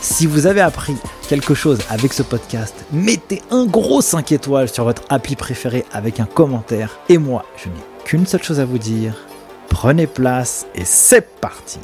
Si 0.00 0.26
vous 0.26 0.46
avez 0.46 0.60
appris 0.60 0.94
quelque 1.28 1.54
chose 1.54 1.80
avec 1.90 2.12
ce 2.12 2.22
podcast, 2.22 2.74
mettez 2.92 3.42
un 3.50 3.66
gros 3.66 4.00
5 4.00 4.30
étoiles 4.30 4.68
sur 4.68 4.84
votre 4.84 5.02
appli 5.08 5.34
préféré 5.34 5.84
avec 5.92 6.20
un 6.20 6.24
commentaire. 6.24 7.00
Et 7.08 7.18
moi, 7.18 7.44
je 7.56 7.68
n'ai 7.68 7.74
qu'une 8.04 8.24
seule 8.24 8.42
chose 8.42 8.60
à 8.60 8.64
vous 8.64 8.78
dire. 8.78 9.26
Prenez 9.68 10.06
place 10.06 10.66
et 10.76 10.84
c'est 10.84 11.28
parti 11.40 11.80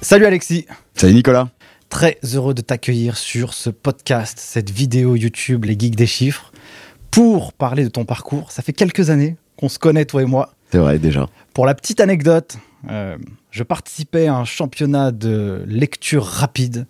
Salut 0.00 0.24
Alexis 0.24 0.66
Salut 0.96 1.14
Nicolas 1.14 1.50
Très 1.90 2.18
heureux 2.34 2.54
de 2.54 2.62
t'accueillir 2.62 3.18
sur 3.18 3.52
ce 3.52 3.68
podcast, 3.68 4.38
cette 4.40 4.70
vidéo 4.70 5.16
YouTube 5.16 5.66
Les 5.66 5.78
Geeks 5.78 5.96
des 5.96 6.06
Chiffres, 6.06 6.50
pour 7.10 7.52
parler 7.52 7.84
de 7.84 7.88
ton 7.88 8.04
parcours. 8.04 8.52
Ça 8.52 8.62
fait 8.62 8.72
quelques 8.72 9.10
années 9.10 9.36
qu'on 9.58 9.68
se 9.68 9.78
connaît, 9.78 10.06
toi 10.06 10.22
et 10.22 10.26
moi. 10.26 10.54
C'est 10.72 10.78
vrai, 10.78 10.98
déjà. 10.98 11.28
Pour 11.52 11.66
la 11.66 11.74
petite 11.74 12.00
anecdote, 12.00 12.56
euh, 12.88 13.18
je 13.50 13.62
participais 13.62 14.26
à 14.26 14.34
un 14.34 14.44
championnat 14.44 15.12
de 15.12 15.64
lecture 15.66 16.24
rapide. 16.24 16.86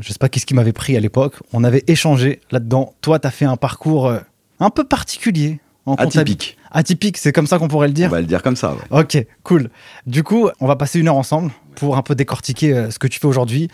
Je 0.00 0.08
ne 0.08 0.12
sais 0.12 0.18
pas 0.18 0.28
qu'est-ce 0.28 0.46
qui 0.46 0.54
m'avait 0.54 0.72
pris 0.72 0.96
à 0.96 1.00
l'époque. 1.00 1.34
On 1.52 1.64
avait 1.64 1.84
échangé 1.86 2.40
là-dedans. 2.50 2.94
Toi, 3.00 3.18
tu 3.18 3.26
as 3.26 3.30
fait 3.30 3.44
un 3.44 3.56
parcours 3.56 4.06
euh, 4.06 4.18
un 4.60 4.70
peu 4.70 4.84
particulier. 4.84 5.60
En 5.86 5.94
Atypique. 5.94 6.58
Atypique, 6.70 7.16
c'est 7.16 7.32
comme 7.32 7.46
ça 7.46 7.58
qu'on 7.58 7.68
pourrait 7.68 7.88
le 7.88 7.94
dire 7.94 8.08
On 8.08 8.12
va 8.12 8.20
le 8.20 8.26
dire 8.26 8.42
comme 8.42 8.56
ça, 8.56 8.74
ouais. 8.74 9.00
Ok, 9.00 9.24
cool. 9.42 9.70
Du 10.06 10.22
coup, 10.22 10.50
on 10.60 10.66
va 10.66 10.76
passer 10.76 10.98
une 11.00 11.08
heure 11.08 11.16
ensemble 11.16 11.50
pour 11.76 11.96
un 11.96 12.02
peu 12.02 12.14
décortiquer 12.14 12.74
euh, 12.74 12.90
ce 12.90 12.98
que 12.98 13.06
tu 13.06 13.18
fais 13.18 13.26
aujourd'hui. 13.26 13.68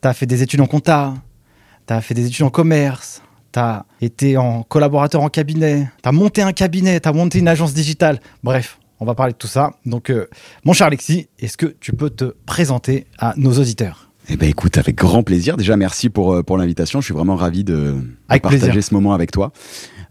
Tu 0.00 0.08
as 0.08 0.14
fait 0.14 0.24
des 0.24 0.42
études 0.42 0.62
en 0.62 0.66
compta, 0.66 1.12
tu 1.86 1.92
as 1.92 2.00
fait 2.00 2.14
des 2.14 2.26
études 2.26 2.46
en 2.46 2.50
commerce, 2.50 3.22
tu 3.52 3.58
as 3.58 3.84
été 4.00 4.38
en 4.38 4.62
collaborateur 4.62 5.20
en 5.20 5.28
cabinet, 5.28 5.90
tu 6.02 6.08
as 6.08 6.12
monté 6.12 6.40
un 6.40 6.52
cabinet, 6.52 7.00
tu 7.00 7.08
as 7.08 7.12
monté 7.12 7.38
une 7.38 7.48
agence 7.48 7.74
digitale. 7.74 8.20
Bref, 8.42 8.78
on 9.00 9.04
va 9.04 9.14
parler 9.14 9.32
de 9.32 9.38
tout 9.38 9.46
ça. 9.46 9.72
Donc, 9.86 10.10
euh, 10.10 10.28
mon 10.64 10.72
cher 10.72 10.86
Alexis, 10.86 11.28
est-ce 11.38 11.56
que 11.56 11.66
tu 11.66 11.92
peux 11.92 12.10
te 12.10 12.34
présenter 12.46 13.06
à 13.18 13.34
nos 13.36 13.52
auditeurs? 13.52 14.10
Eh 14.30 14.36
ben 14.36 14.48
écoute, 14.48 14.76
avec 14.76 14.96
grand 14.96 15.22
plaisir. 15.22 15.56
Déjà, 15.56 15.76
merci 15.76 16.10
pour, 16.10 16.34
euh, 16.34 16.42
pour 16.42 16.58
l'invitation. 16.58 17.00
Je 17.00 17.06
suis 17.06 17.14
vraiment 17.14 17.36
ravi 17.36 17.64
de, 17.64 17.94
partager 18.28 18.58
plaisir. 18.58 18.84
ce 18.84 18.94
moment 18.94 19.14
avec 19.14 19.30
toi. 19.30 19.52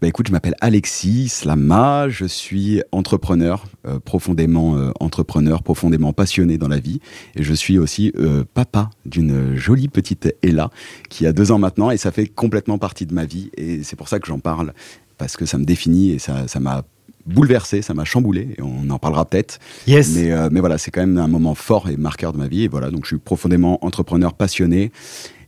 Bah 0.00 0.06
écoute, 0.06 0.28
je 0.28 0.32
m'appelle 0.32 0.54
Alexis 0.60 1.28
Slama, 1.28 2.08
je 2.08 2.24
suis 2.24 2.80
entrepreneur, 2.92 3.64
euh, 3.84 3.98
profondément 3.98 4.76
euh, 4.76 4.92
entrepreneur, 5.00 5.64
profondément 5.64 6.12
passionné 6.12 6.56
dans 6.56 6.68
la 6.68 6.78
vie. 6.78 7.00
Et 7.34 7.42
je 7.42 7.52
suis 7.52 7.78
aussi 7.78 8.12
euh, 8.16 8.44
papa 8.54 8.90
d'une 9.06 9.56
jolie 9.56 9.88
petite 9.88 10.32
Ella 10.42 10.70
qui 11.08 11.26
a 11.26 11.32
deux 11.32 11.50
ans 11.50 11.58
maintenant 11.58 11.90
et 11.90 11.96
ça 11.96 12.12
fait 12.12 12.28
complètement 12.28 12.78
partie 12.78 13.06
de 13.06 13.14
ma 13.14 13.24
vie. 13.24 13.50
Et 13.56 13.82
c'est 13.82 13.96
pour 13.96 14.08
ça 14.08 14.20
que 14.20 14.28
j'en 14.28 14.38
parle, 14.38 14.72
parce 15.16 15.36
que 15.36 15.46
ça 15.46 15.58
me 15.58 15.64
définit 15.64 16.10
et 16.10 16.20
ça 16.20 16.46
ça 16.46 16.60
m'a 16.60 16.84
bouleversé, 17.28 17.82
ça 17.82 17.94
m'a 17.94 18.04
chamboulé, 18.04 18.54
et 18.58 18.62
on 18.62 18.88
en 18.90 18.98
parlera 18.98 19.24
peut-être. 19.24 19.58
Yes. 19.86 20.14
Mais, 20.14 20.32
euh, 20.32 20.48
mais 20.50 20.60
voilà, 20.60 20.78
c'est 20.78 20.90
quand 20.90 21.00
même 21.00 21.18
un 21.18 21.28
moment 21.28 21.54
fort 21.54 21.88
et 21.88 21.96
marqueur 21.96 22.32
de 22.32 22.38
ma 22.38 22.48
vie. 22.48 22.64
Et 22.64 22.68
voilà, 22.68 22.90
donc 22.90 23.04
je 23.04 23.08
suis 23.08 23.18
profondément 23.18 23.84
entrepreneur 23.84 24.34
passionné 24.34 24.90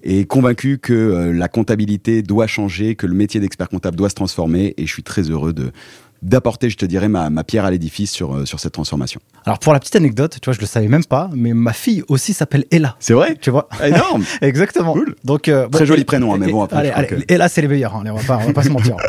et 0.02 0.24
convaincu 0.24 0.78
que 0.78 0.92
euh, 0.92 1.32
la 1.32 1.48
comptabilité 1.48 2.22
doit 2.22 2.46
changer, 2.46 2.94
que 2.94 3.06
le 3.06 3.14
métier 3.14 3.41
d'expert 3.41 3.68
comptable 3.68 3.96
doit 3.96 4.08
se 4.08 4.14
transformer. 4.14 4.74
Et 4.76 4.86
je 4.86 4.92
suis 4.92 5.02
très 5.02 5.22
heureux 5.22 5.52
de 5.52 5.72
d'apporter, 6.22 6.70
je 6.70 6.76
te 6.76 6.84
dirais, 6.84 7.08
ma, 7.08 7.31
ma 7.31 7.44
pierre 7.44 7.64
à 7.64 7.70
l'édifice 7.70 8.10
sur, 8.12 8.34
euh, 8.34 8.44
sur 8.47 8.60
cette 8.60 8.72
transformation. 8.72 9.20
Alors, 9.47 9.58
pour 9.58 9.72
la 9.72 9.81
petite 9.81 9.97
anecdote, 9.97 10.38
tu 10.41 10.44
vois, 10.47 10.54
je 10.54 10.60
le 10.60 10.66
savais 10.66 10.88
même 10.88 11.04
pas, 11.04 11.31
mais 11.34 11.54
ma 11.54 11.72
fille 11.72 12.03
aussi 12.08 12.32
s'appelle 12.34 12.64
Ella. 12.70 12.97
C'est 13.00 13.14
vrai 13.14 13.36
Tu 13.41 13.50
vois 13.50 13.69
Énorme 13.84 14.25
Exactement. 14.42 14.92
Cool. 14.92 15.14
Donc, 15.25 15.48
euh, 15.48 15.69
Très 15.69 15.86
joli 15.86 16.04
prénom, 16.04 16.34
hein, 16.34 16.38
mais 16.38 16.50
bon, 16.53 16.62
après, 16.62 16.76
Allez, 16.78 16.91
allez, 16.91 17.09
que- 17.09 17.14
et 17.32 17.36
là, 17.36 17.48
c'est 17.48 17.62
les 17.62 17.69
meilleurs. 17.69 17.94
hein, 17.97 18.04
on 18.06 18.14
va 18.14 18.22
pas, 18.22 18.38
on 18.42 18.47
va 18.48 18.53
pas 18.53 18.62
se 18.62 18.69
mentir. 18.69 18.97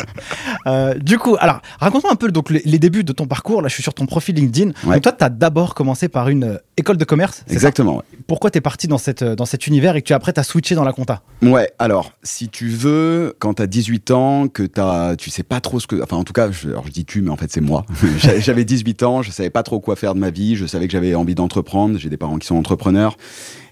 Euh, 0.68 0.94
du 0.96 1.18
coup, 1.18 1.36
alors, 1.40 1.60
raconte-moi 1.80 2.12
un 2.12 2.16
peu 2.16 2.32
donc 2.32 2.52
les, 2.52 2.62
les 2.66 2.78
débuts 2.78 3.04
de 3.04 3.14
ton 3.14 3.26
parcours. 3.26 3.62
Là, 3.64 3.68
je 3.68 3.74
suis 3.74 3.82
sur 3.84 3.94
ton 3.96 4.06
profil 4.06 4.36
LinkedIn. 4.36 4.72
Ouais. 4.86 4.96
Donc, 4.96 5.02
toi, 5.04 5.12
tu 5.12 5.24
as 5.24 5.30
d'abord 5.30 5.74
commencé 5.74 6.08
par 6.08 6.30
une 6.30 6.44
euh, 6.44 6.58
école 6.78 6.98
de 6.98 7.04
commerce. 7.06 7.44
Exactement. 7.50 7.98
ouais. 7.98 8.04
Pourquoi 8.28 8.52
tu 8.52 8.60
es 8.60 8.62
parti 8.62 8.88
dans, 8.88 9.00
cette, 9.00 9.24
dans 9.24 9.46
cet 9.46 9.66
univers 9.66 9.96
et 9.96 10.02
que 10.04 10.08
tu 10.08 10.14
après, 10.14 10.34
tu 10.34 10.40
as 10.40 10.44
switché 10.44 10.76
dans 10.76 10.84
la 10.84 10.94
compta? 10.94 11.22
Ouais, 11.42 11.72
alors, 11.80 12.12
si 12.22 12.48
tu 12.50 12.68
veux, 12.70 13.36
quand 13.40 13.56
t'as 13.56 13.66
18 13.66 14.12
ans, 14.12 14.48
que 14.50 14.64
t'as, 14.64 15.16
tu 15.16 15.32
sais 15.32 15.42
pas 15.44 15.62
trop 15.62 15.80
ce 15.80 15.88
que, 15.88 16.02
enfin, 16.04 16.18
en 16.18 16.24
tout 16.24 16.34
cas, 16.34 16.52
je, 16.52 16.68
alors 16.70 16.86
je 16.86 16.92
dis 16.92 17.01
mais 17.22 17.30
en 17.30 17.36
fait, 17.38 17.52
c'est 17.52 17.62
moi. 17.62 17.86
J'a- 18.20 18.40
J'avais 18.40 18.66
18 18.66 19.04
ans, 19.04 19.22
je 19.22 19.32
savais 19.32 19.50
pas 19.50 19.64
trop 19.64 19.80
quoi 19.80 19.96
faire 19.96 20.14
de 20.16 20.20
ma 20.20 20.30
vie, 20.30 20.56
je 20.56 20.66
savais 20.66 20.88
que 20.88 20.92
j'avais 20.92 21.16
envie 21.16 21.36
d'entreprendre, 21.36 21.98
j'ai 21.98 22.10
des 22.10 22.18
parents 22.18 22.38
qui 22.38 22.48
sont 22.48 22.56
entrepreneurs. 22.56 23.18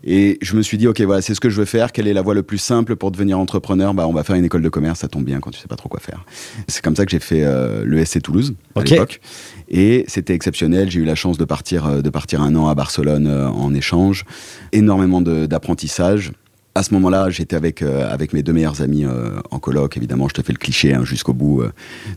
Et 0.05 0.37
je 0.41 0.55
me 0.55 0.61
suis 0.61 0.77
dit, 0.77 0.87
ok, 0.87 1.01
voilà, 1.01 1.21
c'est 1.21 1.33
ce 1.35 1.41
que 1.41 1.49
je 1.49 1.57
veux 1.59 1.65
faire. 1.65 1.91
Quelle 1.91 2.07
est 2.07 2.13
la 2.13 2.21
voie 2.21 2.33
le 2.33 2.41
plus 2.43 2.57
simple 2.57 2.95
pour 2.95 3.11
devenir 3.11 3.37
entrepreneur? 3.37 3.93
Bah, 3.93 4.07
on 4.07 4.13
va 4.13 4.23
faire 4.23 4.37
une 4.37 4.45
école 4.45 4.61
de 4.61 4.69
commerce. 4.69 4.99
Ça 4.99 5.09
tombe 5.09 5.25
bien 5.25 5.41
quand 5.41 5.51
tu 5.51 5.59
sais 5.59 5.67
pas 5.67 5.75
trop 5.75 5.89
quoi 5.89 5.99
faire. 5.99 6.23
C'est 6.69 6.81
comme 6.81 6.95
ça 6.95 7.03
que 7.05 7.11
j'ai 7.11 7.19
fait 7.19 7.43
euh, 7.43 7.83
le 7.85 8.03
SC 8.05 8.21
Toulouse 8.21 8.55
à 8.75 8.79
l'époque. 8.95 9.19
Et 9.67 10.05
c'était 10.07 10.33
exceptionnel. 10.33 10.89
J'ai 10.89 11.01
eu 11.01 11.05
la 11.05 11.15
chance 11.15 11.37
de 11.37 11.43
partir, 11.43 11.85
euh, 11.85 12.01
de 12.01 12.09
partir 12.09 12.41
un 12.41 12.55
an 12.55 12.69
à 12.69 12.75
Barcelone 12.75 13.27
euh, 13.27 13.49
en 13.49 13.73
échange. 13.73 14.23
Énormément 14.71 15.19
d'apprentissage. 15.19 16.31
À 16.75 16.83
ce 16.83 16.93
moment-là, 16.93 17.29
j'étais 17.29 17.55
avec, 17.55 17.81
euh, 17.81 18.07
avec 18.11 18.31
mes 18.31 18.43
deux 18.43 18.53
meilleurs 18.53 18.81
amis 18.81 19.03
euh, 19.03 19.39
en 19.49 19.57
coloc. 19.59 19.97
Évidemment, 19.97 20.27
je 20.29 20.35
te 20.35 20.41
fais 20.43 20.53
le 20.53 20.57
cliché 20.59 20.93
hein, 20.93 21.03
jusqu'au 21.03 21.33
bout 21.33 21.61
euh, 21.61 21.71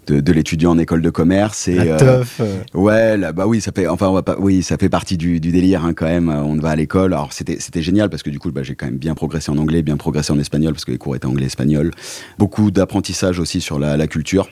de, 0.06 0.20
de 0.20 0.32
l'étudiant 0.32 0.72
en 0.72 0.78
école 0.78 1.00
de 1.00 1.10
commerce. 1.10 1.68
Et, 1.68 1.76
La 1.76 1.96
teuf. 1.96 2.40
Ouais, 2.74 3.16
là, 3.16 3.32
bah 3.32 3.46
oui, 3.46 3.60
ça 3.62 3.72
fait, 3.74 3.88
enfin, 3.88 4.08
on 4.08 4.12
va 4.12 4.22
pas, 4.22 4.36
oui, 4.38 4.62
ça 4.62 4.76
fait 4.76 4.90
partie 4.90 5.16
du, 5.16 5.40
du 5.40 5.52
délire 5.52 5.84
hein, 5.84 5.94
quand 5.94 6.04
même. 6.04 6.28
On 6.28 6.56
va 6.56 6.70
à 6.70 6.76
l'école. 6.76 7.14
Alors 7.14 7.32
c'était, 7.32 7.56
c'était 7.60 7.82
génial 7.82 8.10
parce 8.10 8.22
que 8.22 8.30
du 8.30 8.38
coup, 8.38 8.52
bah, 8.52 8.62
j'ai 8.62 8.74
quand 8.74 8.86
même 8.86 8.98
bien 8.98 9.14
progressé 9.14 9.50
en 9.50 9.56
anglais, 9.56 9.82
bien 9.82 9.96
progressé 9.96 10.32
en 10.32 10.38
espagnol 10.38 10.74
parce 10.74 10.84
que 10.84 10.92
les 10.92 10.98
cours 10.98 11.16
étaient 11.16 11.26
anglais-espagnol. 11.26 11.90
Beaucoup 12.38 12.70
d'apprentissage 12.70 13.38
aussi 13.40 13.60
sur 13.62 13.78
la, 13.78 13.96
la 13.96 14.06
culture, 14.06 14.48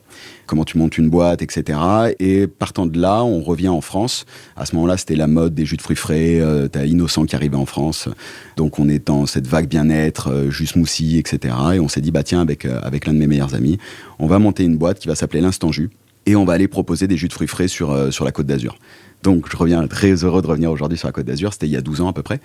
comment 0.50 0.64
tu 0.64 0.78
montes 0.78 0.98
une 0.98 1.08
boîte, 1.08 1.42
etc. 1.42 1.78
Et 2.18 2.48
partant 2.48 2.84
de 2.84 3.00
là, 3.00 3.22
on 3.22 3.40
revient 3.40 3.68
en 3.68 3.80
France. 3.80 4.26
À 4.56 4.66
ce 4.66 4.74
moment-là, 4.74 4.96
c'était 4.96 5.14
la 5.14 5.28
mode 5.28 5.54
des 5.54 5.64
jus 5.64 5.76
de 5.76 5.82
fruits 5.82 5.94
frais. 5.96 6.40
Euh, 6.40 6.66
T'as 6.66 6.86
Innocent 6.86 7.24
qui 7.24 7.36
arrivait 7.36 7.56
en 7.56 7.66
France, 7.66 8.08
donc 8.56 8.80
on 8.80 8.88
est 8.88 9.06
dans 9.06 9.26
cette 9.26 9.46
vague 9.46 9.68
bien-être, 9.68 10.28
euh, 10.28 10.50
jus 10.50 10.66
smoothie, 10.66 11.18
etc. 11.18 11.54
Et 11.74 11.80
on 11.80 11.86
s'est 11.86 12.00
dit, 12.00 12.10
bah 12.10 12.24
tiens, 12.24 12.40
avec 12.40 12.64
euh, 12.64 12.80
avec 12.82 13.06
l'un 13.06 13.12
de 13.12 13.18
mes 13.18 13.28
meilleurs 13.28 13.54
amis, 13.54 13.78
on 14.18 14.26
va 14.26 14.40
monter 14.40 14.64
une 14.64 14.76
boîte 14.76 14.98
qui 14.98 15.06
va 15.06 15.14
s'appeler 15.14 15.40
l'Instant 15.40 15.70
Jus 15.70 15.90
et 16.26 16.36
on 16.36 16.44
va 16.44 16.54
aller 16.54 16.68
proposer 16.68 17.06
des 17.06 17.16
jus 17.16 17.28
de 17.28 17.32
fruits 17.32 17.48
frais 17.48 17.68
sur, 17.68 17.90
euh, 17.90 18.10
sur 18.10 18.24
la 18.24 18.32
Côte 18.32 18.46
d'Azur. 18.46 18.78
Donc 19.22 19.50
je 19.50 19.56
reviens 19.56 19.86
très 19.86 20.24
heureux 20.24 20.42
de 20.42 20.46
revenir 20.46 20.70
aujourd'hui 20.70 20.98
sur 20.98 21.08
la 21.08 21.12
Côte 21.12 21.26
d'Azur, 21.26 21.52
c'était 21.52 21.66
il 21.66 21.72
y 21.72 21.76
a 21.76 21.82
12 21.82 22.00
ans 22.00 22.08
à 22.08 22.12
peu 22.12 22.22
près. 22.22 22.40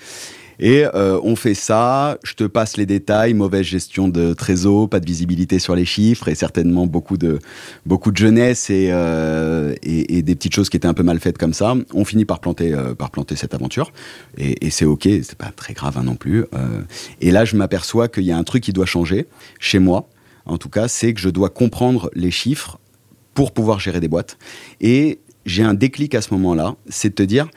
Et 0.58 0.86
euh, 0.96 1.19
on 1.22 1.36
fait 1.36 1.53
ça, 1.53 2.18
je 2.24 2.34
te 2.34 2.46
passe 2.46 2.78
les 2.78 2.85
détails, 2.85 3.34
mauvaise 3.34 3.66
gestion 3.66 4.08
de 4.08 4.34
trésor, 4.34 4.90
pas 4.90 5.02
de 5.02 5.06
visibilité 5.06 5.59
sur 5.59 5.75
les 5.75 5.84
chiffres 5.84 6.30
et 6.30 6.35
certainement 6.35 6.88
beaucoup 6.88 7.18
de, 7.18 7.40
beaucoup 7.85 8.09
de 8.12 8.16
jeunesse 8.16 8.69
et, 8.69 8.88
euh, 8.91 9.75
et, 9.84 10.22
des 10.22 10.35
petites 10.35 10.56
choses 10.56 10.69
qui 10.69 10.78
étaient 10.78 10.88
un 10.88 10.94
peu 10.94 11.03
mal 11.03 11.19
faites 11.19 11.38
comme 11.38 11.53
ça. 11.53 11.75
On 11.94 12.06
finit 12.06 12.24
par 12.24 12.40
planter, 12.40 12.74
par 12.97 13.12
planter 13.12 13.35
cette 13.35 13.53
aventure 13.53 13.91
et, 14.38 14.70
c'est 14.70 14.85
ok, 14.85 15.03
c'est 15.03 15.35
pas 15.35 15.52
très 15.53 15.73
grave 15.73 15.97
hein, 15.97 16.03
non 16.03 16.16
plus. 16.16 16.46
Et 17.20 17.32
là 17.32 17.44
je 17.44 17.58
m'aperçois 17.58 18.08
qu'il 18.08 18.23
y 18.23 18.32
a 18.32 18.38
un 18.38 18.44
truc 18.46 18.64
qui 18.64 18.72
doit 18.72 18.85
changer 18.85 19.28
chez 19.59 19.79
moi, 19.79 20.08
en 20.46 20.58
tout 20.58 20.70
cas, 20.70 20.88
c'est 20.88 21.14
que 21.14 21.20
je 21.20 21.29
dois 21.29 21.50
comprendre 21.50 22.09
les 22.14 22.32
chiffres 22.32 22.79
pour 23.35 23.52
pouvoir 23.52 23.79
gérer 23.79 23.99
des 23.99 24.08
boîtes. 24.08 24.40
Et 24.82 25.20
j'ai 25.46 25.61
un 25.61 25.76
déclic 25.76 26.16
à 26.16 26.22
ce 26.22 26.34
moment-là, 26.34 26.76
c'est 26.90 27.09
de 27.09 27.14
te 27.14 27.23
dire, 27.23 27.47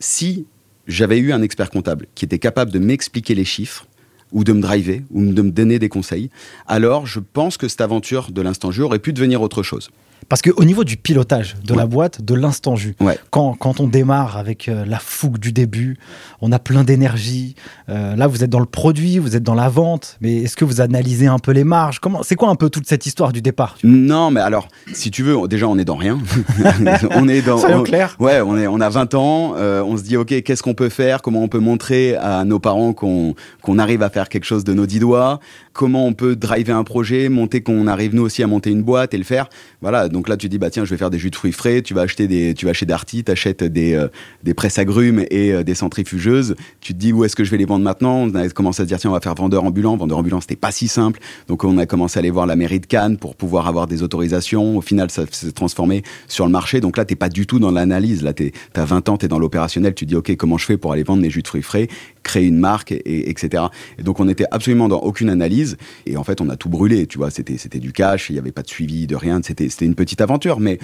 si 0.00 0.44
j'avais 0.86 1.18
eu 1.18 1.32
un 1.32 1.40
expert 1.40 1.70
comptable 1.70 2.06
qui 2.14 2.26
était 2.26 2.38
capable 2.38 2.70
de 2.70 2.78
m'expliquer 2.78 3.34
les 3.34 3.46
chiffres, 3.46 3.86
ou 4.32 4.44
de 4.44 4.52
me 4.52 4.60
driver, 4.60 5.02
ou 5.10 5.24
de 5.24 5.40
me 5.40 5.50
donner 5.50 5.78
des 5.78 5.88
conseils, 5.88 6.28
alors 6.66 7.06
je 7.06 7.20
pense 7.20 7.56
que 7.56 7.66
cette 7.66 7.80
aventure 7.80 8.30
de 8.30 8.42
l'instant 8.42 8.70
jeu 8.70 8.84
aurait 8.84 8.98
pu 8.98 9.14
devenir 9.14 9.40
autre 9.40 9.62
chose. 9.62 9.88
Parce 10.28 10.42
qu'au 10.42 10.64
niveau 10.64 10.84
du 10.84 10.96
pilotage 10.98 11.56
de 11.64 11.72
la 11.74 11.86
boîte, 11.86 12.20
de 12.22 12.34
l'instant 12.34 12.76
jus, 12.76 12.94
Ouais. 13.00 13.18
quand, 13.30 13.54
quand 13.54 13.80
on 13.80 13.86
démarre 13.86 14.36
avec 14.36 14.68
euh, 14.68 14.84
la 14.84 14.98
fougue 14.98 15.38
du 15.38 15.52
début, 15.52 15.96
on 16.42 16.52
a 16.52 16.58
plein 16.58 16.84
d'énergie. 16.84 17.54
euh, 17.88 18.14
là, 18.14 18.26
vous 18.26 18.44
êtes 18.44 18.50
dans 18.50 18.60
le 18.60 18.66
produit, 18.66 19.18
vous 19.18 19.36
êtes 19.36 19.42
dans 19.42 19.54
la 19.54 19.68
vente, 19.70 20.18
mais 20.20 20.36
est-ce 20.42 20.56
que 20.56 20.64
vous 20.66 20.80
analysez 20.82 21.26
un 21.28 21.38
peu 21.38 21.52
les 21.52 21.64
marges? 21.64 21.98
Comment 22.00 22.22
C'est 22.22 22.34
quoi 22.34 22.50
un 22.50 22.56
peu 22.56 22.68
toute 22.68 22.86
cette 22.86 23.06
histoire 23.06 23.32
du 23.32 23.40
départ 23.40 23.78
Non, 23.84 24.30
mais 24.30 24.40
alors, 24.40 24.68
si 24.92 25.10
tu 25.10 25.22
veux, 25.22 25.48
déjà, 25.48 25.66
on 25.66 25.78
est 25.78 25.84
dans 25.86 25.96
rien. 25.96 26.18
on 27.12 27.26
est 27.28 27.40
dans. 27.42 27.58
Soyons 27.58 27.80
on- 27.80 27.82
clairs. 27.84 28.16
Ouais, 28.20 28.40
on, 28.40 28.56
est, 28.58 28.66
on 28.66 28.80
a 28.80 28.88
20 28.88 29.14
ans, 29.14 29.54
euh, 29.56 29.82
on 29.82 29.96
se 29.96 30.02
dit, 30.02 30.16
OK, 30.16 30.42
qu'est-ce 30.42 30.62
qu'on 30.62 30.74
peut 30.74 30.88
faire? 30.90 31.22
Comment 31.22 31.42
on 31.42 31.48
peut 31.48 31.58
montrer 31.58 32.16
à 32.16 32.44
nos 32.44 32.58
parents 32.58 32.92
qu'on 32.92 33.34
qu'on 33.62 33.78
arrive 33.78 34.02
à 34.02 34.10
faire 34.10 34.28
quelque 34.28 34.44
chose 34.44 34.64
de 34.64 34.74
nos 34.74 34.86
dix 34.86 34.98
doigts? 35.00 35.40
Comment 35.72 36.06
on 36.06 36.12
peut 36.12 36.34
driver 36.36 36.76
un 36.76 36.84
projet, 36.84 37.28
monter 37.28 37.60
qu'on 37.62 37.86
arrive 37.86 38.14
nous 38.14 38.22
aussi 38.22 38.42
à 38.42 38.46
monter 38.46 38.70
une 38.70 38.82
boîte 38.82 39.14
et 39.14 39.18
le 39.18 39.24
faire? 39.24 39.48
Voilà, 39.80 40.07
donc 40.08 40.28
là, 40.28 40.36
tu 40.36 40.48
dis, 40.48 40.58
bah 40.58 40.70
tiens, 40.70 40.84
je 40.84 40.90
vais 40.90 40.96
faire 40.96 41.10
des 41.10 41.18
jus 41.18 41.30
de 41.30 41.36
fruits 41.36 41.52
frais, 41.52 41.82
tu 41.82 41.94
vas 41.94 42.02
acheter 42.02 42.26
des, 42.28 42.54
tu 42.54 42.66
vas 42.66 42.72
chez 42.72 42.86
Darty, 42.86 43.24
t'achètes 43.24 43.62
des, 43.64 43.94
euh, 43.94 44.08
des 44.42 44.54
presses 44.54 44.78
agrumes 44.78 45.24
et 45.30 45.52
euh, 45.52 45.62
des 45.62 45.74
centrifugeuses. 45.74 46.54
Tu 46.80 46.94
te 46.94 46.98
dis, 46.98 47.12
où 47.12 47.24
est-ce 47.24 47.36
que 47.36 47.44
je 47.44 47.50
vais 47.50 47.56
les 47.56 47.64
vendre 47.64 47.84
maintenant? 47.84 48.16
On 48.16 48.34
a 48.34 48.48
commencé 48.50 48.82
à 48.82 48.84
se 48.84 48.88
dire, 48.88 48.98
tiens, 48.98 49.10
on 49.10 49.14
va 49.14 49.20
faire 49.20 49.34
vendeur 49.34 49.64
ambulant. 49.64 49.96
Vendeur 49.96 50.18
ambulant, 50.18 50.40
c'était 50.40 50.56
pas 50.56 50.70
si 50.72 50.88
simple. 50.88 51.20
Donc 51.48 51.64
on 51.64 51.78
a 51.78 51.86
commencé 51.86 52.18
à 52.18 52.20
aller 52.20 52.30
voir 52.30 52.46
la 52.46 52.56
mairie 52.56 52.80
de 52.80 52.86
Cannes 52.86 53.16
pour 53.18 53.34
pouvoir 53.36 53.68
avoir 53.68 53.86
des 53.86 54.02
autorisations. 54.02 54.76
Au 54.76 54.80
final, 54.80 55.10
ça 55.10 55.24
s'est 55.30 55.52
transformé 55.52 56.02
sur 56.26 56.44
le 56.46 56.52
marché. 56.52 56.80
Donc 56.80 56.96
là, 56.96 57.04
t'es 57.04 57.16
pas 57.16 57.28
du 57.28 57.46
tout 57.46 57.58
dans 57.58 57.70
l'analyse. 57.70 58.22
Là, 58.22 58.32
t'es- 58.32 58.52
t'as 58.72 58.84
20 58.84 59.08
ans, 59.08 59.16
t'es 59.16 59.28
dans 59.28 59.38
l'opérationnel. 59.38 59.94
Tu 59.94 60.06
dis, 60.06 60.14
OK, 60.16 60.34
comment 60.36 60.58
je 60.58 60.64
fais 60.64 60.76
pour 60.76 60.92
aller 60.92 61.02
vendre 61.02 61.22
mes 61.22 61.30
jus 61.30 61.42
de 61.42 61.48
fruits 61.48 61.62
frais, 61.62 61.88
créer 62.28 62.46
une 62.46 62.58
marque, 62.60 62.92
et, 62.92 62.96
et- 62.96 63.30
etc. 63.30 63.64
Et 63.98 64.02
donc 64.04 64.20
on 64.20 64.28
était 64.28 64.46
absolument 64.52 64.88
dans 64.88 65.00
aucune 65.00 65.30
analyse. 65.30 65.76
Et 66.06 66.16
en 66.16 66.22
fait, 66.24 66.40
on 66.40 66.48
a 66.48 66.56
tout 66.56 66.68
brûlé. 66.68 67.06
Tu 67.06 67.18
vois, 67.18 67.30
c'était 67.30 67.58
c'était 67.58 67.80
du 67.80 67.92
cash. 67.92 68.30
Il 68.30 68.36
y 68.36 68.38
avait 68.38 68.52
pas 68.52 68.62
de 68.62 68.68
suivi, 68.68 69.06
de 69.06 69.16
rien. 69.16 69.40
C'était 69.42 69.68
c'était 69.68 69.86
une 69.86 69.94
petite 69.96 70.20
aventure, 70.20 70.60
mais 70.60 70.78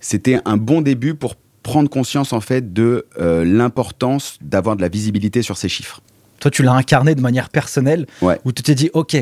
c'était 0.00 0.38
un 0.44 0.56
bon 0.56 0.80
début 0.82 1.14
pour 1.14 1.34
prendre 1.62 1.90
conscience 1.90 2.32
en 2.32 2.40
fait 2.40 2.72
de 2.72 3.06
euh, 3.20 3.44
l'importance 3.44 4.38
d'avoir 4.40 4.76
de 4.76 4.82
la 4.82 4.88
visibilité 4.88 5.42
sur 5.42 5.56
ces 5.56 5.68
chiffres. 5.68 6.00
Toi, 6.38 6.50
tu 6.50 6.62
l'as 6.62 6.72
incarné 6.74 7.14
de 7.14 7.20
manière 7.20 7.48
personnelle, 7.48 8.06
Ouais. 8.22 8.38
où 8.44 8.52
tu 8.52 8.62
t'es 8.62 8.74
dit, 8.74 8.90
OK, 8.92 9.16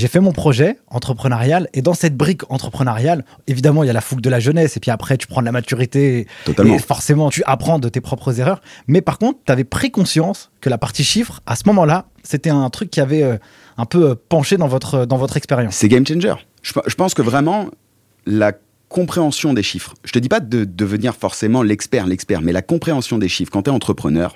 j'ai 0.00 0.08
fait 0.08 0.20
mon 0.20 0.32
projet 0.32 0.78
entrepreneurial, 0.88 1.68
et 1.74 1.82
dans 1.82 1.94
cette 1.94 2.16
brique 2.16 2.42
entrepreneuriale, 2.50 3.24
évidemment, 3.46 3.84
il 3.84 3.86
y 3.86 3.90
a 3.90 3.92
la 3.92 4.00
fougue 4.00 4.20
de 4.20 4.30
la 4.30 4.40
jeunesse, 4.40 4.76
et 4.76 4.80
puis 4.80 4.90
après, 4.90 5.16
tu 5.16 5.26
prends 5.26 5.40
de 5.40 5.46
la 5.46 5.52
maturité, 5.52 6.26
Totalement. 6.44 6.74
et 6.74 6.78
forcément, 6.78 7.30
tu 7.30 7.42
apprends 7.46 7.78
de 7.78 7.88
tes 7.88 8.00
propres 8.00 8.40
erreurs. 8.40 8.62
Mais 8.88 9.02
par 9.02 9.18
contre, 9.18 9.38
tu 9.44 9.52
avais 9.52 9.64
pris 9.64 9.90
conscience 9.90 10.50
que 10.60 10.68
la 10.70 10.78
partie 10.78 11.04
chiffres, 11.04 11.40
à 11.46 11.54
ce 11.54 11.62
moment-là, 11.66 12.06
c'était 12.22 12.50
un 12.50 12.68
truc 12.70 12.90
qui 12.90 13.00
avait 13.00 13.22
euh, 13.22 13.36
un 13.76 13.84
peu 13.84 14.10
euh, 14.10 14.14
penché 14.28 14.56
dans 14.56 14.68
votre, 14.68 15.04
dans 15.04 15.16
votre 15.18 15.36
expérience. 15.36 15.74
C'est 15.74 15.88
game 15.88 16.06
changer. 16.06 16.34
Je 16.62 16.94
pense 16.94 17.14
que 17.14 17.22
vraiment, 17.22 17.68
la 18.26 18.52
compréhension 18.88 19.54
des 19.54 19.62
chiffres, 19.62 19.94
je 20.04 20.12
te 20.12 20.18
dis 20.18 20.28
pas 20.28 20.40
de 20.40 20.64
devenir 20.64 21.14
forcément 21.14 21.62
l'expert, 21.62 22.06
l'expert, 22.06 22.42
mais 22.42 22.52
la 22.52 22.62
compréhension 22.62 23.18
des 23.18 23.28
chiffres, 23.28 23.50
quand 23.52 23.62
tu 23.62 23.70
es 23.70 23.72
entrepreneur, 23.72 24.34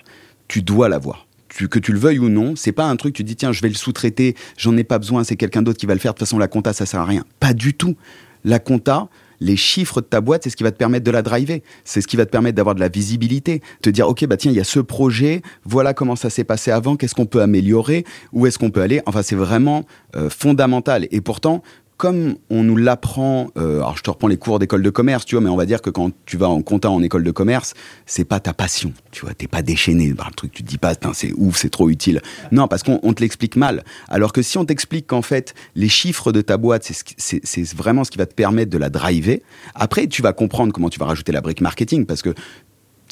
tu 0.49 0.63
dois 0.63 0.89
l'avoir. 0.89 1.27
Tu, 1.57 1.69
que 1.69 1.79
tu 1.79 1.93
le 1.93 1.99
veuilles 1.99 2.19
ou 2.19 2.29
non, 2.29 2.57
c'est 2.57 2.73
pas 2.73 2.87
un 2.87 2.97
truc, 2.97 3.15
tu 3.15 3.23
dis 3.23 3.37
tiens, 3.37 3.53
je 3.53 3.61
vais 3.63 3.69
le 3.69 3.75
sous-traiter, 3.75 4.35
j'en 4.57 4.77
ai 4.77 4.83
pas 4.83 4.99
besoin, 4.99 5.23
c'est 5.23 5.37
quelqu'un 5.37 5.63
d'autre 5.63 5.79
qui 5.79 5.87
va 5.87 5.95
le 5.95 6.01
faire, 6.01 6.13
de 6.13 6.19
toute 6.19 6.27
façon 6.27 6.39
la 6.39 6.49
compta 6.49 6.73
ça 6.73 6.85
sert 6.85 7.01
à 7.01 7.05
rien. 7.05 7.25
Pas 7.39 7.55
du 7.55 7.75
tout. 7.75 7.97
La 8.45 8.59
compta, 8.59 9.09
les 9.41 9.57
chiffres 9.57 10.01
de 10.01 10.07
ta 10.07 10.21
boîte, 10.21 10.45
c'est 10.45 10.51
ce 10.51 10.57
qui 10.57 10.63
va 10.63 10.71
te 10.71 10.77
permettre 10.77 11.05
de 11.05 11.11
la 11.11 11.23
driver. 11.23 11.63
C'est 11.85 12.01
ce 12.01 12.07
qui 12.07 12.17
va 12.17 12.27
te 12.27 12.31
permettre 12.31 12.57
d'avoir 12.57 12.75
de 12.75 12.81
la 12.81 12.89
visibilité. 12.89 13.63
Te 13.83 13.91
dire, 13.91 14.09
OK, 14.09 14.25
bah 14.27 14.37
tiens, 14.37 14.51
il 14.51 14.57
y 14.57 14.61
a 14.61 14.65
ce 14.65 14.81
projet, 14.81 15.43
voilà 15.65 15.95
comment 15.95 16.17
ça 16.17 16.31
s'est 16.31 16.45
passé 16.45 16.71
avant, 16.71 16.97
qu'est-ce 16.97 17.15
qu'on 17.15 17.27
peut 17.27 17.43
améliorer, 17.43 18.05
où 18.33 18.47
est-ce 18.47 18.59
qu'on 18.59 18.71
peut 18.71 18.81
aller. 18.81 19.01
Enfin, 19.07 19.23
c'est 19.23 19.37
vraiment 19.37 19.85
euh, 20.17 20.31
fondamental. 20.31 21.07
Et 21.11 21.21
pourtant, 21.21 21.63
comme 21.97 22.37
on 22.51 22.65
nous 22.65 22.77
l'apprend, 22.77 23.49
euh, 23.57 23.77
alors 23.77 23.97
je 23.97 24.03
te 24.03 24.11
reprends 24.11 24.29
les 24.29 24.37
cours 24.37 24.59
d'école 24.59 24.83
de 24.83 24.91
commerce, 24.91 25.25
tu 25.25 25.37
vois, 25.37 25.43
mais 25.43 25.51
on 25.51 25.57
va 25.57 25.67
dire 25.67 25.81
que 25.81 25.91
quand 25.91 26.11
tu 26.27 26.37
vas 26.37 26.49
en 26.49 26.63
compta 26.63 26.91
en 26.91 27.03
école 27.03 27.25
de 27.25 27.31
commerce, 27.31 27.75
c'est 28.07 28.25
pas 28.25 28.41
ta 28.41 28.53
passion, 28.53 28.93
tu 29.13 29.25
vois, 29.25 29.35
t'es 29.35 29.47
pas 29.47 29.63
déchaîné 29.63 30.13
par 30.13 30.29
le 30.29 30.35
truc, 30.35 30.53
tu 30.53 30.63
te 30.63 30.69
dis 30.69 30.79
pas, 30.79 30.95
c'est 31.13 31.33
ouf, 31.37 31.57
c'est 31.57 31.71
trop 31.71 31.89
utile. 31.89 32.21
Non, 32.53 32.69
parce 32.69 32.83
qu'on 32.83 32.99
on 33.03 33.13
te 33.13 33.23
l'explique 33.23 33.57
mal. 33.57 33.85
Alors 34.09 34.33
que 34.33 34.43
si 34.43 34.59
on 34.59 34.65
t'explique 34.65 35.07
qu'en 35.07 35.23
fait, 35.23 35.55
les 35.75 35.89
chiffres 35.89 36.33
de 36.33 36.41
ta 36.41 36.57
boîte, 36.57 36.91
c'est 37.17 37.75
vraiment 37.75 38.05
ce 38.05 38.11
qui 38.11 38.19
va 38.19 38.27
te 38.27 38.35
permettre 38.35 38.71
de 38.71 38.79
la 38.79 38.91
driver, 38.91 39.41
après, 39.75 40.07
tu 40.07 40.23
vas 40.23 40.33
comprendre 40.33 40.73
comment 40.73 40.89
tu 40.89 40.99
vas 40.99 41.07
rajouter 41.07 41.33
la 41.33 41.41
brique 41.41 41.61
marketing, 41.61 42.07
parce 42.07 42.23
que 42.23 42.35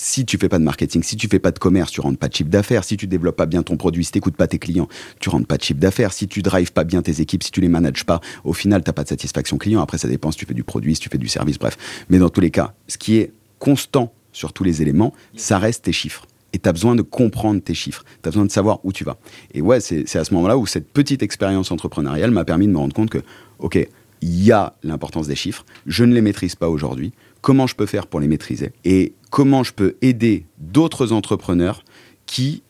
si 0.03 0.27
tu 0.27 0.37
fais 0.37 0.49
pas 0.49 0.59
de 0.59 0.65
marketing, 0.65 1.05
si 1.05 1.17
tu 1.17 1.29
fais 1.29 1.39
pas 1.39 1.53
de 1.53 1.61
commerce, 1.61 1.93
tu 1.93 2.01
rentres 2.01 2.19
pas 2.19 2.27
de 2.27 2.35
chiffre 2.35 2.51
d'affaires. 2.51 2.83
Si 2.83 2.97
tu 2.97 3.07
développes 3.07 3.37
pas 3.37 3.47
bien 3.47 3.63
ton 3.63 3.77
produit, 3.77 4.05
si 4.05 4.11
t'écoutes 4.11 4.37
pas 4.37 4.49
tes 4.49 4.59
clients, 4.59 4.89
tu 5.21 5.29
rentres 5.29 5.47
pas 5.47 5.57
de 5.57 5.63
chiffre 5.63 5.79
d'affaires. 5.79 6.13
Si 6.13 6.27
tu 6.27 6.43
drives 6.43 6.73
pas 6.73 6.83
bien 6.83 7.03
tes 7.03 7.21
équipes, 7.21 7.45
si 7.45 7.53
tu 7.53 7.61
les 7.61 7.69
manages 7.69 8.05
pas, 8.05 8.21
au 8.43 8.53
final, 8.53 8.83
t'as 8.83 8.93
pas 8.93 9.05
de 9.05 9.09
satisfaction 9.09 9.59
client. 9.59 9.81
Après, 9.81 9.99
ça 9.99 10.09
dépend 10.09 10.33
si 10.33 10.39
tu 10.39 10.45
fais 10.45 10.55
du 10.55 10.65
produit, 10.65 10.97
si 10.97 11.03
tu 11.03 11.09
fais 11.09 11.19
du 11.19 11.29
service, 11.29 11.57
bref. 11.57 11.79
Mais 12.09 12.19
dans 12.19 12.31
tous 12.31 12.41
les 12.41 12.51
cas, 12.51 12.75
ce 12.89 12.99
qui 12.99 13.19
est 13.19 13.33
constant 13.61 14.13
sur 14.33 14.53
tous 14.53 14.65
les 14.65 14.83
éléments, 14.83 15.15
ça 15.37 15.59
reste 15.59 15.85
tes 15.85 15.93
chiffres. 15.93 16.27
Et 16.53 16.59
tu 16.59 16.69
as 16.69 16.73
besoin 16.73 16.97
de 16.97 17.03
comprendre 17.03 17.63
tes 17.63 17.75
chiffres. 17.75 18.03
Tu 18.25 18.29
as 18.29 18.33
besoin 18.33 18.45
de 18.45 18.51
savoir 18.51 18.81
où 18.83 18.93
tu 18.93 19.05
vas. 19.05 19.19
Et 19.55 19.61
ouais, 19.61 19.79
c'est 19.79 20.17
à 20.17 20.25
ce 20.25 20.35
moment-là 20.35 20.59
où 20.59 20.67
cette 20.67 20.93
petite 20.93 21.23
expérience 21.23 21.71
entrepreneuriale 21.71 22.33
m'a 22.33 22.45
permis 22.45 22.67
de 22.67 22.73
me 22.73 22.79
rendre 22.79 22.95
compte 22.95 23.11
que, 23.11 23.23
OK, 23.61 23.79
il 24.21 24.43
y 24.43 24.51
a 24.51 24.75
l'importance 24.83 25.29
des 25.29 25.37
chiffres. 25.37 25.65
Je 25.87 26.05
ne 26.05 26.13
les 26.13 26.23
maîtrise 26.23 26.57
pas 26.57 26.69
aujourd'hui. 26.69 27.13
Comment 27.43 27.67
je 27.67 27.75
peux 27.75 27.87
faire 27.87 28.07
pour 28.07 28.21
les 28.21 28.29
maîtriser 28.29 28.73
Et 28.85 29.15
comment 29.31 29.63
je 29.65 29.73
peux 29.73 29.97
aider 30.01 30.47
d'autres 30.59 31.13
entrepreneurs 31.13 31.85
qui 32.25 32.63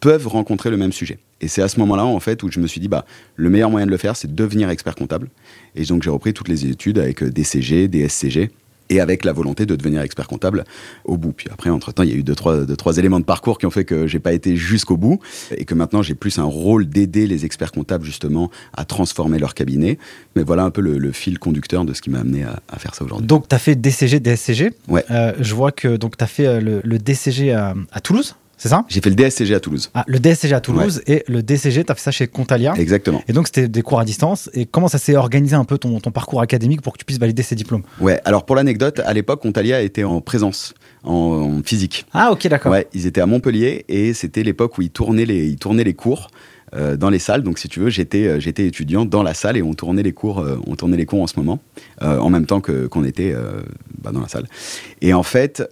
peuvent 0.00 0.26
rencontrer 0.26 0.70
le 0.70 0.76
même 0.76 0.92
sujet. 0.92 1.18
Et 1.40 1.48
c'est 1.48 1.62
à 1.62 1.68
ce 1.68 1.78
moment-là, 1.80 2.04
en 2.04 2.18
fait, 2.18 2.42
où 2.42 2.50
je 2.50 2.58
me 2.58 2.66
suis 2.66 2.80
dit, 2.80 2.88
bah, 2.88 3.04
le 3.36 3.50
meilleur 3.50 3.70
moyen 3.70 3.86
de 3.86 3.90
le 3.90 3.96
faire, 3.96 4.16
c'est 4.16 4.28
de 4.28 4.34
devenir 4.34 4.70
expert 4.70 4.94
comptable. 4.94 5.28
Et 5.76 5.84
donc, 5.84 6.02
j'ai 6.02 6.10
repris 6.10 6.32
toutes 6.32 6.48
les 6.48 6.66
études 6.66 6.98
avec 6.98 7.22
euh, 7.22 7.30
des 7.30 7.44
CG, 7.44 7.86
des 7.86 8.08
SCG, 8.08 8.50
et 8.90 9.00
avec 9.00 9.24
la 9.24 9.32
volonté 9.32 9.66
de 9.66 9.76
devenir 9.76 10.00
expert 10.02 10.26
comptable 10.28 10.64
au 11.04 11.16
bout. 11.16 11.32
Puis 11.32 11.48
après, 11.52 11.70
entre-temps, 11.70 12.02
il 12.02 12.10
y 12.10 12.12
a 12.12 12.16
eu 12.16 12.22
deux 12.22 12.34
trois, 12.34 12.64
deux, 12.64 12.76
trois 12.76 12.98
éléments 12.98 13.20
de 13.20 13.24
parcours 13.24 13.58
qui 13.58 13.66
ont 13.66 13.70
fait 13.70 13.84
que 13.84 14.06
j'ai 14.06 14.18
pas 14.18 14.32
été 14.32 14.56
jusqu'au 14.56 14.96
bout, 14.96 15.20
et 15.56 15.64
que 15.64 15.74
maintenant, 15.74 16.02
j'ai 16.02 16.14
plus 16.14 16.38
un 16.38 16.44
rôle 16.44 16.86
d'aider 16.88 17.26
les 17.26 17.44
experts 17.44 17.72
comptables, 17.72 18.04
justement, 18.04 18.50
à 18.76 18.84
transformer 18.84 19.38
leur 19.38 19.54
cabinet. 19.54 19.98
Mais 20.36 20.42
voilà 20.42 20.64
un 20.64 20.70
peu 20.70 20.80
le, 20.80 20.98
le 20.98 21.12
fil 21.12 21.38
conducteur 21.38 21.84
de 21.84 21.92
ce 21.92 22.02
qui 22.02 22.10
m'a 22.10 22.20
amené 22.20 22.44
à, 22.44 22.60
à 22.68 22.78
faire 22.78 22.94
ça 22.94 23.04
aujourd'hui. 23.04 23.26
Donc, 23.26 23.48
tu 23.48 23.54
as 23.54 23.58
fait 23.58 23.74
DCG, 23.74 24.20
DSCG. 24.20 24.72
Ouais. 24.88 25.04
Euh, 25.10 25.32
je 25.40 25.54
vois 25.54 25.72
que 25.72 25.96
tu 25.96 26.06
as 26.20 26.26
fait 26.26 26.46
euh, 26.46 26.60
le, 26.60 26.80
le 26.84 26.98
DCG 26.98 27.52
à, 27.52 27.74
à 27.92 28.00
Toulouse, 28.00 28.36
c'est 28.58 28.68
ça? 28.68 28.84
J'ai 28.88 29.00
fait 29.00 29.08
le 29.08 29.16
DSCG 29.16 29.54
à 29.54 29.60
Toulouse. 29.60 29.90
ah, 29.94 30.04
Le 30.06 30.18
DSCG 30.18 30.52
à 30.54 30.60
Toulouse 30.60 31.00
et 31.06 31.24
le 31.28 31.42
DCG, 31.42 31.84
tu 31.84 31.92
as 31.92 31.94
fait 31.94 32.00
ça 32.02 32.10
chez 32.10 32.26
Contalia. 32.26 32.74
Exactement. 32.76 33.22
Et 33.28 33.32
donc, 33.32 33.46
c'était 33.46 33.68
des 33.68 33.82
cours 33.82 34.00
à 34.00 34.04
distance. 34.04 34.50
Et 34.52 34.66
comment 34.66 34.88
ça 34.88 34.98
s'est 34.98 35.16
organisé 35.16 35.54
un 35.54 35.64
peu 35.64 35.78
ton, 35.78 35.98
ton 36.00 36.10
parcours 36.10 36.40
académique 36.42 36.82
pour 36.82 36.92
que 36.92 36.98
tu 36.98 37.04
puisses 37.04 37.18
valider 37.20 37.42
ces 37.42 37.54
diplômes? 37.54 37.82
Ouais, 38.00 38.20
alors 38.26 38.44
pour 38.44 38.56
l'anecdote, 38.56 39.00
à 39.04 39.14
l'époque, 39.14 39.40
Contalia 39.40 39.80
était 39.80 40.04
en 40.04 40.20
présence, 40.20 40.74
en, 41.04 41.12
en 41.14 41.62
physique. 41.62 42.04
Ah, 42.12 42.30
ok, 42.32 42.46
d'accord. 42.48 42.72
Ouais, 42.72 42.86
ils 42.92 43.06
étaient 43.06 43.20
à 43.20 43.26
Montpellier 43.26 43.84
et 43.88 44.12
c'était 44.12 44.42
l'époque 44.42 44.76
où 44.76 44.82
ils 44.82 44.90
tournaient 44.90 45.24
les, 45.24 45.46
ils 45.46 45.56
tournaient 45.56 45.84
les 45.84 45.94
cours 45.94 46.28
euh, 46.74 46.96
dans 46.96 47.10
les 47.10 47.18
salles. 47.18 47.42
Donc 47.42 47.58
si 47.58 47.68
tu 47.68 47.80
veux, 47.80 47.88
j'étais, 47.88 48.26
euh, 48.26 48.40
j'étais 48.40 48.66
étudiant 48.66 49.04
dans 49.04 49.22
la 49.22 49.34
salle 49.34 49.56
et 49.56 49.62
on 49.62 49.74
tournait 49.74 50.02
les 50.02 50.12
cours, 50.12 50.40
euh, 50.40 50.58
on 50.66 50.76
tournait 50.76 50.96
les 50.96 51.06
cours 51.06 51.22
en 51.22 51.26
ce 51.26 51.38
moment, 51.38 51.60
en 52.00 52.30
même 52.30 52.46
temps 52.46 52.60
que 52.60 52.86
qu'on 52.86 53.04
était 53.04 53.34
bah, 54.02 54.12
dans 54.12 54.20
la 54.20 54.28
salle. 54.28 54.46
Et 55.00 55.14
en 55.14 55.22
fait, 55.22 55.62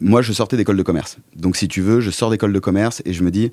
moi, 0.00 0.22
je 0.22 0.32
sortais 0.32 0.56
d'école 0.56 0.76
de 0.76 0.82
commerce. 0.82 1.18
Donc 1.36 1.56
si 1.56 1.68
tu 1.68 1.80
veux, 1.80 2.00
je 2.00 2.10
sors 2.10 2.30
d'école 2.30 2.52
de 2.52 2.58
commerce 2.58 3.02
et 3.04 3.12
je 3.12 3.22
me 3.22 3.30
dis. 3.30 3.50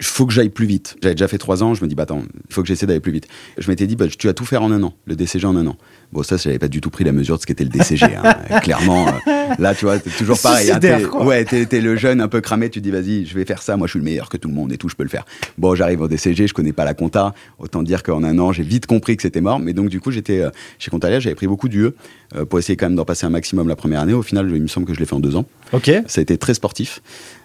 Il 0.00 0.06
faut 0.06 0.26
que 0.26 0.32
j'aille 0.32 0.48
plus 0.48 0.66
vite. 0.66 0.96
J'avais 1.00 1.14
déjà 1.14 1.28
fait 1.28 1.38
trois 1.38 1.62
ans, 1.62 1.74
je 1.74 1.84
me 1.84 1.88
dis, 1.88 1.94
bah 1.94 2.02
attends, 2.02 2.24
il 2.48 2.52
faut 2.52 2.62
que 2.62 2.66
j'essaie 2.66 2.86
d'aller 2.86 2.98
plus 2.98 3.12
vite. 3.12 3.28
Je 3.56 3.70
m'étais 3.70 3.86
dit, 3.86 3.94
bah, 3.94 4.08
tu 4.08 4.26
vas 4.26 4.32
tout 4.32 4.44
faire 4.44 4.64
en 4.64 4.72
un 4.72 4.82
an, 4.82 4.94
le 5.04 5.14
DCG 5.14 5.46
en 5.46 5.54
un 5.54 5.64
an. 5.68 5.76
Bon, 6.12 6.22
ça, 6.22 6.36
j'avais 6.36 6.58
pas 6.58 6.68
du 6.68 6.80
tout 6.82 6.90
pris 6.90 7.04
la 7.04 7.12
mesure 7.12 7.36
de 7.36 7.40
ce 7.40 7.46
qu'était 7.46 7.64
le 7.64 7.70
DCG. 7.70 8.04
hein. 8.22 8.60
Clairement, 8.62 9.08
euh, 9.08 9.12
là, 9.58 9.74
tu 9.74 9.86
vois, 9.86 9.98
c'est 9.98 10.14
toujours 10.16 10.38
pareil. 10.38 10.70
hein. 10.70 10.78
T'es- 10.78 11.06
ouais, 11.06 11.44
t'es 11.46 11.64
t'es 11.64 11.80
le 11.80 11.96
jeune 11.96 12.20
un 12.20 12.28
peu 12.28 12.40
cramé, 12.42 12.68
tu 12.68 12.80
te 12.80 12.84
dis, 12.84 12.90
vas-y, 12.90 13.24
je 13.24 13.34
vais 13.34 13.44
faire 13.46 13.62
ça, 13.62 13.76
moi 13.78 13.86
je 13.86 13.92
suis 13.92 13.98
le 13.98 14.04
meilleur 14.04 14.28
que 14.28 14.36
tout 14.36 14.48
le 14.48 14.54
monde 14.54 14.72
et 14.72 14.76
tout, 14.78 14.88
je 14.90 14.94
peux 14.94 15.04
le 15.04 15.08
faire. 15.08 15.24
Bon, 15.56 15.74
j'arrive 15.74 16.02
au 16.02 16.08
DCG, 16.08 16.46
je 16.48 16.52
connais 16.54 16.72
pas 16.74 16.84
la 16.84 16.92
compta, 16.94 17.32
autant 17.58 17.82
dire 17.82 18.02
qu'en 18.02 18.22
un 18.24 18.38
an, 18.38 18.52
j'ai 18.52 18.62
vite 18.62 18.84
compris 18.86 19.16
que 19.16 19.22
c'était 19.22 19.40
mort. 19.40 19.58
Mais 19.58 19.72
donc, 19.72 19.88
du 19.88 20.00
coup, 20.00 20.10
j'étais 20.10 20.40
euh, 20.40 20.50
chez 20.78 20.90
Contalia, 20.90 21.18
j'avais 21.18 21.34
pris 21.34 21.46
beaucoup 21.46 21.68
d'UE 21.70 21.92
euh, 22.36 22.44
pour 22.44 22.58
essayer 22.58 22.76
quand 22.76 22.86
même 22.86 22.96
d'en 22.96 23.04
passer 23.06 23.24
un 23.24 23.30
maximum 23.30 23.66
la 23.68 23.76
première 23.76 24.00
année. 24.00 24.12
Au 24.12 24.22
final, 24.22 24.50
il 24.54 24.60
me 24.62 24.66
semble 24.68 24.86
que 24.86 24.92
je 24.92 24.98
l'ai 25.00 25.06
fait 25.06 25.14
en 25.14 25.20
deux 25.20 25.36
ans. 25.36 25.46
Ok. 25.72 25.90
Ça 26.06 26.20
a 26.20 26.22
été 26.22 26.36
très 26.36 26.52
sportif. 26.52 27.00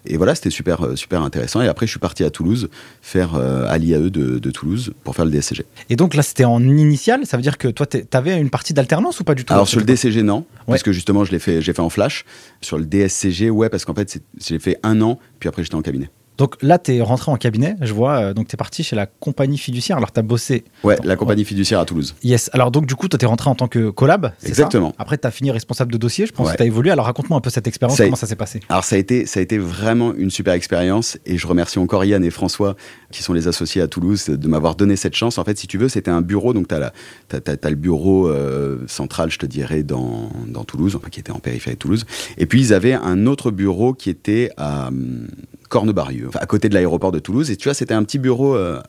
Et 0.05 0.15
voilà, 0.17 0.35
c'était 0.35 0.49
super, 0.49 0.85
super 0.95 1.21
intéressant. 1.21 1.61
Et 1.61 1.67
après, 1.67 1.85
je 1.85 1.91
suis 1.91 1.99
parti 1.99 2.23
à 2.23 2.29
Toulouse, 2.29 2.69
faire 3.01 3.35
à 3.35 3.77
l'IAE 3.77 4.09
de, 4.09 4.39
de 4.39 4.51
Toulouse 4.51 4.93
pour 5.03 5.15
faire 5.15 5.25
le 5.25 5.31
DSCG. 5.31 5.65
Et 5.89 5.95
donc 5.97 6.13
là, 6.15 6.21
c'était 6.21 6.45
en 6.45 6.61
initial. 6.61 7.25
Ça 7.25 7.35
veut 7.37 7.43
dire 7.43 7.57
que 7.57 7.67
toi, 7.67 7.85
tu 7.85 8.03
avais 8.13 8.37
une 8.39 8.49
partie 8.57 8.73
d'alternance 8.73 9.19
ou 9.19 9.23
pas 9.23 9.35
du 9.35 9.45
tout 9.45 9.53
Alors 9.53 9.67
sur 9.67 9.79
le 9.79 9.85
DCG 9.85 10.23
non, 10.23 10.43
parce 10.65 10.81
que 10.81 10.91
justement 10.91 11.23
je 11.23 11.31
l'ai 11.31 11.37
fait, 11.37 11.61
j'ai 11.61 11.73
fait 11.73 11.79
en 11.79 11.91
flash. 11.91 12.25
Sur 12.61 12.79
le 12.79 12.85
DSCG 12.85 13.51
ouais, 13.51 13.69
parce 13.69 13.85
qu'en 13.85 13.93
fait 13.93 14.19
j'ai 14.43 14.57
fait 14.57 14.79
un 14.81 14.99
an, 15.01 15.19
puis 15.39 15.47
après 15.47 15.61
j'étais 15.61 15.75
en 15.75 15.83
cabinet. 15.83 16.09
Donc 16.37 16.55
là, 16.61 16.77
tu 16.79 16.93
es 16.95 17.01
rentré 17.01 17.31
en 17.31 17.35
cabinet, 17.37 17.75
je 17.81 17.93
vois. 17.93 18.17
euh, 18.19 18.33
donc 18.33 18.47
tu 18.47 18.55
es 18.55 18.57
parti 18.57 18.83
chez 18.83 18.95
la 18.95 19.05
compagnie 19.07 19.57
fiduciaire. 19.57 19.97
Alors 19.97 20.11
tu 20.11 20.19
as 20.19 20.23
bossé. 20.23 20.63
Ouais, 20.83 20.97
la 21.03 21.15
compagnie 21.15 21.45
fiduciaire 21.45 21.79
à 21.79 21.85
Toulouse. 21.85 22.15
Yes. 22.23 22.49
Alors 22.53 22.71
donc 22.71 22.85
du 22.85 22.95
coup, 22.95 23.07
toi, 23.07 23.17
tu 23.17 23.25
es 23.25 23.27
rentré 23.27 23.49
en 23.49 23.55
tant 23.55 23.67
que 23.67 23.89
collab. 23.89 24.31
ça 24.37 24.47
Exactement. 24.47 24.93
Après, 24.99 25.17
tu 25.17 25.25
as 25.27 25.31
fini 25.31 25.51
responsable 25.51 25.91
de 25.91 25.97
dossier. 25.97 26.25
Je 26.27 26.31
pense 26.33 26.47
Ouais. 26.47 26.53
que 26.53 26.57
tu 26.57 26.63
as 26.63 26.67
évolué. 26.67 26.91
Alors 26.91 27.05
raconte-moi 27.05 27.37
un 27.37 27.41
peu 27.41 27.49
cette 27.49 27.67
expérience. 27.67 27.97
Comment 27.97 28.15
ça 28.15 28.27
s'est 28.27 28.35
passé 28.35 28.59
Alors 28.69 28.83
ça 28.83 28.95
a 28.95 28.99
été 28.99 29.25
ça 29.25 29.39
a 29.39 29.43
été 29.43 29.57
vraiment 29.57 30.13
une 30.13 30.29
super 30.29 30.53
expérience 30.53 31.17
et 31.25 31.37
je 31.37 31.47
remercie 31.47 31.79
encore 31.79 32.05
Yann 32.05 32.23
et 32.23 32.29
François 32.29 32.75
qui 33.11 33.23
sont 33.23 33.33
les 33.33 33.47
associés 33.47 33.81
à 33.81 33.87
Toulouse 33.87 34.25
de 34.27 34.47
m'avoir 34.47 34.75
donné 34.75 34.95
cette 34.95 35.15
chance. 35.15 35.37
En 35.37 35.43
fait, 35.43 35.57
si 35.57 35.67
tu 35.67 35.77
veux, 35.77 35.89
c'était 35.89 36.11
un 36.11 36.21
bureau 36.21 36.53
donc 36.53 36.67
tu 36.67 36.75
as, 36.75 37.69
le 37.69 37.75
bureau 37.75 38.27
euh, 38.27 38.79
central, 38.87 39.31
je 39.31 39.37
te 39.39 39.45
dirais 39.45 39.83
dans, 39.83 40.29
dans 40.47 40.63
Toulouse, 40.63 40.95
enfin 40.95 41.09
qui 41.09 41.19
était 41.19 41.31
en 41.31 41.39
périphérie 41.39 41.75
de 41.75 41.79
Toulouse 41.79 42.05
et 42.37 42.45
puis 42.45 42.61
ils 42.61 42.73
avaient 42.73 42.93
un 42.93 43.25
autre 43.25 43.51
bureau 43.51 43.93
qui 43.93 44.09
était 44.09 44.51
à 44.57 44.87
hum, 44.87 45.27
Cornebarieux, 45.69 46.29
à 46.35 46.45
côté 46.45 46.69
de 46.69 46.73
l'aéroport 46.73 47.11
de 47.11 47.19
Toulouse 47.19 47.51
et 47.51 47.57
tu 47.57 47.67
vois, 47.67 47.73
c'était 47.73 47.93
un 47.93 48.03
petit 48.03 48.19
bureau 48.19 48.55
euh, 48.55 48.81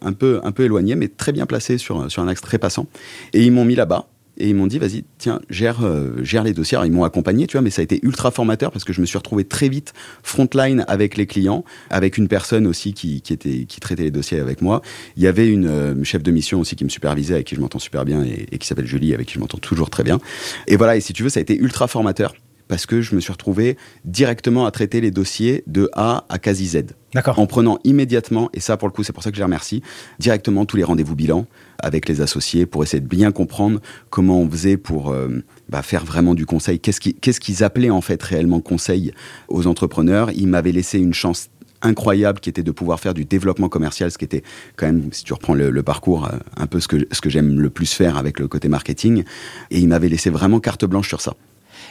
un 0.00 0.12
peu 0.12 0.40
un 0.44 0.52
peu 0.52 0.64
éloigné 0.64 0.94
mais 0.94 1.08
très 1.08 1.32
bien 1.32 1.46
placé 1.46 1.78
sur 1.78 2.10
sur 2.10 2.22
un 2.22 2.28
axe 2.28 2.40
très 2.40 2.58
passant 2.58 2.86
et 3.32 3.44
ils 3.44 3.52
m'ont 3.52 3.64
mis 3.64 3.74
là-bas. 3.74 4.06
Et 4.38 4.50
ils 4.50 4.54
m'ont 4.54 4.66
dit, 4.66 4.78
vas-y, 4.78 5.04
tiens, 5.18 5.40
gère, 5.48 5.82
euh, 5.82 6.22
gère 6.22 6.44
les 6.44 6.52
dossiers. 6.52 6.76
Alors, 6.76 6.86
ils 6.86 6.92
m'ont 6.92 7.04
accompagné, 7.04 7.46
tu 7.46 7.52
vois, 7.56 7.62
mais 7.62 7.70
ça 7.70 7.80
a 7.80 7.84
été 7.84 8.00
ultra 8.02 8.30
formateur 8.30 8.70
parce 8.70 8.84
que 8.84 8.92
je 8.92 9.00
me 9.00 9.06
suis 9.06 9.16
retrouvé 9.16 9.44
très 9.44 9.68
vite 9.68 9.94
frontline 10.22 10.84
avec 10.88 11.16
les 11.16 11.26
clients, 11.26 11.64
avec 11.88 12.18
une 12.18 12.28
personne 12.28 12.66
aussi 12.66 12.92
qui, 12.92 13.22
qui, 13.22 13.32
était, 13.32 13.64
qui 13.64 13.80
traitait 13.80 14.02
les 14.02 14.10
dossiers 14.10 14.38
avec 14.38 14.60
moi. 14.60 14.82
Il 15.16 15.22
y 15.22 15.26
avait 15.26 15.48
une 15.48 15.66
euh, 15.66 16.04
chef 16.04 16.22
de 16.22 16.30
mission 16.30 16.60
aussi 16.60 16.76
qui 16.76 16.84
me 16.84 16.90
supervisait, 16.90 17.34
avec 17.34 17.46
qui 17.46 17.54
je 17.54 17.60
m'entends 17.60 17.78
super 17.78 18.04
bien 18.04 18.22
et, 18.24 18.46
et 18.52 18.58
qui 18.58 18.66
s'appelle 18.66 18.86
Julie, 18.86 19.14
avec 19.14 19.28
qui 19.28 19.34
je 19.34 19.40
m'entends 19.40 19.58
toujours 19.58 19.88
très 19.88 20.02
bien. 20.02 20.20
Et 20.66 20.76
voilà, 20.76 20.96
et 20.96 21.00
si 21.00 21.14
tu 21.14 21.22
veux, 21.22 21.30
ça 21.30 21.40
a 21.40 21.42
été 21.42 21.56
ultra 21.56 21.88
formateur 21.88 22.34
parce 22.68 22.86
que 22.86 23.00
je 23.00 23.14
me 23.14 23.20
suis 23.20 23.32
retrouvé 23.32 23.76
directement 24.04 24.66
à 24.66 24.70
traiter 24.70 25.00
les 25.00 25.10
dossiers 25.10 25.62
de 25.66 25.88
A 25.92 26.24
à 26.28 26.38
quasi 26.38 26.66
Z 26.68 26.84
D'accord. 27.14 27.38
en 27.38 27.46
prenant 27.46 27.78
immédiatement, 27.84 28.50
et 28.52 28.60
ça 28.60 28.76
pour 28.76 28.88
le 28.88 28.92
coup 28.92 29.02
c'est 29.04 29.12
pour 29.12 29.22
ça 29.22 29.30
que 29.30 29.36
je 29.36 29.40
les 29.40 29.44
remercie, 29.44 29.82
directement 30.18 30.64
tous 30.66 30.76
les 30.76 30.84
rendez-vous 30.84 31.14
bilan 31.16 31.46
avec 31.78 32.08
les 32.08 32.20
associés 32.20 32.66
pour 32.66 32.82
essayer 32.82 33.00
de 33.00 33.06
bien 33.08 33.32
comprendre 33.32 33.80
comment 34.10 34.40
on 34.40 34.50
faisait 34.50 34.76
pour 34.76 35.10
euh, 35.10 35.28
bah, 35.68 35.82
faire 35.82 36.04
vraiment 36.04 36.34
du 36.34 36.46
conseil. 36.46 36.80
Qu'est-ce 36.80 37.00
qui- 37.00 37.14
qu'est-ce 37.14 37.40
qu'ils 37.40 37.62
appelaient 37.64 37.90
en 37.90 38.00
fait 38.00 38.22
réellement 38.22 38.60
conseil 38.60 39.12
aux 39.48 39.66
entrepreneurs? 39.66 40.30
Ils 40.32 40.46
m'avaient 40.48 40.72
laissé 40.72 40.98
une 40.98 41.14
chance 41.14 41.48
incroyable 41.82 42.40
qui 42.40 42.48
était 42.48 42.62
de 42.62 42.70
pouvoir 42.70 42.98
faire 42.98 43.12
du 43.12 43.26
développement 43.26 43.68
commercial, 43.68 44.10
ce 44.10 44.16
qui 44.18 44.24
était 44.24 44.42
quand 44.76 44.86
même, 44.86 45.10
si 45.12 45.22
tu 45.24 45.34
reprends 45.34 45.52
le, 45.54 45.70
le 45.70 45.82
parcours, 45.82 46.24
euh, 46.26 46.38
un 46.56 46.66
peu 46.66 46.80
ce 46.80 46.88
que, 46.88 47.06
ce 47.12 47.20
que 47.20 47.28
j'aime 47.28 47.60
le 47.60 47.68
plus 47.70 47.92
faire 47.92 48.16
avec 48.16 48.40
le 48.40 48.48
côté 48.48 48.68
marketing. 48.68 49.24
Et 49.70 49.78
ils 49.78 49.86
m'avaient 49.86 50.08
laissé 50.08 50.30
vraiment 50.30 50.58
carte 50.58 50.86
blanche 50.86 51.08
sur 51.08 51.20
ça. 51.20 51.34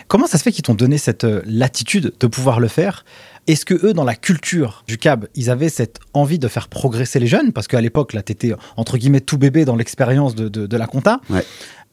Comment 0.07 0.27
ça 0.27 0.37
se 0.37 0.43
fait 0.43 0.51
qu'ils 0.51 0.63
t'ont 0.63 0.75
donné 0.75 0.97
cette 0.97 1.23
euh, 1.23 1.41
latitude 1.45 2.13
de 2.19 2.27
pouvoir 2.27 2.59
le 2.59 2.67
faire? 2.67 3.05
Est-ce 3.47 3.65
que 3.65 3.85
eux, 3.85 3.93
dans 3.93 4.03
la 4.03 4.15
culture 4.15 4.83
du 4.87 4.97
CAB, 4.97 5.27
ils 5.35 5.49
avaient 5.49 5.69
cette 5.69 5.99
envie 6.13 6.39
de 6.39 6.47
faire 6.47 6.67
progresser 6.67 7.19
les 7.19 7.27
jeunes? 7.27 7.51
Parce 7.53 7.67
qu'à 7.67 7.79
l'époque, 7.79 8.13
là, 8.13 8.23
t'étais 8.23 8.53
entre 8.75 8.97
guillemets 8.97 9.21
tout 9.21 9.37
bébé 9.37 9.65
dans 9.65 9.75
l'expérience 9.75 10.33
de, 10.33 10.77
la 10.77 10.87
compta. 10.87 11.21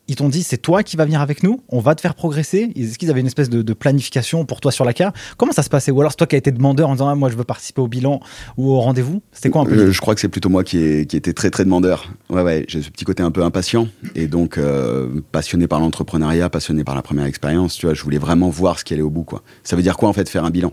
Ils 0.08 0.16
t'ont 0.16 0.28
dit, 0.28 0.42
c'est 0.42 0.58
toi 0.58 0.82
qui 0.82 0.96
vas 0.96 1.04
venir 1.04 1.20
avec 1.20 1.42
nous, 1.42 1.60
on 1.68 1.78
va 1.78 1.94
te 1.94 2.00
faire 2.00 2.14
progresser. 2.14 2.72
Est-ce 2.76 2.98
qu'ils 2.98 3.10
avaient 3.10 3.20
une 3.20 3.26
espèce 3.26 3.48
de, 3.48 3.72
planification 3.72 4.44
pour 4.44 4.60
toi 4.60 4.72
sur 4.72 4.84
la 4.84 4.92
carte 4.92 5.16
Comment 5.36 5.52
ça 5.52 5.62
se 5.62 5.70
passait? 5.70 5.90
Ou 5.90 6.00
alors 6.00 6.12
c'est 6.12 6.18
toi 6.18 6.26
qui 6.26 6.34
as 6.34 6.38
été 6.38 6.50
demandeur 6.50 6.88
en 6.88 6.92
disant, 6.92 7.08
ah, 7.08 7.14
moi 7.14 7.30
je 7.30 7.36
veux 7.36 7.44
participer 7.44 7.80
au 7.80 7.88
bilan 7.88 8.20
ou 8.56 8.70
au 8.70 8.80
rendez-vous? 8.80 9.22
C'était 9.32 9.50
quoi 9.50 9.62
un 9.62 9.64
peu? 9.64 9.76
Euh, 9.76 9.92
Je 9.92 10.00
crois 10.00 10.14
que 10.14 10.20
c'est 10.20 10.28
plutôt 10.28 10.48
moi 10.48 10.64
qui, 10.64 10.78
ai, 10.78 11.00
était 11.00 11.32
très 11.32 11.50
très 11.50 11.64
demandeur. 11.64 12.12
Ouais, 12.30 12.42
ouais, 12.42 12.64
j'ai 12.68 12.82
ce 12.82 12.90
petit 12.90 13.04
côté 13.04 13.22
un 13.22 13.30
peu 13.30 13.42
impatient 13.42 13.88
et 14.14 14.26
donc 14.26 14.58
euh, 14.58 15.08
passionné 15.30 15.68
par 15.68 15.80
l'entrepreneuriat, 15.80 16.50
passionné 16.50 16.84
par 16.84 16.94
la 16.94 17.02
première 17.02 17.26
expérience. 17.26 17.76
Tu 17.76 17.86
vois, 17.86 17.94
je 17.94 18.02
voulais 18.02 18.18
vraiment 18.18 18.50
voir 18.50 18.78
ce 18.78 18.84
qui 18.84 18.94
allait 18.94 19.02
au 19.02 19.10
bout. 19.10 19.26
Ça 19.62 19.76
veut 19.76 19.82
dire 19.82 19.96
quoi 19.96 20.08
en 20.08 20.12
fait 20.12 20.28
faire 20.28 20.44
un 20.44 20.50
bilan? 20.50 20.72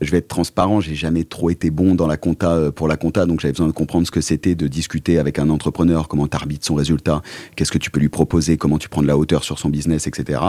Je 0.00 0.10
vais 0.10 0.18
être 0.18 0.28
transparent, 0.28 0.80
j'ai 0.80 0.94
jamais 0.94 1.24
trop 1.24 1.50
été 1.50 1.70
bon 1.70 1.94
dans 1.94 2.06
la 2.06 2.16
compta 2.16 2.52
euh, 2.52 2.70
pour 2.70 2.88
la 2.88 2.96
compta, 2.96 3.26
donc 3.26 3.40
j'avais 3.40 3.52
besoin 3.52 3.66
de 3.66 3.72
comprendre 3.72 4.06
ce 4.06 4.10
que 4.10 4.20
c'était 4.20 4.54
de 4.54 4.68
discuter 4.68 5.18
avec 5.18 5.38
un 5.38 5.50
entrepreneur, 5.50 6.08
comment 6.08 6.28
tu 6.28 6.36
arbitres 6.36 6.66
son 6.66 6.74
résultat, 6.74 7.22
qu'est-ce 7.54 7.72
que 7.72 7.78
tu 7.78 7.90
peux 7.90 8.00
lui 8.00 8.08
proposer, 8.08 8.56
comment 8.56 8.78
tu 8.78 8.88
prends 8.88 9.02
de 9.02 9.06
la 9.06 9.16
hauteur 9.16 9.44
sur 9.44 9.58
son 9.58 9.68
business, 9.68 10.06
etc. 10.06 10.40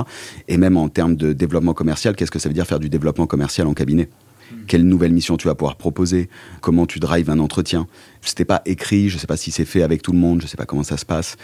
Et 0.48 0.58
même 0.58 0.78
en 0.78 0.90
termes 0.90 1.16
de 1.16 1.34
développement 1.34 1.74
commercial, 1.74 2.16
qu'est-ce 2.16 2.32
que 2.32 2.40
ça 2.40 2.50
veut 2.50 2.56
dire 2.56 2.68
faire 2.68 2.80
du 2.80 2.90
développement 2.90 3.28
commercial 3.28 3.68
en 3.68 3.74
cabinet? 3.74 4.10
Quelle 4.68 4.84
nouvelle 4.84 5.12
mission 5.12 5.38
tu 5.38 5.48
vas 5.48 5.56
pouvoir 5.56 5.76
proposer, 5.76 6.30
comment 6.62 6.86
tu 6.86 7.00
drives 7.00 7.30
un 7.30 7.40
entretien? 7.40 7.88
C'était 8.22 8.46
pas 8.46 8.62
écrit, 8.66 9.10
je 9.10 9.18
sais 9.18 9.28
pas 9.28 9.38
si 9.38 9.52
c'est 9.52 9.66
fait 9.66 9.84
avec 9.84 10.02
tout 10.02 10.12
le 10.12 10.18
monde, 10.18 10.42
je 10.42 10.48
sais 10.48 10.58
pas 10.58 10.66
comment 10.66 10.84
ça 10.84 10.98
se 10.98 11.06
passe. 11.06 11.38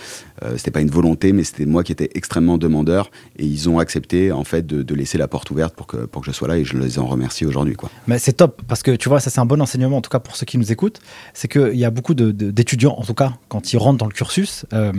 Euh, 0.43 0.57
c'était 0.57 0.71
pas 0.71 0.81
une 0.81 0.89
volonté, 0.89 1.31
mais 1.31 1.43
c'était 1.43 1.65
moi 1.65 1.83
qui 1.83 1.91
étais 1.91 2.09
extrêmement 2.15 2.57
demandeur 2.57 3.09
et 3.37 3.45
ils 3.45 3.69
ont 3.69 3.79
accepté 3.79 4.31
en 4.31 4.43
fait 4.43 4.65
de, 4.65 4.93
laisser 4.93 5.17
la 5.17 5.27
porte 5.27 5.49
ouverte 5.49 5.75
pour 5.75 5.87
que 5.87 6.05
pour 6.05 6.21
que 6.21 6.27
je 6.27 6.31
sois 6.31 6.47
là 6.47 6.57
et 6.57 6.65
je 6.65 6.77
les 6.77 6.99
en 6.99 7.07
remercie 7.07 7.45
aujourd'hui 7.45 7.75
quoi. 7.75 7.89
Mais 8.05 8.19
c'est 8.19 8.33
top 8.33 8.61
parce 8.67 8.83
que 8.83 8.91
tu 8.91 9.09
vois, 9.09 9.19
ça 9.19 9.29
c'est 9.29 9.39
un 9.39 9.45
bon 9.45 9.61
enseignement 9.61 9.97
en 9.97 10.01
tout 10.01 10.09
cas 10.09 10.19
pour 10.19 10.35
ceux 10.35 10.45
qui 10.45 10.57
nous 10.57 10.71
écoutent. 10.71 10.99
C'est 11.33 11.47
qu'il 11.47 11.75
y 11.75 11.85
a 11.85 11.89
beaucoup 11.89 12.13
d'étudiants, 12.13 12.95
en 12.97 13.03
tout 13.03 13.13
cas, 13.13 13.33
quand 13.47 13.73
ils 13.73 13.77
rentrent 13.77 13.97
dans 13.97 14.05
le 14.05 14.13
cursus, 14.13 14.65
euh, 14.73 14.91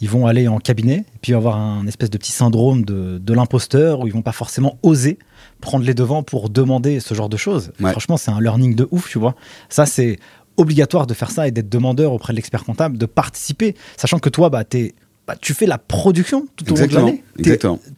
ils 0.00 0.08
vont 0.08 0.26
aller 0.26 0.46
en 0.48 0.58
cabinet 0.58 0.98
et 1.14 1.18
puis 1.20 1.34
avoir 1.34 1.56
un 1.56 1.86
espèce 1.86 2.10
de 2.10 2.18
petit 2.18 2.32
syndrome 2.32 2.84
de, 2.84 3.18
de 3.18 3.34
l'imposteur 3.34 4.00
où 4.00 4.06
ils 4.06 4.12
vont 4.12 4.22
pas 4.22 4.32
forcément 4.32 4.78
oser 4.82 5.18
prendre 5.60 5.84
les 5.84 5.94
devants 5.94 6.22
pour 6.22 6.50
demander 6.50 7.00
ce 7.00 7.14
genre 7.14 7.28
de 7.28 7.36
choses. 7.36 7.72
Ouais. 7.80 7.90
Franchement, 7.90 8.16
c'est 8.16 8.30
un 8.30 8.40
learning 8.40 8.74
de 8.76 8.86
ouf, 8.92 9.08
tu 9.10 9.18
vois. 9.18 9.34
Ça, 9.68 9.86
c'est 9.86 10.18
obligatoire 10.56 11.06
de 11.06 11.14
faire 11.14 11.30
ça 11.30 11.48
et 11.48 11.50
d'être 11.50 11.68
demandeur 11.68 12.12
auprès 12.12 12.32
de 12.32 12.36
l'expert 12.36 12.64
comptable, 12.64 12.98
de 12.98 13.06
participer, 13.06 13.74
sachant 13.96 14.18
que 14.18 14.28
toi, 14.28 14.50
bah, 14.50 14.64
t'es- 14.64 14.94
bah, 15.26 15.34
tu 15.40 15.52
fais 15.52 15.66
la 15.66 15.78
production 15.78 16.46
tout 16.56 16.64
au 16.64 16.68
long 16.70 16.86
de 16.86 16.94
l'année. 17.06 17.24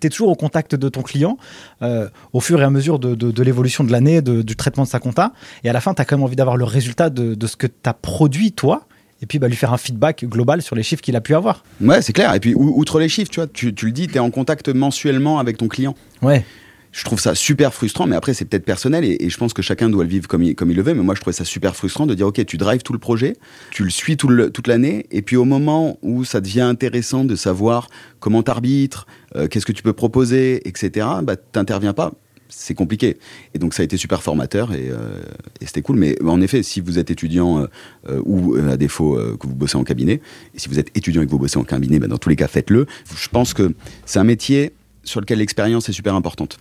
Tu 0.01 0.07
es 0.07 0.11
toujours 0.11 0.29
au 0.31 0.35
contact 0.35 0.75
de 0.75 0.89
ton 0.89 1.03
client 1.03 1.39
euh, 1.83 2.09
au 2.33 2.41
fur 2.41 2.61
et 2.61 2.65
à 2.65 2.71
mesure 2.71 2.99
de, 2.99 3.15
de- 3.15 3.31
de 3.31 3.43
l'évolution 3.43 3.85
de 3.85 3.93
l'année, 3.93 4.21
du 4.21 4.57
traitement 4.57 4.83
de 4.85 4.89
sa 4.89 4.99
compta. 4.99 5.33
Et 5.65 5.69
à 5.71 5.73
la 5.73 5.81
fin, 5.81 5.95
tu 5.95 6.03
as 6.03 6.05
quand 6.05 6.17
même 6.17 6.25
envie 6.25 6.37
d'avoir 6.37 6.57
le 6.57 6.65
résultat 6.65 7.09
de, 7.09 7.35
de 7.35 7.47
ce 7.47 7.57
que 7.57 7.67
tu 7.67 7.73
as 7.85 7.95
produit, 7.95 8.53
toi, 8.53 8.87
et 9.23 9.27
puis 9.27 9.39
bah, 9.39 9.49
lui 9.49 9.57
faire 9.57 9.73
un 9.73 9.79
feedback 9.79 10.25
global 10.25 10.63
sur 10.63 10.75
les 10.77 10.83
chiffres 10.83 11.03
qu'il 11.03 11.17
a 11.17 11.21
pu 11.21 11.35
avoir. 11.35 11.65
Ouais, 11.81 12.03
c'est 12.03 12.13
clair. 12.13 12.35
Et 12.35 12.41
puis 12.41 12.55
ou- 12.55 12.73
outre 12.79 12.99
les 13.01 13.09
chiffres, 13.09 13.31
tu 13.31 13.41
vois, 13.41 13.47
tu, 13.47 13.75
tu 13.75 13.87
le 13.87 13.93
dis, 13.93 14.07
tu 14.09 14.17
es 14.17 14.19
en 14.19 14.31
contact 14.31 14.69
mensuellement 14.69 15.39
avec 15.39 15.57
ton 15.59 15.69
client. 15.69 15.95
Ouais. 16.23 16.45
je 16.93 17.05
trouve 17.05 17.21
ça 17.21 17.37
super 17.37 17.73
frustrant, 17.73 18.09
mais 18.09 18.17
après 18.17 18.35
c'est 18.35 18.45
peut-être 18.45 18.65
personnel 18.65 19.05
et, 19.05 19.17
et 19.21 19.31
je 19.31 19.37
pense 19.37 19.53
que 19.53 19.63
chacun 19.63 19.89
doit 19.89 20.03
le 20.03 20.11
vivre 20.11 20.27
comme 20.27 20.43
il, 20.43 20.57
comme 20.57 20.71
il 20.73 20.77
le 20.77 20.83
veut. 20.83 20.93
Mais 20.95 21.03
moi 21.05 21.15
je 21.15 21.21
trouvais 21.21 21.33
ça 21.37 21.45
super 21.45 21.77
frustrant 21.77 22.05
de 22.05 22.15
dire 22.15 22.27
ok, 22.27 22.45
tu 22.45 22.57
drives 22.57 22.83
tout 22.83 22.93
le 22.93 22.99
projet, 22.99 23.37
tu 23.71 23.85
le 23.85 23.91
suis 23.91 24.17
tout 24.17 24.27
le- 24.27 24.51
toute 24.51 24.67
l'année, 24.67 25.07
et 25.13 25.23
puis 25.23 25.37
au 25.37 25.45
moment 25.45 25.99
où 26.03 26.25
ça 26.25 26.41
devient 26.41 26.63
intéressant 26.63 27.25
de 27.25 27.37
savoir 27.37 27.87
comment 28.19 28.43
t'arbitres, 28.43 29.07
euh, 29.37 29.47
qu'est-ce 29.47 29.67
que 29.67 29.73
tu 29.73 29.85
peux 29.85 29.93
proposer, 29.93 30.67
etc. 30.69 31.07
Bah 31.23 31.37
t'interviens 31.37 31.93
pas. 31.93 32.11
C'est 32.51 32.75
compliqué. 32.75 33.17
Et 33.55 33.59
donc 33.59 33.75
ça 33.75 33.83
a 33.83 33.85
été 33.85 33.97
super 33.97 34.23
formateur 34.23 34.73
et, 34.73 34.91
euh, 34.91 35.21
c'était 35.63 35.83
cool. 35.83 35.97
Mais 35.97 36.17
en 36.23 36.41
effet, 36.41 36.63
si 36.63 36.81
vous 36.81 36.99
êtes 36.99 37.11
étudiant 37.11 37.61
euh, 37.61 37.67
euh, 38.09 38.23
ou 38.25 38.57
à 38.57 38.77
défaut 38.77 39.19
que 39.39 39.47
vous 39.47 39.55
bossez 39.55 39.77
en 39.77 39.85
cabinet, 39.85 40.21
et 40.55 40.59
si 40.59 40.69
vous 40.69 40.79
êtes 40.79 40.97
étudiant 40.97 41.23
et 41.23 41.27
que 41.27 41.31
vous 41.31 41.39
bossez 41.39 41.59
en 41.59 41.65
cabinet, 41.65 41.99
bah, 41.99 42.09
dans 42.09 42.19
tous 42.19 42.29
les 42.29 42.37
cas 42.37 42.49
faites-le. 42.49 42.87
Je 43.15 43.29
pense 43.29 43.55
que 43.55 43.73
c'est 44.05 44.19
un 44.19 44.25
métier 44.25 44.73
sur 45.05 45.21
lequel 45.21 45.39
l'expérience 45.39 45.89
est 45.89 45.93
super 45.93 46.15
importante. 46.15 46.59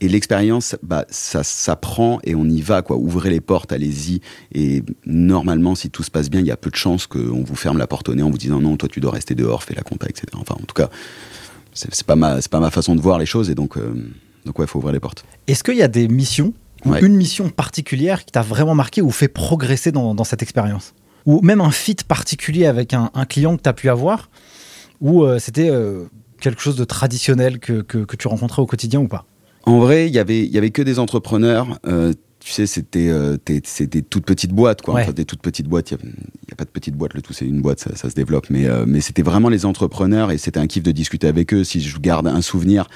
Et 0.00 0.08
l'expérience, 0.08 0.76
bah, 0.82 1.06
ça 1.08 1.44
s'apprend 1.44 2.18
et 2.24 2.34
on 2.34 2.44
y 2.44 2.60
va, 2.60 2.82
quoi. 2.82 2.96
Ouvrez 2.96 3.30
les 3.30 3.40
portes, 3.40 3.72
allez-y. 3.72 4.20
Et 4.52 4.82
normalement, 5.06 5.74
si 5.74 5.88
tout 5.88 6.02
se 6.02 6.10
passe 6.10 6.28
bien, 6.28 6.40
il 6.40 6.46
y 6.46 6.50
a 6.50 6.56
peu 6.56 6.68
de 6.68 6.76
chances 6.76 7.06
qu'on 7.06 7.42
vous 7.42 7.54
ferme 7.54 7.78
la 7.78 7.86
porte 7.86 8.08
au 8.08 8.14
nez 8.14 8.22
en 8.22 8.30
vous 8.30 8.38
disant 8.38 8.60
non, 8.60 8.76
toi 8.76 8.88
tu 8.88 9.00
dois 9.00 9.12
rester 9.12 9.34
dehors, 9.34 9.62
fais 9.62 9.74
la 9.74 9.82
compta, 9.82 10.06
etc. 10.08 10.26
Enfin, 10.34 10.56
en 10.60 10.64
tout 10.64 10.74
cas, 10.74 10.90
c'est 11.72 12.04
pas 12.04 12.16
ma, 12.16 12.40
pas 12.42 12.60
ma 12.60 12.70
façon 12.70 12.96
de 12.96 13.00
voir 13.00 13.18
les 13.18 13.26
choses 13.26 13.50
et 13.50 13.54
donc, 13.54 13.78
donc 14.44 14.58
ouais, 14.58 14.66
faut 14.66 14.78
ouvrir 14.78 14.92
les 14.92 15.00
portes. 15.00 15.24
Est-ce 15.46 15.64
qu'il 15.64 15.76
y 15.76 15.82
a 15.82 15.88
des 15.88 16.08
missions, 16.08 16.52
ou 16.84 16.90
Ouais. 16.90 17.00
une 17.00 17.16
mission 17.16 17.48
particulière 17.48 18.24
qui 18.24 18.32
t'a 18.32 18.42
vraiment 18.42 18.74
marqué 18.74 19.00
ou 19.02 19.10
fait 19.10 19.28
progresser 19.28 19.90
dans, 19.92 20.14
dans 20.14 20.24
cette 20.24 20.42
expérience? 20.42 20.94
Ou 21.26 21.40
même 21.42 21.60
un 21.62 21.70
fit 21.70 21.96
particulier 22.06 22.66
avec 22.66 22.92
un, 22.92 23.10
un 23.14 23.24
client 23.24 23.56
que 23.56 23.62
tu 23.62 23.68
as 23.68 23.72
pu 23.72 23.88
avoir, 23.88 24.28
ou 25.00 25.24
euh, 25.24 25.38
c'était 25.38 25.70
euh, 25.70 26.04
quelque 26.40 26.60
chose 26.60 26.76
de 26.76 26.84
traditionnel 26.84 27.58
que, 27.58 27.80
que, 27.80 27.98
que 27.98 28.16
tu 28.16 28.28
rencontrais 28.28 28.60
au 28.60 28.66
quotidien 28.66 29.00
ou 29.00 29.08
pas? 29.08 29.24
En 29.64 29.78
vrai, 29.78 30.08
il 30.08 30.14
y 30.14 30.18
avait, 30.18 30.44
il 30.44 30.52
y 30.52 30.58
avait 30.58 30.70
que 30.70 30.82
des 30.82 30.98
entrepreneurs. 30.98 31.78
euh, 31.86 32.12
tu 32.40 32.52
sais, 32.52 32.66
c'était 32.66 33.08
euh, 33.08 33.38
des 33.46 34.02
toutes 34.02 34.26
petites 34.26 34.52
boîtes, 34.52 34.82
quoi. 34.82 34.92
Ouais. 34.92 35.02
Enfin, 35.04 35.12
des 35.12 35.24
toutes 35.24 35.40
petites 35.40 35.66
boîtes. 35.66 35.92
Il 35.92 35.96
n'y 35.96 36.12
a, 36.52 36.54
pas 36.56 36.64
de 36.64 36.68
petites 36.68 36.94
boîtes, 36.94 37.14
le 37.14 37.22
tout, 37.22 37.32
c'est 37.32 37.46
une 37.46 37.62
boîte, 37.62 37.80
ça, 37.80 37.96
ça 37.96 38.10
se 38.10 38.14
développe. 38.14 38.50
Mais, 38.50 38.66
euh, 38.66 38.84
mais 38.86 39.00
c'était 39.00 39.22
vraiment 39.22 39.48
les 39.48 39.64
entrepreneurs 39.64 40.30
et 40.30 40.36
c'était 40.36 40.60
un 40.60 40.66
kiff 40.66 40.82
de 40.82 40.92
discuter 40.92 41.26
avec 41.26 41.54
eux. 41.54 41.64
Si 41.64 41.80
je 41.80 41.98
garde 41.98 42.26
un 42.26 42.42
souvenir, 42.42 42.86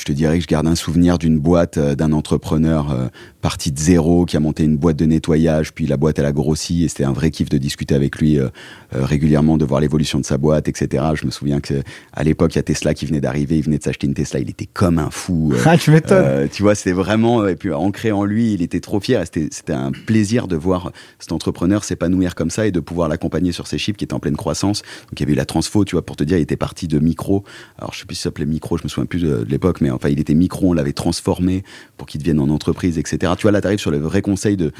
je 0.00 0.06
te 0.06 0.12
dirais 0.12 0.38
que 0.38 0.42
je 0.42 0.48
garde 0.48 0.66
un 0.66 0.74
souvenir 0.74 1.18
d'une 1.18 1.38
boîte, 1.38 1.76
euh, 1.76 1.94
d'un 1.94 2.12
entrepreneur 2.12 2.90
euh, 2.90 3.08
parti 3.42 3.70
de 3.70 3.78
zéro, 3.78 4.24
qui 4.24 4.34
a 4.34 4.40
monté 4.40 4.64
une 4.64 4.78
boîte 4.78 4.96
de 4.96 5.04
nettoyage, 5.04 5.74
puis 5.74 5.86
la 5.86 5.98
boîte, 5.98 6.18
elle 6.18 6.24
a 6.24 6.32
grossi 6.32 6.84
et 6.84 6.88
c'était 6.88 7.04
un 7.04 7.12
vrai 7.12 7.30
kiff 7.30 7.50
de 7.50 7.58
discuter 7.58 7.94
avec 7.94 8.18
lui 8.18 8.38
euh, 8.38 8.48
régulièrement, 8.92 9.58
de 9.58 9.64
voir 9.66 9.78
l'évolution 9.78 10.18
de 10.18 10.24
sa 10.24 10.38
boîte, 10.38 10.68
etc. 10.68 11.04
Je 11.14 11.26
me 11.26 11.30
souviens 11.30 11.60
que 11.60 11.82
à 12.14 12.24
l'époque, 12.24 12.54
il 12.54 12.58
y 12.58 12.60
a 12.60 12.62
Tesla 12.62 12.94
qui 12.94 13.04
venait 13.04 13.20
d'arriver, 13.20 13.58
il 13.58 13.64
venait 13.64 13.76
de 13.76 13.82
s'acheter 13.82 14.06
une 14.06 14.14
Tesla, 14.14 14.40
il 14.40 14.48
était 14.48 14.66
comme 14.66 14.98
un 14.98 15.10
fou. 15.10 15.52
Ah, 15.66 15.76
tu 15.76 15.92
m'étonnes 15.92 16.48
tu 16.48 16.62
vois, 16.62 16.74
c'était 16.74 16.92
vraiment, 16.92 17.46
et 17.46 17.54
puis 17.54 17.72
ancré 17.72 18.10
en 18.10 18.24
lui, 18.24 18.54
il 18.54 18.62
était 18.62 18.80
trop 18.80 18.98
fier. 18.98 19.20
C'était, 19.24 19.48
c'était 19.52 19.72
un 19.72 19.92
plaisir 19.92 20.48
de 20.48 20.56
voir 20.56 20.90
cet 21.18 21.30
entrepreneur 21.30 21.84
s'épanouir 21.84 22.34
comme 22.34 22.50
ça 22.50 22.66
et 22.66 22.72
de 22.72 22.80
pouvoir 22.80 23.08
l'accompagner 23.08 23.52
sur 23.52 23.66
ses 23.66 23.78
chiffres 23.78 23.98
qui 23.98 24.04
étaient 24.04 24.14
en 24.14 24.18
pleine 24.20 24.36
croissance. 24.36 24.82
Donc 24.82 25.12
il 25.18 25.20
y 25.20 25.22
avait 25.24 25.34
eu 25.34 25.36
la 25.36 25.44
transfo, 25.44 25.84
tu 25.84 25.94
vois, 25.94 26.04
pour 26.04 26.16
te 26.16 26.24
dire, 26.24 26.38
il 26.38 26.42
était 26.42 26.56
parti 26.56 26.88
de 26.88 26.98
micro. 26.98 27.44
Alors 27.78 27.92
je 27.92 28.00
sais 28.00 28.06
plus 28.06 28.16
si 28.16 28.22
ça 28.22 28.30
s'appelait 28.30 28.46
micro, 28.46 28.78
je 28.78 28.84
me 28.84 28.88
souviens 28.88 29.06
plus 29.06 29.22
de, 29.22 29.44
de 29.44 29.50
l'époque, 29.50 29.80
mais 29.80 29.89
mais 29.90 29.96
enfin, 29.96 30.08
il 30.08 30.20
était 30.20 30.34
micro, 30.34 30.70
on 30.70 30.72
l'avait 30.72 30.92
transformé 30.92 31.64
pour 31.96 32.06
qu'il 32.06 32.20
devienne 32.20 32.40
en 32.40 32.48
entreprise, 32.48 32.98
etc. 32.98 33.32
Tu 33.36 33.42
vois, 33.42 33.52
là, 33.52 33.60
tu 33.60 33.66
arrives 33.66 33.78
sur 33.78 33.90
le 33.90 33.98
vrai 33.98 34.22
conseil 34.22 34.56
de, 34.56 34.72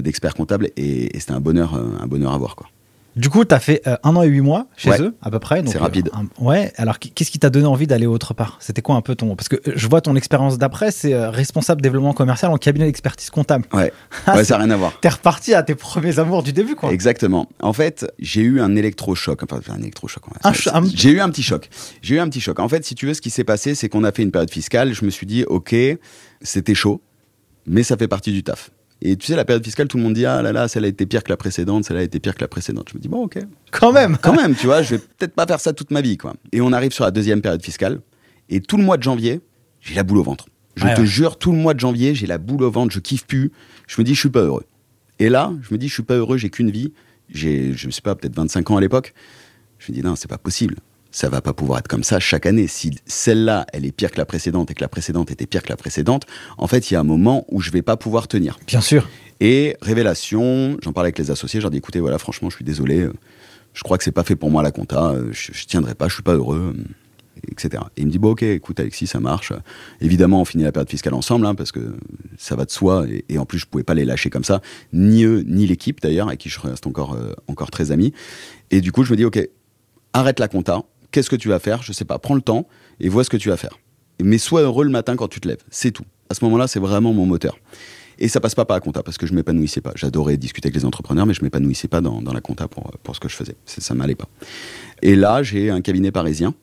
d'expert 0.00 0.34
comptable 0.34 0.70
et, 0.76 1.16
et 1.16 1.20
c'était 1.20 1.32
un 1.32 1.40
bonheur, 1.40 1.74
un 1.74 2.06
bonheur 2.06 2.32
à 2.32 2.38
voir, 2.38 2.56
quoi. 2.56 2.68
Du 3.14 3.28
coup, 3.28 3.44
tu 3.44 3.54
as 3.54 3.60
fait 3.60 3.82
euh, 3.86 3.96
un 4.04 4.16
an 4.16 4.22
et 4.22 4.28
huit 4.28 4.40
mois 4.40 4.66
chez 4.76 4.90
eux, 5.00 5.14
à 5.20 5.30
peu 5.30 5.38
près. 5.38 5.62
C'est 5.66 5.78
rapide. 5.78 6.10
Euh, 6.14 6.44
ouais. 6.44 6.72
Alors, 6.76 6.98
qu'est-ce 6.98 7.30
qui 7.30 7.38
t'a 7.38 7.50
donné 7.50 7.66
envie 7.66 7.86
d'aller 7.86 8.06
autre 8.06 8.32
part? 8.32 8.56
C'était 8.60 8.80
quoi 8.80 8.94
un 8.94 9.02
peu 9.02 9.14
ton. 9.14 9.36
Parce 9.36 9.48
que 9.48 9.56
euh, 9.56 9.72
je 9.74 9.86
vois 9.86 10.00
ton 10.00 10.16
expérience 10.16 10.56
d'après, 10.56 10.90
c'est 10.90 11.14
responsable 11.26 11.82
développement 11.82 12.14
commercial 12.14 12.50
en 12.50 12.56
cabinet 12.56 12.86
d'expertise 12.86 13.30
comptable. 13.30 13.64
Ouais. 13.72 13.92
Ah, 14.24 14.36
ouais, 14.36 14.44
ça 14.44 14.56
n'a 14.56 14.64
rien 14.64 14.70
à 14.70 14.76
voir. 14.76 14.92
T'es 15.00 15.08
reparti 15.08 15.52
à 15.52 15.64
tes 15.64 15.74
premiers 15.74 16.20
amours 16.20 16.44
du 16.44 16.52
début, 16.52 16.76
quoi. 16.76 16.92
Exactement. 16.92 17.48
En 17.60 17.72
fait, 17.72 18.06
j'ai 18.20 18.42
eu 18.42 18.60
un 18.60 18.76
électrochoc. 18.76 19.42
Enfin, 19.42 19.60
un 19.68 19.80
électrochoc. 19.80 20.22
J'ai 20.94 21.10
eu 21.10 21.20
un 21.20 21.28
petit 21.28 21.42
choc. 21.42 21.68
J'ai 22.02 22.14
eu 22.14 22.18
un 22.20 22.28
petit 22.28 22.40
choc. 22.40 22.60
En 22.60 22.68
fait, 22.68 22.84
si 22.84 22.94
tu 22.94 23.06
veux, 23.06 23.14
ce 23.14 23.20
qui 23.20 23.30
s'est 23.30 23.42
passé, 23.42 23.74
c'est 23.74 23.88
qu'on 23.88 24.04
a 24.04 24.12
fait 24.12 24.22
une 24.22 24.30
période 24.30 24.50
fiscale. 24.50 24.92
Je 24.94 25.04
me 25.04 25.10
suis 25.10 25.26
dit, 25.26 25.44
OK, 25.44 25.74
c'était 26.40 26.74
chaud, 26.74 27.02
mais 27.66 27.82
ça 27.82 27.96
fait 27.96 28.08
partie 28.08 28.32
du 28.32 28.44
taf. 28.44 28.70
Et 29.04 29.16
tu 29.16 29.26
sais, 29.26 29.36
la 29.36 29.44
période 29.44 29.64
fiscale, 29.64 29.88
tout 29.88 29.96
le 29.96 30.04
monde 30.04 30.14
dit 30.14 30.24
Ah 30.26 30.42
là 30.42 30.52
là, 30.52 30.68
celle 30.68 30.84
a 30.84 30.88
été 30.88 31.06
pire 31.06 31.24
que 31.24 31.30
la 31.30 31.36
précédente, 31.36 31.84
celle 31.84 31.96
a 31.96 32.02
été 32.02 32.20
pire 32.20 32.36
que 32.36 32.40
la 32.40 32.46
précédente. 32.46 32.88
Je 32.90 32.96
me 32.96 33.02
dis 33.02 33.08
Bon, 33.08 33.24
ok. 33.24 33.38
Quand 33.72 33.92
même 33.92 34.16
Quand 34.22 34.32
même, 34.32 34.54
tu 34.54 34.66
vois, 34.66 34.82
je 34.82 34.94
vais 34.94 34.98
peut-être 34.98 35.34
pas 35.34 35.44
faire 35.44 35.58
ça 35.58 35.72
toute 35.72 35.90
ma 35.90 36.00
vie, 36.00 36.16
quoi. 36.16 36.34
Et 36.52 36.60
on 36.60 36.72
arrive 36.72 36.92
sur 36.92 37.04
la 37.04 37.10
deuxième 37.10 37.42
période 37.42 37.62
fiscale. 37.62 38.00
Et 38.48 38.60
tout 38.60 38.76
le 38.76 38.84
mois 38.84 38.96
de 38.96 39.02
janvier, 39.02 39.40
j'ai 39.80 39.94
la 39.96 40.04
boule 40.04 40.18
au 40.18 40.22
ventre. 40.22 40.46
Je 40.76 40.86
te 40.94 41.04
jure, 41.04 41.36
tout 41.36 41.50
le 41.50 41.58
mois 41.58 41.74
de 41.74 41.80
janvier, 41.80 42.14
j'ai 42.14 42.26
la 42.26 42.38
boule 42.38 42.62
au 42.62 42.70
ventre, 42.70 42.94
je 42.94 43.00
kiffe 43.00 43.26
plus. 43.26 43.50
Je 43.88 44.00
me 44.00 44.04
dis, 44.04 44.14
je 44.14 44.20
suis 44.20 44.30
pas 44.30 44.40
heureux. 44.40 44.64
Et 45.18 45.28
là, 45.28 45.52
je 45.62 45.74
me 45.74 45.78
dis, 45.78 45.88
je 45.88 45.94
suis 45.94 46.02
pas 46.02 46.14
heureux, 46.14 46.36
j'ai 46.36 46.48
qu'une 46.48 46.70
vie. 46.70 46.92
J'ai, 47.28 47.72
je 47.74 47.90
sais 47.90 48.00
pas, 48.02 48.14
peut-être 48.14 48.36
25 48.36 48.70
ans 48.70 48.76
à 48.76 48.80
l'époque. 48.80 49.14
Je 49.78 49.90
me 49.90 49.96
dis, 49.96 50.02
non, 50.02 50.14
c'est 50.16 50.28
pas 50.28 50.38
possible 50.38 50.76
ça 51.12 51.28
va 51.28 51.40
pas 51.40 51.52
pouvoir 51.52 51.78
être 51.78 51.88
comme 51.88 52.02
ça 52.02 52.18
chaque 52.18 52.46
année. 52.46 52.66
Si 52.66 52.98
celle-là, 53.06 53.66
elle 53.72 53.84
est 53.84 53.92
pire 53.92 54.10
que 54.10 54.18
la 54.18 54.24
précédente 54.24 54.70
et 54.70 54.74
que 54.74 54.80
la 54.80 54.88
précédente 54.88 55.30
était 55.30 55.46
pire 55.46 55.62
que 55.62 55.68
la 55.68 55.76
précédente, 55.76 56.26
en 56.58 56.66
fait, 56.66 56.90
il 56.90 56.94
y 56.94 56.96
a 56.96 57.00
un 57.00 57.04
moment 57.04 57.44
où 57.50 57.60
je 57.60 57.70
vais 57.70 57.82
pas 57.82 57.96
pouvoir 57.96 58.26
tenir. 58.26 58.58
Bien 58.66 58.80
sûr. 58.80 59.08
Et 59.40 59.76
révélation, 59.82 60.78
j'en 60.82 60.92
parlais 60.92 61.08
avec 61.08 61.18
les 61.18 61.30
associés, 61.30 61.60
j'ai 61.60 61.68
dit 61.68 61.76
écoutez, 61.76 62.00
voilà, 62.00 62.18
franchement, 62.18 62.48
je 62.48 62.56
suis 62.56 62.64
désolé, 62.64 63.00
euh, 63.00 63.12
je 63.74 63.82
crois 63.82 63.98
que 63.98 64.04
c'est 64.04 64.12
pas 64.12 64.24
fait 64.24 64.36
pour 64.36 64.50
moi 64.50 64.62
la 64.62 64.70
compta, 64.70 65.10
euh, 65.10 65.28
je, 65.32 65.52
je 65.52 65.66
tiendrai 65.66 65.94
pas, 65.94 66.08
je 66.08 66.14
suis 66.14 66.22
pas 66.22 66.34
heureux, 66.34 66.74
euh, 66.76 67.48
etc. 67.50 67.82
Et 67.96 68.02
il 68.02 68.06
me 68.06 68.12
dit 68.12 68.18
bon, 68.18 68.30
ok, 68.30 68.44
écoute, 68.44 68.78
Alexis, 68.80 69.08
ça 69.08 69.20
marche. 69.20 69.52
Évidemment, 70.00 70.40
on 70.40 70.44
finit 70.44 70.62
la 70.62 70.72
période 70.72 70.88
fiscale 70.88 71.14
ensemble, 71.14 71.44
hein, 71.44 71.54
parce 71.54 71.72
que 71.72 71.96
ça 72.38 72.56
va 72.56 72.64
de 72.64 72.70
soi, 72.70 73.04
et, 73.28 73.36
en 73.36 73.44
plus, 73.44 73.58
je 73.58 73.66
pouvais 73.66 73.84
pas 73.84 73.94
les 73.94 74.04
lâcher 74.04 74.30
comme 74.30 74.44
ça, 74.44 74.62
ni 74.92 75.24
eux, 75.24 75.44
ni 75.46 75.66
l'équipe 75.66 76.00
d'ailleurs, 76.00 76.28
avec 76.28 76.38
qui 76.38 76.48
je 76.48 76.60
reste 76.60 76.86
encore, 76.86 77.18
encore 77.48 77.70
très 77.70 77.90
ami. 77.90 78.14
Et 78.70 78.80
du 78.80 78.92
coup, 78.92 79.02
je 79.02 79.10
me 79.10 79.16
dis 79.16 79.24
ok, 79.24 79.40
arrête 80.12 80.38
la 80.38 80.48
compta 80.48 80.84
qu'est-ce 81.12 81.30
que 81.30 81.36
tu 81.36 81.48
vas 81.48 81.58
faire 81.58 81.82
Je 81.82 81.92
sais 81.92 82.04
pas, 82.04 82.18
prends 82.18 82.34
le 82.34 82.40
temps 82.40 82.66
et 82.98 83.08
vois 83.08 83.22
ce 83.22 83.30
que 83.30 83.36
tu 83.36 83.50
vas 83.50 83.56
faire. 83.56 83.78
Mais 84.20 84.38
sois 84.38 84.62
heureux 84.62 84.84
le 84.84 84.90
matin 84.90 85.16
quand 85.16 85.28
tu 85.28 85.40
te 85.40 85.46
lèves, 85.46 85.62
c'est 85.70 85.92
tout. 85.92 86.04
À 86.28 86.34
ce 86.34 86.44
moment-là, 86.44 86.66
c'est 86.66 86.80
vraiment 86.80 87.12
mon 87.12 87.26
moteur. 87.26 87.58
Et 88.18 88.28
ça 88.28 88.40
passe 88.40 88.54
pas 88.54 88.64
par 88.64 88.76
la 88.76 88.80
compta 88.80 89.02
parce 89.02 89.18
que 89.18 89.26
je 89.26 89.34
m'épanouissais 89.34 89.80
pas. 89.80 89.92
J'adorais 89.96 90.36
discuter 90.36 90.68
avec 90.68 90.76
les 90.76 90.84
entrepreneurs, 90.84 91.26
mais 91.26 91.34
je 91.34 91.42
m'épanouissais 91.42 91.88
pas 91.88 92.00
dans, 92.00 92.20
la 92.20 92.40
compta 92.40 92.68
pour, 92.68 92.90
pour 93.02 93.14
ce 93.14 93.20
que 93.20 93.28
je 93.28 93.36
faisais. 93.36 93.56
Ça 93.64 93.94
m'allait 93.94 94.14
pas. 94.14 94.28
Et 95.00 95.16
là, 95.16 95.42
j'ai 95.42 95.70
un 95.70 95.80
cabinet 95.80 96.12
parisien 96.12 96.54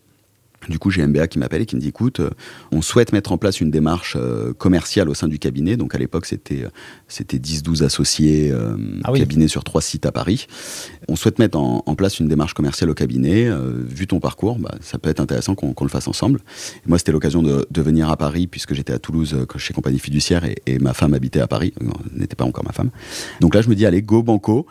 du 0.67 0.77
coup, 0.77 0.91
j'ai 0.91 1.05
MBA 1.05 1.27
qui 1.27 1.39
m'appelle 1.39 1.61
et 1.61 1.65
qui 1.65 1.75
me 1.75 1.81
dit 1.81 1.87
écoute, 1.87 2.19
euh, 2.19 2.29
on 2.71 2.81
souhaite 2.81 3.13
mettre 3.13 3.31
en 3.31 3.37
place 3.37 3.61
une 3.61 3.71
démarche 3.71 4.17
euh, 4.19 4.53
commerciale 4.53 5.09
au 5.09 5.13
sein 5.13 5.27
du 5.27 5.39
cabinet. 5.39 5.77
Donc 5.77 5.95
à 5.95 5.97
l'époque, 5.97 6.25
c'était 6.25 6.63
euh, 6.63 6.69
c'était 7.07 7.37
10-12 7.37 7.83
associés, 7.83 8.53
ah 9.03 9.11
cabinet 9.13 9.47
sur 9.47 9.63
trois 9.63 9.81
sites 9.81 10.05
à 10.05 10.11
Paris. 10.11 10.47
On 11.07 11.15
souhaite 11.15 11.39
mettre 11.39 11.57
en, 11.57 11.95
place 11.95 12.19
une 12.19 12.27
démarche 12.27 12.53
commerciale 12.53 12.89
au 12.89 12.93
cabinet. 12.93 13.49
vu 13.87 14.07
ton 14.07 14.19
parcours, 14.19 14.57
bah, 14.57 14.75
ça 14.79 14.97
peut 14.97 15.09
être 15.09 15.19
intéressant 15.19 15.55
qu'on 15.55 15.83
le 15.83 15.89
fasse 15.89 16.07
ensemble. 16.07 16.39
moi, 16.85 16.97
c'était 16.97 17.11
l'occasion 17.11 17.41
de, 17.41 17.81
venir 17.81 18.09
à 18.09 18.17
Paris 18.17 18.47
puisque 18.47 18.73
j'étais 18.73 18.93
à 18.93 18.99
Toulouse 18.99 19.35
chez 19.57 19.73
Compagnie 19.73 19.99
Fiduciaire 19.99 20.45
et, 20.45 20.61
et, 20.65 20.79
ma 20.79 20.93
femme 20.93 21.13
habitait 21.13 21.39
à 21.39 21.47
Paris. 21.47 21.73
N'était 22.13 22.35
pas 22.35 22.45
encore 22.45 22.63
ma 22.63 22.71
femme. 22.71 22.91
Donc 23.39 23.55
là, 23.55 23.61
je 23.61 23.69
me 23.69 23.75
dis 23.75 23.85
allez, 23.85 24.01
go 24.01 24.21
banco. 24.21 24.65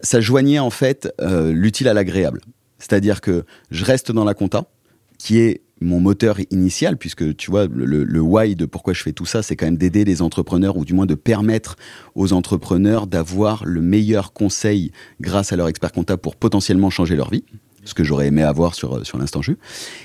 Ça 0.00 0.20
joignait 0.20 0.60
en 0.60 0.70
fait 0.70 1.12
l'utile 1.20 1.88
à 1.88 1.94
l'agréable. 1.94 2.40
C'est-à-dire 2.78 3.20
que 3.20 3.44
je 3.70 3.84
reste 3.84 4.12
dans 4.12 4.24
la 4.24 4.34
compta 4.34 4.66
qui 5.18 5.38
est 5.38 5.62
mon 5.80 6.00
moteur 6.00 6.38
initial, 6.50 6.96
puisque 6.96 7.36
tu 7.36 7.50
vois, 7.50 7.66
le, 7.66 8.04
le, 8.04 8.20
why 8.20 8.56
de 8.56 8.66
pourquoi 8.66 8.94
je 8.94 9.02
fais 9.02 9.12
tout 9.12 9.26
ça, 9.26 9.42
c'est 9.42 9.54
quand 9.56 9.66
même 9.66 9.76
d'aider 9.76 10.04
les 10.04 10.22
entrepreneurs, 10.22 10.76
ou 10.76 10.84
du 10.84 10.92
moins 10.92 11.06
de 11.06 11.14
permettre 11.14 11.76
aux 12.14 12.32
entrepreneurs 12.32 13.06
d'avoir 13.06 13.64
le 13.64 13.80
meilleur 13.80 14.32
conseil 14.32 14.90
grâce 15.20 15.52
à 15.52 15.56
leur 15.56 15.68
expert 15.68 15.92
comptable 15.92 16.20
pour 16.20 16.36
potentiellement 16.36 16.90
changer 16.90 17.14
leur 17.14 17.30
vie 17.30 17.44
ce 17.88 17.94
que 17.94 18.04
j'aurais 18.04 18.26
aimé 18.26 18.42
avoir 18.42 18.74
sur, 18.74 18.98
euh, 18.98 19.04
sur 19.04 19.18
l'instant 19.18 19.42
jus. 19.42 19.58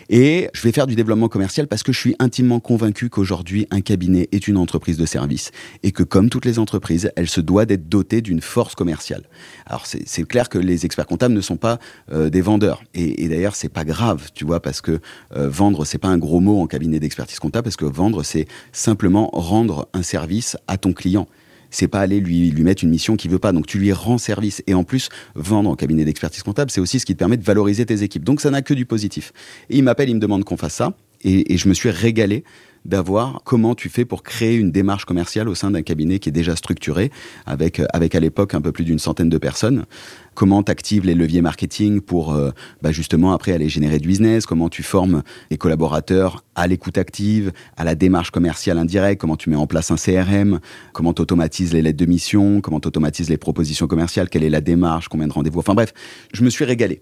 Et 0.10 0.50
je 0.54 0.62
vais 0.62 0.72
faire 0.72 0.88
du 0.88 0.96
développement 0.96 1.28
commercial 1.28 1.68
parce 1.68 1.84
que 1.84 1.92
je 1.92 2.00
suis 2.00 2.16
intimement 2.20 2.60
convaincu 2.60 3.10
qu'aujourd'hui, 3.10 3.68
un 3.72 3.82
cabinet 3.82 4.30
est 4.32 4.48
une 4.48 4.58
entreprise 4.58 4.98
de 4.98 5.06
service 5.06 5.52
et 5.84 5.92
que 5.92 6.04
comme 6.04 6.30
toutes 6.30 6.46
les 6.46 6.60
entreprises, 6.60 7.12
elle 7.16 7.28
se 7.28 7.42
doit 7.42 7.66
d'être 7.66 7.90
dotée 7.90 8.22
d'une 8.22 8.42
force 8.42 8.76
commerciale. 8.76 9.24
Alors 9.66 9.86
c'est 9.86 10.28
clair 10.28 10.50
que 10.50 10.58
les 10.58 10.86
experts 10.86 11.08
comptables 11.08 11.34
ne 11.34 11.42
sont 11.42 11.58
pas 11.58 11.80
euh, 12.12 12.30
des 12.30 12.42
vendeurs. 12.42 12.84
Et, 12.94 13.24
et 13.24 13.28
d'ailleurs, 13.28 13.56
c'est 13.56 13.70
pas 13.70 13.84
grave, 13.84 14.30
tu 14.34 14.46
vois, 14.46 14.62
parce 14.62 14.82
que 14.82 15.00
euh, 15.36 15.50
vendre, 15.50 15.86
c'est 15.86 15.98
pas 15.98 16.08
un 16.08 16.18
gros 16.18 16.40
mot 16.40 16.62
en 16.62 16.68
cabinet 16.68 17.00
d'expertise 17.00 17.40
comptable, 17.40 17.66
parce 17.66 17.76
que 17.76 17.86
vendre, 17.86 18.24
c'est 18.24 18.48
simplement 18.72 19.30
rendre 19.34 19.90
un 19.94 20.04
service 20.04 20.58
à 20.68 20.78
ton 20.78 20.94
client 20.94 21.28
c'est 21.76 21.88
pas 21.88 22.00
aller 22.00 22.20
lui, 22.20 22.52
lui 22.52 22.64
mettre 22.64 22.84
une 22.84 22.90
mission 22.90 23.16
qu'il 23.16 23.32
veut 23.32 23.40
pas. 23.40 23.52
Donc 23.52 23.68
tu 23.68 23.80
lui 23.80 23.92
rends 23.92 24.18
service. 24.18 24.64
Et 24.68 24.74
en 24.74 24.84
plus, 24.84 25.10
vendre 25.36 25.70
en 25.70 25.76
cabinet 25.76 26.06
d'expertise 26.06 26.44
comptable, 26.44 26.72
c'est 26.72 26.82
aussi 26.82 27.00
ce 27.00 27.06
qui 27.06 27.14
te 27.14 27.20
permet 27.20 27.38
de 27.38 27.44
valoriser 27.44 27.86
tes 27.86 28.04
équipes. 28.04 28.24
Donc 28.24 28.42
ça 28.42 28.50
n'a 28.52 28.62
que 28.62 28.74
du 28.74 28.86
positif. 28.86 29.34
Et 29.70 29.78
il 29.78 29.84
m'appelle, 29.84 30.10
il 30.10 30.16
me 30.16 30.20
demande 30.20 30.44
qu'on 30.44 30.58
fasse 30.58 30.76
ça. 30.76 30.96
Et, 31.24 31.54
et 31.54 31.58
je 31.58 31.70
me 31.70 31.74
suis 31.74 31.90
régalé 31.90 32.44
d'avoir 32.86 33.42
comment 33.44 33.76
tu 33.76 33.90
fais 33.90 34.06
pour 34.06 34.24
créer 34.24 34.56
une 34.56 34.72
démarche 34.72 35.06
commerciale 35.06 35.48
au 35.48 35.56
sein 35.56 35.72
d'un 35.72 35.82
cabinet 35.82 36.20
qui 36.20 36.30
est 36.30 36.34
déjà 36.34 36.56
structuré, 36.56 37.12
avec, 37.46 37.80
euh, 37.80 37.86
avec 37.94 38.16
à 38.16 38.20
l'époque 38.20 38.54
un 38.54 38.62
peu 38.62 38.72
plus 38.72 38.84
d'une 38.84 39.00
centaine 39.00 39.30
de 39.30 39.38
personnes. 39.38 39.86
Comment 40.34 40.64
tu 40.64 40.72
actives 40.72 41.06
les 41.06 41.16
leviers 41.16 41.42
marketing 41.42 42.02
pour 42.02 42.34
euh, 42.34 42.52
bah 42.82 42.92
justement 42.92 43.34
après 43.34 43.52
aller 43.52 43.70
générer 43.70 44.00
du 44.00 44.08
business, 44.08 44.46
comment 44.46 44.70
tu 44.70 44.84
formes 44.84 45.24
les 45.52 45.58
collaborateurs 45.58 46.44
à 46.56 46.68
l'écoute 46.68 46.98
active, 46.98 47.52
à 47.78 47.84
la 47.84 47.96
démarche 47.96 48.32
commerciale 48.32 48.78
indirecte, 48.78 49.22
comment 49.22 49.38
tu 49.38 49.50
mets 49.50 49.56
en 49.56 49.68
place 49.68 49.92
un 49.92 49.96
CRM, 49.96 50.60
comment 50.92 51.14
tu 51.14 51.22
automatises 51.22 51.74
les 51.74 51.82
lettres 51.82 52.00
de 52.00 52.06
mission, 52.06 52.62
comment 52.62 52.80
tu 52.80 52.88
automatises 52.88 53.30
les 53.30 53.38
propositions 53.38 53.88
commerciales, 53.88 54.30
quelle 54.30 54.44
est 54.44 54.50
la 54.50 54.62
démarche, 54.62 55.08
combien 55.08 55.28
de 55.28 55.34
rendez-vous? 55.34 55.60
Enfin 55.60 55.76
bref, 55.76 55.94
je 56.34 56.44
me 56.44 56.50
suis 56.50 56.66
régalé. 56.66 57.02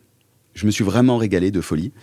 Je 0.53 0.65
me 0.65 0.71
suis 0.71 0.83
vraiment 0.83 1.17
régalé 1.17 1.51
de 1.51 1.61
folie. 1.61 1.93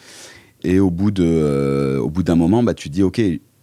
Et 0.64 0.80
au 0.80 0.90
bout 0.90 1.10
de, 1.10 1.24
euh, 1.24 1.98
au 1.98 2.10
bout 2.10 2.22
d'un 2.22 2.34
moment, 2.34 2.62
bah, 2.62 2.74
tu 2.74 2.88
dis, 2.88 3.02
OK, 3.02 3.20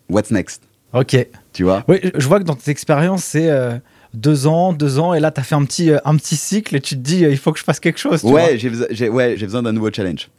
what's 0.09 0.31
next? 0.31 0.63
Ok. 0.95 1.27
Tu 1.51 1.63
vois? 1.63 1.83
Oui, 1.87 1.99
je 2.15 2.27
vois 2.27 2.39
que 2.39 2.45
dans 2.45 2.55
tes 2.55 2.71
expériences, 2.71 3.23
c'est 3.23 3.49
euh, 3.49 3.77
deux 4.13 4.47
ans, 4.47 4.71
deux 4.71 4.97
ans, 4.97 5.13
et 5.13 5.19
là, 5.19 5.29
tu 5.31 5.41
as 5.41 5.43
fait 5.43 5.55
un 5.55 5.65
petit, 5.65 5.91
euh, 5.91 5.97
un 6.05 6.15
petit 6.15 6.37
cycle 6.37 6.75
et 6.75 6.81
tu 6.81 6.95
te 6.95 7.01
dis, 7.01 7.25
euh, 7.25 7.31
il 7.31 7.37
faut 7.37 7.51
que 7.51 7.59
je 7.59 7.63
fasse 7.63 7.81
quelque 7.81 7.99
chose. 7.99 8.23
ouais, 8.23 8.57
j'ai 8.57 9.09
ouais, 9.09 9.35
besoin 9.35 9.61
d'un 9.61 9.73
nouveau 9.73 9.91
challenge. 9.91 10.29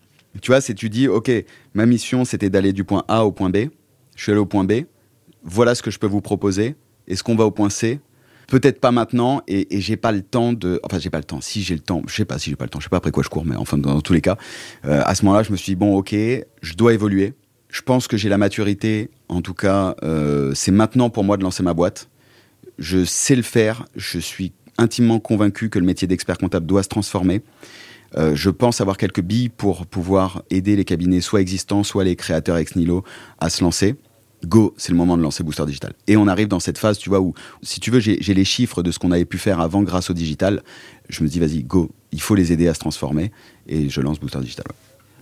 Tu 0.41 0.51
vois, 0.51 0.61
c'est 0.61 0.75
tu 0.75 0.89
dis, 0.89 1.09
ok, 1.09 1.31
ma 1.75 1.87
mission, 1.87 2.25
c'était 2.25 2.51
d'aller 2.51 2.73
du 2.73 2.85
point 2.85 3.05
A 3.09 3.25
au 3.25 3.33
point 3.33 3.51
B. 3.51 3.69
Je 4.17 4.23
suis 4.23 4.33
allé 4.33 4.41
au 4.41 4.47
point 4.47 4.65
B. 4.65 4.85
Voilà 5.43 5.75
ce 5.75 5.83
que 5.83 5.91
je 5.91 5.99
peux 5.99 6.07
vous 6.07 6.21
proposer. 6.21 6.75
Est-ce 7.07 7.23
qu'on 7.23 7.37
va 7.37 7.45
au 7.45 7.51
point 7.51 7.71
C? 7.71 8.01
Peut-être 8.49 8.81
pas 8.81 8.93
maintenant, 8.93 9.43
et, 9.49 9.77
et 9.77 9.81
j'ai 9.81 9.97
pas 9.97 10.13
le 10.13 10.23
temps 10.23 10.53
de. 10.53 10.81
Enfin, 10.85 10.99
j'ai 10.99 11.11
pas 11.11 11.19
le 11.19 11.25
temps. 11.25 11.41
Si 11.41 11.63
j'ai 11.63 11.75
le 11.75 11.81
temps, 11.81 12.03
je 12.07 12.15
sais 12.15 12.25
pas 12.25 12.39
si 12.39 12.51
j'ai 12.51 12.57
pas 12.57 12.65
le 12.65 12.71
temps. 12.71 12.79
Je 12.79 12.85
sais 12.85 12.91
pas 12.91 12.99
après 12.99 13.11
quoi 13.11 13.23
je 13.23 13.29
cours, 13.29 13.45
mais 13.45 13.57
enfin, 13.57 13.77
dans, 13.77 14.01
tous 14.01 14.13
les 14.13 14.21
cas, 14.21 14.37
à 14.85 15.15
ce 15.15 15.25
moment-là, 15.25 15.43
je 15.43 15.51
me 15.51 15.57
suis 15.57 15.73
dit 15.73 15.77
bon, 15.77 15.97
ok, 15.97 16.15
je 16.15 16.75
dois 16.75 16.95
évoluer 16.95 17.35
je 17.69 17.83
pense 17.83 18.09
que 18.09 18.17
j'ai 18.17 18.29
la 18.29 18.39
maturité. 18.39 19.11
En 19.29 19.43
tout 19.43 19.55
cas, 19.55 19.97
euh, 20.03 20.53
c'est 20.55 20.71
maintenant 20.71 21.11
pour 21.11 21.25
moi 21.25 21.37
de 21.37 21.43
lancer 21.43 21.63
ma 21.63 21.75
boîte. 21.75 22.09
Je 22.79 23.05
sais 23.05 23.37
le 23.37 23.43
faire. 23.43 23.87
Je 23.97 24.19
suis 24.19 24.53
intimement 24.79 25.21
convaincu 25.21 25.71
que 25.71 25.79
le 25.79 25.85
métier 25.85 26.07
d'expert 26.07 26.39
comptable 26.39 26.67
doit 26.67 26.83
se 26.83 26.89
transformer. 26.89 27.43
Euh, 28.17 28.35
je 28.35 28.51
pense 28.51 28.81
avoir 28.81 28.97
quelques 28.97 29.21
billes 29.21 29.49
pour 29.49 29.87
pouvoir 29.87 30.43
aider 30.51 30.77
les 30.77 30.85
cabinets, 30.85 31.21
soit 31.21 31.41
existants, 31.41 31.83
soit 31.83 32.05
les 32.05 32.17
créateurs 32.17 32.57
ex 32.57 32.77
nihilo, 32.77 33.05
à 33.41 33.51
se 33.51 33.65
lancer. 33.65 33.97
Go, 34.45 34.75
c'est 34.77 34.93
le 34.93 34.99
moment 34.99 35.17
de 35.17 35.23
lancer 35.23 35.43
Booster 35.43 35.65
Digital. 35.67 35.93
Et 36.07 36.17
on 36.17 36.29
arrive 36.29 36.47
dans 36.47 36.61
cette 36.61 36.79
phase, 36.79 36.99
tu 36.99 37.09
vois, 37.09 37.21
où, 37.21 37.35
si 37.63 37.81
tu 37.81 37.91
veux, 37.91 38.01
j'ai 38.01 38.35
les 38.35 38.45
chiffres 38.45 38.83
de 38.83 38.91
ce 38.91 38.99
qu'on 38.99 39.11
avait 39.11 39.25
pu 39.25 39.39
faire 39.39 39.61
avant 39.61 39.83
grâce 39.83 40.11
au 40.11 40.13
digital. 40.13 40.63
Je 41.09 41.25
me 41.25 41.29
dis, 41.29 41.41
vas-y, 41.41 41.63
go, 41.63 41.91
il 42.13 42.21
faut 42.21 42.35
les 42.35 42.53
aider 42.53 42.69
à 42.69 42.75
se 42.75 42.79
transformer. 42.79 43.33
Et 43.67 43.89
je 43.89 44.01
lance 44.01 44.21
Booster 44.21 44.39
Digital. 44.41 44.67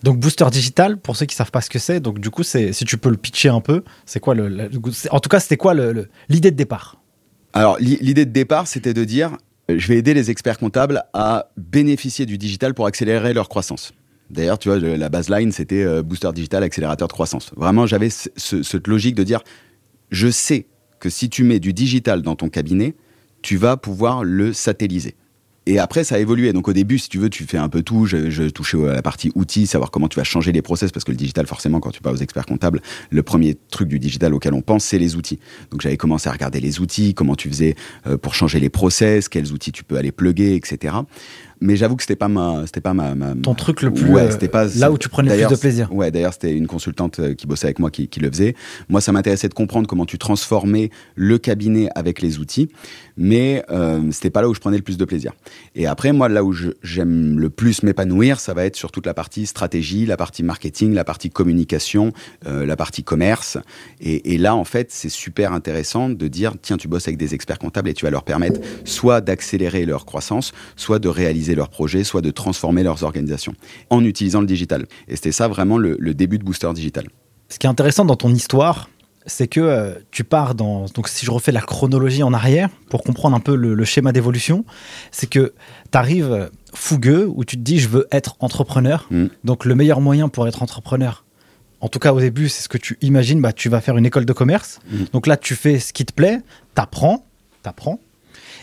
Donc 0.05 0.19
Booster 0.19 0.45
Digital, 0.53 0.99
pour 0.99 1.17
ceux 1.17 1.25
qui 1.25 1.35
savent 1.35 1.51
pas 1.51 1.63
ce 1.63 1.71
que 1.71 1.79
c'est, 1.79 1.99
donc 1.99 2.19
du 2.19 2.29
coup, 2.29 2.43
c'est 2.43 2.75
si 2.75 2.85
tu 2.85 2.99
peux 2.99 3.09
le 3.09 3.17
pitcher 3.17 3.49
un 3.49 3.63
peu, 3.63 3.83
c'est 4.05 4.21
quoi 4.21 4.35
le, 4.35 4.69
en 5.11 5.19
tout 5.19 5.31
cas, 5.31 5.41
c'était 5.41 5.57
quoi 5.57 5.73
l'idée 5.73 6.51
de 6.51 6.57
départ? 6.57 7.01
Alors 7.55 7.79
l'idée 7.81 8.27
de 8.27 8.31
départ, 8.31 8.67
c'était 8.67 8.93
de 8.93 9.03
dire, 9.03 9.39
euh, 9.71 9.77
je 9.79 9.89
vais 9.89 9.97
aider 9.97 10.13
les 10.13 10.31
experts 10.31 10.59
comptables 10.59 11.05
à 11.15 11.47
bénéficier 11.57 12.27
du 12.27 12.37
digital 12.37 12.75
pour 12.75 12.85
accélérer 12.85 13.33
leur 13.33 13.49
croissance. 13.49 13.95
D'ailleurs, 14.29 14.59
tu 14.59 14.69
vois, 14.69 14.79
la 14.79 15.09
baseline, 15.09 15.53
c'était 15.53 15.83
euh, 15.83 16.03
Booster 16.03 16.33
Digital, 16.35 16.63
accélérateur 16.63 17.09
de 17.09 17.13
croissance. 17.15 17.53
Vraiment, 17.57 17.87
j'avais 17.87 18.11
cette 18.11 18.87
logique 18.87 19.15
de 19.15 19.23
dire, 19.23 19.41
je 20.11 20.29
sais 20.29 20.67
que 21.01 21.09
si 21.09 21.31
tu 21.31 21.45
mets 21.45 21.61
du 21.61 21.73
digital 21.73 22.21
dans 22.21 22.37
ton 22.37 22.51
cabinet, 22.51 22.95
tu 23.41 23.57
vas 23.57 23.79
pouvoir 23.79 24.23
le 24.23 24.53
satelliser. 24.53 25.15
Et 25.67 25.79
après, 25.79 26.05
ça 26.05 26.17
a 26.17 26.19
évolué. 26.19 26.53
Donc 26.53 26.69
au 26.69 26.73
début, 26.73 26.99
si 26.99 27.09
tu 27.09 27.19
veux, 27.19 27.31
tu 27.31 27.45
fais 27.45 27.57
un 27.57 27.69
peu 27.69 27.83
tout. 27.83 28.07
Je, 28.07 28.31
je 28.31 28.45
touchais 28.45 28.77
à 28.89 28.93
la 28.95 29.03
partie 29.03 29.31
outils, 29.35 29.67
savoir 29.67 29.91
comment 29.91 30.09
tu 30.09 30.17
vas 30.17 30.25
changer 30.25 30.53
les 30.53 30.63
process, 30.63 30.93
parce 30.93 31.05
que 31.05 31.11
le 31.11 31.17
digital, 31.17 31.47
forcément, 31.47 31.81
quand 31.81 31.91
tu 31.91 32.03
parles 32.03 32.17
aux 32.17 32.21
experts 32.21 32.47
comptables, 32.47 32.83
le 33.11 33.23
premier 33.23 33.57
truc 33.71 33.89
du 33.89 33.99
digital 33.99 34.35
auquel 34.35 34.55
on 34.55 34.63
pense, 34.63 34.85
c'est 34.85 34.99
les 34.99 35.17
outils. 35.17 35.39
Donc 35.71 35.81
j'avais 35.81 35.97
commencé 35.97 36.29
à 36.29 36.33
regarder 36.33 36.61
les 36.61 36.81
outils, 36.81 37.15
comment 37.15 37.37
tu 37.37 37.49
faisais 37.49 37.75
euh, 38.07 38.19
pour 38.19 38.35
changer 38.35 38.61
les 38.61 38.71
process, 38.71 39.29
quels 39.29 39.53
outils 39.53 39.73
tu 39.73 39.85
peux 39.85 39.97
aller 39.97 40.13
plugger, 40.13 40.55
etc 40.55 40.95
mais 41.65 41.77
j'avoue 41.77 41.97
que 41.97 42.03
c'était 42.03 42.15
pas 42.15 42.29
ma 42.29 42.67
c'était 42.67 42.83
pas 42.83 42.93
ma, 42.93 43.15
ma, 43.15 43.35
ton 43.35 43.55
truc 43.55 43.81
le 43.81 43.91
plus 43.91 44.11
ouais, 44.11 44.31
c'était 44.31 44.49
pas 44.49 44.67
là 44.77 44.93
où 44.93 44.99
tu 44.99 45.09
prenais 45.09 45.35
le 45.35 45.47
plus 45.47 45.57
de 45.57 45.61
plaisir. 45.61 45.93
ouais 45.93 46.11
d'ailleurs 46.11 46.35
c'était 46.35 46.55
une 46.55 46.67
consultante 46.67 47.19
euh, 47.21 47.35
qui 47.35 47.47
bossait 47.47 47.67
avec 47.67 47.79
moi 47.79 47.91
qui, 47.91 48.09
qui 48.09 48.21
le 48.21 48.31
faisait. 48.31 48.55
Moi 48.89 49.01
ça 49.01 49.13
m'intéressait 49.13 49.49
de 49.49 49.55
comprendre 49.55 49.89
comment 49.89 50.05
tu 50.05 50.19
transformais 50.19 50.91
le 51.15 51.39
cabinet 51.39 51.89
avec 51.95 52.21
les 52.21 52.39
outils 52.39 52.69
mais 53.17 53.65
euh, 53.71 54.11
c'était 54.11 54.31
pas 54.31 54.43
là 54.43 54.49
où 54.49 54.55
je 54.55 54.61
prenais 54.61 54.77
le 54.77 54.83
plus 54.83 54.99
de 54.99 55.05
plaisir. 55.05 55.33
Et 55.75 55.87
après 55.87 56.13
moi 56.13 56.29
là 56.29 56.45
où 56.45 56.55
j'aime 56.83 57.39
le 57.39 57.49
plus 57.49 57.83
m'épanouir 57.83 58.41
ça 58.41 58.53
va 58.53 58.67
être 58.67 58.77
sur 58.77 58.93
toute 58.93 59.07
la 59.07 59.15
partie 59.15 59.47
stratégie 59.47 60.05
la 60.05 60.19
partie 60.19 60.43
marketing 60.43 60.93
la 60.93 61.05
partie 61.05 61.31
communication 61.31 62.13
euh, 62.47 62.67
la 62.67 62.77
partie 62.77 63.05
commerce. 63.05 63.57
Et, 64.01 64.35
et 64.35 64.39
là 64.39 64.55
en 64.55 64.65
fait 64.65 64.93
c'est 64.93 65.09
super 65.09 65.53
intéressant 65.55 66.11
de 66.11 66.29
dire 66.29 66.53
tiens 66.61 66.77
tu 66.77 66.89
bosses 66.89 67.09
avec 67.09 67.17
des 67.17 67.35
experts 67.35 67.59
comptables 67.59 67.89
et 67.89 67.95
tu 67.95 68.05
vas 68.05 68.11
leur 68.11 68.25
permettre 68.25 68.61
soit 68.85 69.23
d'accélérer 69.23 69.87
leur 69.87 70.05
croissance 70.05 70.53
soit 70.77 70.99
de 70.99 71.09
réaliser 71.09 71.54
leurs 71.55 71.69
projets, 71.69 72.05
soit 72.05 72.21
de 72.21 72.31
transformer 72.31 72.83
leurs 72.83 73.03
organisations 73.03 73.55
en 73.91 74.05
utilisant 74.05 74.41
le 74.41 74.47
digital. 74.47 74.87
Et 75.09 75.17
c'était 75.17 75.33
ça 75.33 75.49
vraiment 75.49 75.79
le, 75.79 75.97
début 76.15 76.39
de 76.39 76.45
Booster 76.45 76.73
Digital. 76.75 77.07
Ce 77.49 77.59
qui 77.59 77.67
est 77.67 77.71
intéressant 77.71 78.05
dans 78.05 78.17
ton 78.17 78.31
histoire, 78.31 78.89
c'est 79.27 79.49
que 79.49 79.61
euh, 79.61 79.95
tu 80.11 80.25
pars 80.25 80.55
dans. 80.55 80.87
Donc, 80.87 81.09
si 81.09 81.25
je 81.25 81.31
refais 81.31 81.53
la 81.53 81.61
chronologie 81.61 82.23
en 82.23 82.33
arrière 82.33 82.69
pour 82.91 83.03
comprendre 83.03 83.37
un 83.37 83.41
peu 83.41 83.55
le, 83.55 83.85
schéma 83.85 84.13
d'évolution, 84.13 84.65
c'est 85.11 85.29
que 85.29 85.55
tu 85.91 85.99
arrives 85.99 86.51
fougueux 86.75 87.31
où 87.35 87.45
tu 87.45 87.57
te 87.57 87.63
dis 87.63 87.79
je 87.79 87.89
veux 87.89 88.07
être 88.13 88.37
entrepreneur. 88.41 89.07
Mm. 89.11 89.27
Donc, 89.45 89.65
le 89.65 89.75
meilleur 89.75 90.01
moyen 90.01 90.29
pour 90.29 90.47
être 90.47 90.63
entrepreneur, 90.63 91.25
en 91.85 91.89
tout 91.89 91.99
cas 91.99 92.15
au 92.15 92.21
début, 92.21 92.49
c'est 92.49 92.63
ce 92.63 92.69
que 92.69 92.79
tu 92.79 92.97
imagines, 93.03 93.43
bah, 93.43 93.53
tu 93.53 93.69
vas 93.69 93.83
faire 93.83 93.99
une 93.99 94.07
école 94.07 94.25
de 94.25 94.33
commerce. 94.33 94.81
Mm. 94.91 95.05
Donc 95.13 95.27
là, 95.27 95.37
tu 95.37 95.55
fais 95.55 95.79
ce 95.79 95.93
qui 95.93 96.07
te 96.07 96.15
plaît, 96.15 96.41
t'apprends, 96.75 97.27
t'apprends. 97.63 98.01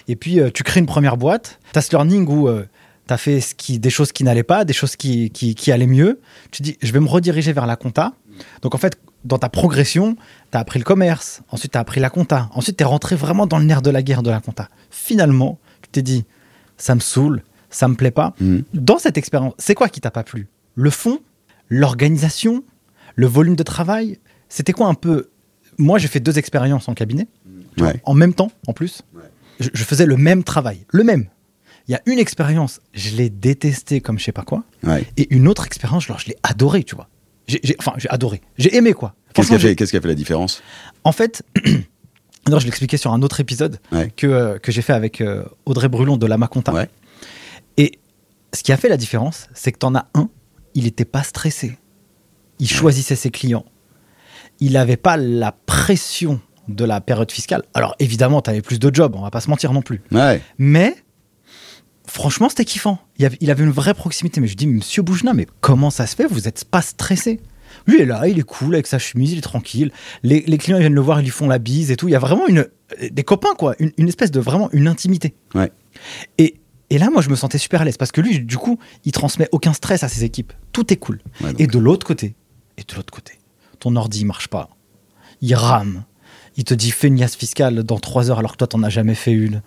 Et 0.07 0.15
puis, 0.15 0.39
euh, 0.39 0.49
tu 0.51 0.63
crées 0.63 0.79
une 0.79 0.87
première 0.87 1.17
boîte. 1.17 1.59
Tu 1.71 1.77
as 1.77 1.83
ce 1.83 1.91
learning 1.91 2.27
où 2.27 2.47
euh, 2.47 2.65
tu 3.07 3.13
as 3.13 3.17
fait 3.17 3.41
ce 3.41 3.55
qui, 3.55 3.79
des 3.79 3.89
choses 3.89 4.11
qui 4.11 4.23
n'allaient 4.23 4.43
pas, 4.43 4.65
des 4.65 4.73
choses 4.73 4.95
qui, 4.95 5.29
qui, 5.31 5.71
allaient 5.71 5.87
mieux. 5.87 6.19
Tu 6.51 6.61
dis, 6.61 6.77
je 6.81 6.91
vais 6.91 6.99
me 6.99 7.07
rediriger 7.07 7.53
vers 7.53 7.65
la 7.65 7.75
compta. 7.75 8.13
Donc 8.61 8.75
en 8.75 8.77
fait, 8.77 8.97
dans 9.25 9.37
ta 9.37 9.49
progression, 9.49 10.15
tu 10.51 10.57
as 10.57 10.59
appris 10.59 10.79
le 10.79 10.85
commerce, 10.85 11.41
ensuite 11.49 11.73
tu 11.73 11.77
as 11.77 11.81
appris 11.81 11.99
la 11.99 12.09
compta, 12.09 12.49
ensuite 12.53 12.77
tu 12.77 12.83
es 12.83 12.85
rentré 12.85 13.15
vraiment 13.15 13.45
dans 13.45 13.59
le 13.59 13.65
nerf 13.65 13.81
de 13.81 13.91
la 13.91 14.01
guerre 14.01 14.23
de 14.23 14.29
la 14.29 14.39
compta. 14.39 14.69
Finalement, 14.89 15.59
tu 15.81 15.89
t'es 15.89 16.01
dit, 16.01 16.25
ça 16.77 16.95
me 16.95 16.99
saoule, 16.99 17.43
ça 17.69 17.87
me 17.87 17.95
plaît 17.95 18.11
pas. 18.11 18.33
Mmh. 18.39 18.59
Dans 18.73 18.97
cette 18.97 19.17
expérience, 19.17 19.53
c'est 19.57 19.75
quoi 19.75 19.89
qui 19.89 20.01
t'a 20.01 20.11
pas 20.11 20.23
plu? 20.23 20.47
Le 20.75 20.89
fond, 20.89 21.19
l'organisation, 21.69 22.63
le 23.15 23.27
volume 23.27 23.55
de 23.55 23.63
travail? 23.63 24.19
C'était 24.49 24.73
quoi 24.73 24.87
un 24.87 24.93
peu? 24.93 25.29
Moi, 25.77 25.99
j'ai 25.99 26.07
fait 26.07 26.19
deux 26.19 26.37
expériences 26.37 26.87
en 26.87 26.93
cabinet, 26.93 27.27
en 28.03 28.13
même 28.13 28.33
temps 28.33 28.51
en 28.67 28.73
plus. 28.73 29.03
je 29.59 29.83
faisais 29.83 30.05
le 30.05 30.17
même 30.17 30.43
travail, 30.43 30.85
le 30.89 31.03
même. 31.03 31.27
Il 31.87 31.91
y 31.91 31.95
a 31.95 32.01
une 32.05 32.19
expérience, 32.19 32.79
je 32.93 33.15
l'ai 33.15 33.29
détesté 33.29 34.01
comme 34.01 34.19
je 34.19 34.25
sais 34.25 34.31
pas 34.31 34.43
quoi. 34.43 34.63
Et 35.17 35.33
une 35.33 35.47
autre 35.47 35.65
expérience, 35.65 36.05
je 36.05 36.27
l'ai 36.27 36.37
adoré, 36.43 36.83
tu 36.83 36.95
vois. 36.95 37.07
J'ai, 37.47 37.75
enfin, 37.79 37.93
j'ai 37.97 38.09
adoré. 38.09 38.41
J'ai 38.57 38.75
aimé, 38.75 38.93
quoi. 38.93 39.15
Qu'est-ce 39.33 39.49
qui, 39.49 39.55
a 39.55 39.59
fait, 39.59 39.75
qu'est-ce 39.75 39.91
qui 39.91 39.97
a 39.97 40.01
fait 40.01 40.07
la 40.07 40.15
différence? 40.15 40.61
En 41.03 41.11
fait, 41.11 41.43
alors 42.45 42.59
je 42.59 42.65
l'expliquais 42.65 42.97
sur 42.97 43.13
un 43.13 43.21
autre 43.21 43.39
épisode 43.39 43.79
que, 44.15 44.27
euh, 44.27 44.57
que 44.59 44.71
j'ai 44.71 44.81
fait 44.81 44.93
avec 44.93 45.21
euh, 45.21 45.43
Audrey 45.65 45.87
Brulon 45.89 46.17
de 46.17 46.25
la 46.25 46.37
Maconta. 46.37 46.73
Et 47.77 47.99
ce 48.53 48.63
qui 48.63 48.71
a 48.71 48.77
fait 48.77 48.89
la 48.89 48.97
différence, 48.97 49.47
c'est 49.53 49.71
que 49.71 49.79
tu 49.79 49.85
en 49.85 49.95
as 49.95 50.07
un, 50.13 50.29
il 50.75 50.83
n'était 50.83 51.05
pas 51.05 51.23
stressé. 51.23 51.77
Il 52.59 52.69
choisissait 52.69 53.15
ses 53.15 53.31
clients. 53.31 53.65
Il 54.59 54.73
n'avait 54.73 54.97
pas 54.97 55.17
la 55.17 55.51
pression 55.51 56.39
de 56.67 56.85
la 56.85 57.01
période 57.01 57.31
fiscale. 57.31 57.63
Alors 57.73 57.95
évidemment, 57.99 58.41
tu 58.41 58.49
avais 58.49 58.61
plus 58.61 58.79
de 58.79 58.93
jobs, 58.93 59.15
on 59.15 59.21
va 59.21 59.31
pas 59.31 59.41
se 59.41 59.49
mentir 59.49 59.73
non 59.73 59.81
plus. 59.81 60.01
Mais 60.57 60.95
franchement, 62.11 62.49
c'était 62.49 62.65
kiffant. 62.65 62.99
Il 63.17 63.25
avait, 63.25 63.37
il 63.39 63.49
avait, 63.49 63.63
une 63.63 63.71
vraie 63.71 63.93
proximité. 63.93 64.41
Mais 64.41 64.47
je 64.47 64.55
dis, 64.55 64.67
monsieur 64.67 65.01
Boujna, 65.01 65.33
mais 65.33 65.47
comment 65.61 65.89
ça 65.89 66.05
se 66.05 66.15
fait? 66.15 66.25
Vous 66.25 66.41
n'êtes 66.41 66.65
pas 66.65 66.81
stressé 66.81 67.39
Lui 67.87 68.01
est 68.01 68.05
là, 68.05 68.27
il 68.27 68.37
est 68.37 68.43
cool 68.43 68.75
avec 68.75 68.87
sa 68.87 68.99
chemise, 68.99 69.31
il 69.31 69.37
est 69.37 69.41
tranquille. 69.41 69.91
Les, 70.23 70.41
clients 70.57 70.77
viennent 70.77 70.93
le 70.93 71.01
voir, 71.01 71.21
ils 71.21 71.23
lui 71.23 71.31
font 71.31 71.47
la 71.47 71.57
bise 71.57 71.89
et 71.89 71.95
tout. 71.95 72.07
Il 72.07 72.11
y 72.11 72.15
a 72.15 72.19
vraiment 72.19 72.47
une, 72.47 72.67
des 73.11 73.23
copains, 73.23 73.55
quoi. 73.57 73.75
Une, 73.79 74.07
espèce 74.07 74.31
de 74.31 74.39
vraiment 74.39 74.69
une 74.73 74.87
intimité. 74.87 75.35
Ouais. 75.55 75.71
Et, 76.37 76.55
et 76.89 76.97
là, 76.97 77.09
moi, 77.09 77.21
je 77.21 77.29
me 77.29 77.35
sentais 77.35 77.57
super 77.57 77.81
à 77.81 77.85
l'aise 77.85 77.97
parce 77.97 78.11
que 78.11 78.21
lui, 78.21 78.39
du 78.39 78.57
coup, 78.57 78.77
il 79.05 79.13
transmet 79.13 79.47
aucun 79.51 79.73
stress 79.73 80.03
à 80.03 80.09
ses 80.09 80.25
équipes. 80.25 80.53
Tout 80.73 80.91
est 80.91 80.97
cool. 80.97 81.21
et 81.57 81.67
de 81.67 81.79
l'autre 81.79 82.05
côté, 82.05 82.35
et 82.77 82.83
de 82.83 82.95
l'autre 82.95 83.13
côté, 83.13 83.33
ton 83.79 83.95
ordi 83.95 84.25
marche 84.25 84.49
pas. 84.49 84.69
Il 85.39 85.55
rame 85.55 86.03
il 86.57 86.63
te 86.63 86.73
dit 86.73 86.91
feignasse 86.91 87.35
fiscale 87.35 87.83
dans 87.83 87.97
trois 87.97 88.29
heures 88.29 88.39
alors 88.39 88.53
que 88.53 88.57
toi 88.57 88.67
t'en 88.67 88.83
as 88.83 88.89
jamais 88.89 89.15
fait 89.15 89.31
une. 89.31 89.61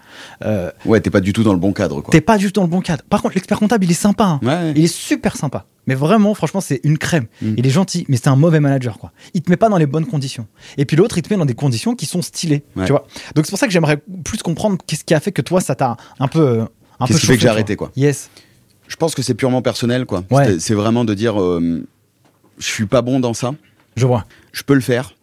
Euh, 0.44 0.70
ouais, 0.84 1.00
t'es 1.00 1.10
pas 1.10 1.20
du 1.20 1.32
tout 1.32 1.42
dans 1.42 1.52
le 1.52 1.58
bon 1.58 1.72
cadre. 1.72 2.02
T'es 2.10 2.20
pas 2.20 2.36
du 2.36 2.46
tout 2.46 2.60
dans 2.60 2.62
le 2.62 2.70
bon 2.70 2.80
cadre. 2.80 3.02
Par 3.08 3.22
contre, 3.22 3.34
l'expert 3.34 3.58
comptable, 3.58 3.84
il 3.84 3.90
est 3.90 3.94
sympa. 3.94 4.38
Hein. 4.42 4.72
Il 4.76 4.84
est 4.84 4.94
super 4.94 5.36
sympa. 5.36 5.66
Mais 5.86 5.94
vraiment, 5.94 6.34
franchement, 6.34 6.60
c'est 6.60 6.80
une 6.82 6.98
crème. 6.98 7.26
Mm. 7.42 7.54
Il 7.58 7.66
est 7.66 7.70
gentil, 7.70 8.06
mais 8.08 8.16
c'est 8.16 8.28
un 8.28 8.36
mauvais 8.36 8.60
manager. 8.60 8.98
Quoi. 8.98 9.12
Il 9.34 9.42
te 9.42 9.50
met 9.50 9.56
pas 9.56 9.68
dans 9.68 9.76
les 9.76 9.86
bonnes 9.86 10.06
conditions. 10.06 10.46
Et 10.78 10.84
puis 10.84 10.96
l'autre, 10.96 11.18
il 11.18 11.22
te 11.22 11.32
met 11.32 11.38
dans 11.38 11.44
des 11.46 11.54
conditions 11.54 11.94
qui 11.94 12.06
sont 12.06 12.22
stylées. 12.22 12.64
Tu 12.84 12.92
vois 12.92 13.06
Donc 13.34 13.46
c'est 13.46 13.50
pour 13.50 13.58
ça 13.58 13.66
que 13.66 13.72
j'aimerais 13.72 13.98
plus 14.24 14.42
comprendre 14.42 14.78
qu'est-ce 14.86 15.04
qui 15.04 15.14
a 15.14 15.20
fait 15.20 15.32
que 15.32 15.42
toi, 15.42 15.60
ça 15.60 15.74
t'a 15.74 15.96
un 16.18 16.28
peu. 16.28 16.40
Euh, 16.40 16.64
un 17.00 17.06
qu'est-ce 17.06 17.20
qui 17.20 17.26
fait 17.26 17.36
que 17.36 17.42
j'ai 17.42 17.48
arrêté 17.48 17.76
quoi 17.76 17.90
Yes. 17.96 18.30
Je 18.86 18.96
pense 18.96 19.14
que 19.14 19.22
c'est 19.22 19.34
purement 19.34 19.62
personnel 19.62 20.04
quoi. 20.06 20.22
C'est 20.58 20.74
vraiment 20.74 21.04
de 21.04 21.14
dire, 21.14 21.40
euh, 21.40 21.86
je 22.58 22.66
suis 22.66 22.86
pas 22.86 23.02
bon 23.02 23.20
dans 23.20 23.34
ça. 23.34 23.54
Je 23.96 24.06
vois. 24.06 24.24
Je 24.52 24.62
peux 24.62 24.74
le 24.74 24.80
faire 24.80 25.14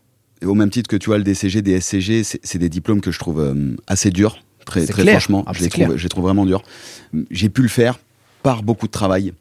au 0.45 0.53
même 0.53 0.69
titre 0.69 0.89
que 0.89 0.95
tu 0.95 1.07
vois 1.07 1.17
le 1.17 1.23
DCG, 1.23 1.61
DSCG, 1.61 2.23
c'est 2.23 2.57
des 2.57 2.69
diplômes 2.69 3.01
que 3.01 3.11
je 3.11 3.19
trouve 3.19 3.39
euh, 3.39 3.75
assez 3.87 4.09
durs, 4.09 4.43
très, 4.65 4.85
très 4.85 5.05
franchement. 5.05 5.43
Ah, 5.47 5.51
je, 5.53 5.61
les 5.61 5.69
trouve, 5.69 5.97
je 5.97 6.03
les 6.03 6.09
trouve 6.09 6.23
vraiment 6.23 6.45
durs. 6.45 6.63
J'ai 7.29 7.49
pu 7.49 7.61
le 7.61 7.67
faire 7.67 7.99
par 8.43 8.63
beaucoup 8.63 8.87
de 8.87 8.91
travail. 8.91 9.33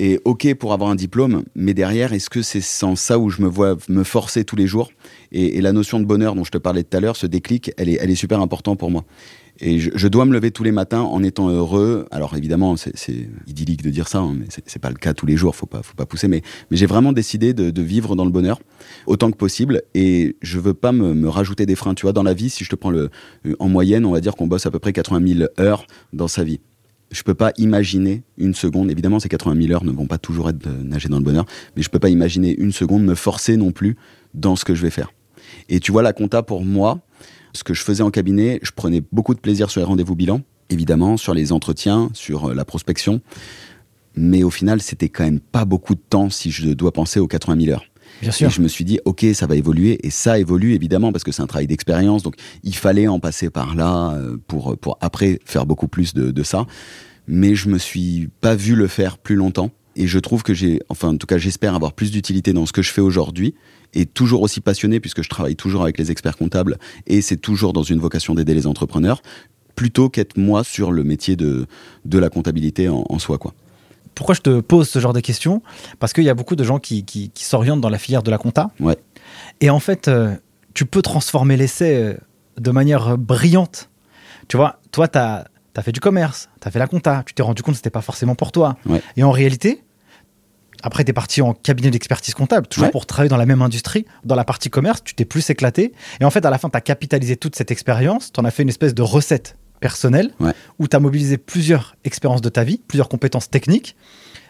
Et 0.00 0.20
ok 0.24 0.54
pour 0.54 0.72
avoir 0.72 0.90
un 0.90 0.94
diplôme, 0.94 1.42
mais 1.56 1.74
derrière, 1.74 2.12
est-ce 2.12 2.30
que 2.30 2.40
c'est 2.40 2.60
sans 2.60 2.94
ça 2.94 3.18
où 3.18 3.30
je 3.30 3.42
me 3.42 3.48
vois 3.48 3.76
me 3.88 4.04
forcer 4.04 4.44
tous 4.44 4.54
les 4.54 4.68
jours? 4.68 4.92
Et, 5.32 5.58
et, 5.58 5.60
la 5.60 5.72
notion 5.72 5.98
de 5.98 6.04
bonheur 6.04 6.36
dont 6.36 6.44
je 6.44 6.52
te 6.52 6.58
parlais 6.58 6.84
tout 6.84 6.96
à 6.96 7.00
l'heure, 7.00 7.16
ce 7.16 7.26
déclic, 7.26 7.72
elle 7.76 7.88
est, 7.88 7.98
elle 8.00 8.10
est 8.10 8.14
super 8.14 8.40
importante 8.40 8.78
pour 8.78 8.92
moi. 8.92 9.04
Et 9.60 9.80
je, 9.80 10.08
dois 10.08 10.24
me 10.24 10.32
lever 10.32 10.52
tous 10.52 10.62
les 10.62 10.70
matins 10.70 11.00
en 11.00 11.22
étant 11.22 11.48
heureux. 11.48 12.06
Alors 12.12 12.36
évidemment, 12.36 12.76
c'est 12.76 13.28
idyllique 13.46 13.82
de 13.82 13.90
dire 13.90 14.06
ça, 14.06 14.18
hein, 14.18 14.36
mais 14.38 14.46
c'est 14.48 14.78
pas 14.78 14.90
le 14.90 14.96
cas 14.96 15.14
tous 15.14 15.26
les 15.26 15.36
jours. 15.36 15.56
Faut 15.56 15.66
pas, 15.66 15.82
faut 15.82 15.96
pas 15.96 16.06
pousser. 16.06 16.28
Mais, 16.28 16.42
mais 16.70 16.76
j'ai 16.76 16.86
vraiment 16.86 17.12
décidé 17.12 17.54
de, 17.54 17.82
vivre 17.82 18.14
dans 18.14 18.24
le 18.24 18.30
bonheur 18.30 18.60
autant 19.06 19.30
que 19.30 19.36
possible. 19.36 19.82
Et 19.94 20.36
je 20.42 20.58
veux 20.60 20.74
pas 20.74 20.92
me, 20.92 21.28
rajouter 21.28 21.66
des 21.66 21.74
freins. 21.74 21.94
Tu 21.94 22.02
vois, 22.02 22.12
dans 22.12 22.22
la 22.22 22.34
vie, 22.34 22.50
si 22.50 22.62
je 22.64 22.70
te 22.70 22.76
prends 22.76 22.90
le, 22.90 23.10
en 23.58 23.68
moyenne, 23.68 24.04
on 24.04 24.12
va 24.12 24.20
dire 24.20 24.36
qu'on 24.36 24.46
bosse 24.46 24.66
à 24.66 24.70
peu 24.70 24.78
près 24.78 24.92
80 24.92 25.26
000 25.38 25.50
heures 25.58 25.86
dans 26.12 26.28
sa 26.28 26.44
vie. 26.44 26.60
Je 27.10 27.22
peux 27.22 27.34
pas 27.34 27.52
imaginer 27.56 28.22
une 28.36 28.54
seconde. 28.54 28.90
Évidemment, 28.90 29.18
ces 29.18 29.28
80 29.28 29.60
000 29.60 29.72
heures 29.72 29.84
ne 29.84 29.92
vont 29.92 30.06
pas 30.06 30.18
toujours 30.18 30.50
être 30.50 30.58
de 30.58 30.70
nager 30.84 31.08
dans 31.08 31.18
le 31.18 31.24
bonheur, 31.24 31.46
mais 31.74 31.82
je 31.82 31.88
peux 31.88 31.98
pas 31.98 32.10
imaginer 32.10 32.54
une 32.58 32.72
seconde 32.72 33.02
me 33.02 33.14
forcer 33.14 33.56
non 33.56 33.72
plus 33.72 33.96
dans 34.34 34.56
ce 34.56 34.64
que 34.64 34.74
je 34.74 34.82
vais 34.82 34.90
faire. 34.90 35.10
Et 35.68 35.80
tu 35.80 35.90
vois, 35.90 36.02
la 36.02 36.12
compta 36.12 36.42
pour 36.42 36.64
moi, 36.64 37.00
ce 37.52 37.64
que 37.64 37.74
je 37.74 37.82
faisais 37.82 38.02
en 38.02 38.10
cabinet, 38.10 38.60
je 38.62 38.72
prenais 38.72 39.02
beaucoup 39.12 39.34
de 39.34 39.40
plaisir 39.40 39.70
sur 39.70 39.80
les 39.80 39.86
rendez-vous 39.86 40.14
bilan, 40.14 40.42
évidemment, 40.70 41.16
sur 41.16 41.34
les 41.34 41.52
entretiens, 41.52 42.10
sur 42.12 42.50
euh, 42.50 42.54
la 42.54 42.64
prospection. 42.64 43.20
Mais 44.14 44.42
au 44.42 44.50
final, 44.50 44.82
c'était 44.82 45.08
quand 45.08 45.24
même 45.24 45.40
pas 45.40 45.64
beaucoup 45.64 45.94
de 45.94 46.00
temps 46.00 46.30
si 46.30 46.50
je 46.50 46.70
dois 46.70 46.92
penser 46.92 47.20
aux 47.20 47.28
80 47.28 47.60
000 47.60 47.72
heures. 47.72 47.84
Bien 48.20 48.32
sûr. 48.32 48.48
Et 48.48 48.50
je 48.50 48.60
me 48.60 48.68
suis 48.68 48.84
dit, 48.84 48.98
ok, 49.04 49.26
ça 49.32 49.46
va 49.46 49.54
évoluer. 49.54 49.98
Et 50.02 50.10
ça 50.10 50.38
évolue 50.38 50.74
évidemment 50.74 51.12
parce 51.12 51.24
que 51.24 51.30
c'est 51.30 51.42
un 51.42 51.46
travail 51.46 51.66
d'expérience. 51.66 52.22
Donc 52.22 52.34
il 52.64 52.74
fallait 52.74 53.06
en 53.06 53.20
passer 53.20 53.50
par 53.50 53.74
là 53.74 54.12
euh, 54.14 54.36
pour, 54.48 54.76
pour 54.76 54.98
après 55.00 55.38
faire 55.44 55.66
beaucoup 55.66 55.88
plus 55.88 56.14
de, 56.14 56.30
de 56.30 56.42
ça. 56.42 56.66
Mais 57.28 57.54
je 57.54 57.68
me 57.68 57.78
suis 57.78 58.28
pas 58.40 58.56
vu 58.56 58.74
le 58.74 58.88
faire 58.88 59.18
plus 59.18 59.36
longtemps. 59.36 59.70
Et 59.94 60.06
je 60.06 60.18
trouve 60.18 60.42
que 60.42 60.54
j'ai, 60.54 60.80
enfin 60.88 61.08
en 61.08 61.16
tout 61.16 61.26
cas 61.26 61.38
j'espère 61.38 61.74
avoir 61.74 61.92
plus 61.92 62.10
d'utilité 62.10 62.52
dans 62.52 62.66
ce 62.66 62.72
que 62.72 62.82
je 62.82 62.92
fais 62.92 63.00
aujourd'hui 63.00 63.54
et 63.98 64.06
toujours 64.06 64.42
aussi 64.42 64.60
passionné 64.60 65.00
puisque 65.00 65.22
je 65.22 65.28
travaille 65.28 65.56
toujours 65.56 65.82
avec 65.82 65.98
les 65.98 66.12
experts 66.12 66.36
comptables 66.36 66.78
et 67.08 67.20
c'est 67.20 67.36
toujours 67.36 67.72
dans 67.72 67.82
une 67.82 67.98
vocation 67.98 68.34
d'aider 68.34 68.54
les 68.54 68.68
entrepreneurs 68.68 69.20
plutôt 69.74 70.08
qu'être 70.08 70.36
moi 70.36 70.62
sur 70.62 70.92
le 70.92 71.02
métier 71.02 71.34
de, 71.34 71.66
de 72.04 72.18
la 72.18 72.30
comptabilité 72.30 72.88
en, 72.88 73.18
soi 73.18 73.38
quoi. 73.38 73.54
Pourquoi 74.14 74.34
je 74.34 74.40
te 74.40 74.60
pose 74.60 74.88
ce 74.88 74.98
genre 74.98 75.12
de 75.12 75.20
questions? 75.20 75.62
Parce 76.00 76.12
qu'il 76.12 76.24
y 76.24 76.28
a 76.28 76.34
beaucoup 76.34 76.56
de 76.56 76.64
gens 76.64 76.78
qui, 76.78 77.04
qui, 77.04 77.30
s'orientent 77.36 77.80
dans 77.80 77.88
la 77.88 77.98
filière 77.98 78.24
de 78.24 78.32
la 78.32 78.38
compta. 78.38 78.72
Ouais. 78.80 78.96
Et 79.60 79.70
en 79.70 79.78
fait, 79.78 80.08
euh, 80.08 80.34
tu 80.74 80.86
peux 80.86 81.02
transformer 81.02 81.56
l'essai 81.56 81.94
euh, 81.94 82.14
de 82.58 82.72
manière 82.72 83.16
brillante. 83.16 83.90
Tu 84.48 84.56
vois, 84.56 84.80
toi, 84.90 85.06
tu 85.06 85.18
as, 85.18 85.46
as, 85.76 85.82
fait 85.82 85.92
du 85.92 86.00
commerce, 86.00 86.48
tu 86.60 86.66
as 86.66 86.72
fait 86.72 86.80
la 86.80 86.88
compta, 86.88 87.22
tu 87.24 87.34
t'es 87.34 87.44
rendu 87.44 87.62
compte 87.62 87.74
que 87.74 87.76
ce 87.76 87.82
n'était 87.82 87.90
pas 87.90 88.00
forcément 88.00 88.34
pour 88.34 88.50
toi. 88.50 88.76
Et 89.16 89.22
en 89.22 89.30
réalité, 89.30 89.84
après, 90.82 91.04
tu 91.04 91.10
es 91.10 91.12
parti 91.12 91.42
en 91.42 91.54
cabinet 91.54 91.90
d'expertise 91.90 92.34
comptable, 92.34 92.66
toujours 92.66 92.90
pour 92.90 93.06
travailler 93.06 93.28
dans 93.28 93.36
la 93.36 93.46
même 93.46 93.62
industrie. 93.62 94.04
Dans 94.24 94.34
la 94.34 94.44
partie 94.44 94.70
commerce, 94.70 95.02
tu 95.04 95.14
t'es 95.14 95.24
plus 95.24 95.48
éclaté. 95.50 95.92
Et 96.20 96.24
en 96.24 96.30
fait, 96.30 96.44
à 96.44 96.50
la 96.50 96.58
fin, 96.58 96.70
tu 96.70 96.76
as 96.76 96.80
capitalisé 96.80 97.36
toute 97.36 97.56
cette 97.56 97.70
expérience, 97.70 98.32
tu 98.32 98.40
en 98.40 98.44
as 98.44 98.50
fait 98.50 98.62
une 98.62 98.68
espèce 98.68 98.94
de 98.94 99.02
recette 99.02 99.56
personnel, 99.80 100.32
Ouais. 100.40 100.52
où 100.78 100.88
tu 100.88 100.96
as 100.96 101.00
mobilisé 101.00 101.38
plusieurs 101.38 101.96
expériences 102.04 102.40
de 102.40 102.48
ta 102.48 102.64
vie, 102.64 102.80
plusieurs 102.88 103.08
compétences 103.08 103.48
techniques, 103.50 103.96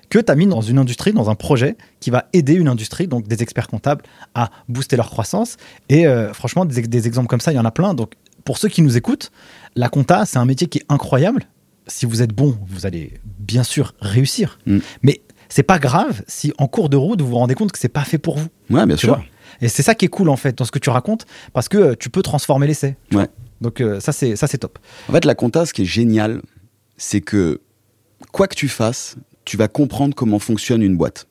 que 0.09 0.19
tu 0.19 0.33
as 0.33 0.35
mis 0.35 0.47
dans 0.47 0.62
une 0.62 0.79
industrie, 0.79 1.12
dans 1.12 1.29
un 1.29 1.35
projet 1.35 1.77
qui 2.01 2.11
va 2.11 2.29
aider 2.33 2.55
une 2.55 2.69
industrie, 2.69 3.09
donc 3.09 3.29
des 3.29 3.43
experts 3.43 3.69
comptables, 3.69 4.05
à 4.35 4.51
booster 4.69 4.97
leur 4.97 5.11
croissance. 5.11 5.57
Et 5.91 6.07
euh, 6.07 6.33
franchement, 6.33 6.64
des, 6.64 6.81
des 6.83 7.07
exemples 7.07 7.29
comme 7.29 7.41
ça, 7.41 7.53
il 7.53 7.57
y 7.57 7.59
en 7.59 7.64
a 7.67 7.71
plein. 7.71 7.93
Donc, 7.93 8.12
pour 8.45 8.57
ceux 8.57 8.69
qui 8.69 8.81
nous 8.81 8.97
écoutent, 8.97 9.31
la 9.77 9.91
compta, 9.91 10.25
c'est 10.25 10.38
un 10.38 10.47
métier 10.47 10.67
qui 10.67 10.79
est 10.79 10.85
incroyable. 10.88 11.45
Si 11.88 12.07
vous 12.07 12.23
êtes 12.23 12.33
bon, 12.33 12.59
vous 12.67 12.87
allez 12.87 13.21
bien 13.38 13.62
sûr 13.62 13.95
réussir. 14.01 14.59
Mm. 14.67 14.79
Mais 15.03 15.21
c'est 15.49 15.63
pas 15.63 15.79
grave 15.79 16.23
si 16.27 16.53
en 16.59 16.69
cours 16.69 16.89
de 16.89 16.97
route, 16.97 17.21
vous 17.21 17.29
vous 17.29 17.37
rendez 17.37 17.55
compte 17.55 17.73
que 17.73 17.79
c'est 17.79 17.89
pas 17.89 18.05
fait 18.05 18.19
pour 18.19 18.39
vous. 18.39 18.49
Ouais, 18.71 18.87
bien 18.87 18.97
sûr. 18.97 19.15
vois? 19.17 19.25
Et 19.61 19.69
c'est 19.69 19.83
ça 19.83 19.95
qui 19.95 20.05
est 20.05 20.09
cool 20.09 20.29
en 20.29 20.37
fait 20.37 20.57
dans 20.57 20.65
ce 20.65 20.71
que 20.71 20.79
tu 20.79 20.91
racontes, 20.91 21.27
parce 21.53 21.69
que 21.69 21.79
euh, 21.79 21.95
tu 21.99 22.11
peux 22.11 22.23
transformer 22.23 22.67
l'essai. 22.67 22.97
Ouais. 23.13 23.29
Donc 23.61 23.81
euh, 23.81 23.99
ça 24.01 24.13
c'est 24.13 24.37
ça 24.37 24.47
c'est 24.47 24.59
top. 24.59 24.79
En 25.09 25.13
fait, 25.13 25.25
la 25.25 25.35
compta, 25.35 25.67
ce 25.67 25.73
qui 25.73 25.83
est 25.83 25.87
génial, 25.87 26.43
c'est 26.97 27.21
que 27.21 27.61
quoi 28.33 28.47
que 28.47 28.55
tu 28.55 28.69
fasses, 28.69 29.17
tu 29.45 29.57
vas 29.57 29.69
comprendre 29.69 30.15
comment 30.15 30.39
fonctionne 30.39 30.83
une 30.83 30.97
boîte. 30.97 31.27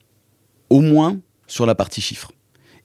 Au 0.69 0.81
moins 0.81 1.17
sur 1.45 1.65
la 1.65 1.75
partie 1.75 2.01
chiffres. 2.01 2.31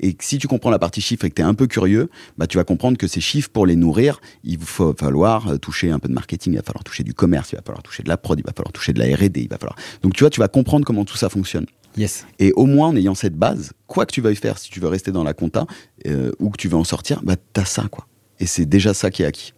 Et 0.03 0.17
si 0.21 0.38
tu 0.38 0.49
comprends 0.49 0.71
la 0.71 0.79
partie 0.79 1.01
chiffres 1.01 1.25
et 1.25 1.31
que 1.31 1.35
tu 1.35 1.43
es 1.43 1.45
un 1.45 1.55
peu 1.55 1.67
curieux, 1.67 2.11
bah, 2.37 2.47
tu 2.47 2.57
vas 2.59 2.65
comprendre 2.65 2.99
que 2.99 3.07
ces 3.07 3.21
chiffres, 3.21 3.51
pour 3.51 3.67
les 3.67 3.77
nourrir, 3.77 4.21
il 4.45 4.59
va 4.59 4.93
falloir 4.99 5.49
euh, 5.49 5.57
toucher 5.59 5.91
un 5.91 5.99
peu 5.99 6.09
de 6.09 6.15
marketing, 6.15 6.55
il 6.55 6.57
va 6.57 6.62
falloir 6.62 6.85
toucher 6.85 7.05
du 7.05 7.15
commerce, 7.15 7.53
il 7.53 7.57
va 7.57 7.62
falloir 7.62 7.83
toucher 7.83 8.03
de 8.03 8.09
la 8.09 8.17
prod, 8.17 8.38
il 8.38 8.45
va 8.45 8.53
falloir 8.55 8.73
toucher 8.73 8.93
de 8.93 8.99
la 8.99 9.07
R&D, 9.17 9.41
il 9.41 9.49
va 9.49 9.59
falloir... 9.59 9.77
Donc 10.03 10.15
tu 10.15 10.25
vois, 10.25 10.31
tu 10.31 10.41
vas 10.41 10.49
comprendre 10.49 10.85
comment 10.85 11.05
tout 11.05 11.17
ça 11.17 11.29
fonctionne. 11.29 11.67
Yes. 11.97 12.27
Et 12.38 12.53
au 12.53 12.67
moins, 12.67 12.88
en 12.88 12.97
ayant 12.97 13.15
cette 13.15 13.37
base, 13.37 13.73
quoi 13.87 14.07
que 14.07 14.12
tu 14.12 14.21
veuilles 14.21 14.37
faire, 14.37 14.59
si 14.59 14.71
tu 14.71 14.81
veux 14.81 14.88
rester 14.88 15.12
dans 15.12 15.25
la 15.25 15.35
compta 15.35 15.67
euh, 16.07 16.33
ou 16.38 16.51
que 16.51 16.57
tu 16.57 16.69
veux 16.69 16.77
en 16.77 16.85
sortir, 16.85 17.21
bah, 17.23 17.37
t'as 17.53 17.65
ça, 17.65 17.87
quoi. 17.91 18.07
Et 18.41 18.47
c'est 18.47 18.67
déjà 18.67 18.95
ça 18.95 19.11
qui 19.11 19.23
est 19.23 19.27
acquis. 19.27 19.53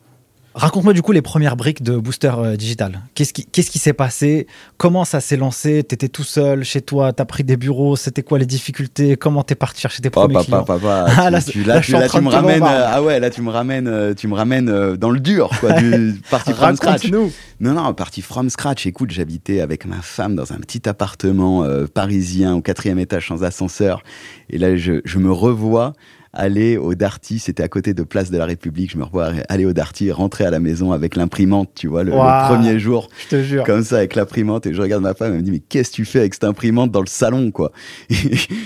Raconte-moi 0.57 0.93
du 0.93 1.03
coup 1.03 1.11
les 1.11 1.21
premières 1.21 1.57
briques 1.57 1.83
de 1.83 1.97
Booster 1.97 2.33
euh, 2.39 2.57
Digital. 2.57 3.01
Qu'est-ce 3.15 3.33
qui 3.33 3.79
s'est 3.81 3.93
passé? 3.93 4.47
Comment 4.77 5.05
ça 5.05 5.19
s'est 5.19 5.37
lancé? 5.37 5.83
T'étais 5.83 6.07
tout 6.09 6.23
seul 6.23 6.63
chez 6.63 6.81
toi 6.81 7.13
T'as 7.13 7.25
pris 7.25 7.43
des 7.43 7.57
bureaux 7.57 7.97
C'était 7.97 8.23
quoi 8.23 8.39
les 8.39 8.47
difficultés? 8.47 9.17
Comment 9.17 9.43
t'es 9.43 9.57
parti 9.57 9.81
chercher 9.81 10.01
tes 10.01 10.11
premiers 10.11 10.35
Papa, 10.35 10.45
clients? 10.45 10.65
papa, 10.65 11.07
Ah, 11.17 11.31
là, 11.31 11.43
tu, 11.43 11.65
là, 11.65 11.81
tu, 11.81 11.93
tu 11.93 12.21
me 12.21 12.29
ramènes, 12.29 12.63
euh, 12.63 12.87
ah 12.87 13.03
ouais, 13.03 13.19
là, 13.19 13.31
tu 13.31 13.43
me 13.43 13.51
ramènes, 13.51 13.89
euh, 13.89 14.15
tu 14.15 14.29
me 14.29 14.35
ramènes 14.35 14.69
euh, 14.69 14.97
dans 14.97 15.11
le 15.11 15.19
dur, 15.19 15.51
quoi, 15.59 15.73
du 15.73 16.21
parti 16.31 16.53
from 16.53 16.77
scratch. 16.77 17.11
Non, 17.11 17.73
non, 17.73 17.93
parti 17.93 18.23
from 18.23 18.49
scratch. 18.49 18.87
Écoute, 18.87 19.11
j'habitais 19.11 19.61
avec 19.61 19.87
ma 19.87 20.03
femme 20.03 20.37
dans 20.37 20.53
un 20.53 20.59
petit 20.59 20.89
appartement 20.89 21.65
euh, 21.65 21.87
parisien 21.93 22.55
au 22.55 22.61
quatrième 22.61 23.01
étage 23.01 23.27
sans 23.27 23.43
ascenseur. 23.43 24.03
Et 24.51 24.59
là, 24.59 24.77
je, 24.77 25.01
je 25.05 25.19
me 25.19 25.33
revois 25.33 25.95
aller 26.35 26.77
au 26.77 26.95
Darty, 26.95 27.39
c'était 27.39 27.63
à 27.63 27.69
côté 27.69 27.95
de 27.95 28.03
Place 28.03 28.31
de 28.31 28.37
la 28.39 28.45
République. 28.45 28.91
Je 28.93 28.99
me 28.99 29.05
revois 29.05 29.31
aller 29.49 29.65
au 29.65 29.73
Darty, 29.73 30.11
rentrer 30.13 30.45
à 30.45 30.51
la 30.51 30.59
maison 30.61 30.93
avec 30.93 31.17
l'imprimante, 31.17 31.71
tu 31.75 31.87
vois, 31.89 32.05
le, 32.05 32.11
premier 32.11 32.79
jour 32.79 33.09
Je 33.25 33.37
te 33.37 33.43
jure. 33.43 33.65
comme 33.65 33.83
ça 33.85 33.99
avec 33.99 34.15
l'imprimante 34.15 34.67
et 34.67 34.75
je 34.75 34.83
regarde 34.83 35.03
ma 35.03 35.15
femme 35.15 35.33
elle 35.33 35.39
me 35.39 35.43
dit 35.43 35.51
mais 35.51 35.61
qu'est-ce 35.61 35.91
que 35.91 35.97
tu 35.97 36.05
fais 36.05 36.21
avec 36.21 36.35
cette 36.35 36.45
imprimante 36.45 36.91
dans 36.91 37.01
le 37.01 37.07
salon 37.07 37.51
quoi? 37.51 37.73
Et, 38.11 38.15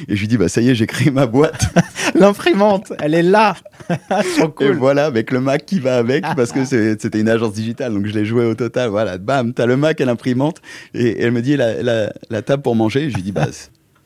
et 0.08 0.16
je 0.16 0.20
lui 0.20 0.28
dis 0.28 0.36
bah 0.36 0.48
ça 0.48 0.60
y 0.60 0.68
est 0.70 0.74
j'ai 0.74 0.86
créé 0.86 1.10
ma 1.10 1.26
boîte 1.26 1.66
L'imprimante, 2.14 2.92
elle 3.00 3.14
est 3.14 3.22
là. 3.22 3.54
Trop 4.38 4.54
et 4.60 4.72
voilà 4.72 5.06
avec 5.06 5.30
le 5.30 5.40
Mac 5.40 5.64
qui 5.66 5.78
va 5.78 5.96
avec 5.98 6.24
parce 6.36 6.52
que 6.52 6.64
c'était 6.64 7.20
une 7.20 7.28
agence 7.28 7.52
digitale 7.52 7.92
donc 7.94 8.06
je 8.06 8.12
l'ai 8.12 8.24
joué 8.24 8.44
au 8.44 8.54
total 8.54 8.90
voilà 8.90 9.18
bam 9.18 9.52
t'as 9.54 9.66
le 9.66 9.76
Mac 9.76 10.00
et 10.00 10.04
l'imprimante 10.04 10.60
et, 10.94 11.06
et 11.06 11.22
elle 11.22 11.30
me 11.32 11.40
dit 11.42 11.56
la, 11.56 11.82
la- 11.82 12.12
la 12.30 12.42
table 12.42 12.62
pour 12.62 12.74
manger 12.76 13.04
et 13.04 13.10
je 13.10 13.14
lui 13.16 13.22
dis 13.22 13.32
bah 13.32 13.46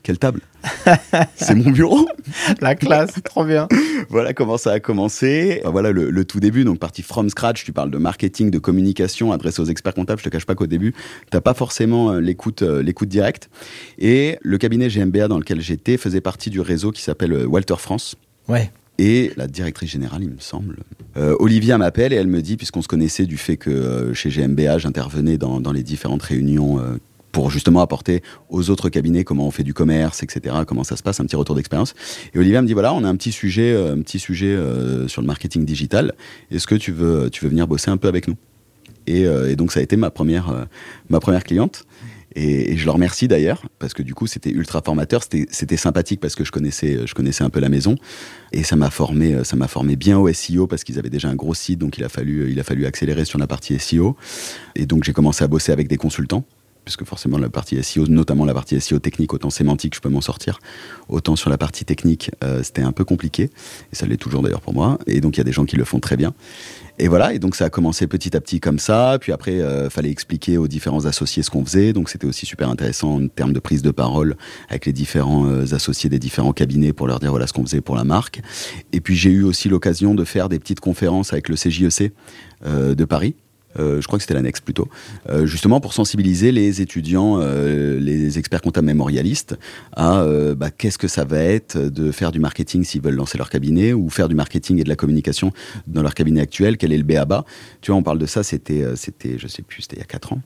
quelle 0.03 0.19
table 0.19 0.41
c'est 1.37 1.55
mon 1.55 1.71
bureau 1.71 2.07
La 2.61 2.75
classe, 2.75 3.15
trop 3.25 3.45
bien. 3.45 3.69
voilà 4.09 4.33
comment 4.33 4.59
ça 4.59 4.73
a 4.73 4.81
commencé. 4.81 5.61
Voilà 5.65 5.93
le, 5.93 6.11
le 6.11 6.25
tout 6.25 6.41
début, 6.41 6.65
donc 6.65 6.79
parti 6.79 7.03
from 7.03 7.29
scratch. 7.31 7.65
Tu 7.65 7.73
parles 7.73 7.91
de 7.91 7.99
marketing, 7.99 8.51
de 8.51 8.59
communication 8.59 9.33
adressé 9.33 9.61
aux 9.61 9.67
experts 9.67 9.95
comptables. 9.95 10.21
Je 10.21 10.25
te 10.25 10.31
cache 10.31 10.47
pas 10.47 10.55
qu'au 10.55 10.67
début, 10.67 10.95
t'as 11.31 11.41
pas 11.41 11.55
forcément 11.55 12.13
euh, 12.13 12.21
l'écoute, 12.21 12.63
euh, 12.63 12.83
l'écoute 12.83 13.09
directe. 13.09 13.49
Et 13.99 14.39
le 14.43 14.59
cabinet 14.59 14.89
GMBA 14.89 15.29
dans 15.29 15.39
lequel 15.39 15.61
j'étais 15.61 15.97
faisait 15.97 16.21
partie 16.21 16.51
du 16.51 16.61
réseau 16.61 16.91
qui 16.91 17.03
s'appelle 17.03 17.33
euh, 17.33 17.47
Walter 17.47 17.77
France. 17.79 18.17
Ouais. 18.49 18.71
Et 18.99 19.33
la 19.37 19.47
directrice 19.47 19.91
générale, 19.91 20.23
il 20.23 20.31
me 20.31 20.39
semble, 20.39 20.77
euh, 21.17 21.35
Olivia 21.41 21.79
m'appelle 21.79 22.13
et 22.13 22.17
elle 22.17 22.27
me 22.29 22.43
dit, 22.43 22.57
puisqu'on 22.57 22.83
se 22.83 22.89
connaissait 22.89 23.25
du 23.27 23.37
fait 23.39 23.57
que 23.57 23.71
euh, 23.71 24.15
chez 24.15 24.29
GMBA, 24.29 24.79
j'intervenais 24.79 25.39
dans, 25.39 25.61
dans 25.61 25.73
les 25.73 25.83
différentes 25.83 26.23
réunions 26.23 26.79
euh, 26.79 26.99
pour 27.33 27.51
justement 27.51 27.81
apporter 27.81 28.23
aux 28.49 28.71
autres 28.71 28.89
cabinets 28.89 29.25
comment 29.25 29.47
on 29.47 29.51
fait 29.51 29.65
du 29.65 29.75
commerce, 29.75 30.23
etc., 30.23 30.57
comment 30.67 30.85
ça 30.85 30.97
se 30.97 31.03
passe, 31.03 31.19
un 31.21 31.25
petit 31.25 31.37
retour 31.37 31.57
d'expérience. 31.57 31.95
Et 32.35 32.39
Olivia 32.39 32.63
me 32.63 32.67
dit, 32.67 32.75
voilà, 32.75 32.95
on 32.95 33.03
a 33.05 33.09
un 33.09 33.17
petit 33.17 33.33
sujet, 33.33 33.73
euh, 33.73 33.95
un 33.95 34.03
petit 34.03 34.19
sujet 34.19 34.55
euh, 34.55 35.09
sur 35.09 35.23
le 35.23 35.27
marketing 35.27 35.65
digital. 35.65 36.13
Est-ce 36.51 36.67
que 36.67 36.75
tu 36.75 36.93
veux, 36.93 37.31
tu 37.31 37.45
veux 37.45 37.51
venir 37.51 37.67
bosser 37.67 37.91
un 37.91 37.97
peu 37.97 38.09
avec 38.09 38.29
nous? 38.29 38.37
Et, 39.07 39.27
euh, 39.27 39.51
et 39.51 39.57
donc 39.57 39.73
ça 39.73 39.81
a 39.81 39.83
été 39.83 39.97
ma 39.97 40.11
première, 40.11 40.51
euh, 40.51 40.65
ma 41.09 41.21
première 41.21 41.45
cliente. 41.45 41.85
Et, 42.35 42.79
je 42.79 42.87
leur 42.87 42.95
remercie 42.95 43.29
d'ailleurs, 43.29 43.63
parce 43.79 43.93
que 43.93 44.03
du 44.03 44.15
coup, 44.15 44.27
c'était 44.27 44.51
ultra 44.51 44.81
formateur, 44.83 45.23
c'était 45.23 45.47
c'était 45.51 45.77
sympathique 45.77 46.19
parce 46.19 46.35
que 46.35 46.45
je 46.45 46.51
connaissais, 46.51 47.07
je 47.07 47.15
connaissais 47.15 47.45
un 47.45 47.51
peu 47.51 47.61
la 47.61 47.69
maison. 47.69 47.97
Et 48.53 48.63
ça 48.63 48.75
m'a 48.75 48.91
formé, 48.91 49.35
euh, 49.35 49.45
ça 49.45 49.57
m'a 49.57 49.69
formé 49.69 49.97
bien 49.97 50.19
au 50.19 50.33
SEO 50.33 50.67
parce 50.67 50.83
qu'ils 50.83 50.99
avaient 50.99 51.11
déjà 51.11 51.29
un 51.29 51.35
gros 51.35 51.55
site, 51.55 51.79
donc 51.79 51.99
il 51.99 52.05
a 52.05 52.09
fallu, 52.09 52.51
il 52.51 52.59
a 52.59 52.65
fallu 52.65 52.87
accélérer 52.87 53.27
sur 53.27 53.39
la 53.39 53.47
partie 53.47 53.79
SEO. 53.79 54.17
Et 54.77 54.87
donc 54.87 55.05
j'ai 55.05 55.13
commencé 55.13 55.45
à 55.45 55.49
bosser 55.49 55.73
avec 55.73 55.89
des 55.89 55.99
consultants, 55.99 56.45
puisque 56.85 57.05
forcément 57.05 57.39
la 57.39 57.49
partie 57.49 57.83
SEO, 57.83 58.07
notamment 58.07 58.45
la 58.45 58.55
partie 58.55 58.81
SEO 58.81 58.99
technique, 58.99 59.33
autant 59.33 59.51
sémantique, 59.51 59.95
je 59.95 60.01
peux 60.01 60.09
m'en 60.09 60.21
sortir, 60.21 60.59
autant 61.09 61.37
sur 61.37 61.51
la 61.51 61.59
partie 61.59 61.85
technique, 61.85 62.31
euh, 62.43 62.63
c'était 62.63 62.83
un 62.83 62.93
peu 62.93 63.05
compliqué. 63.05 63.51
Et 63.93 63.97
ça 63.97 64.07
l'est 64.07 64.17
toujours 64.17 64.43
d'ailleurs 64.43 64.61
pour 64.61 64.75
moi. 64.75 64.99
Et 65.07 65.21
donc 65.21 65.37
il 65.37 65.39
y 65.39 65.43
a 65.43 65.45
des 65.45 65.53
gens 65.53 65.65
qui 65.65 65.77
le 65.77 65.85
font 65.85 66.01
très 66.01 66.17
bien. 66.17 66.35
Et 66.99 67.09
voilà, 67.09 67.33
et 67.33 67.39
donc 67.39 67.57
ça 67.57 67.65
a 67.65 67.71
commencé 67.71 68.07
petit 68.07 68.37
à 68.37 68.41
petit 68.41 68.61
comme 68.61 68.79
ça. 68.79 69.17
Puis 69.21 69.33
après, 69.33 69.61
euh, 69.61 69.89
fallait 69.89 70.11
expliquer 70.11 70.59
aux 70.59 70.69
différents 70.69 71.07
associés 71.07 71.43
ce 71.43 71.51
qu'on 71.51 71.65
faisait. 71.65 71.93
Donc 71.93 72.11
c'était 72.11 72.27
aussi 72.27 72.47
super 72.47 72.69
intéressant 72.69 73.15
en 73.15 73.29
termes 73.29 73.53
de 73.53 73.61
prise 73.61 73.83
de 73.83 73.91
parole 73.91 74.37
avec 74.69 74.87
les 74.87 74.93
différents 74.93 75.47
euh, 75.47 75.75
associés 75.75 76.11
des 76.11 76.19
différents 76.19 76.53
cabinets 76.53 76.93
pour 76.93 77.07
leur 77.07 77.19
dire 77.19 77.31
voilà 77.31 77.47
ce 77.47 77.53
qu'on 77.53 77.65
faisait 77.65 77.81
pour 77.81 77.97
la 77.97 78.05
marque. 78.05 78.41
Et 78.93 79.01
puis 79.01 79.17
j'ai 79.17 79.31
eu 79.31 79.43
aussi 79.43 79.69
l'occasion 79.69 80.15
de 80.15 80.25
faire 80.25 80.49
des 80.49 80.59
petites 80.59 80.81
conférences 80.81 81.33
avec 81.33 81.49
le 81.49 81.57
CJEC 81.57 82.13
euh, 82.67 82.95
de 82.95 83.05
Paris. 83.05 83.35
Euh, 83.79 84.01
je 84.01 84.07
crois 84.07 84.19
que 84.19 84.23
c'était 84.23 84.35
l'annexe 84.35 84.61
plutôt, 84.61 84.89
euh, 85.29 85.47
justement 85.47 85.81
pour 85.81 85.93
sensibiliser 85.93 86.53
les 86.53 86.81
étudiants, 86.81 87.39
euh, 87.41 87.99
les 87.99 88.39
experts 88.39 88.61
comptables 88.61 88.87
mémorialistes 88.87 89.57
à 89.97 90.25
bah, 90.57 90.71
qu'est-ce 90.71 90.99
que 90.99 91.09
ça 91.09 91.25
va 91.25 91.39
être 91.39 91.79
de 91.79 92.13
faire 92.13 92.33
du 92.33 92.41
marketing 92.41 92.85
s'ils 92.85 93.03
veulent 93.03 93.15
lancer 93.15 93.39
leur 93.39 93.51
cabinet 93.51 93.93
ou 93.93 94.11
faire 94.11 94.29
du 94.29 94.35
marketing 94.35 94.79
et 94.81 94.85
de 94.85 94.89
la 94.89 94.97
communication 94.97 95.53
dans 95.87 96.03
leur 96.03 96.15
cabinet 96.15 96.41
actuel, 96.41 96.77
quel 96.77 96.93
est 96.93 96.99
le 96.99 97.05
BABA. 97.05 97.45
Tu 97.81 97.91
vois, 97.91 97.99
on 97.99 98.03
parle 98.03 98.19
de 98.19 98.27
ça, 98.27 98.43
c'était, 98.43 98.85
c'était 98.97 99.39
je 99.39 99.47
sais 99.47 99.63
plus, 99.63 99.83
c'était 99.83 99.97
il 99.97 100.01
y 100.01 100.03
a 100.03 100.07
4 100.07 100.35
ans. 100.35 100.41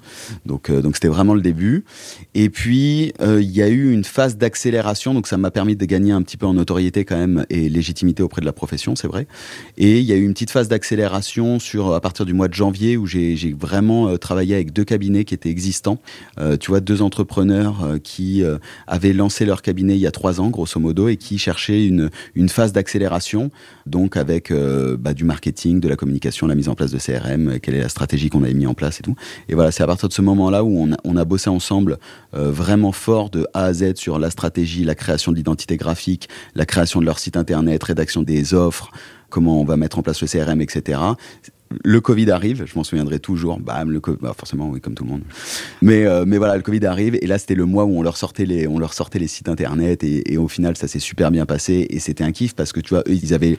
Donc, 0.44 0.70
donc 0.70 0.96
c'était 0.96 1.08
vraiment 1.08 1.34
le 1.34 1.40
début. 1.40 1.84
Et 2.34 2.50
puis, 2.50 3.12
il 3.20 3.50
y 3.50 3.62
a 3.62 3.68
eu 3.68 3.92
une 3.92 4.04
phase 4.04 4.36
d'accélération, 4.36 5.14
donc 5.14 5.26
ça 5.26 5.36
m'a 5.36 5.50
permis 5.50 5.76
de 5.76 5.84
gagner 5.84 6.12
un 6.12 6.22
petit 6.22 6.36
peu 6.36 6.46
en 6.46 6.54
notoriété 6.54 7.04
quand 7.04 7.16
même 7.16 7.46
et 7.50 7.68
légitimité 7.68 8.22
auprès 8.22 8.40
de 8.40 8.46
la 8.46 8.52
profession, 8.52 8.96
c'est 8.96 9.08
vrai. 9.08 9.26
Et 9.76 9.98
il 9.98 10.04
y 10.04 10.12
a 10.12 10.16
eu 10.16 10.24
une 10.24 10.32
petite 10.32 10.50
phase 10.50 10.68
d'accélération 10.68 11.58
sur 11.58 11.94
à 11.94 12.00
partir 12.00 12.26
du 12.26 12.34
mois 12.34 12.48
de 12.48 12.54
janvier 12.54 12.96
où 12.96 13.06
j'ai 13.06 13.15
j'ai 13.36 13.52
vraiment 13.52 14.08
euh, 14.08 14.16
travaillé 14.16 14.54
avec 14.54 14.72
deux 14.72 14.84
cabinets 14.84 15.24
qui 15.24 15.34
étaient 15.34 15.50
existants. 15.50 15.98
Euh, 16.38 16.56
tu 16.56 16.70
vois, 16.70 16.80
deux 16.80 17.02
entrepreneurs 17.02 17.84
euh, 17.84 17.98
qui 17.98 18.42
avaient 18.86 19.12
lancé 19.12 19.44
leur 19.44 19.62
cabinet 19.62 19.94
il 19.94 20.00
y 20.00 20.06
a 20.06 20.10
trois 20.10 20.40
ans, 20.40 20.48
grosso 20.50 20.78
modo, 20.78 21.08
et 21.08 21.16
qui 21.16 21.38
cherchaient 21.38 21.86
une, 21.86 22.10
une 22.34 22.48
phase 22.48 22.72
d'accélération, 22.72 23.50
donc 23.86 24.16
avec 24.16 24.52
bah, 24.98 25.14
du 25.14 25.24
marketing, 25.24 25.80
de 25.80 25.88
la 25.88 25.96
communication, 25.96 26.46
la 26.46 26.54
mise 26.54 26.68
en 26.68 26.74
place 26.74 26.90
de 26.90 26.98
CRM, 26.98 27.58
quelle 27.60 27.74
est 27.74 27.80
la 27.80 27.88
stratégie 27.88 28.28
qu'on 28.28 28.42
avait 28.42 28.54
mis 28.54 28.66
en 28.66 28.74
place 28.74 29.00
et 29.00 29.02
tout. 29.02 29.14
Et 29.48 29.54
voilà, 29.54 29.70
c'est 29.70 29.82
à 29.82 29.86
partir 29.86 30.08
de 30.08 30.14
ce 30.14 30.22
moment-là 30.22 30.64
où 30.64 30.78
on 30.78 30.92
a, 30.92 30.96
on 31.04 31.16
a 31.16 31.24
bossé 31.24 31.50
ensemble 31.50 31.98
vraiment 32.32 32.92
fort 32.92 33.30
de 33.30 33.46
A 33.54 33.64
à 33.64 33.72
Z 33.72 33.94
sur 33.96 34.18
la 34.18 34.30
stratégie, 34.30 34.84
la 34.84 34.94
création 34.94 35.32
de 35.32 35.36
l'identité 35.36 35.76
graphique, 35.76 36.28
la 36.54 36.66
création 36.66 37.00
de 37.00 37.06
leur 37.06 37.18
site 37.18 37.36
internet, 37.36 37.82
rédaction 37.82 38.22
des 38.22 38.54
offres, 38.54 38.90
comment 39.28 39.60
on 39.60 39.64
va 39.64 39.76
mettre 39.76 39.98
en 39.98 40.02
place 40.02 40.20
le 40.20 40.28
CRM, 40.28 40.60
etc. 40.60 41.00
Le 41.84 42.00
Covid 42.00 42.30
arrive, 42.30 42.64
je 42.64 42.74
m'en 42.76 42.84
souviendrai 42.84 43.18
toujours. 43.18 43.58
Bam, 43.58 43.90
le 43.90 44.00
COVID, 44.00 44.18
bah 44.20 44.34
forcément, 44.36 44.68
oui, 44.68 44.80
comme 44.80 44.94
tout 44.94 45.04
le 45.04 45.10
monde. 45.10 45.22
Mais, 45.82 46.06
euh, 46.06 46.24
mais 46.26 46.38
voilà, 46.38 46.56
le 46.56 46.62
Covid 46.62 46.84
arrive 46.86 47.18
et 47.20 47.26
là, 47.26 47.38
c'était 47.38 47.54
le 47.54 47.64
mois 47.64 47.84
où 47.84 47.98
on 47.98 48.02
leur 48.02 48.16
sortait 48.16 48.46
les, 48.46 48.66
on 48.66 48.78
leur 48.78 48.94
sortait 48.94 49.18
les 49.18 49.26
sites 49.26 49.48
internet 49.48 50.04
et, 50.04 50.32
et 50.32 50.38
au 50.38 50.48
final, 50.48 50.76
ça 50.76 50.88
s'est 50.88 51.00
super 51.00 51.30
bien 51.30 51.46
passé 51.46 51.86
et 51.90 51.98
c'était 51.98 52.24
un 52.24 52.32
kiff 52.32 52.54
parce 52.54 52.72
que 52.72 52.80
tu 52.80 52.90
vois, 52.90 53.00
eux, 53.08 53.14
ils 53.14 53.34
avaient 53.34 53.58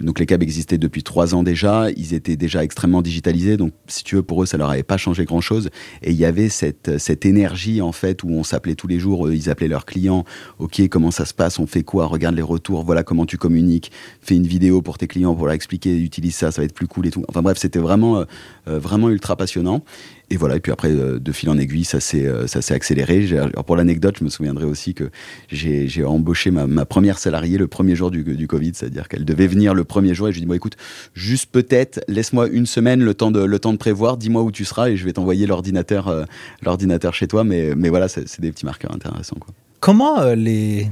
donc 0.00 0.18
les 0.18 0.26
cabs 0.26 0.42
existaient 0.42 0.78
depuis 0.78 1.02
trois 1.02 1.34
ans 1.34 1.42
déjà, 1.42 1.90
ils 1.96 2.14
étaient 2.14 2.36
déjà 2.36 2.62
extrêmement 2.62 3.02
digitalisés, 3.02 3.56
donc 3.56 3.72
si 3.86 4.04
tu 4.04 4.16
veux 4.16 4.22
pour 4.22 4.42
eux 4.42 4.46
ça 4.46 4.56
leur 4.56 4.70
avait 4.70 4.82
pas 4.82 4.96
changé 4.96 5.24
grand 5.24 5.40
chose 5.40 5.70
et 6.02 6.10
il 6.10 6.16
y 6.16 6.24
avait 6.24 6.48
cette 6.48 6.98
cette 6.98 7.24
énergie 7.24 7.80
en 7.80 7.92
fait 7.92 8.22
où 8.22 8.28
on 8.28 8.44
s'appelait 8.44 8.74
tous 8.74 8.86
les 8.86 8.98
jours, 8.98 9.26
eux, 9.26 9.34
ils 9.34 9.50
appelaient 9.50 9.68
leurs 9.68 9.86
clients, 9.86 10.24
ok 10.58 10.88
comment 10.88 11.10
ça 11.10 11.24
se 11.24 11.34
passe, 11.34 11.58
on 11.58 11.66
fait 11.66 11.82
quoi, 11.82 12.06
regarde 12.06 12.34
les 12.34 12.42
retours, 12.42 12.84
voilà 12.84 13.02
comment 13.02 13.26
tu 13.26 13.38
communiques, 13.38 13.90
fais 14.20 14.34
une 14.34 14.46
vidéo 14.46 14.82
pour 14.82 14.98
tes 14.98 15.06
clients 15.06 15.34
pour 15.34 15.46
leur 15.46 15.54
expliquer, 15.54 15.96
utilise 15.96 16.34
ça, 16.34 16.50
ça 16.50 16.60
va 16.60 16.66
être 16.66 16.74
plus 16.74 16.88
cool 16.88 17.06
et 17.06 17.10
tout. 17.10 17.24
Enfin 17.28 17.42
bref 17.42 17.58
c'était 17.58 17.78
vraiment 17.78 18.18
euh, 18.18 18.78
vraiment 18.78 19.08
ultra 19.08 19.36
passionnant. 19.36 19.82
Et 20.28 20.36
voilà, 20.36 20.56
et 20.56 20.60
puis 20.60 20.72
après, 20.72 20.90
euh, 20.90 21.20
de 21.20 21.32
fil 21.32 21.48
en 21.50 21.56
aiguille, 21.56 21.84
ça 21.84 22.00
s'est, 22.00 22.26
euh, 22.26 22.48
ça 22.48 22.60
s'est 22.60 22.74
accéléré. 22.74 23.28
Alors, 23.38 23.64
pour 23.64 23.76
l'anecdote, 23.76 24.16
je 24.18 24.24
me 24.24 24.28
souviendrai 24.28 24.64
aussi 24.64 24.92
que 24.92 25.10
j'ai, 25.48 26.04
embauché 26.04 26.50
ma, 26.50 26.66
ma 26.66 26.84
première 26.84 27.18
salariée 27.18 27.58
le 27.58 27.68
premier 27.68 27.94
jour 27.94 28.10
du, 28.10 28.24
du 28.24 28.48
Covid, 28.48 28.72
c'est-à-dire 28.74 29.06
qu'elle 29.06 29.24
devait 29.24 29.46
venir 29.46 29.72
le 29.72 29.84
premier 29.84 30.14
jour 30.14 30.28
et 30.28 30.32
je 30.32 30.36
lui 30.36 30.40
dis, 30.40 30.46
bon, 30.46 30.54
écoute, 30.54 30.76
juste 31.14 31.50
peut-être, 31.52 32.00
laisse-moi 32.08 32.48
une 32.48 32.66
semaine 32.66 33.04
le 33.04 33.14
temps 33.14 33.30
de, 33.30 33.44
le 33.44 33.58
temps 33.60 33.72
de 33.72 33.78
prévoir, 33.78 34.16
dis-moi 34.16 34.42
où 34.42 34.50
tu 34.50 34.64
seras 34.64 34.88
et 34.88 34.96
je 34.96 35.04
vais 35.04 35.12
t'envoyer 35.12 35.46
l'ordinateur, 35.46 36.08
euh, 36.08 36.24
l'ordinateur 36.62 37.14
chez 37.14 37.28
toi. 37.28 37.44
Mais, 37.44 37.74
mais 37.76 37.88
voilà, 37.88 38.08
c'est 38.08 38.40
des 38.40 38.50
petits 38.50 38.66
marqueurs 38.66 38.92
intéressants. 38.92 39.36
Quoi. 39.38 39.54
Comment 39.78 40.18
euh, 40.20 40.34
les 40.34 40.88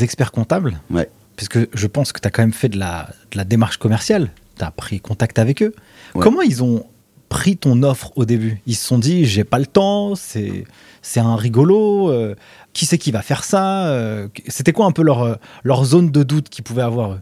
experts 0.00 0.32
comptables, 0.32 0.80
ouais. 0.90 1.08
puisque 1.36 1.58
je 1.72 1.86
pense 1.86 2.10
que 2.10 2.20
tu 2.20 2.26
as 2.26 2.32
quand 2.32 2.42
même 2.42 2.52
fait 2.52 2.68
de 2.68 2.78
la, 2.78 3.10
de 3.30 3.36
la 3.36 3.44
démarche 3.44 3.76
commerciale, 3.76 4.30
tu 4.58 4.64
as 4.64 4.72
pris 4.72 4.98
contact 4.98 5.38
avec 5.38 5.62
eux, 5.62 5.72
comment 6.14 6.42
ils 6.42 6.64
ont 6.64 6.84
pris 7.28 7.56
ton 7.56 7.82
offre 7.82 8.12
au 8.16 8.24
début. 8.24 8.60
Ils 8.66 8.74
se 8.74 8.86
sont 8.86 8.98
dit, 8.98 9.24
j'ai 9.24 9.44
pas 9.44 9.58
le 9.58 9.66
temps, 9.66 10.14
c'est 10.14 10.64
c'est 11.06 11.20
un 11.20 11.36
rigolo, 11.36 12.10
euh, 12.10 12.34
qui 12.72 12.84
c'est 12.84 12.98
qui 12.98 13.12
va 13.12 13.22
faire 13.22 13.44
ça 13.44 13.86
euh, 13.86 14.26
C'était 14.48 14.72
quoi 14.72 14.86
un 14.86 14.90
peu 14.90 15.02
leur, 15.02 15.22
euh, 15.22 15.34
leur 15.62 15.84
zone 15.84 16.10
de 16.10 16.24
doute 16.24 16.48
qu'ils 16.48 16.64
pouvaient 16.64 16.82
avoir 16.82 17.20